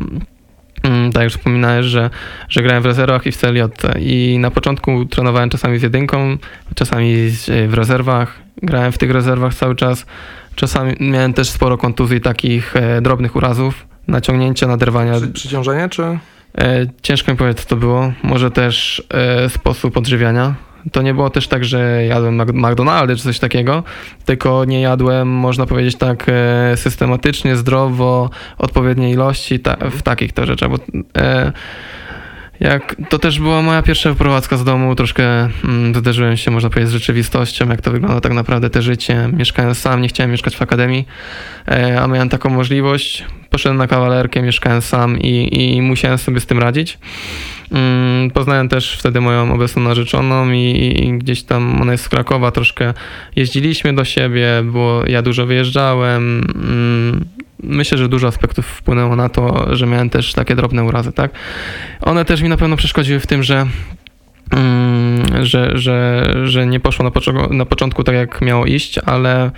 mm, 0.83 1.11
tak 1.11 1.23
jak 1.23 1.31
wspominałeś, 1.31 1.85
że, 1.85 2.09
że 2.49 2.61
grałem 2.63 2.83
w 2.83 2.85
rezerwach 2.85 3.25
i 3.25 3.31
w 3.31 3.37
celiotce 3.37 3.93
i 3.99 4.37
na 4.39 4.51
początku 4.51 5.05
trenowałem 5.05 5.49
czasami 5.49 5.79
z 5.79 5.83
jedynką, 5.83 6.37
czasami 6.75 7.29
w 7.67 7.73
rezerwach, 7.73 8.39
grałem 8.63 8.91
w 8.91 8.97
tych 8.97 9.11
rezerwach 9.11 9.55
cały 9.55 9.75
czas, 9.75 10.05
czasami 10.57 10.93
miałem 10.99 11.33
też 11.33 11.49
sporo 11.49 11.77
kontuzji 11.77 12.21
takich 12.21 12.75
e, 12.75 13.01
drobnych 13.01 13.35
urazów, 13.35 13.87
naciągnięcia, 14.07 14.67
naderwania. 14.67 15.13
Przy, 15.13 15.27
przyciążenie, 15.27 15.89
czy? 15.89 16.03
E, 16.03 16.19
ciężko 17.01 17.31
mi 17.31 17.37
powiedzieć, 17.37 17.63
co 17.63 17.69
to 17.69 17.75
było. 17.75 18.11
Może 18.23 18.51
też 18.51 19.03
e, 19.13 19.49
sposób 19.49 19.97
odżywiania. 19.97 20.55
To 20.91 21.01
nie 21.01 21.13
było 21.13 21.29
też 21.29 21.47
tak, 21.47 21.65
że 21.65 22.05
jadłem 22.05 22.41
McDonaldy 22.53 23.15
czy 23.15 23.23
coś 23.23 23.39
takiego, 23.39 23.83
tylko 24.25 24.65
nie 24.65 24.81
jadłem, 24.81 25.27
można 25.27 25.65
powiedzieć 25.65 25.95
tak, 25.95 26.25
e, 26.27 26.77
systematycznie, 26.77 27.55
zdrowo, 27.55 28.29
odpowiedniej 28.57 29.13
ilości, 29.13 29.59
ta, 29.59 29.77
w 29.91 30.01
takich 30.01 30.33
to 30.33 30.45
rzeczach, 30.45 30.69
bo 30.69 30.77
e, 31.17 31.51
jak, 32.59 32.95
to 33.09 33.19
też 33.19 33.39
była 33.39 33.61
moja 33.61 33.81
pierwsza 33.81 34.09
wyprowadzka 34.09 34.57
z 34.57 34.63
domu, 34.63 34.95
troszkę 34.95 35.49
mm, 35.63 35.95
zderzyłem 35.95 36.37
się, 36.37 36.51
można 36.51 36.69
powiedzieć, 36.69 36.89
z 36.89 36.93
rzeczywistością, 36.93 37.69
jak 37.69 37.81
to 37.81 37.91
wygląda 37.91 38.21
tak 38.21 38.33
naprawdę 38.33 38.69
te 38.69 38.81
życie. 38.81 39.29
Mieszkałem 39.33 39.75
sam, 39.75 40.01
nie 40.01 40.07
chciałem 40.07 40.31
mieszkać 40.31 40.55
w 40.55 40.61
akademii, 40.61 41.07
e, 41.67 42.01
a 42.01 42.07
miałem 42.07 42.29
taką 42.29 42.49
możliwość. 42.49 43.25
Poszedłem 43.49 43.77
na 43.77 43.87
kawalerkę, 43.87 44.41
mieszkałem 44.41 44.81
sam 44.81 45.19
i, 45.19 45.49
i 45.75 45.81
musiałem 45.81 46.17
sobie 46.17 46.39
z 46.39 46.45
tym 46.45 46.59
radzić. 46.59 46.99
Mm, 47.71 48.31
Poznałem 48.31 48.69
też 48.69 48.97
wtedy 48.99 49.21
moją 49.21 49.53
obecną 49.53 49.83
narzeczoną 49.83 50.51
i, 50.51 50.93
i 51.05 51.17
gdzieś 51.17 51.43
tam 51.43 51.81
ona 51.81 51.91
jest 51.91 52.03
z 52.03 52.09
Krakowa, 52.09 52.51
troszkę 52.51 52.93
jeździliśmy 53.35 53.93
do 53.93 54.05
siebie, 54.05 54.47
było, 54.63 55.03
ja 55.07 55.21
dużo 55.21 55.45
wyjeżdżałem. 55.45 56.43
Mm, 56.55 57.25
Myślę, 57.63 57.97
że 57.97 58.09
dużo 58.09 58.27
aspektów 58.27 58.65
wpłynęło 58.65 59.15
na 59.15 59.29
to, 59.29 59.75
że 59.75 59.87
miałem 59.87 60.09
też 60.09 60.33
takie 60.33 60.55
drobne 60.55 60.83
urazy, 60.83 61.11
tak? 61.11 61.31
One 62.01 62.25
też 62.25 62.41
mi 62.41 62.49
na 62.49 62.57
pewno 62.57 62.77
przeszkodziły 62.77 63.19
w 63.19 63.27
tym, 63.27 63.43
że 63.43 63.65
mm, 64.51 65.45
że, 65.45 65.77
że, 65.77 66.25
że 66.43 66.67
nie 66.67 66.79
poszło 66.79 67.05
na, 67.05 67.47
na 67.49 67.65
początku 67.65 68.03
tak, 68.03 68.15
jak 68.15 68.41
miało 68.41 68.65
iść, 68.65 68.97
ale 68.97 69.51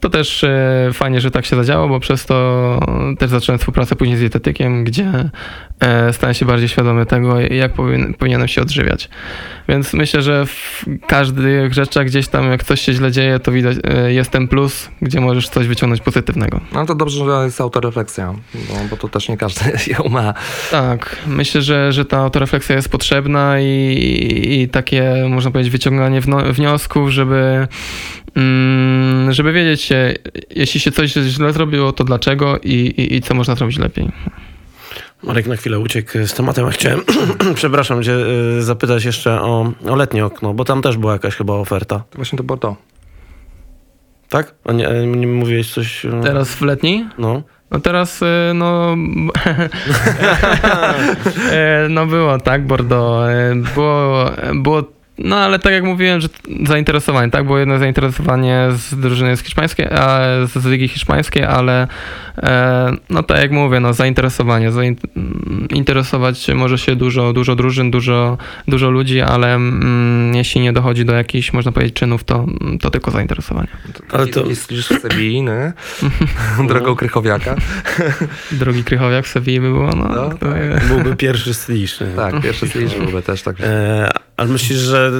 to 0.00 0.10
też 0.10 0.44
e, 0.44 0.90
fajnie, 0.92 1.20
że 1.20 1.30
tak 1.30 1.46
się 1.46 1.56
zadziało, 1.56 1.88
bo 1.88 2.00
przez 2.00 2.26
to 2.26 2.80
też 3.18 3.30
zacząłem 3.30 3.58
współpracę 3.58 3.96
później 3.96 4.16
z 4.16 4.20
dietetykiem, 4.20 4.84
gdzie 4.84 5.30
e, 5.80 6.12
stałem 6.12 6.34
się 6.34 6.46
bardziej 6.46 6.68
świadomy 6.68 7.06
tego, 7.06 7.40
jak 7.40 7.72
powin, 7.72 8.14
powinienem 8.14 8.48
się 8.48 8.62
odżywiać. 8.62 9.08
Więc 9.68 9.92
myślę, 9.92 10.22
że 10.22 10.46
w 10.46 10.84
każdych 11.06 11.74
rzeczach 11.74 12.06
gdzieś 12.06 12.28
tam, 12.28 12.50
jak 12.50 12.64
coś 12.64 12.80
się 12.80 12.92
źle 12.92 13.12
dzieje, 13.12 13.38
to 13.38 13.52
widać, 13.52 13.76
e, 13.84 14.12
jest 14.12 14.30
ten 14.30 14.48
plus, 14.48 14.88
gdzie 15.02 15.20
możesz 15.20 15.48
coś 15.48 15.66
wyciągnąć 15.66 16.00
pozytywnego. 16.02 16.60
No 16.72 16.86
to 16.86 16.94
dobrze, 16.94 17.24
że 17.24 17.44
jest 17.44 17.60
autorefleksja, 17.60 18.34
bo, 18.54 18.74
bo 18.90 18.96
to 18.96 19.08
też 19.08 19.28
nie 19.28 19.36
każdy 19.36 19.64
ją 19.98 20.08
ma. 20.08 20.34
Tak, 20.70 21.16
myślę, 21.26 21.62
że, 21.62 21.92
że 21.92 22.04
ta 22.04 22.18
autorefleksja 22.18 22.76
jest 22.76 22.88
potrzebna 22.88 23.60
i, 23.60 24.62
i 24.62 24.68
takie, 24.68 25.14
można 25.28 25.50
powiedzieć, 25.50 25.72
wyciąganie 25.72 26.20
wno- 26.20 26.52
wniosków, 26.52 27.10
żeby, 27.10 27.68
żeby 29.30 29.52
wiedzieć 29.52 29.82
się, 29.82 30.14
jeśli 30.50 30.80
się 30.80 30.92
coś 30.92 31.12
źle 31.12 31.52
zrobiło, 31.52 31.92
to 31.92 32.04
dlaczego 32.04 32.58
i, 32.58 32.72
i, 32.72 33.14
i 33.14 33.22
co 33.22 33.34
można 33.34 33.54
zrobić 33.54 33.78
lepiej. 33.78 34.10
Marek 35.22 35.46
na 35.46 35.56
chwilę 35.56 35.78
uciekł 35.78 36.12
z 36.26 36.34
tematem, 36.34 36.66
a 36.66 36.70
chciałem, 36.70 37.00
przepraszam 37.54 38.02
cię, 38.02 38.12
y, 38.58 38.62
zapytać 38.62 39.04
jeszcze 39.04 39.40
o, 39.42 39.72
o 39.88 39.96
letnie 39.96 40.24
okno, 40.26 40.54
bo 40.54 40.64
tam 40.64 40.82
też 40.82 40.96
była 40.96 41.12
jakaś 41.12 41.36
chyba 41.36 41.54
oferta, 41.54 41.98
To 42.10 42.16
właśnie 42.16 42.36
to 42.36 42.44
Bordeaux. 42.44 42.78
tak? 44.28 44.54
A 44.64 44.72
nie, 44.72 44.88
nie 45.06 45.26
mówiłeś 45.26 45.72
coś... 45.74 46.04
y, 46.04 46.10
Teraz 46.22 46.54
w 46.54 46.62
letni? 46.62 47.06
No. 47.18 47.42
No 47.70 47.80
teraz, 47.80 48.22
y, 48.22 48.26
no... 48.54 48.96
no 51.90 52.06
było, 52.06 52.38
tak, 52.38 52.66
Bordeaux. 52.66 53.28
Było, 53.74 54.30
było 54.54 54.82
no 55.18 55.36
ale 55.36 55.58
tak 55.58 55.72
jak 55.72 55.84
mówiłem, 55.84 56.20
że 56.20 56.28
zainteresowanie, 56.66 57.30
tak? 57.30 57.44
Było 57.44 57.58
jedno 57.58 57.78
zainteresowanie 57.78 58.68
z 58.72 58.94
drużyny 58.94 59.36
z 59.36 59.42
hiszpańskiej, 59.42 59.86
a, 59.86 60.18
z, 60.46 60.52
z 60.52 60.66
Ligi 60.66 60.88
Hiszpańskiej, 60.88 61.44
ale 61.44 61.88
e, 62.38 62.92
no 63.10 63.22
tak 63.22 63.38
jak 63.38 63.50
mówię, 63.50 63.80
no 63.80 63.92
zainteresowanie. 63.92 64.72
Zainteresować 64.72 66.48
może 66.54 66.78
się 66.78 66.96
dużo, 66.96 67.32
dużo 67.32 67.56
drużyn, 67.56 67.90
dużo, 67.90 68.38
dużo 68.68 68.90
ludzi, 68.90 69.20
ale 69.20 69.54
mm, 69.54 70.34
jeśli 70.34 70.60
nie 70.60 70.72
dochodzi 70.72 71.04
do 71.04 71.14
jakichś, 71.14 71.52
można 71.52 71.72
powiedzieć, 71.72 71.94
czynów, 71.94 72.24
to, 72.24 72.46
to 72.80 72.90
tylko 72.90 73.10
zainteresowanie. 73.10 73.68
Ale 74.12 74.26
to 74.26 74.46
jest 74.46 74.72
już 74.72 74.86
Sebiliny, 74.86 75.72
drogą 76.68 76.96
Krychowiaka. 76.96 77.56
Drogi 78.52 78.84
Krychowiak 78.84 79.24
w 79.24 79.28
Sewilli 79.28 79.60
by 79.60 79.70
było, 79.70 79.90
no. 79.96 80.08
No, 80.08 80.30
to- 80.30 80.46
Byłby 80.88 81.16
pierwszy 81.16 81.54
styliczny. 81.54 82.06
Tak, 82.16 82.40
pierwszy 82.40 82.68
stylisz 82.68 82.94
byłby 82.94 83.22
też 83.22 83.42
tak. 83.42 83.56
E, 83.60 84.10
ale 84.36 84.48
myślisz, 84.48 84.78
że 84.78 85.10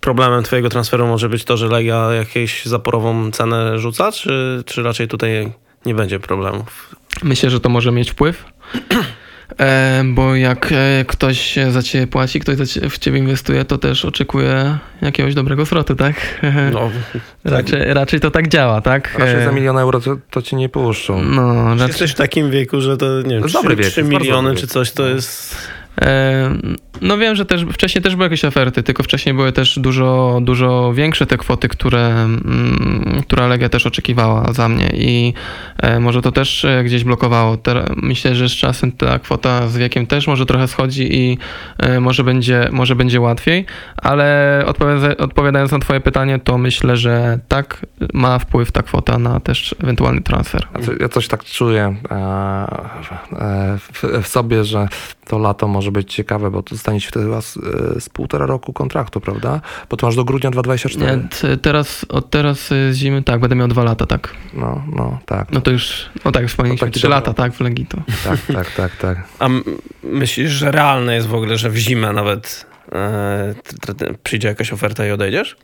problemem 0.00 0.42
twojego 0.42 0.68
transferu 0.68 1.06
może 1.06 1.28
być 1.28 1.44
to, 1.44 1.56
że 1.56 1.66
Legia 1.68 2.08
jakąś 2.12 2.64
zaporową 2.64 3.30
cenę 3.30 3.78
rzuca, 3.78 4.12
czy, 4.12 4.62
czy 4.66 4.82
raczej 4.82 5.08
tutaj 5.08 5.52
nie 5.86 5.94
będzie 5.94 6.20
problemów? 6.20 6.94
Myślę, 7.22 7.50
że 7.50 7.60
to 7.60 7.68
może 7.68 7.92
mieć 7.92 8.10
wpływ. 8.10 8.44
E, 9.60 10.02
bo 10.06 10.34
jak 10.34 10.72
e, 10.72 11.04
ktoś 11.04 11.58
za 11.70 11.82
ciebie 11.82 12.06
płaci, 12.06 12.40
ktoś 12.40 12.56
w 12.90 12.98
ciebie 12.98 13.18
inwestuje, 13.18 13.64
to 13.64 13.78
też 13.78 14.04
oczekuje 14.04 14.78
jakiegoś 15.02 15.34
dobrego 15.34 15.64
zwrotu, 15.64 15.94
tak? 15.94 16.14
No, 16.72 16.90
raczej, 17.44 17.94
raczej 17.94 18.20
to 18.20 18.30
tak 18.30 18.48
działa, 18.48 18.80
tak? 18.80 19.18
Raczej 19.18 19.44
za 19.44 19.50
E, 19.50 19.52
milion 19.54 19.78
euro 19.78 20.00
to, 20.00 20.16
to 20.30 20.42
ci 20.42 20.56
nie 20.56 20.68
puszczą. 20.68 21.22
No, 21.22 21.70
raczej, 21.70 21.86
jesteś 21.86 22.10
w 22.10 22.14
takim 22.14 22.50
wieku, 22.50 22.80
że 22.80 22.96
to 22.96 23.06
nie 23.06 23.22
To 23.22 23.28
wiem, 23.28 23.42
jest 23.42 23.54
3, 23.54 23.62
dobry 23.62 23.76
wiek, 23.76 23.86
3 23.86 23.94
to 23.94 24.00
jest 24.00 24.12
bardzo 24.12 24.24
miliony 24.24 24.54
czy 24.54 24.66
coś 24.66 24.90
to 24.92 25.02
No. 25.02 25.08
jest... 25.08 25.56
No 27.00 27.18
wiem, 27.18 27.36
że 27.36 27.44
też 27.44 27.64
wcześniej 27.72 28.02
też 28.02 28.16
były 28.16 28.26
jakieś 28.26 28.44
oferty, 28.44 28.82
tylko 28.82 29.02
wcześniej 29.02 29.34
były 29.34 29.52
też 29.52 29.78
dużo, 29.78 30.38
dużo 30.42 30.92
większe 30.94 31.26
te 31.26 31.36
kwoty, 31.36 31.68
które, 31.68 32.08
mm, 32.08 33.22
które 33.22 33.48
Legia 33.48 33.68
też 33.68 33.86
oczekiwała 33.86 34.52
za 34.52 34.68
mnie 34.68 34.90
i 34.94 35.34
e, 35.78 36.00
może 36.00 36.22
to 36.22 36.32
też 36.32 36.64
e, 36.64 36.84
gdzieś 36.84 37.04
blokowało. 37.04 37.58
Myślę, 37.96 38.34
że 38.34 38.48
z 38.48 38.52
czasem 38.52 38.92
ta 38.92 39.18
kwota 39.18 39.68
z 39.68 39.76
wiekiem 39.76 40.06
też 40.06 40.26
może 40.26 40.46
trochę 40.46 40.68
schodzi 40.68 41.16
i 41.16 41.38
e, 41.78 42.00
może 42.00 42.24
będzie, 42.24 42.68
może 42.72 42.96
będzie 42.96 43.20
łatwiej, 43.20 43.66
ale 43.96 44.62
odpowiada- 44.66 45.16
odpowiadając 45.16 45.72
na 45.72 45.78
twoje 45.78 46.00
pytanie, 46.00 46.38
to 46.38 46.58
myślę, 46.58 46.96
że 46.96 47.38
tak 47.48 47.86
ma 48.14 48.38
wpływ 48.38 48.72
ta 48.72 48.82
kwota 48.82 49.18
na 49.18 49.40
też 49.40 49.74
ewentualny 49.82 50.20
transfer. 50.20 50.66
Ja, 50.74 50.86
co, 50.86 50.92
ja 51.00 51.08
coś 51.08 51.28
tak 51.28 51.44
czuję 51.44 51.96
w 54.22 54.28
sobie, 54.28 54.64
że 54.64 54.88
to 55.28 55.38
lato 55.38 55.68
może 55.68 55.92
być 55.92 56.14
ciekawe, 56.14 56.50
bo 56.50 56.62
to 56.62 56.74
zostanie 56.74 57.00
ci 57.00 57.08
wtedy 57.08 57.24
chyba 57.26 57.40
z, 57.40 57.56
e, 57.56 58.00
z 58.00 58.08
półtora 58.08 58.46
roku 58.46 58.72
kontraktu, 58.72 59.20
prawda? 59.20 59.60
Bo 59.90 59.96
to 59.96 60.06
masz 60.06 60.16
do 60.16 60.24
grudnia 60.24 60.50
2024. 60.50 61.22
Nie, 61.22 61.28
t- 61.28 61.56
teraz, 61.56 62.06
od 62.08 62.30
teraz 62.30 62.72
y, 62.72 62.92
z 62.94 62.96
zimy, 62.96 63.22
tak, 63.22 63.40
będę 63.40 63.56
miał 63.56 63.68
dwa 63.68 63.84
lata, 63.84 64.06
tak. 64.06 64.34
No, 64.54 64.82
no, 64.96 65.18
tak. 65.26 65.52
No 65.52 65.60
to 65.60 65.70
już, 65.70 66.10
no 66.24 66.32
tak, 66.32 66.46
wspomnieliśmy, 66.48 66.86
No 66.86 66.90
taki 66.90 66.98
trzy 67.00 67.08
lata, 67.08 67.32
tak, 67.34 67.52
w 67.52 67.60
Legii 67.60 67.86
to. 67.86 67.98
Tak, 68.24 68.40
tak, 68.56 68.70
tak, 68.74 68.96
tak. 68.96 69.18
A 69.38 69.48
myślisz, 70.02 70.50
że 70.50 70.70
realne 70.70 71.14
jest 71.14 71.26
w 71.26 71.34
ogóle, 71.34 71.56
że 71.58 71.70
w 71.70 71.76
zimę 71.76 72.12
nawet 72.12 72.66
e, 72.92 73.54
t- 73.86 73.94
t- 73.94 74.14
przyjdzie 74.22 74.48
jakaś 74.48 74.72
oferta 74.72 75.06
i 75.06 75.10
odejdziesz? 75.10 75.56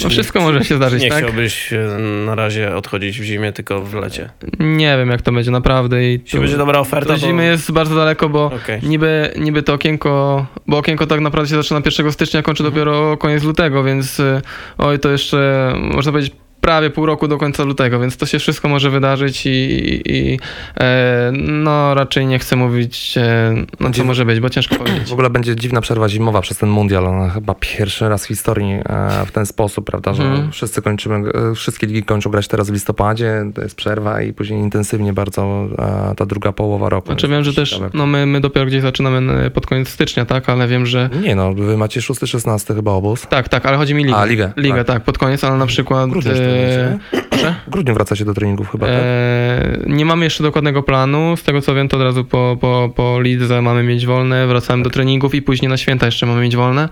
Czy 0.00 0.04
No 0.04 0.08
nie- 0.10 0.14
wszystko 0.14 0.40
może 0.40 0.64
się 0.64 0.76
zdarzyć, 0.76 1.02
Nie 1.02 1.08
tak? 1.08 1.18
chciałbyś 1.24 1.72
e, 1.72 1.78
na 2.26 2.34
razie 2.34 2.76
odchodzić 2.76 3.20
w 3.20 3.24
zimie, 3.24 3.52
tylko 3.52 3.82
w 3.82 3.94
lecie. 3.94 4.30
Nie 4.58 4.96
wiem, 4.98 5.10
jak 5.10 5.22
to 5.22 5.32
będzie 5.32 5.50
naprawdę 5.50 6.04
i 6.04 6.12
Jeśli 6.12 6.30
to, 6.30 6.38
będzie 6.38 6.56
dobra 6.56 6.78
oferta, 6.80 7.12
to... 7.14 7.18
zimy 7.18 7.46
jest 7.46 7.72
bardzo 7.72 7.94
daleko, 7.96 8.28
bo 8.28 8.44
Okej. 8.46 8.80
niby, 8.82 9.30
niby 9.38 9.62
to 9.62 9.72
okienko, 9.74 10.46
bo 10.66 10.78
okienko 10.78 11.06
tak 11.06 11.20
naprawdę 11.20 11.50
się 11.50 11.56
zaczyna 11.56 11.80
1 11.98 12.12
stycznia, 12.12 12.42
kończy 12.42 12.62
dopiero 12.62 13.16
koniec 13.16 13.42
lutego, 13.44 13.84
więc 13.84 14.20
y, 14.20 14.40
oj, 14.78 14.98
to 14.98 15.10
jeszcze, 15.10 15.72
można 15.94 16.12
powiedzieć, 16.12 16.32
prawie 16.60 16.90
pół 16.90 17.06
roku 17.06 17.28
do 17.28 17.38
końca 17.38 17.64
lutego, 17.64 18.00
więc 18.00 18.16
to 18.16 18.26
się 18.26 18.38
wszystko 18.38 18.68
może 18.68 18.90
wydarzyć 18.90 19.46
i, 19.46 19.50
i, 19.50 20.02
i 20.16 20.38
e, 20.80 21.30
no 21.34 21.94
raczej 21.94 22.26
nie 22.26 22.38
chcę 22.38 22.56
mówić, 22.56 23.14
e, 23.18 23.54
no 23.56 23.66
co 23.78 23.84
Będzie- 23.84 24.04
może 24.04 24.24
być, 24.24 24.40
bo 24.40 24.50
ciężko 24.50 24.74
powiedzieć. 24.84 25.08
W 25.08 25.12
ogóle 25.12 25.30
będzie 25.30 25.56
dziwna 25.56 25.80
przerwa 25.80 26.08
zimowa 26.08 26.40
przez 26.40 26.58
ten 26.58 26.68
mundial. 26.68 27.06
Ona 27.06 27.28
chyba 27.30 27.54
pierwszy 27.60 28.08
raz 28.08 28.24
w 28.24 28.28
historii 28.28 28.72
e, 28.72 29.26
w 29.26 29.32
ten 29.32 29.46
sposób, 29.46 29.86
prawda, 29.86 30.14
że 30.14 30.22
Mhm. 30.22 30.52
wszyscy 30.52 30.82
kończymy, 30.82 31.28
e, 31.50 31.54
wszystkie 31.54 31.86
ligi 31.86 32.02
kończą 32.02 32.30
grać 32.30 32.48
teraz 32.48 32.70
w 32.70 32.72
listopadzie, 32.72 33.44
to 33.54 33.62
jest 33.62 33.74
przerwa 33.76 34.22
i 34.22 34.32
później 34.32 34.60
intensywnie 34.60 35.12
bardzo 35.12 35.68
e, 36.10 36.14
ta 36.16 36.26
druga 36.26 36.52
połowa 36.52 36.88
roku. 36.88 37.06
Znaczy 37.06 37.28
wiem, 37.28 37.44
że 37.44 37.54
też, 37.54 37.80
no 37.94 38.06
my, 38.06 38.26
my 38.26 38.40
dopiero 38.40 38.66
gdzieś 38.66 38.82
zaczynamy 38.82 39.32
e, 39.32 39.50
pod 39.50 39.66
koniec 39.66 39.88
stycznia, 39.88 40.24
tak, 40.24 40.48
ale 40.48 40.68
wiem, 40.68 40.86
że 40.86 41.10
Nie 41.22 41.34
no, 41.34 41.54
wy 41.54 41.76
macie 41.76 42.00
6-16 42.00 42.74
chyba 42.74 42.92
obóz. 42.92 43.26
Tak, 43.28 43.48
tak, 43.48 43.66
ale 43.66 43.76
chodzi 43.76 43.94
mi 43.94 44.04
ligę. 44.04 44.16
A, 44.16 44.24
ligę, 44.24 44.52
Ligę, 44.56 44.76
tak. 44.76 44.86
tak. 44.86 45.04
pod 45.04 45.18
koniec, 45.18 45.44
ale 45.44 45.56
na 45.56 45.66
przykład... 45.66 46.10
e, 46.50 46.98
proszę? 47.30 47.54
W 47.66 47.70
grudniu 47.70 47.94
wracacie 47.94 48.24
do 48.24 48.34
treningów 48.34 48.70
chyba, 48.70 48.86
tak? 48.86 48.96
E, 48.96 49.78
nie 49.86 50.04
mamy 50.04 50.24
jeszcze 50.24 50.42
dokładnego 50.42 50.82
planu. 50.82 51.36
Z 51.36 51.42
tego 51.42 51.60
co 51.60 51.74
wiem, 51.74 51.88
to 51.88 51.96
od 51.96 52.02
razu 52.02 52.24
po, 52.24 52.56
po, 52.60 52.90
po 52.96 53.20
lidze 53.20 53.62
mamy 53.62 53.82
mieć 53.82 54.06
wolne, 54.06 54.46
wracamy 54.46 54.82
do 54.82 54.90
treningów 54.90 55.34
i 55.34 55.42
później 55.42 55.68
na 55.68 55.76
święta 55.76 56.06
jeszcze 56.06 56.26
mamy 56.26 56.40
mieć 56.40 56.56
wolne. 56.56 56.88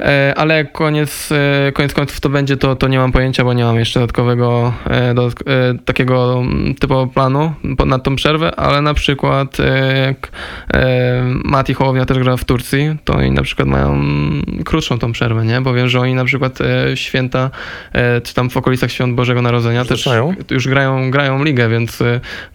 E, 0.00 0.34
ale 0.36 0.64
koniec, 0.64 1.32
e, 1.32 1.72
koniec 1.72 1.94
końców 1.94 2.20
to 2.20 2.28
będzie, 2.28 2.56
to, 2.56 2.76
to 2.76 2.88
nie 2.88 2.98
mam 2.98 3.12
pojęcia, 3.12 3.44
bo 3.44 3.52
nie 3.52 3.64
mam 3.64 3.76
jeszcze 3.76 4.00
dodatkowego 4.00 4.72
e, 4.86 5.14
dodatk- 5.14 5.78
takiego 5.84 6.38
mm, 6.40 6.74
typowego 6.74 7.12
planu 7.12 7.52
na 7.86 7.98
tą 7.98 8.16
przerwę, 8.16 8.56
ale 8.56 8.82
na 8.82 8.94
przykład 8.94 9.56
jak 10.06 10.30
Mati 11.44 11.74
Hołownia 11.74 12.06
też 12.06 12.18
gra 12.18 12.36
w 12.36 12.44
Turcji, 12.44 12.96
to 13.04 13.14
oni 13.14 13.30
na 13.30 13.42
przykład 13.42 13.68
mają 13.68 13.92
mm, 13.92 14.42
krótszą 14.64 14.98
tą 14.98 15.12
przerwę, 15.12 15.44
nie? 15.44 15.60
Bo 15.60 15.74
wiem, 15.74 15.88
że 15.88 16.00
oni 16.00 16.14
na 16.14 16.24
przykład 16.24 16.58
święta, 16.94 17.50
czy 18.24 18.34
tam 18.34 18.50
w 18.50 18.56
okolicach 18.56 18.90
świąt 18.90 19.14
Bożego 19.14 19.42
Narodzenia 19.42 19.84
też 19.84 20.08
już 20.50 20.68
grają, 20.68 21.10
grają 21.10 21.44
ligę, 21.44 21.68
więc 21.68 22.02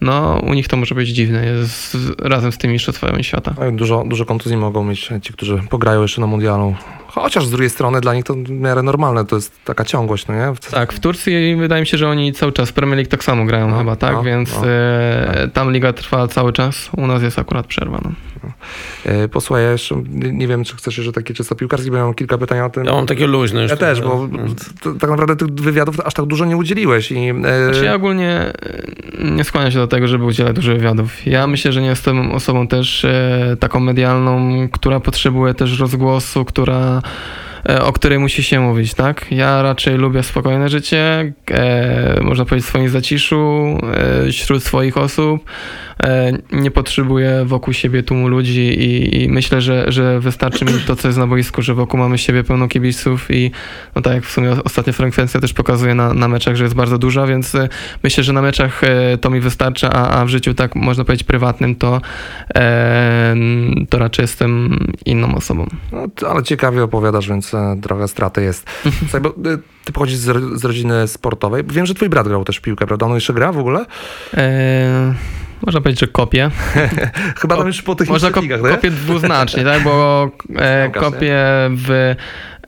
no 0.02 0.42
u 0.44 0.54
nich 0.54 0.68
to 0.68 0.78
może 0.78 0.96
być 0.96 1.10
dziwne, 1.10 1.46
jest 1.46 1.98
razem 2.20 2.52
z 2.52 2.58
tymi 2.58 2.74
mistrzostwami 2.74 3.24
świata. 3.24 3.56
Dużo, 3.72 4.04
dużo 4.08 4.26
kontuzji 4.26 4.58
mogą 4.58 4.84
mieć 4.84 5.10
ci, 5.22 5.34
którzy 5.34 5.62
pograją 5.70 6.02
jeszcze 6.02 6.22
na 6.22 6.28
mundialu. 6.28 6.76
Chociaż 7.22 7.46
z 7.46 7.50
drugiej 7.50 7.70
strony 7.70 8.02
dla 8.02 8.14
nich 8.14 8.24
to 8.26 8.34
w 8.34 8.50
miarę 8.50 8.84
normalne, 8.84 9.26
to 9.26 9.36
jest 9.36 9.64
taka 9.66 9.86
ciągłość, 9.86 10.28
no 10.28 10.36
nie? 10.36 10.54
Tak, 10.72 10.94
w 10.94 11.00
Turcji 11.00 11.56
wydaje 11.56 11.82
mi 11.82 11.88
się, 11.88 11.98
że 11.98 12.10
oni 12.10 12.34
cały 12.34 12.52
czas, 12.52 12.72
Premier 12.72 12.98
League 12.98 13.10
tak 13.12 13.24
samo 13.24 13.46
grają 13.46 13.70
No, 13.70 13.78
chyba, 13.78 13.96
tak? 13.96 14.14
no, 14.14 14.24
Więc 14.24 14.56
no. 14.62 14.68
e, 14.70 15.50
tam 15.54 15.72
liga 15.72 15.94
trwa 15.94 16.28
cały 16.28 16.54
czas, 16.54 16.90
u 16.98 17.08
nas 17.08 17.22
jest 17.24 17.40
akurat 17.40 17.68
przerwa. 17.68 18.00
No. 18.06 18.12
E, 19.06 19.28
Posłuchaj, 19.28 19.64
ja 19.64 19.72
jeszcze 19.72 19.96
nie 20.14 20.48
wiem, 20.48 20.64
czy 20.64 20.76
chcesz 20.76 20.98
jeszcze 20.98 21.14
takie 21.14 21.34
czysto 21.34 21.56
piłkarskie, 21.56 21.92
bo 21.92 21.98
ja 21.98 22.04
mam 22.04 22.14
kilka 22.14 22.38
pytań 22.38 22.60
o 22.60 22.70
tym. 22.70 22.86
Ja 22.86 22.92
mam 22.92 23.06
takie 23.06 23.28
luźne 23.28 23.62
już. 23.62 23.72
Ja 23.72 23.78
też, 23.78 24.02
bo 24.02 24.28
tak 25.00 25.10
naprawdę 25.10 25.36
tych 25.36 25.48
wywiadów 25.48 26.00
aż 26.00 26.14
tak 26.14 26.26
dużo 26.26 26.46
nie 26.46 26.58
udzieliłeś. 26.58 27.12
I, 27.12 27.30
e, 27.30 27.64
Znaczy 27.66 27.86
ja 27.86 27.94
ogólnie 27.94 28.30
e, 28.30 28.54
nie 29.24 29.44
skłaniam 29.44 29.72
się 29.72 29.78
do 29.78 29.88
tego, 29.88 30.08
żeby 30.08 30.26
udzielać 30.26 30.56
dużo 30.56 30.72
wywiadów. 30.72 31.26
Ja 31.28 31.48
myślę, 31.48 31.72
że 31.72 31.82
nie 31.82 31.88
jestem 31.88 32.32
osobą 32.32 32.68
też 32.68 33.06
taką 33.60 33.80
medialną, 33.80 34.68
która 34.72 35.00
potrzebuje 35.00 35.54
też 35.54 35.80
rozgłosu, 35.80 36.46
która 36.46 37.02
o 37.82 37.94
której 37.94 38.20
musi 38.20 38.44
się 38.44 38.60
mówić, 38.60 38.94
tak? 38.94 39.26
Ja 39.32 39.62
raczej 39.62 39.98
lubię 39.98 40.24
spokojne 40.24 40.70
życie, 40.70 41.34
e, 41.52 42.20
można 42.22 42.46
powiedzieć 42.46 42.66
w 42.66 42.70
swoim 42.70 42.90
zaciszu, 42.90 43.78
e, 44.28 44.32
wśród 44.32 44.64
swoich 44.64 44.98
osób. 44.98 45.44
E, 46.04 46.32
nie 46.52 46.72
potrzebuję 46.72 47.44
wokół 47.46 47.74
siebie 47.74 48.04
tłumu 48.04 48.28
ludzi 48.28 48.62
i, 48.62 49.24
i 49.24 49.30
myślę, 49.30 49.62
że, 49.62 49.92
że 49.92 50.20
wystarczy 50.20 50.66
mi 50.66 50.72
to, 50.88 50.96
co 50.96 51.08
jest 51.08 51.18
na 51.18 51.28
boisku, 51.28 51.62
że 51.62 51.74
wokół 51.74 52.00
mamy 52.00 52.18
siebie 52.18 52.44
pełno 52.44 52.68
kibiców 52.68 53.32
i 53.32 53.52
no 53.96 54.02
tak 54.02 54.14
jak 54.14 54.24
w 54.24 54.32
sumie 54.32 54.52
ostatnia 54.64 54.94
frekwencja 54.94 55.40
też 55.40 55.54
pokazuje 55.54 55.96
na, 55.96 56.14
na 56.14 56.28
meczach, 56.28 56.56
że 56.56 56.64
jest 56.64 56.76
bardzo 56.76 56.98
duża, 56.98 57.28
więc 57.28 57.56
e, 57.56 57.70
myślę, 58.04 58.24
że 58.24 58.34
na 58.34 58.42
meczach 58.42 58.84
e, 58.84 59.18
to 59.18 59.30
mi 59.30 59.40
wystarcza, 59.40 59.90
a, 59.90 60.22
a 60.22 60.26
w 60.26 60.30
życiu 60.30 60.54
tak 60.54 60.76
można 60.76 61.04
powiedzieć 61.04 61.28
prywatnym 61.28 61.76
to, 61.76 62.02
to 63.90 64.00
raczej 64.00 64.24
jestem 64.24 64.80
inną 65.06 65.36
osobą. 65.36 65.68
no, 65.92 66.30
ale 66.30 66.44
ciekawie 66.44 66.84
opowiadasz, 66.84 67.30
więc 67.30 67.52
trochę 67.82 68.08
straty 68.08 68.42
jest. 68.44 68.70
Słuchaj, 69.00 69.22
bo 69.22 69.34
ty 69.86 69.94
pochodzisz 69.94 70.18
z, 70.18 70.28
ro- 70.28 70.58
z 70.58 70.66
rodziny 70.66 71.08
sportowej. 71.08 71.64
Wiem, 71.68 71.86
że 71.86 71.94
twój 71.94 72.10
brat 72.10 72.28
grał 72.28 72.46
też 72.46 72.60
piłkę, 72.60 72.88
prawda? 72.88 73.06
On 73.06 73.14
jeszcze 73.14 73.34
gra 73.34 73.52
w 73.52 73.58
ogóle? 73.58 73.86
E, 74.34 75.14
można 75.66 75.82
powiedzieć, 75.82 76.00
że 76.00 76.08
kopię. 76.08 76.52
Chyba 77.42 77.58
tam 77.58 77.68
już 77.68 77.82
po 77.82 77.96
tych 77.96 78.10
Można 78.10 78.32
kop, 78.32 78.44
ligach, 78.44 78.64
nie? 78.64 78.70
kopię 78.70 78.92
dwuznacznie, 78.92 79.64
tak? 79.64 79.84
Bo 79.84 80.30
e, 80.56 80.88
nie? 80.88 80.94
kopię 80.94 81.38
w 81.70 82.16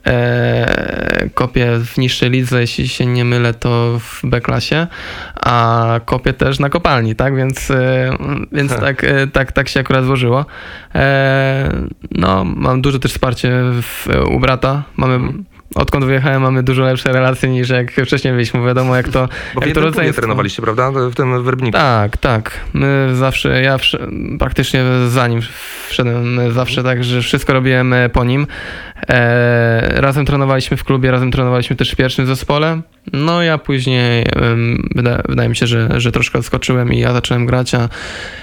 e, 0.06 1.28
kopię 1.34 1.78
w 1.86 1.98
niższej 1.98 2.30
lidze, 2.30 2.60
jeśli 2.60 2.88
się 2.88 3.06
nie 3.06 3.24
mylę, 3.24 3.54
to 3.54 3.98
w 4.00 4.20
B-klasie, 4.24 4.86
a 5.34 6.00
kopię 6.04 6.32
też 6.32 6.58
na 6.58 6.70
kopalni, 6.70 7.16
tak? 7.16 7.36
Więc, 7.36 7.70
e, 7.70 8.16
więc 8.52 8.76
tak, 8.76 9.04
e, 9.04 9.26
tak, 9.26 9.52
tak 9.52 9.68
się 9.68 9.80
akurat 9.80 10.04
złożyło. 10.04 10.46
E, 10.94 11.72
no, 12.10 12.44
mam 12.44 12.82
duże 12.82 12.98
też 12.98 13.12
wsparcie 13.12 13.50
w, 13.82 14.06
u 14.30 14.40
brata. 14.40 14.82
Mamy 14.96 15.14
Mhm. 15.14 15.44
Odkąd 15.74 16.04
wyjechałem 16.04 16.42
mamy 16.42 16.62
dużo 16.62 16.82
lepsze 16.82 17.12
relacje 17.12 17.48
niż 17.48 17.68
jak 17.68 17.92
wcześniej 17.92 18.32
byliśmy. 18.32 18.66
Wiadomo 18.66 18.96
jak 18.96 19.08
to, 19.08 19.20
Bo 19.20 19.26
w 19.26 19.28
jak 19.28 19.54
to 19.54 19.58
jednym 19.60 19.72
klubie 19.74 19.86
rodzeństwo. 19.86 20.20
trenowaliście, 20.20 20.62
prawda? 20.62 20.90
W 21.10 21.14
tym 21.14 21.44
Werbniku. 21.44 21.78
Tak, 21.78 22.16
tak. 22.16 22.60
My 22.72 23.08
zawsze, 23.14 23.62
ja 23.62 23.76
praktycznie 24.38 24.84
za 25.08 25.28
nim 25.28 25.40
wszedłem 25.88 26.52
zawsze 26.52 26.82
tak, 26.82 27.04
że 27.04 27.22
wszystko 27.22 27.52
robiłem 27.52 27.92
e, 27.92 28.08
po 28.08 28.24
nim. 28.24 28.46
E, 29.08 30.00
razem 30.00 30.26
trenowaliśmy 30.26 30.76
w 30.76 30.84
klubie, 30.84 31.10
razem 31.10 31.30
trenowaliśmy 31.30 31.76
też 31.76 31.90
w 31.90 31.96
pierwszym 31.96 32.26
zespole. 32.26 32.80
No 33.12 33.42
ja 33.42 33.58
później 33.58 34.26
wyda, 34.94 35.22
wydaje 35.28 35.48
mi 35.48 35.56
się, 35.56 35.66
że, 35.66 35.88
że 36.00 36.12
troszkę 36.12 36.38
odskoczyłem 36.38 36.92
i 36.92 36.98
ja 36.98 37.12
zacząłem 37.12 37.46
grać, 37.46 37.74
a 37.74 37.88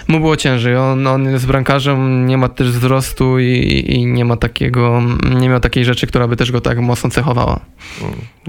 mu 0.07 0.19
było 0.19 0.35
ciężej. 0.35 0.75
On, 0.77 1.07
on 1.07 1.25
jest 1.25 1.47
bramkarzem, 1.47 2.25
nie 2.25 2.37
ma 2.37 2.49
też 2.49 2.71
wzrostu 2.71 3.39
i, 3.39 3.83
i 3.87 4.05
nie 4.05 4.25
ma 4.25 4.37
takiego, 4.37 5.01
nie 5.39 5.49
miał 5.49 5.59
takiej 5.59 5.85
rzeczy, 5.85 6.07
która 6.07 6.27
by 6.27 6.35
też 6.35 6.51
go 6.51 6.61
tak 6.61 6.79
mocno 6.79 7.09
cechowała. 7.19 7.59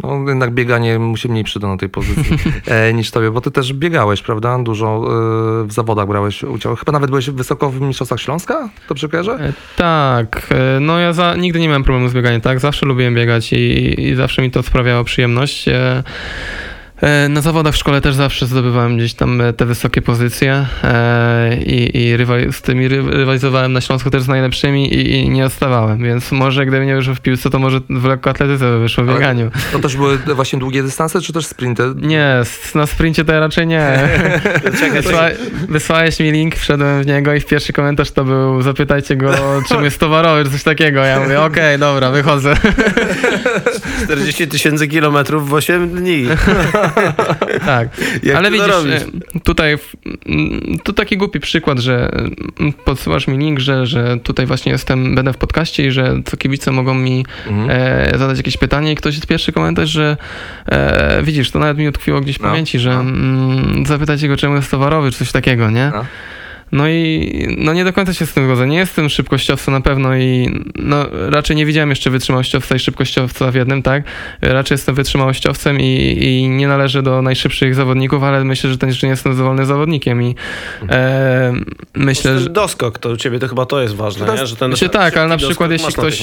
No, 0.03 0.29
jednak 0.29 0.51
bieganie 0.55 0.99
mu 0.99 1.17
się 1.17 1.29
mniej 1.29 1.45
przyda 1.45 1.69
na 1.69 1.77
tej 1.77 1.89
pozycji 1.89 2.37
e, 2.67 2.93
niż 2.95 3.11
tobie, 3.11 3.31
bo 3.31 3.41
ty 3.41 3.51
też 3.51 3.73
biegałeś, 3.73 4.23
prawda? 4.23 4.59
Dużo 4.59 4.87
e, 5.63 5.67
w 5.67 5.73
zawodach 5.73 6.07
brałeś 6.07 6.43
udział. 6.43 6.77
Chyba 6.77 6.93
nawet 6.93 7.11
byłeś 7.11 7.31
wysoko 7.31 7.71
w 7.71 7.81
Mistrzostwach 7.81 8.21
Śląska? 8.21 8.69
Dobrze 8.89 9.09
kojarzę? 9.09 9.33
E, 9.33 9.53
Tak, 9.77 10.47
e, 10.51 10.81
no 10.81 10.99
ja 10.99 11.13
za, 11.13 11.35
nigdy 11.37 11.61
nie 11.61 11.69
miałem 11.69 11.85
problemu 11.85 12.09
z 12.09 12.15
bieganiem, 12.15 12.41
tak? 12.41 12.61
Zawsze 12.61 12.87
lubiłem 12.87 13.15
biegać 13.15 13.53
i, 13.53 14.01
i 14.01 14.15
zawsze 14.15 14.43
mi 14.43 14.51
to 14.51 14.63
sprawiało 14.63 15.05
przyjemność. 15.05 15.69
E, 17.02 17.28
Na 17.28 17.40
zawodach 17.40 17.74
w 17.74 17.77
szkole 17.77 18.01
też 18.01 18.14
zawsze 18.14 18.47
zdobywałem 18.47 18.97
gdzieś 18.97 19.14
tam 19.14 19.40
e, 19.40 19.52
te 19.52 19.66
wysokie 19.66 20.02
pozycje 20.02 20.66
e, 20.85 21.56
i, 21.56 21.98
i 22.06 22.16
rywal, 22.16 22.52
z 22.52 22.62
tymi 22.62 22.89
ry- 22.89 23.10
rywalizowałem 23.10 23.72
na 23.72 23.81
Śląsku 23.81 24.10
też 24.10 24.22
z 24.22 24.28
najlepszymi 24.28 24.94
i, 24.94 25.10
i 25.16 25.31
nie 25.31 25.44
odstawałem, 25.47 25.98
więc 26.05 26.32
może 26.32 26.66
gdybym 26.66 26.86
nie 26.86 26.97
wyszło 26.97 27.14
w 27.14 27.20
piłce, 27.20 27.51
to 27.51 27.59
może 27.59 27.81
w 27.90 28.05
lekkoatletyce 28.05 28.64
by 28.64 28.78
wyszło 28.81 29.05
w 29.05 29.09
Ale- 29.09 29.18
bieganiu. 29.18 29.51
To 29.72 29.78
też 29.78 29.97
były 29.97 30.18
właśnie 30.18 30.59
długie 30.59 30.82
dystanse, 30.82 31.20
czy 31.20 31.32
też 31.32 31.47
sprinty? 31.47 31.82
Nie, 31.97 32.43
na 32.74 32.86
sprincie 32.86 33.24
to 33.24 33.40
raczej 33.40 33.66
nie. 33.66 34.09
Wysła, 34.93 35.22
wysłałeś 35.68 36.20
mi 36.20 36.32
link, 36.32 36.56
wszedłem 36.56 37.02
w 37.02 37.06
niego 37.06 37.35
i 37.35 37.40
w 37.40 37.47
pierwszy 37.47 37.72
komentarz 37.72 38.10
to 38.10 38.24
był 38.24 38.62
zapytajcie 38.62 39.16
go, 39.16 39.32
czym 39.68 39.85
jest 39.85 39.98
towarowy, 40.01 40.44
czy 40.44 40.51
coś 40.51 40.62
takiego. 40.62 41.01
Ja 41.05 41.20
mówię, 41.20 41.40
okej, 41.43 41.78
dobra, 41.78 42.10
wychodzę. 42.10 42.55
40 44.05 44.48
tysięcy 44.48 44.89
kilometrów 44.89 45.48
w 45.48 45.55
8 45.55 45.89
dni. 45.89 46.24
tak. 47.67 47.89
Jak 48.23 48.37
Ale 48.37 48.51
widzisz, 48.51 48.67
robisz? 48.69 48.93
e, 49.37 49.41
tutaj 49.45 49.77
to 50.85 50.93
taki 50.93 51.17
głupi 51.17 51.41
przykład, 51.41 51.79
że 51.79 52.11
podsyłasz 52.85 53.27
mi 53.29 53.39
link, 53.39 53.59
że, 53.61 53.87
że 53.87 54.17
tutaj 54.23 54.47
właśnie 54.47 54.73
jestem, 54.73 55.15
będę 55.15 55.33
w 55.33 55.37
podcaście 55.37 55.87
i 55.87 55.91
że 55.91 56.15
co 56.25 56.37
kibice 56.37 56.73
mogą 56.73 56.95
mi 56.95 57.25
Mhm. 57.49 57.71
e, 57.71 58.19
zadać 58.19 58.37
jakieś 58.37 58.57
pytanie 58.57 58.93
i 58.93 58.95
ktoś 58.97 59.15
jest 59.15 59.27
pierwszy 59.27 59.53
komentarz, 59.53 59.91
że 59.91 60.17
e, 60.67 61.23
widzisz, 61.23 61.51
to 61.51 61.59
nawet 61.59 61.79
mi 61.79 61.89
utkwiło 61.89 62.21
gdzieś 62.21 62.37
w 62.37 62.41
No, 62.41 62.49
pamięci, 62.49 62.79
że 62.79 62.91
no. 62.95 63.01
mm, 63.01 63.87
zapytajcie 63.87 64.29
go, 64.29 64.37
czemu 64.37 64.57
jest 64.57 64.71
towarowy, 64.71 65.11
czy 65.12 65.19
coś 65.19 65.33
takiego, 65.33 65.71
nie? 65.71 65.91
No. 65.95 66.05
No 66.73 66.89
i 66.89 67.57
no 67.59 67.73
nie 67.73 67.85
do 67.85 67.93
końca 67.93 68.15
się 68.15 68.27
z 68.27 68.33
tym 68.33 68.45
zgodzę. 68.45 68.67
Nie 68.67 68.79
jestem 68.79 69.09
szybkościowcem 69.09 69.75
na 69.75 69.81
pewno 69.81 70.17
i 70.17 70.61
no, 70.77 71.07
raczej 71.29 71.57
nie 71.57 71.67
widziałem 71.67 71.91
jeszcze 71.91 72.11
wytrzymałościowca 72.11 72.77
i 72.77 72.79
szybkościowca 72.79 73.51
w 73.51 73.55
jednym, 73.55 73.83
tak? 73.83 74.03
Raczej 74.43 74.75
jestem 74.75 74.95
wytrzymałościowcem 74.95 75.81
i, 75.81 76.19
i 76.21 76.49
nie 76.49 76.69
należę 76.69 77.03
do 77.03 77.23
najszybszych 77.23 77.75
zawodników, 77.75 78.23
ale 78.23 78.45
myślę, 78.45 78.71
że 78.71 78.79
też 78.79 79.03
nie 79.03 79.09
jestem 79.09 79.37
dowolnym 79.37 79.67
zawodnikiem 79.67 80.23
i 80.23 80.35
e, 80.89 81.53
myślę, 81.95 82.39
że... 82.39 82.51
Doskok, 82.51 82.99
to 82.99 83.09
u 83.09 83.17
ciebie 83.17 83.39
to 83.39 83.49
chyba 83.49 83.67
to 83.67 83.83
jest 83.83 83.95
ważne, 83.95 84.27
nie? 84.33 84.47
że 84.47 84.57
ten 84.57 84.71
Znaczy, 84.71 84.89
tak, 84.89 85.17
ale 85.17 85.29
na 85.29 85.37
przykład 85.37 85.71
jeśli 85.71 85.93
ktoś 85.93 86.23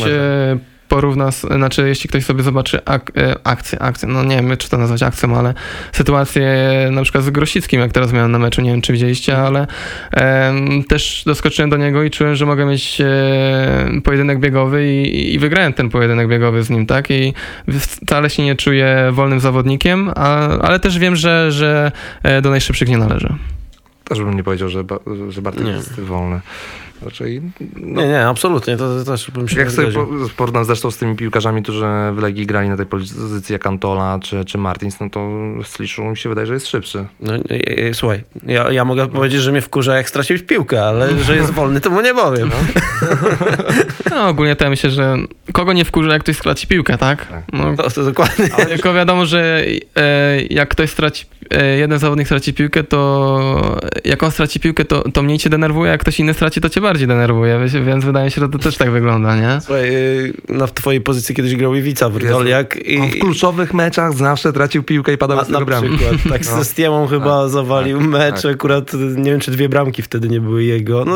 porówna, 0.87 1.31
znaczy 1.31 1.87
jeśli 1.87 2.09
ktoś 2.09 2.25
sobie 2.25 2.43
zobaczy 2.43 2.79
ak, 2.85 3.11
e, 3.17 3.35
akcję, 3.43 3.79
akcję, 3.81 4.07
no 4.07 4.23
nie 4.23 4.35
wiem 4.35 4.57
czy 4.57 4.69
to 4.69 4.77
nazwać 4.77 5.03
akcją, 5.03 5.37
ale 5.37 5.53
sytuację 5.91 6.47
na 6.91 7.03
przykład 7.03 7.23
z 7.23 7.29
Grosickim, 7.29 7.79
jak 7.79 7.91
teraz 7.91 8.13
miałem 8.13 8.31
na 8.31 8.39
meczu, 8.39 8.61
nie 8.61 8.71
wiem 8.71 8.81
czy 8.81 8.93
widzieliście, 8.93 9.37
ale 9.37 9.67
em, 10.11 10.83
też 10.83 11.23
doskoczyłem 11.25 11.69
do 11.69 11.77
niego 11.77 12.03
i 12.03 12.09
czułem, 12.11 12.35
że 12.35 12.45
mogę 12.45 12.65
mieć 12.65 13.01
e, 13.01 14.01
pojedynek 14.03 14.39
biegowy 14.39 14.93
i, 14.93 15.33
i 15.33 15.39
wygrałem 15.39 15.73
ten 15.73 15.89
pojedynek 15.89 16.27
biegowy 16.27 16.63
z 16.63 16.69
nim, 16.69 16.85
tak? 16.85 17.11
I 17.11 17.33
wcale 17.79 18.29
się 18.29 18.43
nie 18.43 18.55
czuję 18.55 19.09
wolnym 19.11 19.39
zawodnikiem, 19.39 20.11
a, 20.15 20.47
ale 20.47 20.79
też 20.79 20.99
wiem, 20.99 21.15
że, 21.15 21.51
że 21.51 21.91
e, 22.23 22.41
do 22.41 22.49
najszybszych 22.49 22.89
nie 22.89 22.97
należę. 22.97 23.35
Też 24.03 24.19
bym 24.19 24.33
nie 24.33 24.43
powiedział, 24.43 24.69
że, 24.69 24.83
ba- 24.83 24.99
że 25.29 25.41
Bartek 25.41 25.65
Nie. 25.65 25.71
jest 25.71 25.99
wolny. 25.99 26.41
Raczej, 27.01 27.41
no, 27.75 28.01
Nie, 28.01 28.07
nie, 28.07 28.27
absolutnie, 28.27 28.77
to, 28.77 28.99
to 28.99 29.11
też 29.11 29.31
bym 29.31 29.47
się 29.47 29.59
jak 29.59 29.71
sobie 29.71 29.91
po- 29.91 30.07
porównam 30.37 30.65
zresztą 30.65 30.91
z 30.91 30.97
tymi 30.97 31.15
piłkarzami, 31.15 31.63
którzy 31.63 31.85
w 32.13 32.17
Legii 32.21 32.45
grali 32.45 32.69
na 32.69 32.77
tej 32.77 32.85
pozycji 32.85 33.53
jak 33.53 33.67
Antola 33.67 34.19
czy, 34.23 34.45
czy 34.45 34.57
Martins, 34.57 34.99
no 34.99 35.09
to 35.09 35.29
Sliszu 35.63 36.03
mi 36.05 36.17
się 36.17 36.29
wydaje, 36.29 36.47
że 36.47 36.53
jest 36.53 36.67
szybszy. 36.67 37.05
No, 37.19 37.33
e, 37.35 37.39
e, 37.89 37.93
słuchaj, 37.93 38.23
ja, 38.47 38.71
ja 38.71 38.85
mogę 38.85 39.07
powiedzieć, 39.07 39.41
że 39.41 39.51
mnie 39.51 39.61
wkurza 39.61 39.95
jak 39.97 40.09
stracił 40.09 40.39
piłkę, 40.39 40.83
ale 40.85 41.19
że 41.23 41.35
jest 41.35 41.51
wolny, 41.51 41.81
to 41.81 41.89
mu 41.89 42.01
nie 42.01 42.13
powiem. 42.13 42.49
No 44.11 44.27
ogólnie 44.27 44.55
to 44.55 44.63
ja 44.63 44.69
myślę, 44.69 44.89
że 44.91 45.15
kogo 45.53 45.73
nie 45.73 45.85
wkurza, 45.85 46.13
jak 46.13 46.23
ktoś 46.23 46.37
straci 46.37 46.67
piłkę, 46.67 46.97
tak? 46.97 47.27
No, 47.53 47.75
To, 47.75 47.89
to 47.89 48.03
dokładnie. 48.03 48.49
Tylko 48.49 48.93
wiadomo, 48.93 49.25
że 49.25 49.63
e, 49.97 50.41
jak 50.49 50.69
ktoś 50.69 50.89
straci, 50.89 51.25
e, 51.51 51.77
jeden 51.77 51.99
zawodnik 51.99 52.27
straci 52.27 52.53
piłkę, 52.53 52.83
to 52.83 53.79
jak 54.05 54.23
on 54.23 54.31
straci 54.31 54.59
piłkę, 54.59 54.85
to, 54.85 55.11
to 55.11 55.23
mniej 55.23 55.37
cię 55.39 55.49
denerwuje, 55.49 55.91
jak 55.91 56.01
ktoś 56.01 56.19
inny 56.19 56.33
straci, 56.33 56.61
to 56.61 56.69
cię 56.69 56.81
bardziej 56.87 57.07
denerwuje, 57.07 57.59
więc- 57.85 58.05
wydaje 58.05 58.25
mi 58.25 58.31
się, 58.31 58.41
że 58.41 58.49
to 58.49 58.57
też 58.57 58.77
tak 58.77 58.91
wygląda, 58.91 59.35
nie? 59.35 59.61
Słuchaj, 59.61 59.95
y, 59.95 60.33
na 60.49 60.67
w 60.67 60.73
twojej 60.73 61.01
pozycji 61.01 61.35
kiedyś 61.35 61.55
grał 61.55 61.75
Iwica 61.75 62.09
Wrdoliak 62.09 62.75
i... 62.85 62.97
On 62.97 63.09
w 63.09 63.19
kluczowych 63.19 63.73
meczach 63.73 64.13
zawsze 64.13 64.53
tracił 64.53 64.83
piłkę 64.83 65.13
i 65.13 65.17
padał 65.17 65.37
na, 65.37 65.43
z 65.43 65.47
tego 65.47 65.59
na 65.59 65.65
bramy. 65.65 65.89
przykład, 65.89 66.15
tak 66.29 66.45
No. 66.45 66.57
ze 66.57 66.65
Stiemą 66.65 67.07
chyba 67.07 67.49
zawalił 67.49 67.99
tak, 67.99 68.07
mecz, 68.07 68.41
tak. 68.41 68.51
akurat 68.55 68.93
nie 68.93 69.31
wiem, 69.31 69.39
czy 69.39 69.51
dwie 69.51 69.69
bramki 69.69 70.01
wtedy 70.01 70.29
nie 70.29 70.41
były 70.41 70.63
jego. 70.63 71.05
No, 71.05 71.15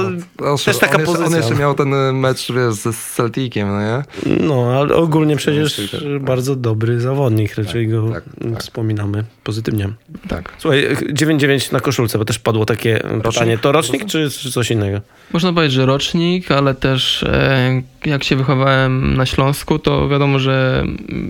On, 0.52 0.58
też 0.66 0.78
taka 0.78 0.98
on 0.98 1.06
pozycja. 1.06 1.26
Jeszcze, 1.26 1.38
on 1.38 1.42
jeszcze 1.50 1.56
miał 1.62 1.74
ten 1.76 1.94
y, 1.94 2.14
mecz 2.14 2.52
wiesz, 2.52 2.74
z 2.74 3.14
Celticiem, 3.16 3.68
no 3.68 3.80
nie? 3.82 4.04
no 4.48 4.72
ale 4.80 4.96
ogólnie 4.96 5.36
przecież 5.36 5.90
tak. 5.92 6.24
bardzo 6.24 6.56
dobry 6.56 7.00
zawodnik, 7.00 7.56
raczej 7.56 7.88
go 7.88 8.10
tak, 8.12 8.24
tak. 8.24 8.60
wspominamy 8.60 9.24
pozytywnie. 9.44 9.90
Tak. 10.28 10.50
Słuchaj, 10.58 10.88
9-9 11.14 11.74
na 11.74 11.80
koszulce, 11.80 12.18
bo 12.18 12.26
też 12.26 12.40
padło 12.40 12.66
takie 12.66 13.00
pytanie. 13.24 13.58
To 13.58 13.72
rocznik 13.72 14.06
czy, 14.06 14.30
czy 14.30 14.52
coś 14.52 14.72
innego? 14.72 15.02
Można 15.34 15.54
powiedzieć, 15.54 15.61
że 15.70 15.86
rocznik, 15.86 16.52
ale 16.52 16.76
też 16.76 17.24
e, 17.24 17.82
jak 18.06 18.24
się 18.24 18.36
wychowałem 18.36 19.18
na 19.18 19.26
Śląsku, 19.26 19.80
to 19.80 20.10
wiadomo, 20.10 20.40
że 20.40 20.84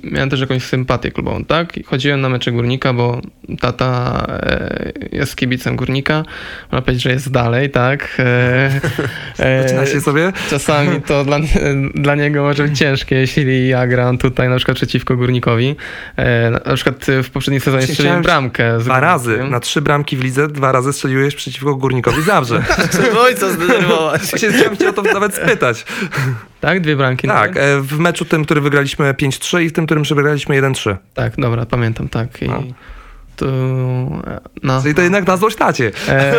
miałem 0.03 0.29
też 0.29 0.39
jakąś 0.39 0.63
sympatię 0.63 1.11
klubową, 1.11 1.45
tak? 1.45 1.73
Chodziłem 1.85 2.21
na 2.21 2.29
mecze 2.29 2.51
Górnika, 2.51 2.93
bo 2.93 3.21
tata 3.59 4.25
e, 4.29 4.91
jest 5.11 5.35
kibicem 5.35 5.75
Górnika. 5.75 6.23
Można 6.71 6.81
powiedzieć, 6.81 7.03
że 7.03 7.09
jest 7.09 7.31
dalej, 7.31 7.69
tak? 7.69 8.17
E, 8.19 8.81
e, 9.39 9.63
Zaczyna 9.63 9.85
się 9.85 10.01
sobie? 10.01 10.33
Czasami 10.49 11.01
to 11.01 11.25
dla, 11.25 11.37
dla 11.95 12.15
niego 12.15 12.43
może 12.43 12.63
być 12.63 12.77
ciężkie, 12.77 13.15
jeśli 13.15 13.67
ja 13.67 13.87
gram 13.87 14.17
tutaj 14.17 14.49
na 14.49 14.55
przykład 14.55 14.77
przeciwko 14.77 15.15
Górnikowi. 15.15 15.75
E, 16.15 16.49
na 16.49 16.75
przykład 16.75 17.05
w 17.23 17.29
poprzednim 17.29 17.61
sezonie 17.61 17.87
strzeliłem 17.87 18.21
bramkę. 18.21 18.79
Z 18.79 18.83
Dwa 18.83 18.99
razy. 18.99 19.43
Na 19.49 19.59
trzy 19.59 19.81
bramki 19.81 20.17
w 20.17 20.23
lidze, 20.23 20.47
dwa 20.47 20.71
razy 20.71 20.93
strzeliłeś 20.93 21.35
przeciwko 21.35 21.75
Górnikowi 21.75 22.21
Zabrze. 22.21 22.61
Chcę 22.91 23.19
ojca 23.19 23.51
zdenerwować. 23.51 24.20
Właśnie 24.30 24.49
chciałem 24.52 24.77
cię 24.77 24.89
o 24.89 24.93
to 24.93 25.02
nawet 25.02 25.35
spytać. 25.35 25.85
Tak? 26.61 26.80
Dwie 26.81 26.95
bramki? 26.95 27.27
Tak, 27.27 27.57
e, 27.57 27.81
w 27.81 27.99
meczu 27.99 28.26
tym, 28.26 28.45
który 28.45 28.61
wygraliśmy 28.61 29.14
5-3 29.14 29.61
i 29.61 29.69
w 29.69 29.73
tym, 29.73 29.85
którym 29.85 30.03
przegraliśmy 30.03 30.61
1-3. 30.61 30.95
Tak, 31.14 31.34
dobra, 31.38 31.65
pamiętam, 31.65 32.10
tak. 32.10 32.41
I 32.41 32.48
No. 32.49 32.64
to, 33.35 33.45
no. 34.64 34.81
Czyli 34.81 34.95
to 34.95 35.02
jednak 35.02 35.27
na 35.27 35.38
złość 35.38 35.56
tacie. 35.57 35.91
E, 36.10 36.34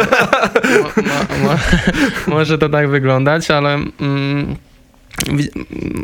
mo, 0.82 1.02
mo, 1.02 1.48
mo, 1.48 1.58
może 2.36 2.58
to 2.58 2.68
tak 2.68 2.88
wyglądać, 2.88 3.50
ale 3.50 3.74
mm, 3.74 4.56
wi- 5.32 5.50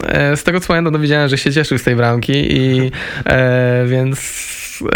e, 0.09 0.37
z 0.37 0.43
tego 0.45 0.61
co 0.61 0.69
pamiętam, 0.69 0.93
to 0.93 0.99
widziałem, 0.99 1.29
że 1.29 1.39
się 1.39 1.53
cieszył 1.53 1.79
z 1.79 1.83
tej 1.83 1.97
bramki 1.97 2.33
i 2.57 2.91
e, 3.25 3.85
więc 3.87 4.19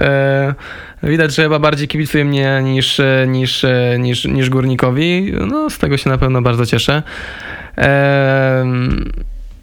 e, 0.00 0.54
widać, 1.02 1.34
że 1.34 1.42
chyba 1.42 1.58
bardziej 1.58 1.88
kibicuje 1.88 2.24
mnie 2.24 2.60
niż, 2.64 3.00
niż, 3.26 3.66
niż, 3.98 4.24
niż 4.24 4.50
górnikowi. 4.50 5.32
No, 5.46 5.70
z 5.70 5.78
tego 5.78 5.96
się 5.96 6.10
na 6.10 6.18
pewno 6.18 6.42
bardzo 6.42 6.66
cieszę. 6.66 7.02
E, 7.78 8.64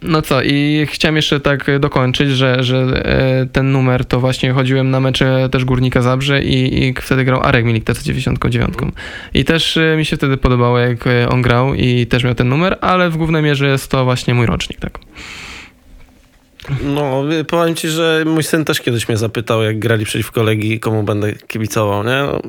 no 0.02 0.22
co, 0.22 0.42
i 0.42 0.86
chciałem 0.90 1.16
jeszcze 1.16 1.40
tak 1.40 1.80
dokończyć, 1.80 2.30
że, 2.30 2.62
że 2.62 2.76
e, 3.04 3.46
ten 3.46 3.72
numer 3.72 4.04
to 4.04 4.20
właśnie 4.20 4.52
chodziłem 4.52 4.90
na 4.90 5.00
mecze 5.00 5.48
też 5.52 5.64
Górnika 5.64 6.02
Zabrze 6.02 6.42
i, 6.42 6.84
i 6.84 6.94
wtedy 6.94 7.24
grał 7.24 7.40
Arek 7.42 7.64
Milik 7.64 7.84
TC99. 7.84 8.90
I 9.34 9.44
też 9.44 9.76
e, 9.76 9.96
mi 9.96 10.04
się 10.04 10.16
wtedy 10.16 10.36
podobało, 10.36 10.78
jak 10.78 11.06
e, 11.06 11.28
on 11.28 11.42
grał 11.42 11.74
i 11.74 12.06
też 12.06 12.24
miał 12.24 12.34
ten 12.34 12.48
numer, 12.48 12.78
ale 12.80 13.10
w 13.10 13.16
głównej 13.16 13.42
mierze 13.42 13.68
jest 13.68 13.90
to 13.90 14.04
właśnie 14.04 14.34
mój 14.34 14.46
rocznik, 14.46 14.80
tak. 14.80 14.98
No, 16.82 17.22
powiem 17.48 17.74
ci, 17.74 17.88
że 17.88 18.22
mój 18.26 18.42
syn 18.42 18.64
też 18.64 18.80
kiedyś 18.80 19.08
mnie 19.08 19.18
zapytał, 19.18 19.62
jak 19.62 19.78
grali 19.78 20.04
przeciwko 20.04 20.42
Legii, 20.42 20.80
komu 20.80 21.02
będę 21.02 21.32
kibicował, 21.32 22.04
nie? 22.04 22.22
No, 22.22 22.40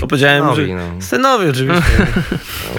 Powiedziałem, 0.00 0.42
Synowi, 0.42 0.66
że... 0.66 0.74
no. 0.74 1.02
Synowi 1.02 1.48
oczywiście. 1.48 1.82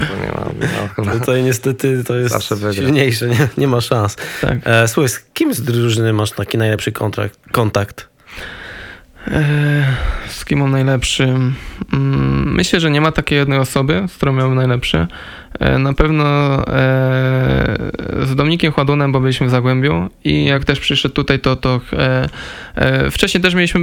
No, 0.00 0.06
to 0.06 0.16
nie 0.16 0.32
ma, 0.32 1.12
no. 1.12 1.18
Tutaj 1.18 1.42
niestety 1.42 2.04
to 2.04 2.16
jest 2.16 2.36
silniejsze, 2.72 3.28
nie, 3.28 3.48
nie 3.58 3.68
ma 3.68 3.80
szans. 3.80 4.16
Tak. 4.40 4.58
E, 4.64 4.88
słuchaj, 4.88 5.08
z 5.08 5.20
kim 5.34 5.54
z 5.54 5.62
drużyny 5.62 6.12
masz 6.12 6.30
taki 6.30 6.58
najlepszy 6.58 6.92
kontrakt, 6.92 7.38
kontakt? 7.52 8.08
E, 9.28 9.84
Z 10.28 10.44
kim 10.44 10.58
mam 10.58 10.70
najlepszy? 10.70 11.22
Mm, 11.24 12.54
Myślę, 12.54 12.80
że 12.80 12.90
nie 12.90 13.00
ma 13.00 13.12
takiej 13.12 13.38
jednej 13.38 13.58
osoby, 13.58 14.04
z 14.08 14.16
którą 14.16 14.32
miałbym 14.32 14.56
najlepszy. 14.56 15.06
E, 15.60 15.78
Na 15.78 15.92
pewno 15.92 16.24
e, 16.68 17.76
z 18.22 18.34
Dominikiem 18.34 18.72
Chładunem, 18.72 19.12
bo 19.12 19.20
byliśmy 19.20 19.46
w 19.46 19.50
Zagłębiu 19.50 20.08
i 20.24 20.44
jak 20.44 20.64
też 20.64 20.80
przyszedł 20.80 21.14
tutaj, 21.14 21.38
to, 21.38 21.56
to 21.56 21.80
e, 22.76 23.10
wcześniej 23.10 23.42
też 23.42 23.54
mieliśmy 23.54 23.82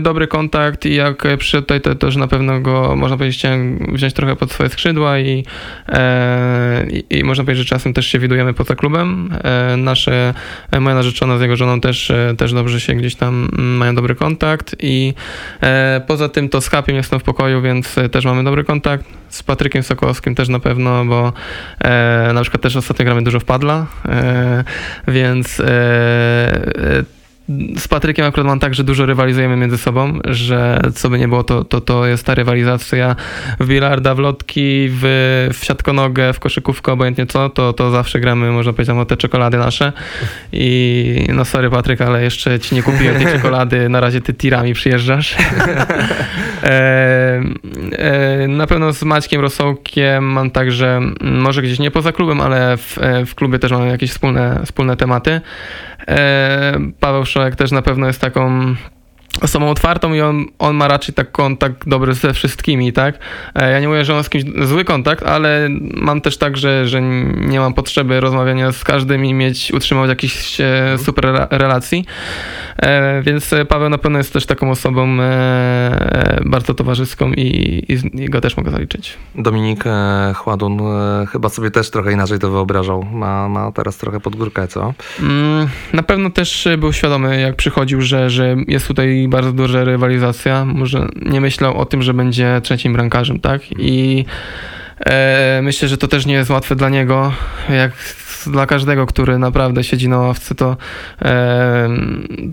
dobry 0.00 0.26
kontakt 0.26 0.86
i 0.86 0.94
jak 0.94 1.24
przyszedł 1.38 1.62
tutaj, 1.62 1.80
to 1.80 1.94
też 1.94 2.16
na 2.16 2.28
pewno 2.28 2.60
go, 2.60 2.96
można 2.96 3.16
powiedzieć, 3.16 3.38
chciałem 3.38 3.86
wziąć 3.94 4.14
trochę 4.14 4.36
pod 4.36 4.52
swoje 4.52 4.70
skrzydła 4.70 5.18
i, 5.18 5.44
i, 6.90 7.18
i 7.18 7.24
można 7.24 7.44
powiedzieć, 7.44 7.66
że 7.66 7.70
czasem 7.70 7.92
też 7.94 8.06
się 8.06 8.18
widujemy 8.18 8.54
poza 8.54 8.74
klubem. 8.74 9.30
Nasze, 9.76 10.34
moja 10.80 10.96
narzeczona 10.96 11.38
z 11.38 11.40
jego 11.40 11.56
żoną 11.56 11.80
też, 11.80 12.12
też 12.38 12.52
dobrze 12.52 12.80
się 12.80 12.94
gdzieś 12.94 13.14
tam 13.14 13.48
mm, 13.52 13.76
mają 13.76 13.94
dobry 13.94 14.14
kontakt 14.14 14.76
i 14.78 15.14
poza 16.06 16.28
tym 16.28 16.48
to 16.48 16.60
z 16.60 16.68
Hapiem 16.68 16.96
jestem 16.96 17.20
w 17.20 17.22
pokoju, 17.22 17.62
więc 17.62 17.96
też 18.10 18.24
mamy 18.24 18.44
dobry 18.44 18.64
kontakt. 18.64 19.19
Z 19.30 19.42
Patrykiem 19.42 19.82
Sokołowskim 19.82 20.34
też 20.34 20.48
na 20.48 20.60
pewno, 20.60 21.04
bo 21.04 21.32
e, 21.80 22.30
na 22.34 22.42
przykład 22.42 22.62
też 22.62 22.76
ostatnio 22.76 23.04
gramy 23.04 23.22
dużo 23.22 23.40
w 23.40 23.44
padla, 23.44 23.86
e, 24.08 24.64
więc 25.08 25.60
e, 25.60 25.64
e, 25.66 27.19
z 27.76 27.88
Patrykiem 27.88 28.26
akurat 28.26 28.46
mam 28.46 28.58
tak, 28.58 28.74
że 28.74 28.84
dużo 28.84 29.06
rywalizujemy 29.06 29.56
między 29.56 29.78
sobą, 29.78 30.18
że 30.24 30.80
co 30.94 31.10
by 31.10 31.18
nie 31.18 31.28
było, 31.28 31.44
to, 31.44 31.64
to, 31.64 31.80
to 31.80 32.06
jest 32.06 32.26
ta 32.26 32.34
rywalizacja 32.34 33.16
w 33.60 33.66
bilarda, 33.66 34.14
w 34.14 34.18
lotki, 34.18 34.88
w, 34.90 35.02
w 35.52 35.64
siatkonogę, 35.64 36.32
w 36.32 36.40
koszykówkę, 36.40 36.92
obojętnie 36.92 37.26
co, 37.26 37.48
to, 37.48 37.72
to 37.72 37.90
zawsze 37.90 38.20
gramy, 38.20 38.50
można 38.50 38.72
powiedzieć, 38.72 38.96
o 38.96 39.04
te 39.04 39.16
czekolady 39.16 39.58
nasze 39.58 39.92
i 40.52 41.26
no 41.34 41.44
sorry 41.44 41.70
Patryk, 41.70 42.00
ale 42.00 42.22
jeszcze 42.22 42.60
ci 42.60 42.74
nie 42.74 42.82
kupiłem 42.82 43.16
tej 43.16 43.26
czekolady, 43.26 43.88
na 43.88 44.00
razie 44.00 44.20
ty 44.20 44.34
tirami 44.34 44.74
przyjeżdżasz. 44.74 45.36
e, 46.62 47.42
e, 47.92 48.48
na 48.48 48.66
pewno 48.66 48.92
z 48.92 49.02
Maćkiem 49.02 49.40
Rosołkiem 49.40 50.24
mam 50.24 50.50
tak, 50.50 50.72
że 50.72 50.96
mm, 50.96 51.40
może 51.40 51.62
gdzieś 51.62 51.78
nie 51.78 51.90
poza 51.90 52.12
klubem, 52.12 52.40
ale 52.40 52.76
w, 52.76 52.98
e, 52.98 53.26
w 53.26 53.34
klubie 53.34 53.58
też 53.58 53.72
mamy 53.72 53.88
jakieś 53.88 54.10
wspólne, 54.10 54.60
wspólne 54.64 54.96
tematy. 54.96 55.40
E, 56.08 56.72
Paweł 57.00 57.24
Szołek 57.24 57.56
też 57.56 57.72
na 57.72 57.82
pewno 57.82 58.06
jest 58.06 58.20
taką 58.20 58.74
osobą 59.42 59.70
otwartą 59.70 60.14
i 60.14 60.20
on, 60.20 60.44
on 60.58 60.76
ma 60.76 60.88
raczej 60.88 61.14
tak 61.14 61.32
kontakt 61.32 61.88
dobry 61.88 62.14
ze 62.14 62.34
wszystkimi, 62.34 62.92
tak? 62.92 63.18
E, 63.54 63.70
Ja 63.72 63.80
nie 63.80 63.88
mówię, 63.88 64.04
że 64.04 64.12
mam 64.14 64.24
z 64.24 64.28
kimś 64.28 64.44
zły 64.66 64.84
kontakt, 64.84 65.26
ale 65.26 65.68
mam 65.94 66.20
też 66.20 66.36
tak, 66.38 66.56
że, 66.56 66.88
że 66.88 67.02
nie 67.36 67.60
mam 67.60 67.74
potrzeby 67.74 68.20
rozmawiania 68.20 68.72
z 68.72 68.84
każdym 68.84 69.24
i 69.24 69.34
mieć, 69.34 69.72
utrzymywać 69.72 70.08
jakichś 70.08 70.60
e, 70.60 70.96
super 70.98 71.24
rela- 71.24 71.46
relacji. 71.50 72.04
E, 72.78 73.22
Więc 73.22 73.54
Paweł 73.68 73.88
na 73.88 73.98
pewno 73.98 74.18
jest 74.18 74.32
też 74.32 74.46
taką 74.46 74.70
osobą 74.70 75.16
bardzo 76.44 76.74
towarzyską 76.74 77.32
i, 77.32 77.42
i, 77.88 78.22
i 78.22 78.28
go 78.30 78.40
też 78.40 78.56
mogę 78.56 78.70
zaliczyć. 78.70 79.16
Dominik 79.34 79.84
Chładun 80.34 80.78
chyba 81.32 81.48
sobie 81.48 81.70
też 81.70 81.90
trochę 81.90 82.12
inaczej 82.12 82.38
to 82.38 82.50
wyobrażał. 82.50 83.02
Ma, 83.12 83.48
ma 83.48 83.72
teraz 83.72 83.96
trochę 83.96 84.20
pod 84.20 84.36
górkę, 84.36 84.68
co? 84.68 84.94
Mm, 85.20 85.68
Na 85.92 86.02
pewno 86.02 86.30
też 86.30 86.68
był 86.78 86.92
świadomy, 86.92 87.40
jak 87.40 87.56
przychodził, 87.56 88.00
że, 88.02 88.30
że 88.30 88.56
jest 88.68 88.86
tutaj 88.88 89.19
bardzo 89.28 89.52
duża 89.52 89.84
rywalizacja. 89.84 90.64
Może 90.64 91.08
nie 91.22 91.40
myślał 91.40 91.78
o 91.78 91.86
tym, 91.86 92.02
że 92.02 92.14
będzie 92.14 92.60
trzecim 92.62 92.92
brankarzem, 92.92 93.40
tak? 93.40 93.62
I 93.78 94.24
e, 95.06 95.60
myślę, 95.62 95.88
że 95.88 95.98
to 95.98 96.08
też 96.08 96.26
nie 96.26 96.34
jest 96.34 96.50
łatwe 96.50 96.76
dla 96.76 96.88
niego. 96.88 97.32
Jak 97.70 97.92
dla 98.46 98.66
każdego, 98.66 99.06
który 99.06 99.38
naprawdę 99.38 99.84
siedzi 99.84 100.08
na 100.08 100.18
ławce, 100.18 100.54
to, 100.54 100.76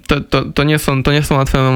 to, 0.07 0.21
to, 0.21 0.45
to, 0.45 0.63
nie, 0.63 0.79
są, 0.79 1.03
to 1.03 1.11
nie 1.11 1.23
są 1.23 1.35
łatwe 1.35 1.71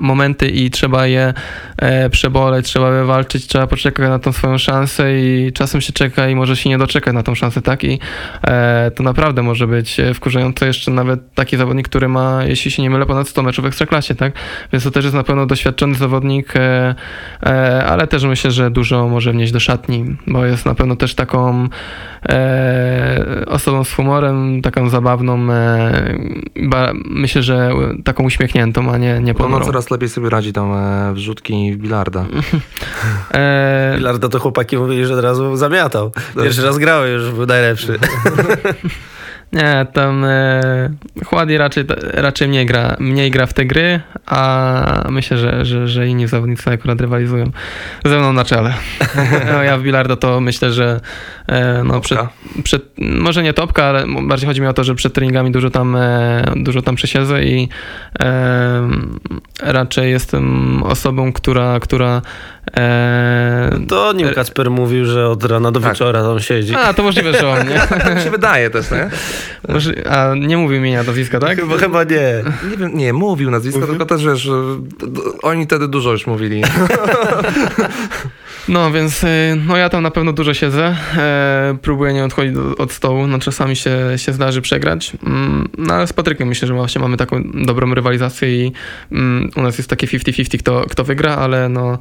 momenty 0.00 0.48
i 0.48 0.70
trzeba 0.70 1.06
je 1.06 1.34
e, 1.78 2.10
przeboleć, 2.10 2.66
trzeba 2.66 2.90
wywalczyć, 2.90 3.46
trzeba 3.46 3.66
poczekać 3.66 4.08
na 4.08 4.18
tą 4.18 4.32
swoją 4.32 4.58
szansę 4.58 5.20
i 5.20 5.52
czasem 5.52 5.80
się 5.80 5.92
czeka 5.92 6.28
i 6.28 6.34
może 6.34 6.56
się 6.56 6.70
nie 6.70 6.78
doczekać 6.78 7.14
na 7.14 7.22
tą 7.22 7.34
szansę, 7.34 7.62
tak? 7.62 7.84
I 7.84 7.98
e, 8.46 8.90
to 8.94 9.02
naprawdę 9.02 9.42
może 9.42 9.66
być 9.66 10.00
e, 10.00 10.14
wkurzające 10.14 10.66
jeszcze 10.66 10.90
nawet 10.90 11.34
taki 11.34 11.56
zawodnik, 11.56 11.88
który 11.88 12.08
ma, 12.08 12.44
jeśli 12.44 12.70
się 12.70 12.82
nie 12.82 12.90
mylę, 12.90 13.06
ponad 13.06 13.28
100 13.28 13.42
meczów 13.42 13.64
w 13.64 13.68
Ekstraklasie, 13.68 14.14
tak? 14.14 14.32
Więc 14.72 14.84
to 14.84 14.90
też 14.90 15.04
jest 15.04 15.16
na 15.16 15.24
pewno 15.24 15.46
doświadczony 15.46 15.94
zawodnik, 15.94 16.54
ale 17.86 18.06
też 18.06 18.24
myślę, 18.24 18.50
że 18.50 18.70
dużo 18.70 19.08
może 19.08 19.32
wnieść 19.32 19.52
do 19.52 19.60
szatni, 19.60 20.16
bo 20.26 20.44
jest 20.44 20.66
na 20.66 20.74
pewno 20.74 20.96
też 20.96 21.14
taką 21.14 21.68
osobą 23.46 23.84
z 23.84 23.92
humorem, 23.92 24.62
taką 24.62 24.88
zabawną, 24.88 25.52
e, 25.52 26.18
ba, 26.62 26.92
myślę, 27.04 27.42
że 27.42 27.70
taką 28.04 28.24
uśmiechniętą, 28.24 28.92
a 28.92 28.98
nie, 28.98 29.20
nie 29.20 29.30
Ono 29.32 29.34
ponurą. 29.34 29.64
coraz 29.66 29.90
lepiej 29.90 30.08
sobie 30.08 30.30
radzi 30.30 30.52
tam 30.52 30.72
e, 30.72 31.12
wrzutki 31.14 31.72
w 31.72 31.76
bilarda. 31.76 32.24
E, 33.34 33.94
Bilarda 33.96 34.28
to 34.28 34.38
chłopaki 34.38 34.76
mówili, 34.76 35.06
że 35.06 35.14
od 35.14 35.20
razu 35.20 35.56
zamiatał. 35.56 36.12
Pierwszy 36.42 36.62
raz 36.62 36.78
grały, 36.78 37.08
już 37.08 37.30
był 37.30 37.46
najlepszy. 37.46 37.98
Nie, 39.52 39.86
tam 39.92 40.24
e, 40.24 40.90
Chładi 41.26 41.58
raczej, 41.58 41.84
raczej 42.12 42.48
mniej, 42.48 42.66
gra, 42.66 42.96
mniej 42.98 43.30
gra 43.30 43.46
w 43.46 43.52
te 43.52 43.64
gry, 43.66 44.00
a 44.26 45.04
myślę, 45.08 45.38
że, 45.38 45.64
że, 45.64 45.88
że 45.88 46.08
inni 46.08 46.26
zawodnicy 46.26 46.70
akurat 46.70 47.00
rywalizują 47.00 47.50
ze 48.04 48.18
mną 48.18 48.32
na 48.32 48.44
czele. 48.44 48.74
No, 49.52 49.62
ja 49.62 49.78
w 49.78 49.82
Bilardo 49.82 50.16
to 50.16 50.40
myślę, 50.40 50.72
że 50.72 51.00
no, 51.84 52.00
przed, 52.00 52.18
przed, 52.64 52.82
może 52.98 53.42
nie 53.42 53.52
topka, 53.52 53.84
ale 53.84 54.04
bardziej 54.22 54.46
chodzi 54.48 54.60
mi 54.60 54.66
o 54.66 54.72
to, 54.72 54.84
że 54.84 54.94
przed 54.94 55.12
treningami 55.12 55.50
dużo 55.50 55.70
tam, 55.70 55.96
e, 55.96 56.44
dużo 56.56 56.82
tam 56.82 56.94
przesiedzę 56.96 57.44
i 57.44 57.68
e, 58.20 58.88
raczej 59.62 60.10
jestem 60.10 60.82
osobą, 60.82 61.32
która, 61.32 61.80
która 61.80 62.22
e, 62.76 63.78
To 63.88 64.12
nim 64.12 64.28
Kacper 64.34 64.70
mówił, 64.70 65.04
że 65.04 65.28
od 65.28 65.44
rana 65.44 65.72
do 65.72 65.80
Tak. 65.80 65.92
wieczora 65.92 66.22
tam 66.22 66.40
siedzi. 66.40 66.74
a, 66.74 66.94
to 66.94 67.02
możliwe, 67.02 67.32
że 67.32 67.48
on, 67.48 67.68
nie? 67.68 67.78
Tak 68.06 68.20
się 68.20 68.30
wydaje 68.30 68.70
też, 68.70 68.90
nie? 68.90 69.10
Może, 69.68 69.92
a 70.10 70.34
nie 70.34 70.56
mówił 70.56 70.76
imienia, 70.78 71.02
nazwiska, 71.02 71.40
tak? 71.40 71.60
Chyba, 71.60 71.76
chyba 71.78 72.04
nie. 72.04 72.44
Nie 72.70 72.76
wiem, 72.76 72.96
nie, 72.98 73.12
mówił 73.12 73.50
nazwisko, 73.50 73.80
Mówił? 73.80 73.94
tylko 73.94 74.06
też 74.06 74.24
wiesz, 74.26 74.46
e, 74.46 74.52
oni 75.42 75.64
wtedy 75.64 75.88
dużo 75.88 76.12
już 76.12 76.26
mówili. 76.26 76.62
No, 78.68 78.92
więc 78.92 79.24
y, 79.24 79.26
no 79.66 79.76
ja 79.76 79.88
tam 79.88 80.02
na 80.02 80.10
pewno 80.10 80.32
dużo 80.32 80.54
siedzę. 80.54 80.96
E, 81.16 81.76
próbuję 81.82 82.12
nie 82.12 82.24
odchodzić 82.24 82.54
do- 82.54 82.76
od 82.76 82.92
stołu. 82.92 83.26
No 83.26 83.38
czasami 83.38 83.76
się, 83.76 83.98
się 84.16 84.32
zdarzy 84.32 84.62
przegrać. 84.62 85.12
Mm, 85.26 85.68
no 85.78 85.94
ale 85.94 86.06
z 86.06 86.12
Patrykiem 86.12 86.48
myślę, 86.48 86.68
że 86.68 86.74
właśnie 86.74 87.00
mamy 87.00 87.16
taką 87.16 87.42
dobrą 87.54 87.94
rywalizację 87.94 88.66
i 88.66 88.72
mm, 89.12 89.50
u 89.56 89.62
nas 89.62 89.78
jest 89.78 89.90
takie 89.90 90.06
50-50 90.06 90.58
kto, 90.58 90.84
kto 90.90 91.04
wygra, 91.04 91.36
ale 91.36 91.68
no 91.68 91.98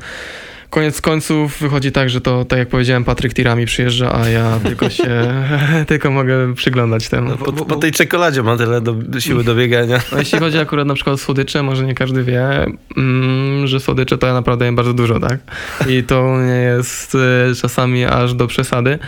koniec 0.69 1.01
końców 1.01 1.59
wychodzi 1.59 1.91
tak, 1.91 2.09
że 2.09 2.21
to 2.21 2.45
tak 2.45 2.59
jak 2.59 2.67
powiedziałem, 2.67 3.03
Patryk 3.03 3.33
tirami 3.33 3.65
przyjeżdża, 3.65 4.15
a 4.15 4.29
ja 4.29 4.59
tylko 4.67 4.89
się 4.89 5.43
tylko 5.87 6.11
mogę 6.11 6.53
przyglądać 6.53 7.09
temu. 7.09 7.37
Po, 7.37 7.51
po 7.51 7.75
tej 7.75 7.91
czekoladzie 7.91 8.43
ma 8.43 8.57
tyle 8.57 8.81
do, 8.81 9.19
siły 9.19 9.43
do 9.43 9.55
biegania. 9.55 9.99
No, 10.11 10.19
jeśli 10.19 10.39
chodzi 10.39 10.57
akurat 10.57 10.87
na 10.87 10.93
przykład 10.93 11.13
o 11.13 11.17
słodycze, 11.17 11.63
może 11.63 11.85
nie 11.85 11.95
każdy 11.95 12.23
wie, 12.23 12.65
mm, 12.97 13.67
że 13.67 13.79
słodycze 13.79 14.17
to 14.17 14.27
ja 14.27 14.33
naprawdę 14.33 14.65
jem 14.65 14.75
bardzo 14.75 14.93
dużo, 14.93 15.19
tak? 15.19 15.39
I 15.87 16.03
to 16.03 16.41
nie 16.41 16.53
jest 16.53 17.15
e, 17.15 17.55
czasami 17.55 18.05
aż 18.05 18.33
do 18.33 18.47
przesady. 18.47 18.99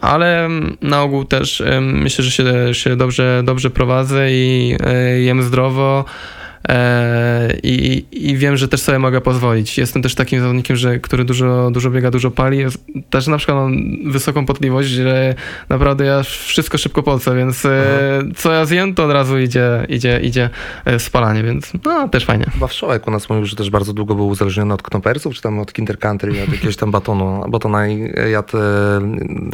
Ale 0.00 0.44
mm, 0.44 0.76
na 0.82 1.02
ogół 1.02 1.24
też 1.24 1.60
em, 1.60 2.02
myślę, 2.02 2.24
że 2.24 2.30
się, 2.30 2.74
się 2.74 2.96
dobrze, 2.96 3.42
dobrze 3.44 3.70
prowadzę 3.70 4.32
i 4.32 4.76
e, 4.80 5.20
jem 5.20 5.42
zdrowo. 5.42 6.04
E, 6.68 7.56
I, 7.62 8.04
I 8.12 8.36
wiem, 8.36 8.56
że 8.56 8.68
też 8.68 8.80
sobie 8.80 8.98
mogę 8.98 9.20
pozwolić. 9.20 9.78
Jestem 9.78 10.02
też 10.02 10.14
takim 10.14 10.40
zawodnikiem, 10.40 10.76
że, 10.76 10.98
który 10.98 11.24
dużo, 11.24 11.70
dużo 11.70 11.90
biega, 11.90 12.10
dużo 12.10 12.30
pali. 12.30 12.58
Jest, 12.58 12.84
też 13.10 13.26
na 13.26 13.36
przykład 13.36 13.56
mam 13.56 13.74
wysoką 14.12 14.46
potliwość, 14.46 14.88
że 14.88 15.34
naprawdę 15.68 16.04
ja 16.04 16.22
wszystko 16.22 16.78
szybko 16.78 17.02
polcę, 17.02 17.36
więc 17.36 17.64
e, 17.64 18.22
co 18.36 18.52
ja 18.52 18.64
zjem, 18.64 18.94
to 18.94 19.04
od 19.04 19.10
razu 19.10 19.38
idzie, 19.38 19.86
idzie, 19.88 20.20
idzie 20.20 20.50
e, 20.84 20.98
spalanie, 20.98 21.42
więc 21.42 21.72
no 21.84 22.08
też 22.08 22.24
fajnie. 22.24 22.44
Chyba 22.52 22.66
Wszołek 22.66 23.08
u 23.08 23.10
nas 23.10 23.30
mówił, 23.30 23.46
że 23.46 23.56
też 23.56 23.70
bardzo 23.70 23.92
długo 23.92 24.14
był 24.14 24.28
uzależniony 24.28 24.74
od 24.74 24.82
knopersów, 24.82 25.34
czy 25.34 25.42
tam 25.42 25.58
od 25.58 25.72
Kinder 25.72 25.98
Country, 25.98 26.42
od 26.42 26.52
jakiegoś 26.52 26.76
tam 26.76 26.90
batonu, 26.90 27.44
bo 27.48 27.58
to 27.58 27.68
naj, 27.68 28.12
jadł 28.30 28.52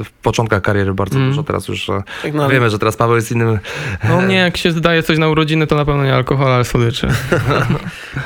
w 0.04 0.10
początkach 0.22 0.62
kariery 0.62 0.94
bardzo 0.94 1.18
Mm. 1.18 1.30
dużo, 1.30 1.42
teraz 1.42 1.68
już 1.68 1.86
Tak, 2.22 2.34
no, 2.34 2.48
wiemy, 2.48 2.70
że 2.70 2.78
teraz 2.78 2.96
Paweł 2.96 3.16
jest 3.16 3.32
innym... 3.32 3.58
No 4.08 4.20
mnie 4.20 4.36
jak 4.36 4.56
się 4.56 4.70
zdaje 4.70 5.02
coś 5.02 5.18
na 5.18 5.28
urodziny, 5.28 5.66
to 5.66 5.76
na 5.76 5.84
pewno 5.84 6.04
nie 6.04 6.14
alkohol, 6.14 6.52
ale 6.52 6.64
słodycze. 6.64 6.97
Rzeczy. 6.98 7.08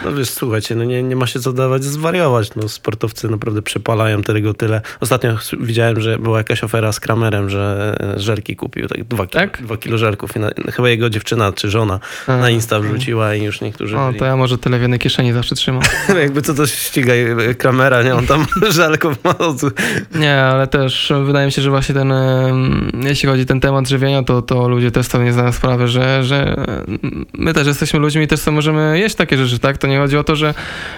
No 0.04 0.12
wiesz, 0.14 0.30
słuchajcie, 0.30 0.74
no 0.74 0.84
nie, 0.84 1.02
nie 1.02 1.16
ma 1.16 1.26
się 1.26 1.40
co 1.40 1.52
dawać 1.52 1.84
zwariować. 1.84 2.50
No, 2.56 2.68
sportowcy 2.68 3.28
naprawdę 3.28 3.62
przepalają 3.62 4.22
tego 4.22 4.54
tyle. 4.54 4.80
Ostatnio 5.00 5.36
widziałem, 5.60 6.00
że 6.00 6.18
była 6.18 6.38
jakaś 6.38 6.64
ofera 6.64 6.92
z 6.92 7.00
Kramerem, 7.00 7.50
że 7.50 7.94
e, 8.16 8.20
żerki 8.20 8.56
kupił, 8.56 8.88
tak 8.88 9.04
dwa, 9.04 9.26
kilo, 9.26 9.40
Tak? 9.40 9.62
dwa 9.62 9.76
kilo 9.76 9.98
żerków. 9.98 10.36
I 10.36 10.40
na, 10.40 10.50
chyba 10.72 10.88
jego 10.88 11.10
dziewczyna 11.10 11.52
czy 11.52 11.70
żona 11.70 12.00
A, 12.26 12.36
na 12.36 12.50
Insta 12.50 12.80
wrzuciła 12.80 13.34
i 13.34 13.42
już 13.42 13.60
niektórzy 13.60 13.98
O, 13.98 14.06
byli. 14.06 14.18
to 14.18 14.24
ja 14.24 14.36
może 14.36 14.58
tyle 14.58 14.78
w 14.78 14.80
jednej 14.82 14.98
kieszeni 15.00 15.32
zawsze 15.32 15.54
trzymam. 15.54 15.82
Jakby 16.22 16.42
co 16.42 16.54
to 16.54 16.66
ściga 16.66 17.12
e, 17.14 17.54
Kramera, 17.54 18.02
nie? 18.02 18.14
On 18.14 18.26
tam 18.26 18.46
żelków 18.70 19.24
ma. 19.24 19.34
Nie, 20.14 20.42
ale 20.42 20.66
też 20.66 21.12
wydaje 21.24 21.46
mi 21.46 21.52
się, 21.52 21.62
że 21.62 21.70
właśnie 21.70 21.94
ten, 21.94 22.12
jeśli 23.04 23.28
chodzi 23.28 23.42
o 23.42 23.46
ten 23.46 23.60
temat 23.60 23.88
żywienia, 23.88 24.22
to, 24.22 24.42
to 24.42 24.68
ludzie 24.68 24.90
też 24.90 25.06
sobie 25.06 25.24
nie 25.24 25.32
zdają 25.32 25.52
sprawy, 25.52 25.88
że, 25.88 26.24
że 26.24 26.56
my 27.34 27.54
też 27.54 27.66
jesteśmy 27.66 28.00
ludźmi 28.00 28.22
i 28.24 28.28
też 28.28 28.40
sobie 28.40 28.54
możemy 28.62 28.98
jeść 28.98 29.14
takie 29.14 29.36
rzeczy, 29.36 29.58
tak? 29.58 29.78
To 29.78 29.86
nie 29.86 29.98
chodzi 29.98 30.16
o 30.16 30.24
to, 30.24 30.36
że 30.36 30.54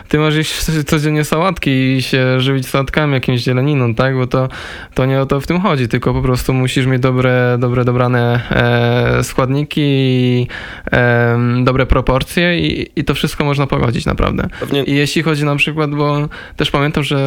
ty 0.08 0.18
możesz 0.18 0.36
jeść 0.36 0.84
codziennie 0.86 1.24
sałatki 1.24 1.70
i 1.70 2.02
się 2.02 2.40
żywić 2.40 2.68
sałatkami, 2.68 3.12
jakimś 3.12 3.40
zieleniną, 3.40 3.94
tak? 3.94 4.16
Bo 4.16 4.26
to, 4.26 4.48
to 4.94 5.06
nie 5.06 5.20
o 5.20 5.26
to 5.26 5.40
w 5.40 5.46
tym 5.46 5.60
chodzi, 5.60 5.88
tylko 5.88 6.14
po 6.14 6.22
prostu 6.22 6.52
musisz 6.52 6.86
mieć 6.86 7.00
dobre, 7.02 7.56
dobre 7.58 7.84
dobrane 7.84 8.40
e, 8.50 9.24
składniki 9.24 9.80
i 9.84 10.46
em, 10.90 11.64
dobre 11.64 11.86
proporcje 11.86 12.58
i, 12.58 12.90
i 12.96 13.04
to 13.04 13.14
wszystko 13.14 13.44
można 13.44 13.66
pogodzić 13.66 14.06
naprawdę. 14.06 14.48
Pewnie 14.60 14.82
I 14.82 14.94
jeśli 14.94 15.22
chodzi 15.22 15.44
na 15.44 15.56
przykład, 15.56 15.90
bo 15.90 16.28
też 16.56 16.70
pamiętam, 16.70 17.04
że 17.04 17.18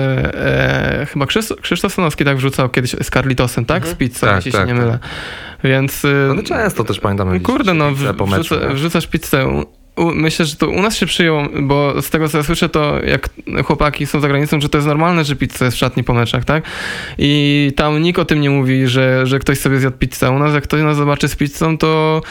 e, 1.01 1.05
chyba 1.05 1.25
Krzysztof, 1.25 1.61
Krzysztof 1.61 1.93
Stanowski 1.93 2.25
tak 2.25 2.37
wrzucał 2.37 2.69
kiedyś 2.69 2.91
z 2.91 3.09
Carlitosem, 3.09 3.65
tak? 3.65 3.87
Z 3.87 3.93
pizzą, 3.93 4.27
Tak, 4.27 4.35
jeśli 4.35 4.51
tak, 4.51 4.61
się 4.61 4.67
nie 4.67 4.79
tak. 4.79 4.85
mylę. 4.85 4.99
Więc... 5.63 6.05
No 6.27 6.33
my 6.33 6.43
często 6.43 6.83
też 6.83 6.99
pamiętamy. 6.99 7.39
Kurde, 7.39 7.73
no 7.73 7.91
wrzuca, 7.91 8.73
wrzucasz 8.73 9.07
pizzę. 9.07 9.63
Myślę, 9.97 10.45
że 10.45 10.55
to 10.55 10.67
u 10.69 10.81
nas 10.81 10.97
się 10.97 11.05
przyjęło, 11.05 11.43
bo 11.61 12.01
z 12.01 12.09
tego 12.09 12.29
co 12.29 12.37
ja 12.37 12.43
słyszę, 12.43 12.69
to 12.69 13.03
jak 13.05 13.29
chłopaki 13.65 14.05
są 14.05 14.19
za 14.19 14.27
granicą, 14.27 14.61
że 14.61 14.69
to 14.69 14.77
jest 14.77 14.87
normalne, 14.87 15.25
że 15.25 15.35
pizza 15.35 15.65
jest 15.65 15.77
w 15.77 15.79
szatni 15.79 16.03
po 16.03 16.13
meczach, 16.13 16.45
tak? 16.45 16.63
I 17.17 17.71
tam 17.75 18.01
nikt 18.01 18.19
o 18.19 18.25
tym 18.25 18.41
nie 18.41 18.49
mówi, 18.49 18.87
że, 18.87 19.27
że 19.27 19.39
ktoś 19.39 19.59
sobie 19.59 19.79
zjadł 19.79 19.97
pizzę. 19.97 20.31
U 20.31 20.39
nas 20.39 20.53
jak 20.53 20.63
ktoś 20.63 20.81
nas 20.81 20.97
zobaczy 20.97 21.27
z 21.27 21.35
pizzą, 21.35 21.77
to 21.77 22.21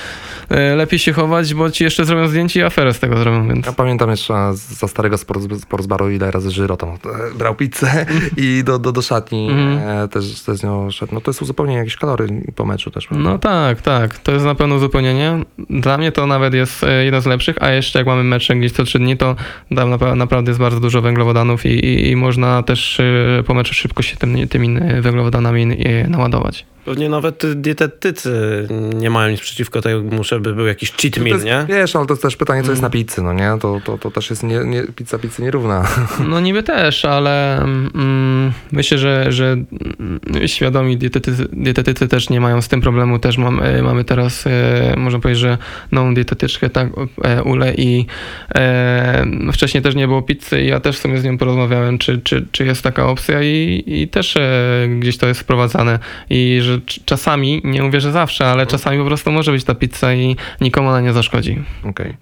e, 0.48 0.76
lepiej 0.76 0.98
się 0.98 1.12
chować, 1.12 1.55
bo 1.55 1.70
ci 1.70 1.84
jeszcze 1.84 2.05
zrobią 2.05 2.28
zdjęcie 2.28 2.60
i 2.60 2.62
aferę 2.62 2.94
z 2.94 2.98
tego 2.98 3.16
zrobią, 3.16 3.48
więc... 3.48 3.66
Ja 3.66 3.72
pamiętam 3.72 4.10
jeszcze 4.10 4.34
za 4.55 4.88
starego 4.88 5.18
sports, 5.18 5.62
sportsbaru, 5.62 6.10
ile 6.10 6.30
razy 6.30 6.51
Żyro 6.51 6.76
tam 6.76 6.88
e, 6.88 6.94
brał 7.38 7.55
pizzę 7.55 8.06
i 8.36 8.62
do, 8.64 8.78
do, 8.78 8.93
do 8.93 9.02
szatni 9.02 9.51
e, 9.80 10.09
też, 10.09 10.43
też 10.43 10.59
z 10.59 10.62
nią 10.62 10.90
szedł. 10.90 11.14
No 11.14 11.20
to 11.20 11.30
jest 11.30 11.43
uzupełnienie 11.43 11.78
jakieś 11.78 11.97
kalorii 11.97 12.52
po 12.56 12.66
meczu 12.66 12.90
też. 12.90 13.06
prawda? 13.06 13.30
No 13.30 13.38
tak, 13.38 13.82
tak. 13.82 14.18
To 14.18 14.32
jest 14.32 14.44
na 14.44 14.55
pewno 14.55 14.74
uzupełnienie. 14.74 15.44
Dla 15.70 15.98
mnie 15.98 16.12
to 16.12 16.26
nawet 16.26 16.55
jest 16.55 16.84
jeden 17.05 17.22
z 17.22 17.26
lepszych, 17.26 17.55
a 17.60 17.70
jeszcze 17.70 17.98
jak 17.98 18.06
mamy 18.06 18.24
mecze 18.24 18.56
gdzieś 18.56 18.72
co 18.72 18.84
trzy 18.84 18.98
dni, 18.98 19.16
to 19.16 19.36
tam 19.76 20.18
naprawdę 20.18 20.50
jest 20.50 20.60
bardzo 20.60 20.80
dużo 20.80 21.02
węglowodanów 21.02 21.66
i, 21.66 21.68
i, 21.68 22.10
i 22.10 22.16
można 22.16 22.62
też 22.62 23.00
e, 23.00 23.42
po 23.46 23.54
meczu 23.54 23.74
szybko 23.74 24.02
się 24.02 24.16
tym, 24.16 24.48
tymi 24.48 24.78
węglowodanami 25.00 25.62
e, 25.62 26.08
naładować. 26.08 26.66
Pewnie 26.86 27.08
nawet 27.08 27.42
dietetycy 27.54 28.66
nie 28.94 29.10
mają 29.10 29.30
nic 29.30 29.40
przeciwko 29.40 29.82
temu, 29.82 30.24
żeby 30.24 30.54
był 30.54 30.66
jakiś 30.66 30.92
cheat 30.92 31.16
meal, 31.16 31.28
jest, 31.28 31.44
nie? 31.44 31.66
Wiesz, 31.68 31.96
ale 31.96 32.06
to 32.06 32.12
jest 32.12 32.22
też 32.22 32.36
pytanie, 32.36 32.62
co 32.62 32.70
jest 32.70 32.82
Mm. 32.82 32.92
na 32.92 33.04
pizzy, 33.04 33.22
no 33.22 33.32
nie? 33.32 33.52
To, 33.60 33.80
to, 33.84 33.98
to 33.98 34.10
też 34.10 34.30
jest 34.30 34.42
nie, 34.42 34.58
nie, 34.64 34.82
pizza 34.82 35.18
pizzy 35.18 35.42
nierówna. 35.42 35.88
No 36.28 36.40
niby 36.40 36.62
też, 36.62 37.04
ale 37.04 37.58
mm, 37.62 38.52
myślę, 38.72 38.98
że, 38.98 39.32
że 39.32 39.52
mm, 39.52 40.20
świadomi 40.46 40.96
dietetycy, 40.96 41.48
dietetycy 41.52 42.08
też 42.08 42.30
nie 42.30 42.40
mają 42.40 42.62
z 42.62 42.68
tym 42.68 42.80
problemu. 42.80 43.18
Też 43.18 43.38
mam, 43.38 43.62
e, 43.62 43.82
mamy 43.82 44.04
teraz, 44.04 44.44
e, 44.46 44.94
można 44.96 45.18
powiedzieć, 45.18 45.40
że 45.40 45.58
nową 45.92 46.14
dietetyczkę, 46.14 46.70
tak, 46.70 46.88
e, 47.24 47.42
Ule 47.42 47.74
i 47.74 48.06
e, 48.54 49.24
no 49.26 49.52
wcześniej 49.52 49.82
też 49.82 49.94
nie 49.94 50.08
było 50.08 50.22
pizzy 50.22 50.62
i 50.62 50.66
ja 50.66 50.80
też 50.80 50.98
sobie 50.98 51.18
z 51.20 51.24
nią 51.24 51.38
porozmawiałem, 51.38 51.98
czy, 51.98 52.18
czy, 52.18 52.46
czy 52.52 52.66
jest 52.66 52.82
taka 52.82 53.06
opcja 53.06 53.42
i, 53.42 53.84
i 53.86 54.08
też 54.08 54.36
e, 54.36 54.86
gdzieś 55.00 55.16
to 55.16 55.26
jest 55.26 55.40
wprowadzane 55.40 55.98
i 56.30 56.58
że 56.62 56.76
czasami, 57.05 57.61
nie 57.65 57.82
mówię, 57.82 58.01
że 58.01 58.12
zawsze, 58.12 58.47
ale 58.47 58.66
czasami 58.66 58.98
po 58.98 59.05
prostu 59.05 59.32
może 59.32 59.53
być 59.53 59.65
ta 59.65 59.74
pizza 59.74 60.15
i 60.15 60.36
nikomu 60.61 60.89
ona 60.89 61.01
nie 61.01 61.12
zaszkodzi. 61.12 61.62
Okej. 61.85 62.16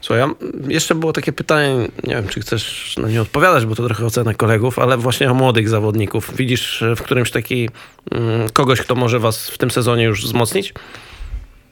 Słuchaj, 0.00 0.18
ja, 0.18 0.30
jeszcze 0.68 0.94
było 0.94 1.12
takie 1.12 1.32
pytanie, 1.32 1.88
nie 2.04 2.14
wiem, 2.14 2.28
czy 2.28 2.40
chcesz 2.40 2.94
na 2.96 3.08
nie 3.08 3.22
odpowiadać, 3.22 3.66
bo 3.66 3.74
to 3.74 3.84
trochę 3.84 4.06
ocena 4.06 4.34
kolegów, 4.34 4.78
ale 4.78 4.96
właśnie 4.96 5.30
o 5.30 5.34
młodych 5.34 5.68
zawodników. 5.68 6.36
Widzisz 6.36 6.82
e, 6.82 6.96
w 6.96 7.02
którymś 7.02 7.30
taki 7.30 7.68
mm, 8.10 8.48
kogoś, 8.52 8.80
kto 8.80 8.94
może 8.94 9.18
was 9.18 9.50
w 9.50 9.58
tym 9.58 9.70
sezonie 9.70 10.04
już 10.04 10.22
wzmocnić? 10.24 10.74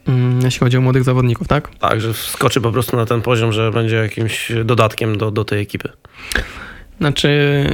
Mm, 0.09 0.41
Jeśli 0.45 0.61
chodzi 0.61 0.77
o 0.77 0.81
młodych 0.81 1.05
zawodników, 1.05 1.49
tak? 1.49 1.69
Tak, 1.79 2.01
że 2.01 2.13
wskoczy 2.13 2.61
po 2.61 2.73
prostu 2.73 2.97
na 2.97 3.07
ten 3.07 3.23
poziom, 3.23 3.53
że 3.53 3.71
będzie 3.71 3.97
jakimś 3.97 4.53
dodatkiem 4.65 5.19
do, 5.19 5.31
do 5.31 5.45
tej 5.45 5.63
ekipy. 5.63 5.89
Znaczy, 7.01 7.31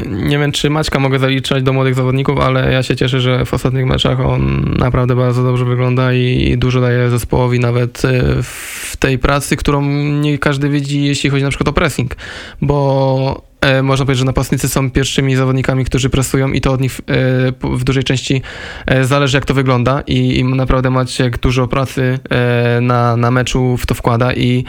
nie 0.07 0.39
wiem, 0.39 0.53
czy 0.53 0.71
Maćka 0.71 0.99
mogę 0.99 1.19
zaliczać 1.19 1.63
do 1.63 1.73
młodych 1.73 1.95
zawodników, 1.95 2.41
ale 2.41 2.73
ja 2.73 2.83
się 2.83 2.97
cieszę, 2.97 3.21
że 3.21 3.45
w 3.45 3.55
ostatnich 3.55 3.87
meczach 3.87 4.21
on 4.21 4.75
naprawdę 4.79 5.17
bardzo 5.17 5.43
dobrze 5.45 5.65
wygląda 5.65 6.13
i 6.13 6.55
dużo 6.59 6.81
daje 6.81 7.11
zespołowi 7.11 7.61
nawet 7.61 8.05
e, 8.05 8.23
w 8.43 8.97
tej 8.99 9.19
pracy, 9.19 9.57
którą 9.57 9.83
nie 10.21 10.39
każdy 10.39 10.69
widzi, 10.69 11.05
jeśli 11.05 11.31
chodzi 11.31 11.45
na 11.45 11.51
przykład 11.51 11.69
o 11.69 11.73
pressing, 11.73 12.17
bo 12.63 13.43
e, 13.61 13.83
można 13.83 14.07
powiedzieć, 14.07 14.19
że 14.19 14.25
napastnicy 14.25 14.69
są 14.69 14.91
pierwszymi 14.91 15.37
zawodnikami, 15.37 15.85
którzy 15.85 16.11
presują 16.11 16.53
i 16.53 16.61
to 16.61 16.73
od 16.73 16.81
nich 16.81 17.01
e, 17.01 17.77
w 17.77 17.85
dużej 17.85 18.05
części 18.05 18.43
e, 18.87 19.05
zależy, 19.05 19.37
jak 19.37 19.45
to 19.45 19.55
wygląda 19.55 20.03
i, 20.07 20.45
naprawdę 20.45 20.91
Maciek 20.91 21.39
dużo 21.39 21.69
pracy 21.69 22.19
na, 22.81 23.17
na 23.17 23.31
meczu 23.31 23.77
w 23.77 23.87
to 23.87 23.95
wkłada 23.95 24.33
i 24.33 24.65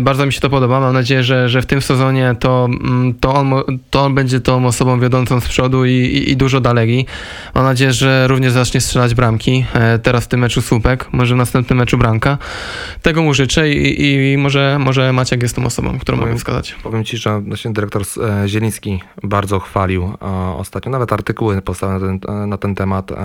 bardzo 0.00 0.26
mi 0.26 0.32
się 0.32 0.40
to 0.40 0.50
podoba. 0.50 0.80
Mam 0.80 0.94
nadzieję, 0.94 1.22
że, 1.22 1.48
że 1.48 1.62
w 1.62 1.66
tym 1.66 1.80
sezonie 1.82 2.34
to, 2.40 2.64
mm, 2.64 3.14
to, 3.14 3.34
on, 3.34 3.52
to 3.90 4.04
on 4.04 4.14
będzie 4.14 4.40
tą 4.40 4.66
osobą 4.66 5.00
wiodącą 5.00 5.40
z 5.40 5.48
przodu 5.48 5.84
i, 5.84 5.90
i, 5.90 6.30
i 6.30 6.36
dużo 6.36 6.60
dalej. 6.60 7.06
Mam 7.54 7.64
nadzieję, 7.64 7.92
że 7.92 8.28
również 8.28 8.52
zacznie 8.52 8.80
strzelać 8.80 9.14
bramki. 9.14 9.64
E, 9.74 9.98
teraz 9.98 10.24
w 10.24 10.28
tym 10.28 10.40
meczu 10.40 10.62
słupek, 10.62 11.06
może 11.12 11.34
w 11.34 11.38
następnym 11.38 11.78
meczu 11.78 11.98
bramka. 11.98 12.38
Tego 13.02 13.22
mu 13.22 13.34
życzę 13.34 13.70
i, 13.70 14.32
i 14.32 14.38
może, 14.38 14.76
może 14.80 15.12
Maciek 15.12 15.42
jest 15.42 15.56
tą 15.56 15.66
osobą, 15.66 15.98
którą 15.98 16.18
mogę 16.18 16.36
wskazać. 16.36 16.76
Powiem 16.82 17.04
ci, 17.04 17.16
że 17.16 17.40
właśnie 17.40 17.72
dyrektor 17.72 18.02
e, 18.42 18.48
Zieliński 18.48 19.00
bardzo 19.22 19.60
chwalił 19.60 20.12
e, 20.22 20.26
ostatnio, 20.56 20.92
nawet 20.92 21.12
artykuły 21.12 21.62
powstały 21.62 21.92
na 21.92 22.00
ten, 22.00 22.20
e, 22.42 22.46
na 22.46 22.58
ten 22.58 22.74
temat. 22.74 23.12
e, 23.12 23.16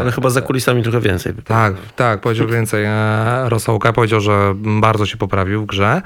Ale 0.00 0.12
chyba 0.12 0.30
za 0.30 0.40
kulisami 0.40 0.82
trochę 0.82 1.00
więcej. 1.00 1.32
Tak, 1.44 1.74
tak, 1.96 2.20
powiedział 2.20 2.46
więcej. 2.48 2.84
E, 2.84 3.48
Rosołka 3.48 3.92
powiedział, 3.92 4.20
że 4.20 4.54
bardzo 4.80 5.06
się 5.06 5.16
poprawił 5.16 5.51
w 5.58 5.66
grze 5.66 6.02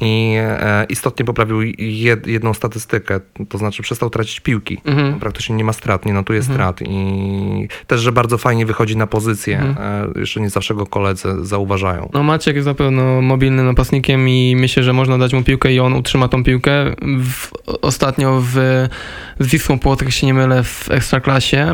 i 0.00 0.34
e, 0.38 0.86
istotnie 0.88 1.24
poprawił 1.24 1.62
jed, 1.78 2.26
jedną 2.26 2.54
statystykę, 2.54 3.20
to 3.48 3.58
znaczy 3.58 3.82
przestał 3.82 4.10
tracić 4.10 4.40
piłki. 4.40 4.80
Mhm. 4.84 5.20
Praktycznie 5.20 5.56
nie 5.56 5.64
ma 5.64 5.72
strat, 5.72 6.06
nie 6.06 6.12
notuje 6.12 6.42
strat 6.42 6.82
i 6.82 7.68
też, 7.86 8.00
że 8.00 8.12
bardzo 8.12 8.38
fajnie 8.38 8.66
wychodzi 8.66 8.96
na 8.96 9.06
pozycję. 9.06 9.58
Mhm. 9.60 10.12
E, 10.16 10.20
jeszcze 10.20 10.40
nie 10.40 10.50
zawsze 10.50 10.74
go 10.74 10.86
koledzy 10.86 11.28
zauważają. 11.42 12.10
No 12.14 12.22
Maciek 12.22 12.56
jest 12.56 12.66
na 12.66 12.74
pewno 12.74 13.22
mobilnym 13.22 13.66
napastnikiem 13.66 14.28
i 14.28 14.56
myślę, 14.56 14.82
że 14.82 14.92
można 14.92 15.18
dać 15.18 15.32
mu 15.32 15.42
piłkę 15.42 15.72
i 15.72 15.80
on 15.80 15.94
utrzyma 15.94 16.28
tą 16.28 16.44
piłkę. 16.44 16.94
W, 17.24 17.50
ostatnio 17.82 18.40
w, 18.40 18.54
z 19.40 19.46
Wisłą 19.46 19.78
Płock, 19.78 20.02
jak 20.02 20.12
się 20.12 20.26
nie 20.26 20.34
mylę, 20.34 20.64
w 20.64 20.90
Ekstraklasie 20.90 21.72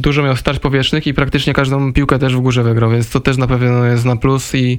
dużo 0.00 0.22
miał 0.22 0.36
starć 0.36 0.58
powietrznych 0.58 1.06
i 1.06 1.14
praktycznie 1.14 1.52
każdą 1.52 1.92
piłkę 1.92 2.18
też 2.18 2.36
w 2.36 2.40
górze 2.40 2.62
wygrał, 2.62 2.90
więc 2.90 3.10
to 3.10 3.20
też 3.20 3.36
na 3.36 3.46
pewno 3.46 3.84
jest 3.84 4.04
na 4.04 4.16
plus 4.16 4.54
i 4.54 4.78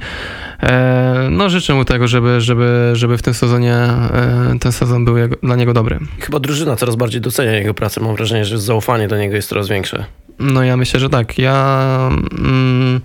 e, 0.63 1.27
no 1.31 1.49
życzę 1.49 1.73
mu 1.73 1.85
tego, 1.85 2.07
żeby, 2.07 2.41
żeby, 2.41 2.68
żeby 2.93 3.17
w 3.17 3.21
tym 3.21 3.33
sezonie 3.33 3.73
e, 3.73 4.55
ten 4.59 4.71
sezon 4.71 5.05
był 5.05 5.17
jego, 5.17 5.35
dla 5.43 5.55
niego 5.55 5.73
dobry. 5.73 5.99
Chyba 6.19 6.39
drużyna 6.39 6.75
coraz 6.75 6.95
bardziej 6.95 7.21
docenia 7.21 7.51
jego 7.51 7.73
pracę. 7.73 8.01
Mam 8.01 8.15
wrażenie, 8.15 8.45
że 8.45 8.59
zaufanie 8.59 9.07
do 9.07 9.17
niego 9.17 9.35
jest 9.35 9.49
coraz 9.49 9.69
większe. 9.69 10.05
No 10.39 10.63
ja 10.63 10.77
myślę, 10.77 10.99
że 10.99 11.09
tak. 11.09 11.37
Ja. 11.37 12.09
Mm, 12.39 13.01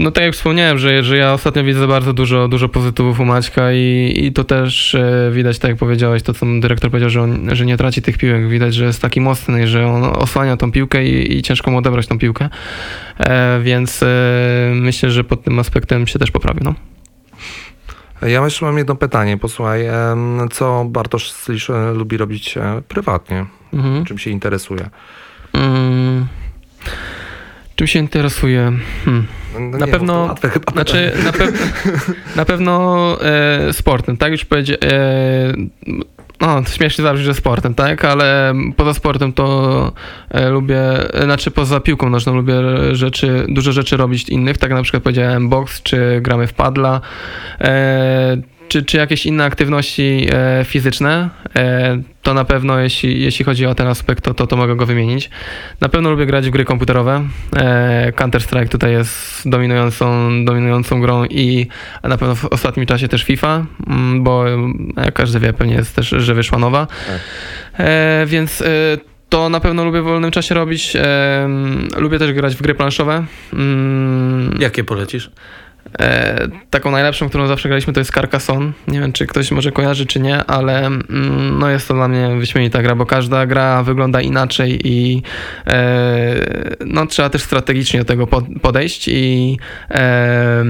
no 0.00 0.10
tak 0.10 0.24
jak 0.24 0.34
wspomniałem, 0.34 0.78
że, 0.78 1.02
że 1.02 1.16
ja 1.16 1.32
ostatnio 1.32 1.64
widzę 1.64 1.86
bardzo 1.86 2.12
dużo, 2.12 2.48
dużo 2.48 2.68
pozytywów 2.68 3.20
u 3.20 3.24
Maćka 3.24 3.72
i, 3.72 4.14
i 4.16 4.32
to 4.32 4.44
też 4.44 4.94
e, 4.94 5.30
widać, 5.32 5.58
tak 5.58 5.68
jak 5.68 5.78
powiedziałeś, 5.78 6.22
to 6.22 6.34
co 6.34 6.46
dyrektor 6.60 6.90
powiedział, 6.90 7.10
że, 7.10 7.22
on, 7.22 7.48
że 7.52 7.66
nie 7.66 7.76
traci 7.76 8.02
tych 8.02 8.18
piłek. 8.18 8.48
Widać, 8.48 8.74
że 8.74 8.84
jest 8.84 9.02
taki 9.02 9.20
mocny, 9.20 9.66
że 9.66 9.86
on 9.86 10.04
osłania 10.04 10.56
tą 10.56 10.72
piłkę 10.72 11.04
i, 11.04 11.36
i 11.38 11.42
ciężko 11.42 11.70
mu 11.70 11.78
odebrać 11.78 12.06
tą 12.06 12.18
piłkę. 12.18 12.48
E, 13.18 13.60
więc 13.62 14.02
e, 14.02 14.06
myślę, 14.74 15.10
że 15.10 15.24
pod 15.24 15.42
tym 15.42 15.58
aspektem 15.58 16.06
się 16.06 16.18
też 16.18 16.30
poprawi. 16.30 16.60
No. 16.64 16.74
Ja 18.22 18.44
jeszcze 18.44 18.64
mam 18.64 18.78
jedno 18.78 18.94
pytanie. 18.94 19.38
Posłuchaj, 19.38 19.86
co 20.52 20.84
Bartosz 20.88 21.32
Slisz 21.32 21.70
e, 21.70 21.92
lubi 21.94 22.16
robić 22.16 22.56
e, 22.56 22.82
prywatnie? 22.88 23.46
Mhm. 23.72 24.04
Czym 24.04 24.18
się 24.18 24.30
interesuje? 24.30 24.90
Mm. 25.52 26.26
Czym 27.76 27.86
się 27.86 27.98
interesuje? 27.98 28.72
Hmm. 29.04 29.26
No 29.72 29.78
Na 29.78 29.86
pewno- 29.86 30.12
no 30.14 30.22
to 30.22 30.28
łatwe 30.28 30.48
chyba 30.50 30.72
Znaczy, 30.72 31.12
na, 31.24 31.32
pew- 31.32 31.54
na 32.36 32.44
pewno 32.44 33.16
e, 33.22 33.72
sportem, 33.72 34.16
tak 34.16 34.32
już 34.32 34.44
powiedziałem. 34.44 35.70
No, 36.40 36.64
śmiesznie 36.64 37.02
zabrzmi, 37.02 37.24
że 37.26 37.34
sportem, 37.34 37.74
tak? 37.74 38.04
Ale 38.04 38.54
poza 38.76 38.94
sportem 38.94 39.32
to 39.32 39.92
e, 40.30 40.48
lubię, 40.48 41.14
e, 41.14 41.24
znaczy 41.24 41.50
poza 41.50 41.80
piłką 41.80 42.10
nożną 42.10 42.34
lubię 42.34 42.54
rzeczy, 42.92 43.46
dużo 43.48 43.72
rzeczy 43.72 43.96
robić 43.96 44.28
innych, 44.28 44.58
tak 44.58 44.70
na 44.70 44.82
przykład 44.82 45.02
powiedziałem 45.02 45.48
boks, 45.48 45.82
czy 45.82 46.20
gramy 46.20 46.46
w 46.46 46.52
padla, 46.52 47.00
e, 47.60 48.36
czy, 48.70 48.82
czy 48.82 48.96
jakieś 48.96 49.26
inne 49.26 49.44
aktywności 49.44 50.26
e, 50.32 50.64
fizyczne, 50.64 51.30
e, 51.56 52.02
to 52.22 52.34
na 52.34 52.44
pewno 52.44 52.78
jeśli, 52.78 53.22
jeśli 53.22 53.44
chodzi 53.44 53.66
o 53.66 53.74
ten 53.74 53.86
aspekt, 53.86 54.24
to, 54.24 54.34
to, 54.34 54.46
to 54.46 54.56
mogę 54.56 54.76
go 54.76 54.86
wymienić. 54.86 55.30
Na 55.80 55.88
pewno 55.88 56.10
lubię 56.10 56.26
grać 56.26 56.46
w 56.46 56.50
gry 56.50 56.64
komputerowe. 56.64 57.24
E, 57.56 58.12
Counter-Strike 58.16 58.68
tutaj 58.68 58.92
jest 58.92 59.48
dominującą, 59.48 60.30
dominującą 60.44 61.00
grą 61.00 61.24
i 61.24 61.66
na 62.02 62.18
pewno 62.18 62.34
w 62.34 62.44
ostatnim 62.44 62.86
czasie 62.86 63.08
też 63.08 63.24
FIFA, 63.24 63.66
mm, 63.86 64.22
bo 64.22 64.44
jak 64.96 65.14
każdy 65.14 65.40
wie 65.40 65.52
pewnie 65.52 65.74
jest 65.74 65.96
też, 65.96 66.08
że 66.08 66.34
wyszła 66.34 66.58
nowa. 66.58 66.86
E, 67.78 68.24
więc 68.26 68.62
e, 68.62 68.66
to 69.28 69.48
na 69.48 69.60
pewno 69.60 69.84
lubię 69.84 70.02
w 70.02 70.04
wolnym 70.04 70.30
czasie 70.30 70.54
robić. 70.54 70.96
E, 70.96 71.48
lubię 71.96 72.18
też 72.18 72.32
grać 72.32 72.56
w 72.56 72.62
gry 72.62 72.74
planszowe. 72.74 73.24
Mm, 73.52 74.54
Jakie 74.60 74.84
polecisz? 74.84 75.30
E, 75.98 76.48
taką 76.70 76.90
najlepszą, 76.90 77.28
którą 77.28 77.46
zawsze 77.46 77.68
graliśmy, 77.68 77.92
to 77.92 78.00
jest 78.00 78.12
Carcassonne. 78.12 78.72
Nie 78.88 79.00
wiem, 79.00 79.12
czy 79.12 79.26
ktoś 79.26 79.50
może 79.50 79.72
kojarzy, 79.72 80.06
czy 80.06 80.20
nie, 80.20 80.44
ale 80.44 80.86
mm, 80.86 81.58
no 81.58 81.70
jest 81.70 81.88
to 81.88 81.94
dla 81.94 82.08
mnie 82.08 82.36
wyśmienita 82.38 82.82
gra, 82.82 82.94
bo 82.94 83.06
każda 83.06 83.46
gra 83.46 83.82
wygląda 83.82 84.20
inaczej 84.20 84.80
i 84.84 85.22
e, 85.66 86.34
no, 86.86 87.06
trzeba 87.06 87.30
też 87.30 87.42
strategicznie 87.42 88.00
do 88.00 88.04
tego 88.04 88.26
pod, 88.26 88.44
podejść 88.62 89.08
i 89.08 89.58
e, 89.90 90.64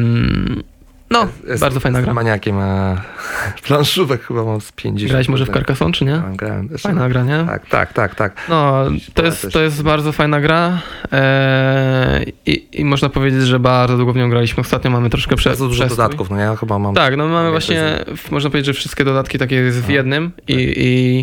no, 1.10 1.26
Jest- 1.48 1.60
bardzo 1.60 1.80
fajna 1.80 1.98
gra. 1.98 2.00
Jestem 2.00 2.14
maniakiem 2.14 2.58
e, 2.58 2.96
planszówek, 3.66 4.22
chyba 4.22 4.44
mam 4.44 4.60
z 4.60 4.72
50. 4.72 5.10
Grałeś 5.10 5.28
może 5.28 5.46
w 5.46 5.50
Carcassonne, 5.50 5.92
czy 5.92 6.04
nie? 6.04 6.12
Grałem, 6.12 6.36
grałem. 6.36 6.68
Zresztą- 6.68 6.88
Fajna 6.88 7.08
gra, 7.08 7.22
nie? 7.24 7.44
Tak, 7.46 7.66
tak, 7.66 7.92
tak, 7.92 8.14
tak. 8.14 8.36
No, 8.48 8.84
to 9.14 9.24
jest, 9.24 9.46
to 9.52 9.60
jest 9.62 9.82
bardzo 9.82 10.12
fajna 10.12 10.40
gra 10.40 10.78
e, 11.12 12.24
i, 12.46 12.66
i 12.72 12.84
można 12.84 13.08
powiedzieć, 13.08 13.42
że 13.42 13.58
bardzo 13.60 13.96
długo 13.96 14.12
w 14.12 14.16
nią 14.16 14.30
graliśmy. 14.30 14.60
Ostatnio 14.60 14.90
mamy 14.90 15.10
troszkę 15.10 15.36
prze, 15.36 15.50
Bardzo 15.50 15.68
dużo 15.68 15.86
dodatków, 15.86 16.30
no 16.30 16.36
ja 16.36 16.56
chyba 16.56 16.78
mam... 16.78 16.94
Tak, 16.94 17.16
no 17.16 17.26
my 17.26 17.32
mamy 17.32 17.50
właśnie, 17.50 17.98
w- 18.16 18.30
można 18.30 18.50
powiedzieć, 18.50 18.66
że 18.66 18.72
wszystkie 18.80 19.04
dodatki 19.04 19.38
takie 19.38 19.56
jest 19.56 19.80
w 19.80 19.88
No. 19.88 19.94
jednym 19.94 20.32
i, 20.48 20.54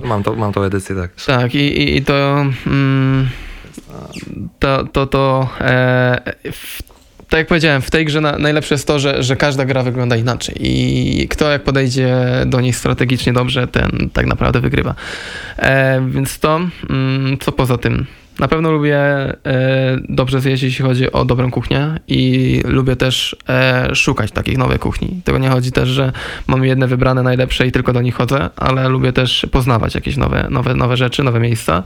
i 0.04 0.08
Mam, 0.08 0.24
to, 0.24 0.36
mam 0.36 0.54
tą 0.54 0.64
edycję, 0.64 0.96
tak. 0.96 1.12
tak, 1.26 1.56
i, 1.56 1.58
i, 1.60 1.98
i 1.98 2.02
to, 2.02 2.46
mm, 2.68 3.30
to, 4.60 4.84
to, 4.84 5.08
to 5.08 5.50
e, 5.62 6.34
w, 6.52 6.87
tak 7.30 7.38
jak 7.38 7.48
powiedziałem, 7.48 7.82
w 7.82 7.92
tej 7.92 8.06
grze 8.06 8.22
na, 8.22 8.38
najlepsze 8.38 8.76
jest 8.76 8.88
to, 8.88 9.00
że, 9.00 9.24
że 9.24 9.36
każda 9.36 9.66
gra 9.66 9.84
wygląda 9.84 10.16
inaczej 10.16 10.56
i 10.60 11.28
kto 11.28 11.52
jak 11.52 11.64
podejdzie 11.64 12.16
do 12.46 12.62
niej 12.62 12.74
strategicznie 12.74 13.34
dobrze, 13.34 13.68
ten 13.68 14.10
tak 14.14 14.26
naprawdę 14.26 14.60
wygrywa. 14.60 14.96
E, 15.58 16.02
więc 16.10 16.40
to, 16.40 16.60
mm, 16.90 17.38
co 17.40 17.52
poza 17.52 17.78
tym? 17.78 18.06
Na 18.40 18.48
pewno 18.48 18.72
lubię 18.72 18.98
e, 18.98 19.36
dobrze 20.10 20.42
zjeść, 20.42 20.64
jeśli 20.64 20.86
chodzi 20.86 21.12
o 21.12 21.26
dobrą 21.26 21.52
kuchnię 21.52 22.00
i 22.08 22.62
lubię 22.66 22.96
też 22.96 23.36
e, 23.50 23.96
szukać 23.96 24.32
takich 24.32 24.58
nowych 24.58 24.80
kuchni. 24.80 25.22
Tego 25.24 25.38
nie 25.38 25.50
chodzi 25.50 25.72
też, 25.72 25.90
że 25.90 26.12
mam 26.48 26.66
jedne 26.66 26.88
wybrane 26.88 27.24
najlepsze 27.24 27.68
i 27.68 27.72
tylko 27.72 27.94
do 27.94 28.02
nich 28.02 28.16
chodzę, 28.16 28.50
ale 28.56 28.90
lubię 28.90 29.14
też 29.14 29.48
poznawać 29.52 29.96
jakieś 29.96 30.18
nowe, 30.18 30.48
nowe, 30.50 30.76
nowe 30.76 30.98
rzeczy, 30.98 31.24
nowe 31.24 31.40
miejsca. 31.40 31.84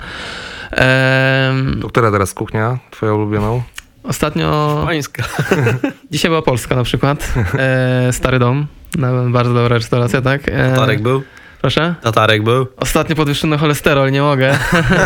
Em, 0.72 1.78
To 1.82 1.88
która 1.90 2.12
teraz 2.12 2.34
kuchnia, 2.34 2.80
twoja 2.92 3.14
ulubioną? 3.14 3.64
Ostatnio, 4.04 4.82
Pańska. 4.86 5.24
dzisiaj 6.12 6.30
była 6.30 6.42
Polska 6.42 6.76
na 6.76 6.84
przykład, 6.84 7.34
e, 7.58 8.14
Stary 8.14 8.40
Dom, 8.40 8.68
bardzo 9.30 9.54
dobra 9.54 9.78
restauracja, 9.78 10.22
tak? 10.22 10.42
E, 10.50 10.70
Tatarek 10.70 11.02
był? 11.02 11.24
Proszę? 11.62 11.96
Tatarek 12.02 12.44
był? 12.44 12.68
Ostatnio 12.78 13.16
podwyższono 13.16 13.58
cholesterol, 13.58 14.12
nie 14.12 14.22
mogę. 14.22 14.58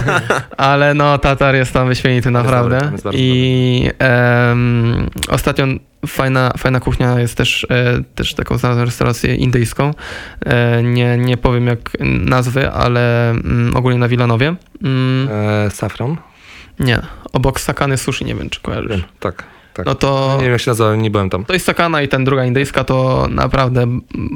Ale 0.57 0.93
no, 0.93 1.17
Tatar 1.17 1.55
jest 1.55 1.73
tam 1.73 1.87
wyśmienity 1.87 2.31
naprawdę. 2.31 2.75
jest 2.91 3.03
bardzo 3.03 3.19
I 3.19 3.89
em, 3.99 5.09
ostatnio 5.29 5.65
fajna, 6.07 6.53
fajna 6.57 6.79
kuchnia 6.79 7.19
jest 7.19 7.37
też, 7.37 7.67
e, 7.69 8.03
też 8.15 8.33
taką 8.33 8.57
znalazłem 8.57 8.85
restaurację 8.85 9.35
indyjską. 9.35 9.93
E, 10.45 10.83
nie, 10.83 11.17
nie 11.17 11.37
powiem 11.37 11.67
jak 11.67 11.79
nazwy, 11.99 12.71
ale 12.71 13.29
mm, 13.29 13.75
ogólnie 13.75 13.99
na 13.99 14.07
Wilanowie. 14.07 14.55
Mm, 14.83 15.29
E, 15.31 15.71
Safran? 15.71 16.15
Nie, 16.79 17.01
obok 17.33 17.59
Sakany 17.59 17.97
Sushi, 17.97 18.25
nie 18.25 18.35
wiem 18.35 18.49
czy 18.49 18.61
kojarzysz. 18.61 18.89
Wiem, 18.91 19.03
tak, 19.19 19.43
tak. 19.73 19.85
No 19.85 19.95
to... 19.95 20.37
Nie 20.41 20.49
wiem 20.49 20.59
się 20.59 20.71
nazywa, 20.71 20.95
nie 20.95 21.11
byłem 21.11 21.29
tam. 21.29 21.45
To 21.45 21.53
jest 21.53 21.65
sakana 21.65 22.01
i 22.01 22.07
ten 22.07 22.23
druga 22.23 22.45
indyjska 22.45 22.83
to 22.83 23.27
naprawdę 23.31 23.85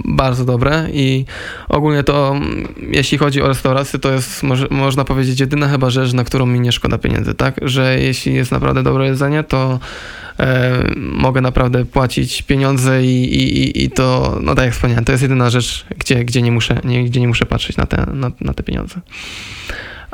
bardzo 0.06 0.46
dobre 0.46 0.88
i 0.94 1.26
ogólnie 1.70 2.04
to 2.04 2.32
mm, 2.36 2.68
jeśli 2.92 3.18
chodzi 3.18 3.42
o 3.42 3.48
restaurację 3.48 4.00
to 4.00 4.12
jest 4.12 4.44
może, 4.44 4.68
można 4.70 5.06
powiedzieć 5.06 5.40
jedyna 5.40 5.68
chyba 5.70 5.90
rzecz, 5.90 6.14
na 6.14 6.24
którą 6.24 6.46
mi 6.46 6.60
nie 6.60 6.72
szkoda 6.72 6.98
pieniędzy, 6.98 7.34
tak? 7.34 7.56
Że 7.62 8.00
jeśli 8.00 8.34
jest 8.34 8.52
naprawdę 8.52 8.84
dobre 8.84 9.06
jedzenie, 9.06 9.44
to 9.44 9.80
e, 10.40 10.84
mogę 10.98 11.42
naprawdę 11.42 11.86
płacić 11.86 12.42
pieniądze 12.42 13.06
i, 13.06 13.24
i, 13.24 13.64
i- 13.64 13.84
i 13.84 13.90
to, 13.92 14.38
no 14.42 14.56
tak 14.56 14.66
jak 14.66 14.74
wspomniałem, 14.74 15.06
to 15.06 15.12
jest 15.12 15.22
jedyna 15.22 15.50
rzecz, 15.50 15.86
gdzie, 15.98 16.26
gdzie, 16.26 16.42
nie, 16.42 16.52
muszę, 16.52 16.82
nie, 16.84 17.04
gdzie 17.06 17.20
nie 17.20 17.28
muszę 17.28 17.46
patrzeć 17.46 17.78
na 17.78 17.86
te, 17.86 18.06
na, 18.14 18.32
na 18.42 18.54
te 18.54 18.64
pieniądze. 18.64 19.00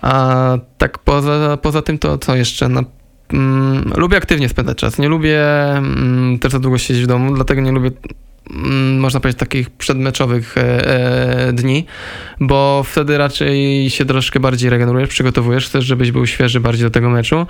A 0.01 0.57
tak 0.77 0.99
poza, 0.99 1.57
poza 1.61 1.81
tym 1.81 1.97
to 1.99 2.17
co 2.17 2.35
jeszcze? 2.35 2.69
Na, 2.69 2.83
mm, 3.33 3.93
lubię 3.97 4.17
aktywnie 4.17 4.49
spędzać 4.49 4.77
czas. 4.77 4.97
Nie 4.97 5.09
lubię 5.09 5.43
mm, 5.77 6.39
też 6.39 6.51
za 6.51 6.59
długo 6.59 6.77
siedzieć 6.77 7.03
w 7.03 7.07
domu, 7.07 7.35
dlatego 7.35 7.61
nie 7.61 7.71
lubię 7.71 7.91
można 8.99 9.19
powiedzieć 9.19 9.39
takich 9.39 9.69
przedmeczowych 9.69 10.57
e, 10.57 10.87
e, 11.47 11.53
dni, 11.53 11.85
bo 12.39 12.83
wtedy 12.85 13.17
raczej 13.17 13.89
się 13.89 14.05
troszkę 14.05 14.39
bardziej 14.39 14.69
regenerujesz, 14.69 15.09
przygotowujesz, 15.09 15.65
chcesz, 15.65 15.85
żebyś 15.85 16.11
był 16.11 16.27
świeży 16.27 16.59
bardziej 16.59 16.85
do 16.85 16.91
tego 16.91 17.09
meczu, 17.09 17.47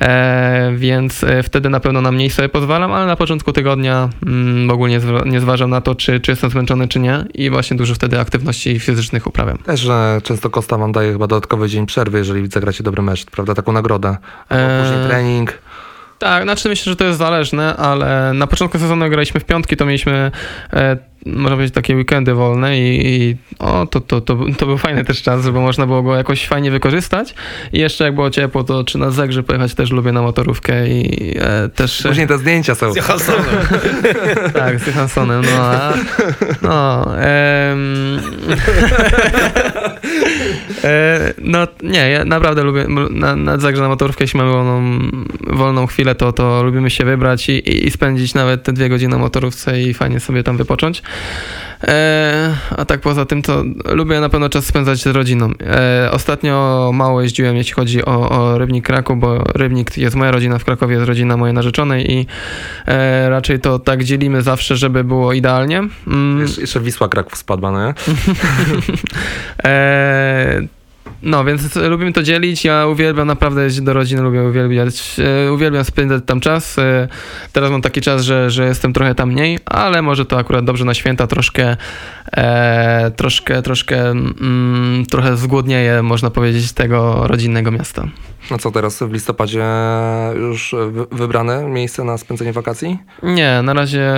e, 0.00 0.72
więc 0.76 1.24
wtedy 1.42 1.70
na 1.70 1.80
pewno 1.80 2.00
na 2.00 2.12
mniej 2.12 2.30
sobie 2.30 2.48
pozwalam, 2.48 2.92
ale 2.92 3.06
na 3.06 3.16
początku 3.16 3.52
tygodnia 3.52 4.08
mm, 4.26 4.70
ogólnie 4.70 5.00
nie 5.26 5.40
zważam 5.40 5.70
na 5.70 5.80
to, 5.80 5.94
czy, 5.94 6.20
czy 6.20 6.32
jestem 6.32 6.50
zmęczony, 6.50 6.88
czy 6.88 7.00
nie 7.00 7.24
i 7.34 7.50
właśnie 7.50 7.76
dużo 7.76 7.94
wtedy 7.94 8.20
aktywności 8.20 8.80
fizycznych 8.80 9.26
uprawiam. 9.26 9.58
Też, 9.58 9.80
że 9.80 10.20
często 10.24 10.50
Kosta 10.50 10.78
wam 10.78 10.92
daje 10.92 11.12
chyba 11.12 11.26
dodatkowy 11.26 11.68
dzień 11.68 11.86
przerwy, 11.86 12.18
jeżeli 12.18 12.48
zagracie 12.48 12.84
dobry 12.84 13.02
mecz, 13.02 13.24
prawda? 13.24 13.54
Taką 13.54 13.72
nagrodę. 13.72 14.16
Później 14.48 15.08
trening. 15.08 15.58
Tak, 16.18 16.42
znaczy 16.42 16.68
myślę, 16.68 16.90
że 16.90 16.96
to 16.96 17.04
jest 17.04 17.18
zależne, 17.18 17.76
ale 17.76 18.32
na 18.34 18.46
początku 18.46 18.78
sezonu 18.78 19.08
graliśmy 19.10 19.40
w 19.40 19.44
piątki, 19.44 19.76
to 19.76 19.86
mieliśmy 19.86 20.30
e, 20.72 20.96
można 21.26 21.50
powiedzieć 21.50 21.74
takie 21.74 21.96
weekendy 21.96 22.34
wolne 22.34 22.78
i, 22.78 23.06
i 23.06 23.36
o, 23.58 23.86
to, 23.86 24.00
to, 24.00 24.20
to, 24.20 24.38
to 24.58 24.66
był 24.66 24.78
fajny 24.78 25.04
też 25.04 25.22
czas, 25.22 25.50
bo 25.50 25.60
można 25.60 25.86
było 25.86 26.02
go 26.02 26.16
jakoś 26.16 26.46
fajnie 26.46 26.70
wykorzystać 26.70 27.34
i 27.72 27.78
jeszcze 27.78 28.04
jak 28.04 28.14
było 28.14 28.30
ciepło, 28.30 28.64
to 28.64 28.84
czy 28.84 28.98
na 28.98 29.10
zegrze 29.10 29.42
pojechać 29.42 29.74
też 29.74 29.90
lubię 29.90 30.12
na 30.12 30.22
motorówkę 30.22 30.88
i 30.88 31.34
e, 31.38 31.68
też... 31.68 32.02
Później 32.02 32.26
te 32.26 32.38
zdjęcia 32.38 32.74
są. 32.74 32.92
Tak, 34.54 34.80
z 34.80 34.86
Johanssonem, 34.86 35.42
no 35.44 35.62
a, 35.62 35.94
no, 36.62 37.04
em, 37.18 38.20
no 41.38 41.66
nie, 41.82 42.10
ja 42.10 42.24
naprawdę 42.24 42.62
lubię, 42.62 42.86
na, 43.10 43.36
na 43.36 43.58
zagrze 43.58 43.82
na 43.82 43.88
motorówkę, 43.88 44.24
jeśli 44.24 44.40
mamy 44.40 44.52
wolną, 44.52 45.00
wolną 45.40 45.86
chwilę, 45.86 46.14
to, 46.14 46.32
to 46.32 46.62
lubimy 46.62 46.90
się 46.90 47.04
wybrać 47.04 47.48
i, 47.48 47.86
i, 47.86 47.90
spędzić 47.90 48.34
nawet 48.34 48.62
te 48.62 48.72
dwie 48.72 48.88
godziny 48.88 49.10
na 49.10 49.18
motorówce 49.18 49.82
i 49.82 49.94
fajnie 49.94 50.20
sobie 50.20 50.42
tam 50.42 50.56
wypocząć. 50.56 51.02
E, 51.84 52.54
a 52.76 52.84
tak 52.84 53.00
poza 53.00 53.24
tym, 53.24 53.42
to 53.42 53.64
lubię 53.84 54.20
na 54.20 54.28
pewno 54.28 54.48
czas 54.48 54.66
spędzać 54.66 54.98
z 54.98 55.06
rodziną. 55.06 55.50
E, 55.60 56.10
ostatnio 56.12 56.90
mało 56.94 57.22
jeździłem, 57.22 57.56
jeśli 57.56 57.74
chodzi 57.74 58.04
o, 58.04 58.30
o 58.30 58.58
Rybnik 58.58 58.86
Kraków, 58.86 59.20
bo 59.20 59.44
Rybnik 59.54 59.98
jest 59.98 60.16
moja 60.16 60.30
rodzina, 60.30 60.58
w 60.58 60.64
Krakowie 60.64 60.94
jest 60.94 61.06
rodzina 61.06 61.36
mojej 61.36 61.54
narzeczonej 61.54 62.12
i 62.12 62.26
e, 62.86 63.30
raczej 63.30 63.60
to 63.60 63.78
tak 63.78 64.04
dzielimy 64.04 64.42
zawsze, 64.42 64.76
żeby 64.76 65.04
było 65.04 65.32
idealnie. 65.32 65.82
Mm, 66.06 66.40
Jeszcze, 66.40 66.60
jeszcze 66.60 66.80
Wisła 66.80 67.08
Kraków 67.08 67.38
spadła, 67.38 67.70
no 67.70 67.86
nie? 67.86 67.94
no, 71.22 71.44
więc 71.44 71.76
lubimy 71.76 72.12
to 72.12 72.22
dzielić. 72.22 72.64
Ja 72.64 72.86
uwielbiam 72.86 73.26
naprawdę 73.26 73.64
jeździć 73.64 73.82
do 73.82 73.92
rodziny, 73.92 74.22
lubię 74.22 74.42
uwielbiać, 74.42 75.16
e, 75.46 75.52
uwielbiam 75.52 75.84
spędzać 75.84 76.22
tam 76.26 76.40
czas. 76.40 76.78
E, 76.78 77.08
teraz 77.52 77.70
mam 77.70 77.82
taki 77.82 78.00
czas, 78.00 78.22
że, 78.22 78.50
że 78.50 78.66
jestem 78.66 78.92
trochę 78.92 79.14
tam 79.14 79.32
mniej, 79.32 79.58
ale 79.64 80.02
może 80.02 80.24
to 80.24 80.38
akurat 80.38 80.64
dobrze 80.64 80.84
na 80.84 80.94
święta 80.94 81.26
troszkę, 81.26 81.76
e, 82.32 83.10
troszkę, 83.16 83.62
troszkę, 83.62 84.10
mm, 84.10 85.06
trochę 85.10 85.36
zgłodnieje, 85.36 86.02
można 86.02 86.30
powiedzieć, 86.30 86.72
tego 86.72 87.26
rodzinnego 87.26 87.70
miasta. 87.70 88.08
No 88.50 88.58
co 88.58 88.70
teraz 88.70 89.02
w 89.02 89.12
listopadzie 89.12 89.64
już 90.36 90.74
wy, 90.90 91.06
wybrane 91.12 91.68
miejsce 91.68 92.04
na 92.04 92.18
spędzenie 92.18 92.52
wakacji? 92.52 92.98
Nie, 93.22 93.60
na 93.62 93.74
razie 93.74 94.14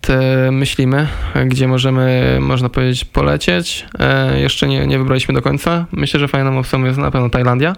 te 0.00 0.50
myślimy, 0.52 1.08
gdzie 1.46 1.68
możemy, 1.68 2.38
można 2.40 2.68
powiedzieć, 2.68 3.04
polecieć. 3.04 3.86
E, 3.98 4.40
jeszcze 4.40 4.68
nie, 4.68 4.86
nie 4.86 4.98
wybraliśmy 4.98 5.34
do 5.34 5.42
końca. 5.42 5.86
Myślę, 5.92 6.19
że 6.20 6.28
fajną 6.28 6.58
opcją 6.58 6.84
jest 6.84 6.98
na 6.98 7.10
pewno 7.10 7.30
Tajlandia. 7.30 7.72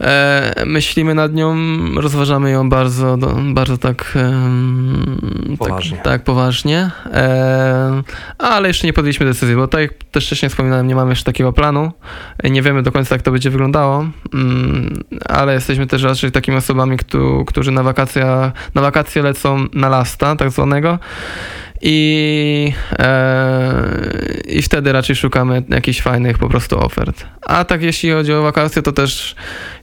E, 0.00 0.52
myślimy 0.66 1.14
nad 1.14 1.34
nią, 1.34 1.56
rozważamy 1.96 2.50
ją 2.50 2.68
bardzo, 2.68 3.16
do, 3.16 3.36
bardzo 3.54 3.78
tak, 3.78 4.12
em, 4.16 5.56
Poważnie. 5.58 5.96
tak, 5.96 6.04
tak 6.04 6.24
poważnie, 6.24 6.90
e, 7.12 8.02
ale 8.38 8.68
jeszcze 8.68 8.86
nie 8.86 8.92
podjęliśmy 8.92 9.26
decyzji, 9.26 9.56
bo 9.56 9.68
tak 9.68 9.80
jak 9.80 9.90
też 10.10 10.26
wcześniej 10.26 10.50
wspominałem, 10.50 10.86
nie 10.86 10.94
mamy 10.94 11.10
jeszcze 11.10 11.24
takiego 11.24 11.52
planu, 11.52 11.92
E, 12.42 12.50
nie 12.50 12.62
wiemy 12.62 12.82
do 12.82 12.92
końca 12.92 13.14
jak 13.14 13.22
to 13.22 13.32
będzie 13.32 13.50
wyglądało, 13.50 14.06
mm, 14.34 15.00
ale 15.28 15.54
jesteśmy 15.54 15.86
też 15.86 16.02
raczej 16.02 16.32
takimi 16.32 16.56
osobami, 16.56 16.96
któ- 16.96 17.44
którzy 17.46 17.70
na 17.70 17.82
wakacje, 17.82 18.24
na 18.74 18.82
wakacje 18.82 19.22
lecą 19.22 19.66
na 19.74 19.88
lasta 19.88 20.36
tak 20.36 20.50
zwanego 20.50 20.98
i, 21.82 22.72
e, 22.98 23.84
i 24.48 24.62
wtedy 24.62 24.92
raczej 24.92 25.16
szukamy 25.16 25.62
jakichś 25.68 26.00
fajnych 26.00 26.38
po 26.38 26.48
prostu 26.48 26.78
ofert. 26.78 27.26
A 27.42 27.64
tak 27.64 27.82
jeśli 27.82 28.10
chodzi 28.10 28.32
o 28.32 28.42
wakacje, 28.42 28.82
to 28.82 28.92
też 28.92 29.34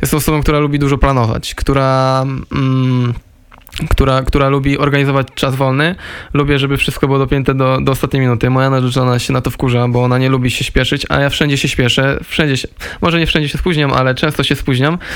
jestem 0.02 0.18
osobą, 0.18 0.42
która 0.42 0.60
lubi 0.60 0.80
dużo 0.80 0.98
planować, 0.98 1.56
która... 1.56 2.26
Mm, 2.52 3.14
która, 3.90 4.22
która 4.22 4.50
lubi 4.50 4.78
organizować 4.78 5.28
czas 5.36 5.56
wolny. 5.56 5.96
Lubię, 6.34 6.60
żeby 6.60 6.78
wszystko 6.78 7.08
było 7.08 7.20
dopięte 7.20 7.54
do, 7.56 7.80
do 7.82 7.92
ostatniej 7.92 8.22
minuty. 8.22 8.50
Moja 8.50 8.70
narzeczona 8.70 9.20
się 9.20 9.34
na 9.34 9.42
to 9.42 9.52
wkurza, 9.52 9.88
bo 9.88 10.04
ona 10.04 10.18
nie 10.18 10.30
lubi 10.30 10.52
się 10.52 10.64
śpieszyć, 10.64 11.06
a 11.10 11.20
ja 11.20 11.30
wszędzie 11.30 11.58
się 11.58 11.68
śpieszę. 11.68 12.20
Wszędzie 12.24 12.58
się, 12.58 12.68
może 13.02 13.20
nie 13.20 13.26
wszędzie 13.26 13.50
się 13.50 13.58
spóźniam, 13.58 13.94
ale 13.94 14.16
często 14.16 14.44
się 14.44 14.56
spóźniam. 14.56 14.98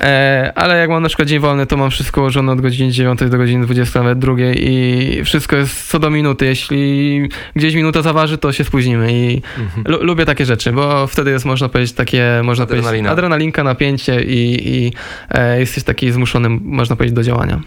E, 0.00 0.52
ale 0.54 0.78
jak 0.78 0.90
mam 0.90 1.02
na 1.02 1.08
przykład 1.08 1.28
dzień 1.28 1.38
wolny, 1.38 1.66
to 1.66 1.76
mam 1.76 1.90
wszystko 1.90 2.20
ułożone 2.20 2.52
od 2.52 2.60
godziny 2.60 2.92
9 2.92 3.20
do 3.30 3.38
godziny 3.38 3.64
20, 3.66 3.98
nawet 4.02 4.18
drugiej 4.18 4.72
i 4.72 5.24
wszystko 5.24 5.56
jest 5.56 5.88
co 5.88 5.98
do 5.98 6.10
minuty. 6.10 6.46
Jeśli 6.46 7.28
gdzieś 7.56 7.74
minuta 7.74 8.02
zaważy, 8.02 8.38
to 8.38 8.52
się 8.52 8.64
spóźnimy 8.64 9.12
i 9.12 9.42
lu- 9.86 10.04
lubię 10.04 10.24
takie 10.24 10.44
rzeczy, 10.46 10.72
bo 10.72 11.06
wtedy 11.06 11.30
jest, 11.30 11.44
można 11.44 11.68
powiedzieć, 11.68 11.94
takie, 11.94 12.40
można 12.44 12.64
Adrenalina. 12.64 12.90
powiedzieć, 12.90 13.12
adrenalinka, 13.12 13.64
napięcie 13.64 14.22
i, 14.24 14.68
i 14.68 14.92
e, 15.30 15.60
jesteś 15.60 15.84
taki 15.84 16.12
zmuszony, 16.12 16.48
można 16.48 16.96
powiedzieć, 16.96 17.14
do 17.16 17.22
działania. 17.22 17.60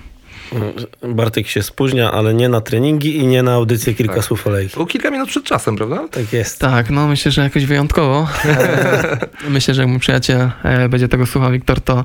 Bartek 1.04 1.48
się 1.48 1.64
spóźnia, 1.64 2.12
ale 2.12 2.34
nie 2.34 2.50
na 2.50 2.62
treningi 2.62 3.18
i 3.18 3.28
nie 3.28 3.44
na 3.44 3.54
audycję 3.54 3.94
kilka 3.94 4.16
Tak. 4.16 4.24
słów 4.24 4.48
olejki. 4.48 4.74
Było 4.74 4.86
kilka 4.86 5.12
minut 5.12 5.30
przed 5.30 5.44
czasem, 5.44 5.76
prawda? 5.76 6.08
Tak 6.12 6.34
jest. 6.34 6.60
Tak, 6.60 6.90
no 6.90 7.08
myślę, 7.08 7.32
że 7.32 7.42
jakoś 7.44 7.66
wyjątkowo. 7.66 8.28
E, 8.46 9.18
myślę, 9.50 9.74
że 9.74 9.82
jak 9.82 9.90
mój 9.90 10.00
przyjaciel 10.00 10.50
e, 10.64 10.90
będzie 10.90 11.08
tego 11.08 11.26
słuchał, 11.26 11.52
Wiktor, 11.52 11.82
to, 11.82 12.04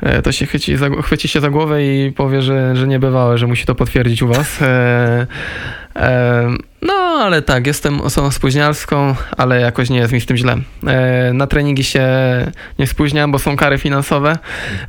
e, 0.00 0.22
to 0.22 0.32
się 0.32 0.46
chwyci, 0.46 0.76
za, 0.76 0.90
chwyci 1.02 1.28
się 1.28 1.40
za 1.40 1.50
głowę 1.50 1.86
i 1.86 2.12
powie, 2.12 2.42
że, 2.42 2.76
że 2.76 2.86
nie 2.86 2.98
bywało, 2.98 3.38
że 3.38 3.46
musi 3.46 3.66
to 3.66 3.74
potwierdzić 3.74 4.22
u 4.22 4.28
was. 4.28 4.58
No, 6.82 6.94
ale 7.22 7.42
tak, 7.42 7.66
jestem 7.66 8.00
osobą 8.00 8.30
spóźnialską, 8.30 9.14
ale 9.36 9.60
jakoś 9.60 9.90
nie 9.90 9.98
jest 9.98 10.12
mi 10.12 10.20
z 10.20 10.26
tym 10.26 10.36
źle. 10.36 10.56
Na 11.32 11.46
treningi 11.46 11.84
się 11.84 12.06
nie 12.78 12.86
spóźniam, 12.86 13.32
bo 13.32 13.38
są 13.38 13.56
kary 13.56 13.78
finansowe, 13.78 14.38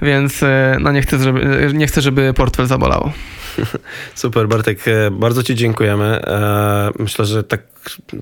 więc 0.01 0.43
e, 0.43 0.77
no 0.79 0.91
nie 0.91 1.01
chcę, 1.01 1.19
żeby, 1.19 1.71
nie 1.73 1.87
chcę, 1.87 2.01
żeby 2.01 2.33
portfel 2.33 2.65
zabolało. 2.65 3.11
Super, 4.15 4.47
Bartek, 4.47 4.87
e, 4.87 5.11
bardzo 5.11 5.43
Ci 5.43 5.55
dziękujemy. 5.55 6.05
E, 6.27 6.89
Myślę, 6.99 7.25
że 7.25 7.43
tak, 7.43 7.61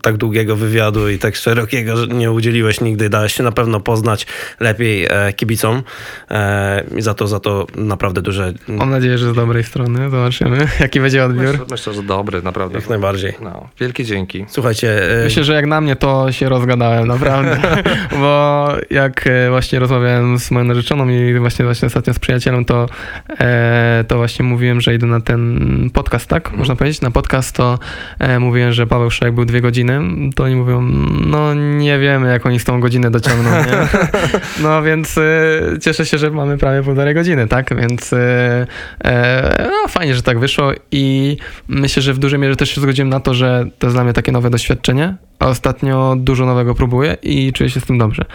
tak 0.01 0.17
długiego 0.17 0.55
wywiadu 0.55 1.09
i 1.09 1.19
tak 1.19 1.35
szerokiego 1.35 1.97
że 1.97 2.07
nie 2.07 2.31
udzieliłeś 2.31 2.81
nigdy. 2.81 3.09
Dałeś 3.09 3.33
się 3.33 3.43
na 3.43 3.51
pewno 3.51 3.79
poznać 3.79 4.27
lepiej 4.59 5.05
e, 5.09 5.33
kibicom 5.33 5.83
e, 6.31 6.83
i 6.97 7.01
za 7.01 7.13
to, 7.13 7.27
za 7.27 7.39
to 7.39 7.67
naprawdę 7.75 8.21
duże, 8.21 8.53
Mam 8.67 8.89
nadzieję, 8.89 9.17
że 9.17 9.31
z 9.31 9.35
dobrej 9.35 9.63
strony. 9.63 10.09
Zobaczymy, 10.09 10.67
jaki 10.79 10.99
będzie 10.99 11.25
odbiór. 11.25 11.51
Myślę, 11.51 11.65
myślę, 11.71 11.93
że 11.93 12.03
dobry, 12.03 12.41
naprawdę. 12.41 12.79
jak 12.79 12.89
najbardziej. 12.89 13.33
No, 13.41 13.69
wielkie 13.79 14.05
dzięki. 14.05 14.45
Słuchajcie, 14.47 15.19
e, 15.21 15.23
Myślę, 15.23 15.43
że 15.43 15.53
jak 15.53 15.65
na 15.65 15.81
mnie 15.81 15.95
to 15.95 16.31
się 16.31 16.49
rozgadałem, 16.49 17.07
naprawdę. 17.07 17.59
Bo 18.21 18.67
jak 18.89 19.29
właśnie 19.49 19.79
rozmawiałem 19.79 20.39
z 20.39 20.51
moją 20.51 20.65
narzeczoną 20.65 21.09
i 21.09 21.39
właśnie, 21.39 21.65
właśnie 21.65 21.85
ostatnio 21.85 22.13
z 22.13 22.19
przyjacielem, 22.19 22.65
to, 22.65 22.89
e, 23.39 24.05
to 24.07 24.17
właśnie 24.17 24.45
mówiłem, 24.45 24.81
że 24.81 24.95
idę 24.95 25.07
na 25.07 25.21
ten 25.21 25.89
podcast, 25.93 26.27
tak? 26.27 26.51
Można 26.51 26.75
powiedzieć? 26.75 27.01
Na 27.01 27.11
podcast 27.11 27.55
to 27.55 27.79
e, 28.19 28.39
mówiłem, 28.39 28.73
że 28.73 28.87
Paweł 28.87 29.11
Szajek 29.11 29.35
był 29.35 29.45
dwie 29.45 29.54
godziny. 29.61 30.01
To 30.35 30.43
oni 30.43 30.55
mówią, 30.55 30.81
no 31.27 31.53
nie 31.53 31.99
wiemy, 31.99 32.31
jak 32.31 32.45
oni 32.45 32.59
z 32.59 32.63
tą 32.63 32.79
godzinę 32.79 33.11
dociągną, 33.11 33.51
nie? 33.51 33.87
No 34.63 34.83
więc 34.83 35.17
e, 35.17 35.21
cieszę 35.81 36.05
się, 36.05 36.17
że 36.17 36.31
mamy 36.31 36.57
prawie 36.57 36.83
półtorej 36.83 37.13
godziny, 37.13 37.47
tak? 37.47 37.75
Więc 37.75 38.13
e, 38.13 38.67
e, 39.03 39.67
no, 39.71 39.87
fajnie, 39.87 40.15
że 40.15 40.21
tak 40.21 40.39
wyszło 40.39 40.71
i 40.91 41.37
myślę, 41.67 42.01
że 42.01 42.13
w 42.13 42.17
dużej 42.17 42.39
mierze 42.39 42.55
też 42.55 42.69
się 42.75 42.81
zgodziłem 42.81 43.09
na 43.09 43.19
to, 43.19 43.33
że 43.33 43.65
to 43.79 43.87
jest 43.87 43.95
dla 43.95 44.03
mnie 44.03 44.13
takie 44.13 44.31
nowe 44.31 44.49
doświadczenie, 44.49 45.15
a 45.39 45.47
ostatnio 45.47 46.15
dużo 46.19 46.45
nowego 46.45 46.75
próbuję 46.75 47.17
i 47.23 47.53
czuję 47.53 47.69
się 47.69 47.79
z 47.79 47.85
tym 47.85 47.97
dobrze. 47.97 48.25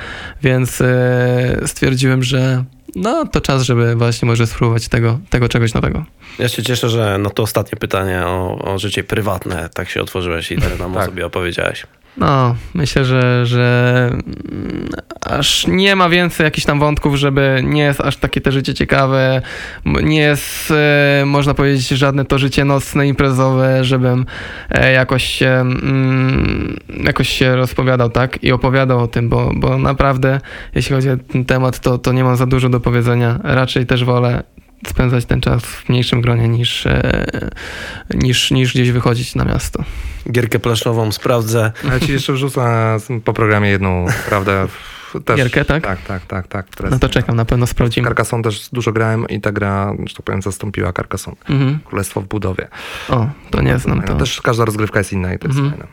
Więc 0.42 0.80
e, 0.80 1.60
stwierdziłem, 1.66 2.22
że 2.22 2.64
no 2.96 3.26
to 3.26 3.40
czas, 3.40 3.62
żeby 3.62 3.96
właśnie 3.96 4.26
może 4.28 4.46
spróbować 4.46 4.88
tego, 4.88 5.18
tego 5.30 5.48
czegoś 5.48 5.74
nowego. 5.74 6.04
ja 6.38 6.48
się 6.48 6.62
cieszę, 6.62 6.88
że 6.88 7.18
na 7.18 7.30
to 7.30 7.42
ostatnie 7.42 7.78
pytanie 7.78 8.22
o, 8.26 8.58
o 8.72 8.78
życie 8.78 9.04
prywatne 9.04 9.68
tak 9.74 9.90
się 9.90 10.00
otworzyłeś 10.02 10.52
i 10.52 10.56
tak 10.56 10.78
nam 10.78 10.92
o 10.92 10.98
Tak. 10.98 11.06
sobie 11.06 11.26
opowiedziałeś. 11.26 11.86
No, 12.16 12.56
myślę, 12.74 13.04
że, 13.04 13.46
że 13.46 14.08
mm, 14.12 14.88
aż 15.20 15.66
nie 15.66 15.96
ma 15.96 16.08
więcej 16.08 16.44
jakichś 16.44 16.66
tam 16.66 16.78
wątków, 16.78 17.16
żeby 17.16 17.60
nie 17.64 17.82
jest 17.82 18.00
aż 18.00 18.16
takie 18.16 18.40
te 18.40 18.52
życie 18.52 18.74
ciekawe, 18.74 19.42
nie 19.86 20.20
jest, 20.20 20.70
e, 20.70 21.24
można 21.26 21.54
powiedzieć, 21.54 21.88
żadne 21.88 22.24
to 22.24 22.38
życie 22.38 22.64
nocne, 22.64 23.08
imprezowe, 23.08 23.84
żebym 23.84 24.26
e, 24.70 24.92
jakoś 24.92 25.24
się, 25.24 25.50
mm, 25.50 26.76
jakoś 27.04 27.28
się 27.28 27.56
rozpowiadał, 27.56 28.10
tak, 28.10 28.44
i 28.44 28.52
opowiadał 28.52 29.00
o 29.00 29.08
tym, 29.08 29.28
bo, 29.28 29.50
bo 29.54 29.78
naprawdę, 29.78 30.40
jeśli 30.74 30.94
chodzi 30.94 31.10
o 31.10 31.16
ten 31.16 31.44
temat, 31.44 31.80
to, 31.80 31.98
to 31.98 32.12
nie 32.12 32.24
mam 32.24 32.36
za 32.36 32.46
dużo 32.46 32.68
do 32.68 32.80
powiedzenia. 32.80 33.40
Raczej 33.44 33.86
też 33.86 34.04
wolę 34.04 34.42
spędzać 34.86 35.24
ten 35.24 35.40
czas 35.40 35.62
w 35.64 35.88
mniejszym 35.88 36.20
gronie 36.20 36.48
niż, 36.48 36.86
e, 36.86 37.50
niż, 38.14 38.50
niż 38.50 38.72
gdzieś 38.74 38.90
wychodzić 38.90 39.34
na 39.34 39.44
miasto. 39.44 39.84
Gierkę 40.32 40.58
plaszową 40.58 41.12
sprawdzę. 41.12 41.72
Ja 41.84 42.00
ci 42.00 42.12
jeszcze 42.12 42.32
wrzucę 42.32 42.96
po 43.24 43.32
programie 43.32 43.68
jedną, 43.70 44.06
prawda? 44.28 44.66
Też, 45.24 45.36
Gierkę, 45.36 45.64
tak? 45.64 45.82
Tak, 45.86 46.00
tak, 46.06 46.26
tak. 46.26 46.46
tak 46.48 46.66
No 46.80 46.86
jest- 46.88 47.00
to 47.00 47.08
czekam, 47.08 47.36
na 47.36 47.44
pewno 47.44 47.66
sprawdzimy. 47.66 48.08
Carcassonne 48.08 48.42
też 48.44 48.68
dużo 48.72 48.92
grałem 48.92 49.28
i 49.28 49.40
ta 49.40 49.52
gra, 49.52 49.92
że 50.06 50.14
tak 50.14 50.22
powiem, 50.24 50.42
zastąpiła 50.42 50.92
Carcassonne. 50.92 51.36
Mhm. 51.48 51.78
Królestwo 51.84 52.20
w 52.20 52.24
budowie. 52.28 52.68
O, 53.08 53.26
to 53.50 53.62
nie 53.62 53.78
znam 53.78 54.02
to. 54.02 54.14
Też 54.16 54.40
każda 54.40 54.64
rozgrywka 54.64 54.98
jest 55.00 55.12
inna 55.12 55.34
i 55.34 55.38
to 55.38 55.46
jest 55.48 55.58
Mhm. 55.58 55.78
fajne. 55.78 55.92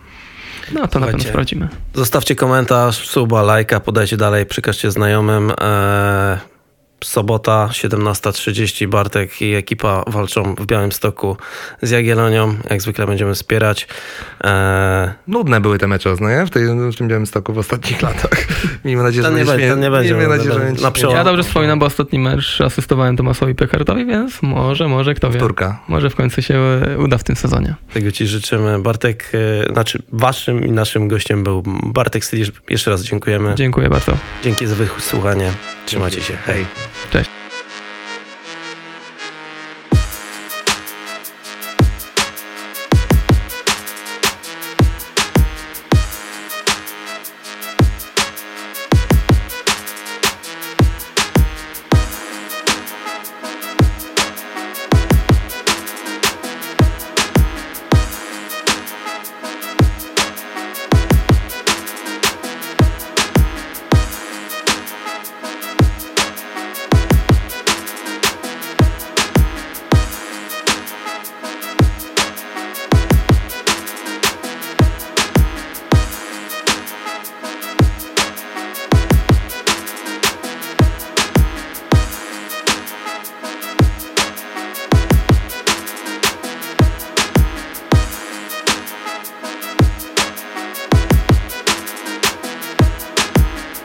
No 0.73 0.79
to 0.79 0.81
na 0.81 0.87
pewno 0.89 1.01
Słuchajcie. 1.05 1.29
sprawdzimy. 1.29 1.67
Zostawcie 1.93 2.35
komentarz, 2.35 3.07
suba, 3.09 3.41
lajka, 3.41 3.79
podajcie 3.79 4.17
dalej, 4.17 4.45
przekażcie 4.45 4.91
znajomym. 4.91 5.49
Eee, 5.51 6.37
sobota, 7.03 7.69
17.30, 7.71 8.87
Bartek 8.87 9.41
i 9.41 9.53
ekipa 9.53 10.03
walczą 10.07 10.55
w 10.55 10.65
Białymstoku 10.65 11.37
z 11.81 11.89
Jagiellonią. 11.89 12.55
Jak 12.69 12.81
zwykle 12.81 13.07
będziemy 13.07 13.35
wspierać. 13.35 13.87
Eee, 14.41 15.09
Nudne 15.27 15.61
były 15.61 15.77
te 15.77 15.87
mecze, 15.87 16.15
no 16.21 16.29
nie? 16.29 16.45
W, 16.45 16.49
tej, 16.49 16.63
w 16.91 16.95
tym 16.95 17.07
Białymstoku 17.07 17.53
w 17.53 17.57
ostatnich 17.57 18.01
latach. 18.01 18.47
Miejmy 18.85 19.03
nadzieję, 19.03 19.23
że 19.23 19.31
nie 19.31 19.45
będzie 19.45 19.69
ten 19.69 19.79
nie 19.79 19.91
będzie 19.91 20.13
Miejmy 20.13 20.23
nudny, 20.23 20.37
nadzieję, 20.37 20.53
że 20.53 20.65
będzie 20.65 20.83
na 20.83 20.91
przełom. 20.91 21.15
Ja 21.15 21.23
dobrze 21.23 21.43
wspominam, 21.43 21.79
bo 21.79 21.85
ostatni 21.85 22.19
mecz 22.19 22.61
asystowałem 22.61 23.17
Tomasowi 23.17 23.55
Pekartowi, 23.55 24.05
więc 24.05 24.41
może, 24.41 24.87
może, 24.87 25.13
kto 25.13 25.27
wie. 25.27 25.33
Powtórka. 25.33 25.79
Może 25.87 26.09
w 26.09 26.15
końcu 26.15 26.41
się 26.41 26.61
uda 26.97 27.17
w 27.17 27.23
tym 27.23 27.35
sezonie. 27.35 27.75
tego 27.93 28.11
Ci 28.11 28.27
życzymy. 28.27 28.79
Bartek, 28.79 29.31
e, 29.67 29.73
znaczy 29.73 30.01
waszym 30.11 30.65
i 30.65 30.71
naszym 30.71 31.07
gościem 31.07 31.43
był 31.43 31.63
Bartek 31.83 32.25
Stylisz. 32.25 32.51
Jeszcze 32.69 32.91
raz 32.91 33.03
dziękujemy. 33.03 33.55
Dziękuję 33.55 33.89
bardzo. 33.89 34.17
Dzięki 34.43 34.67
za 34.67 34.75
wysłuchanie. 34.75 35.51
Trzymajcie 35.85 36.21
się. 36.21 36.33
Hej. 36.45 36.65
Cześć. 37.11 37.36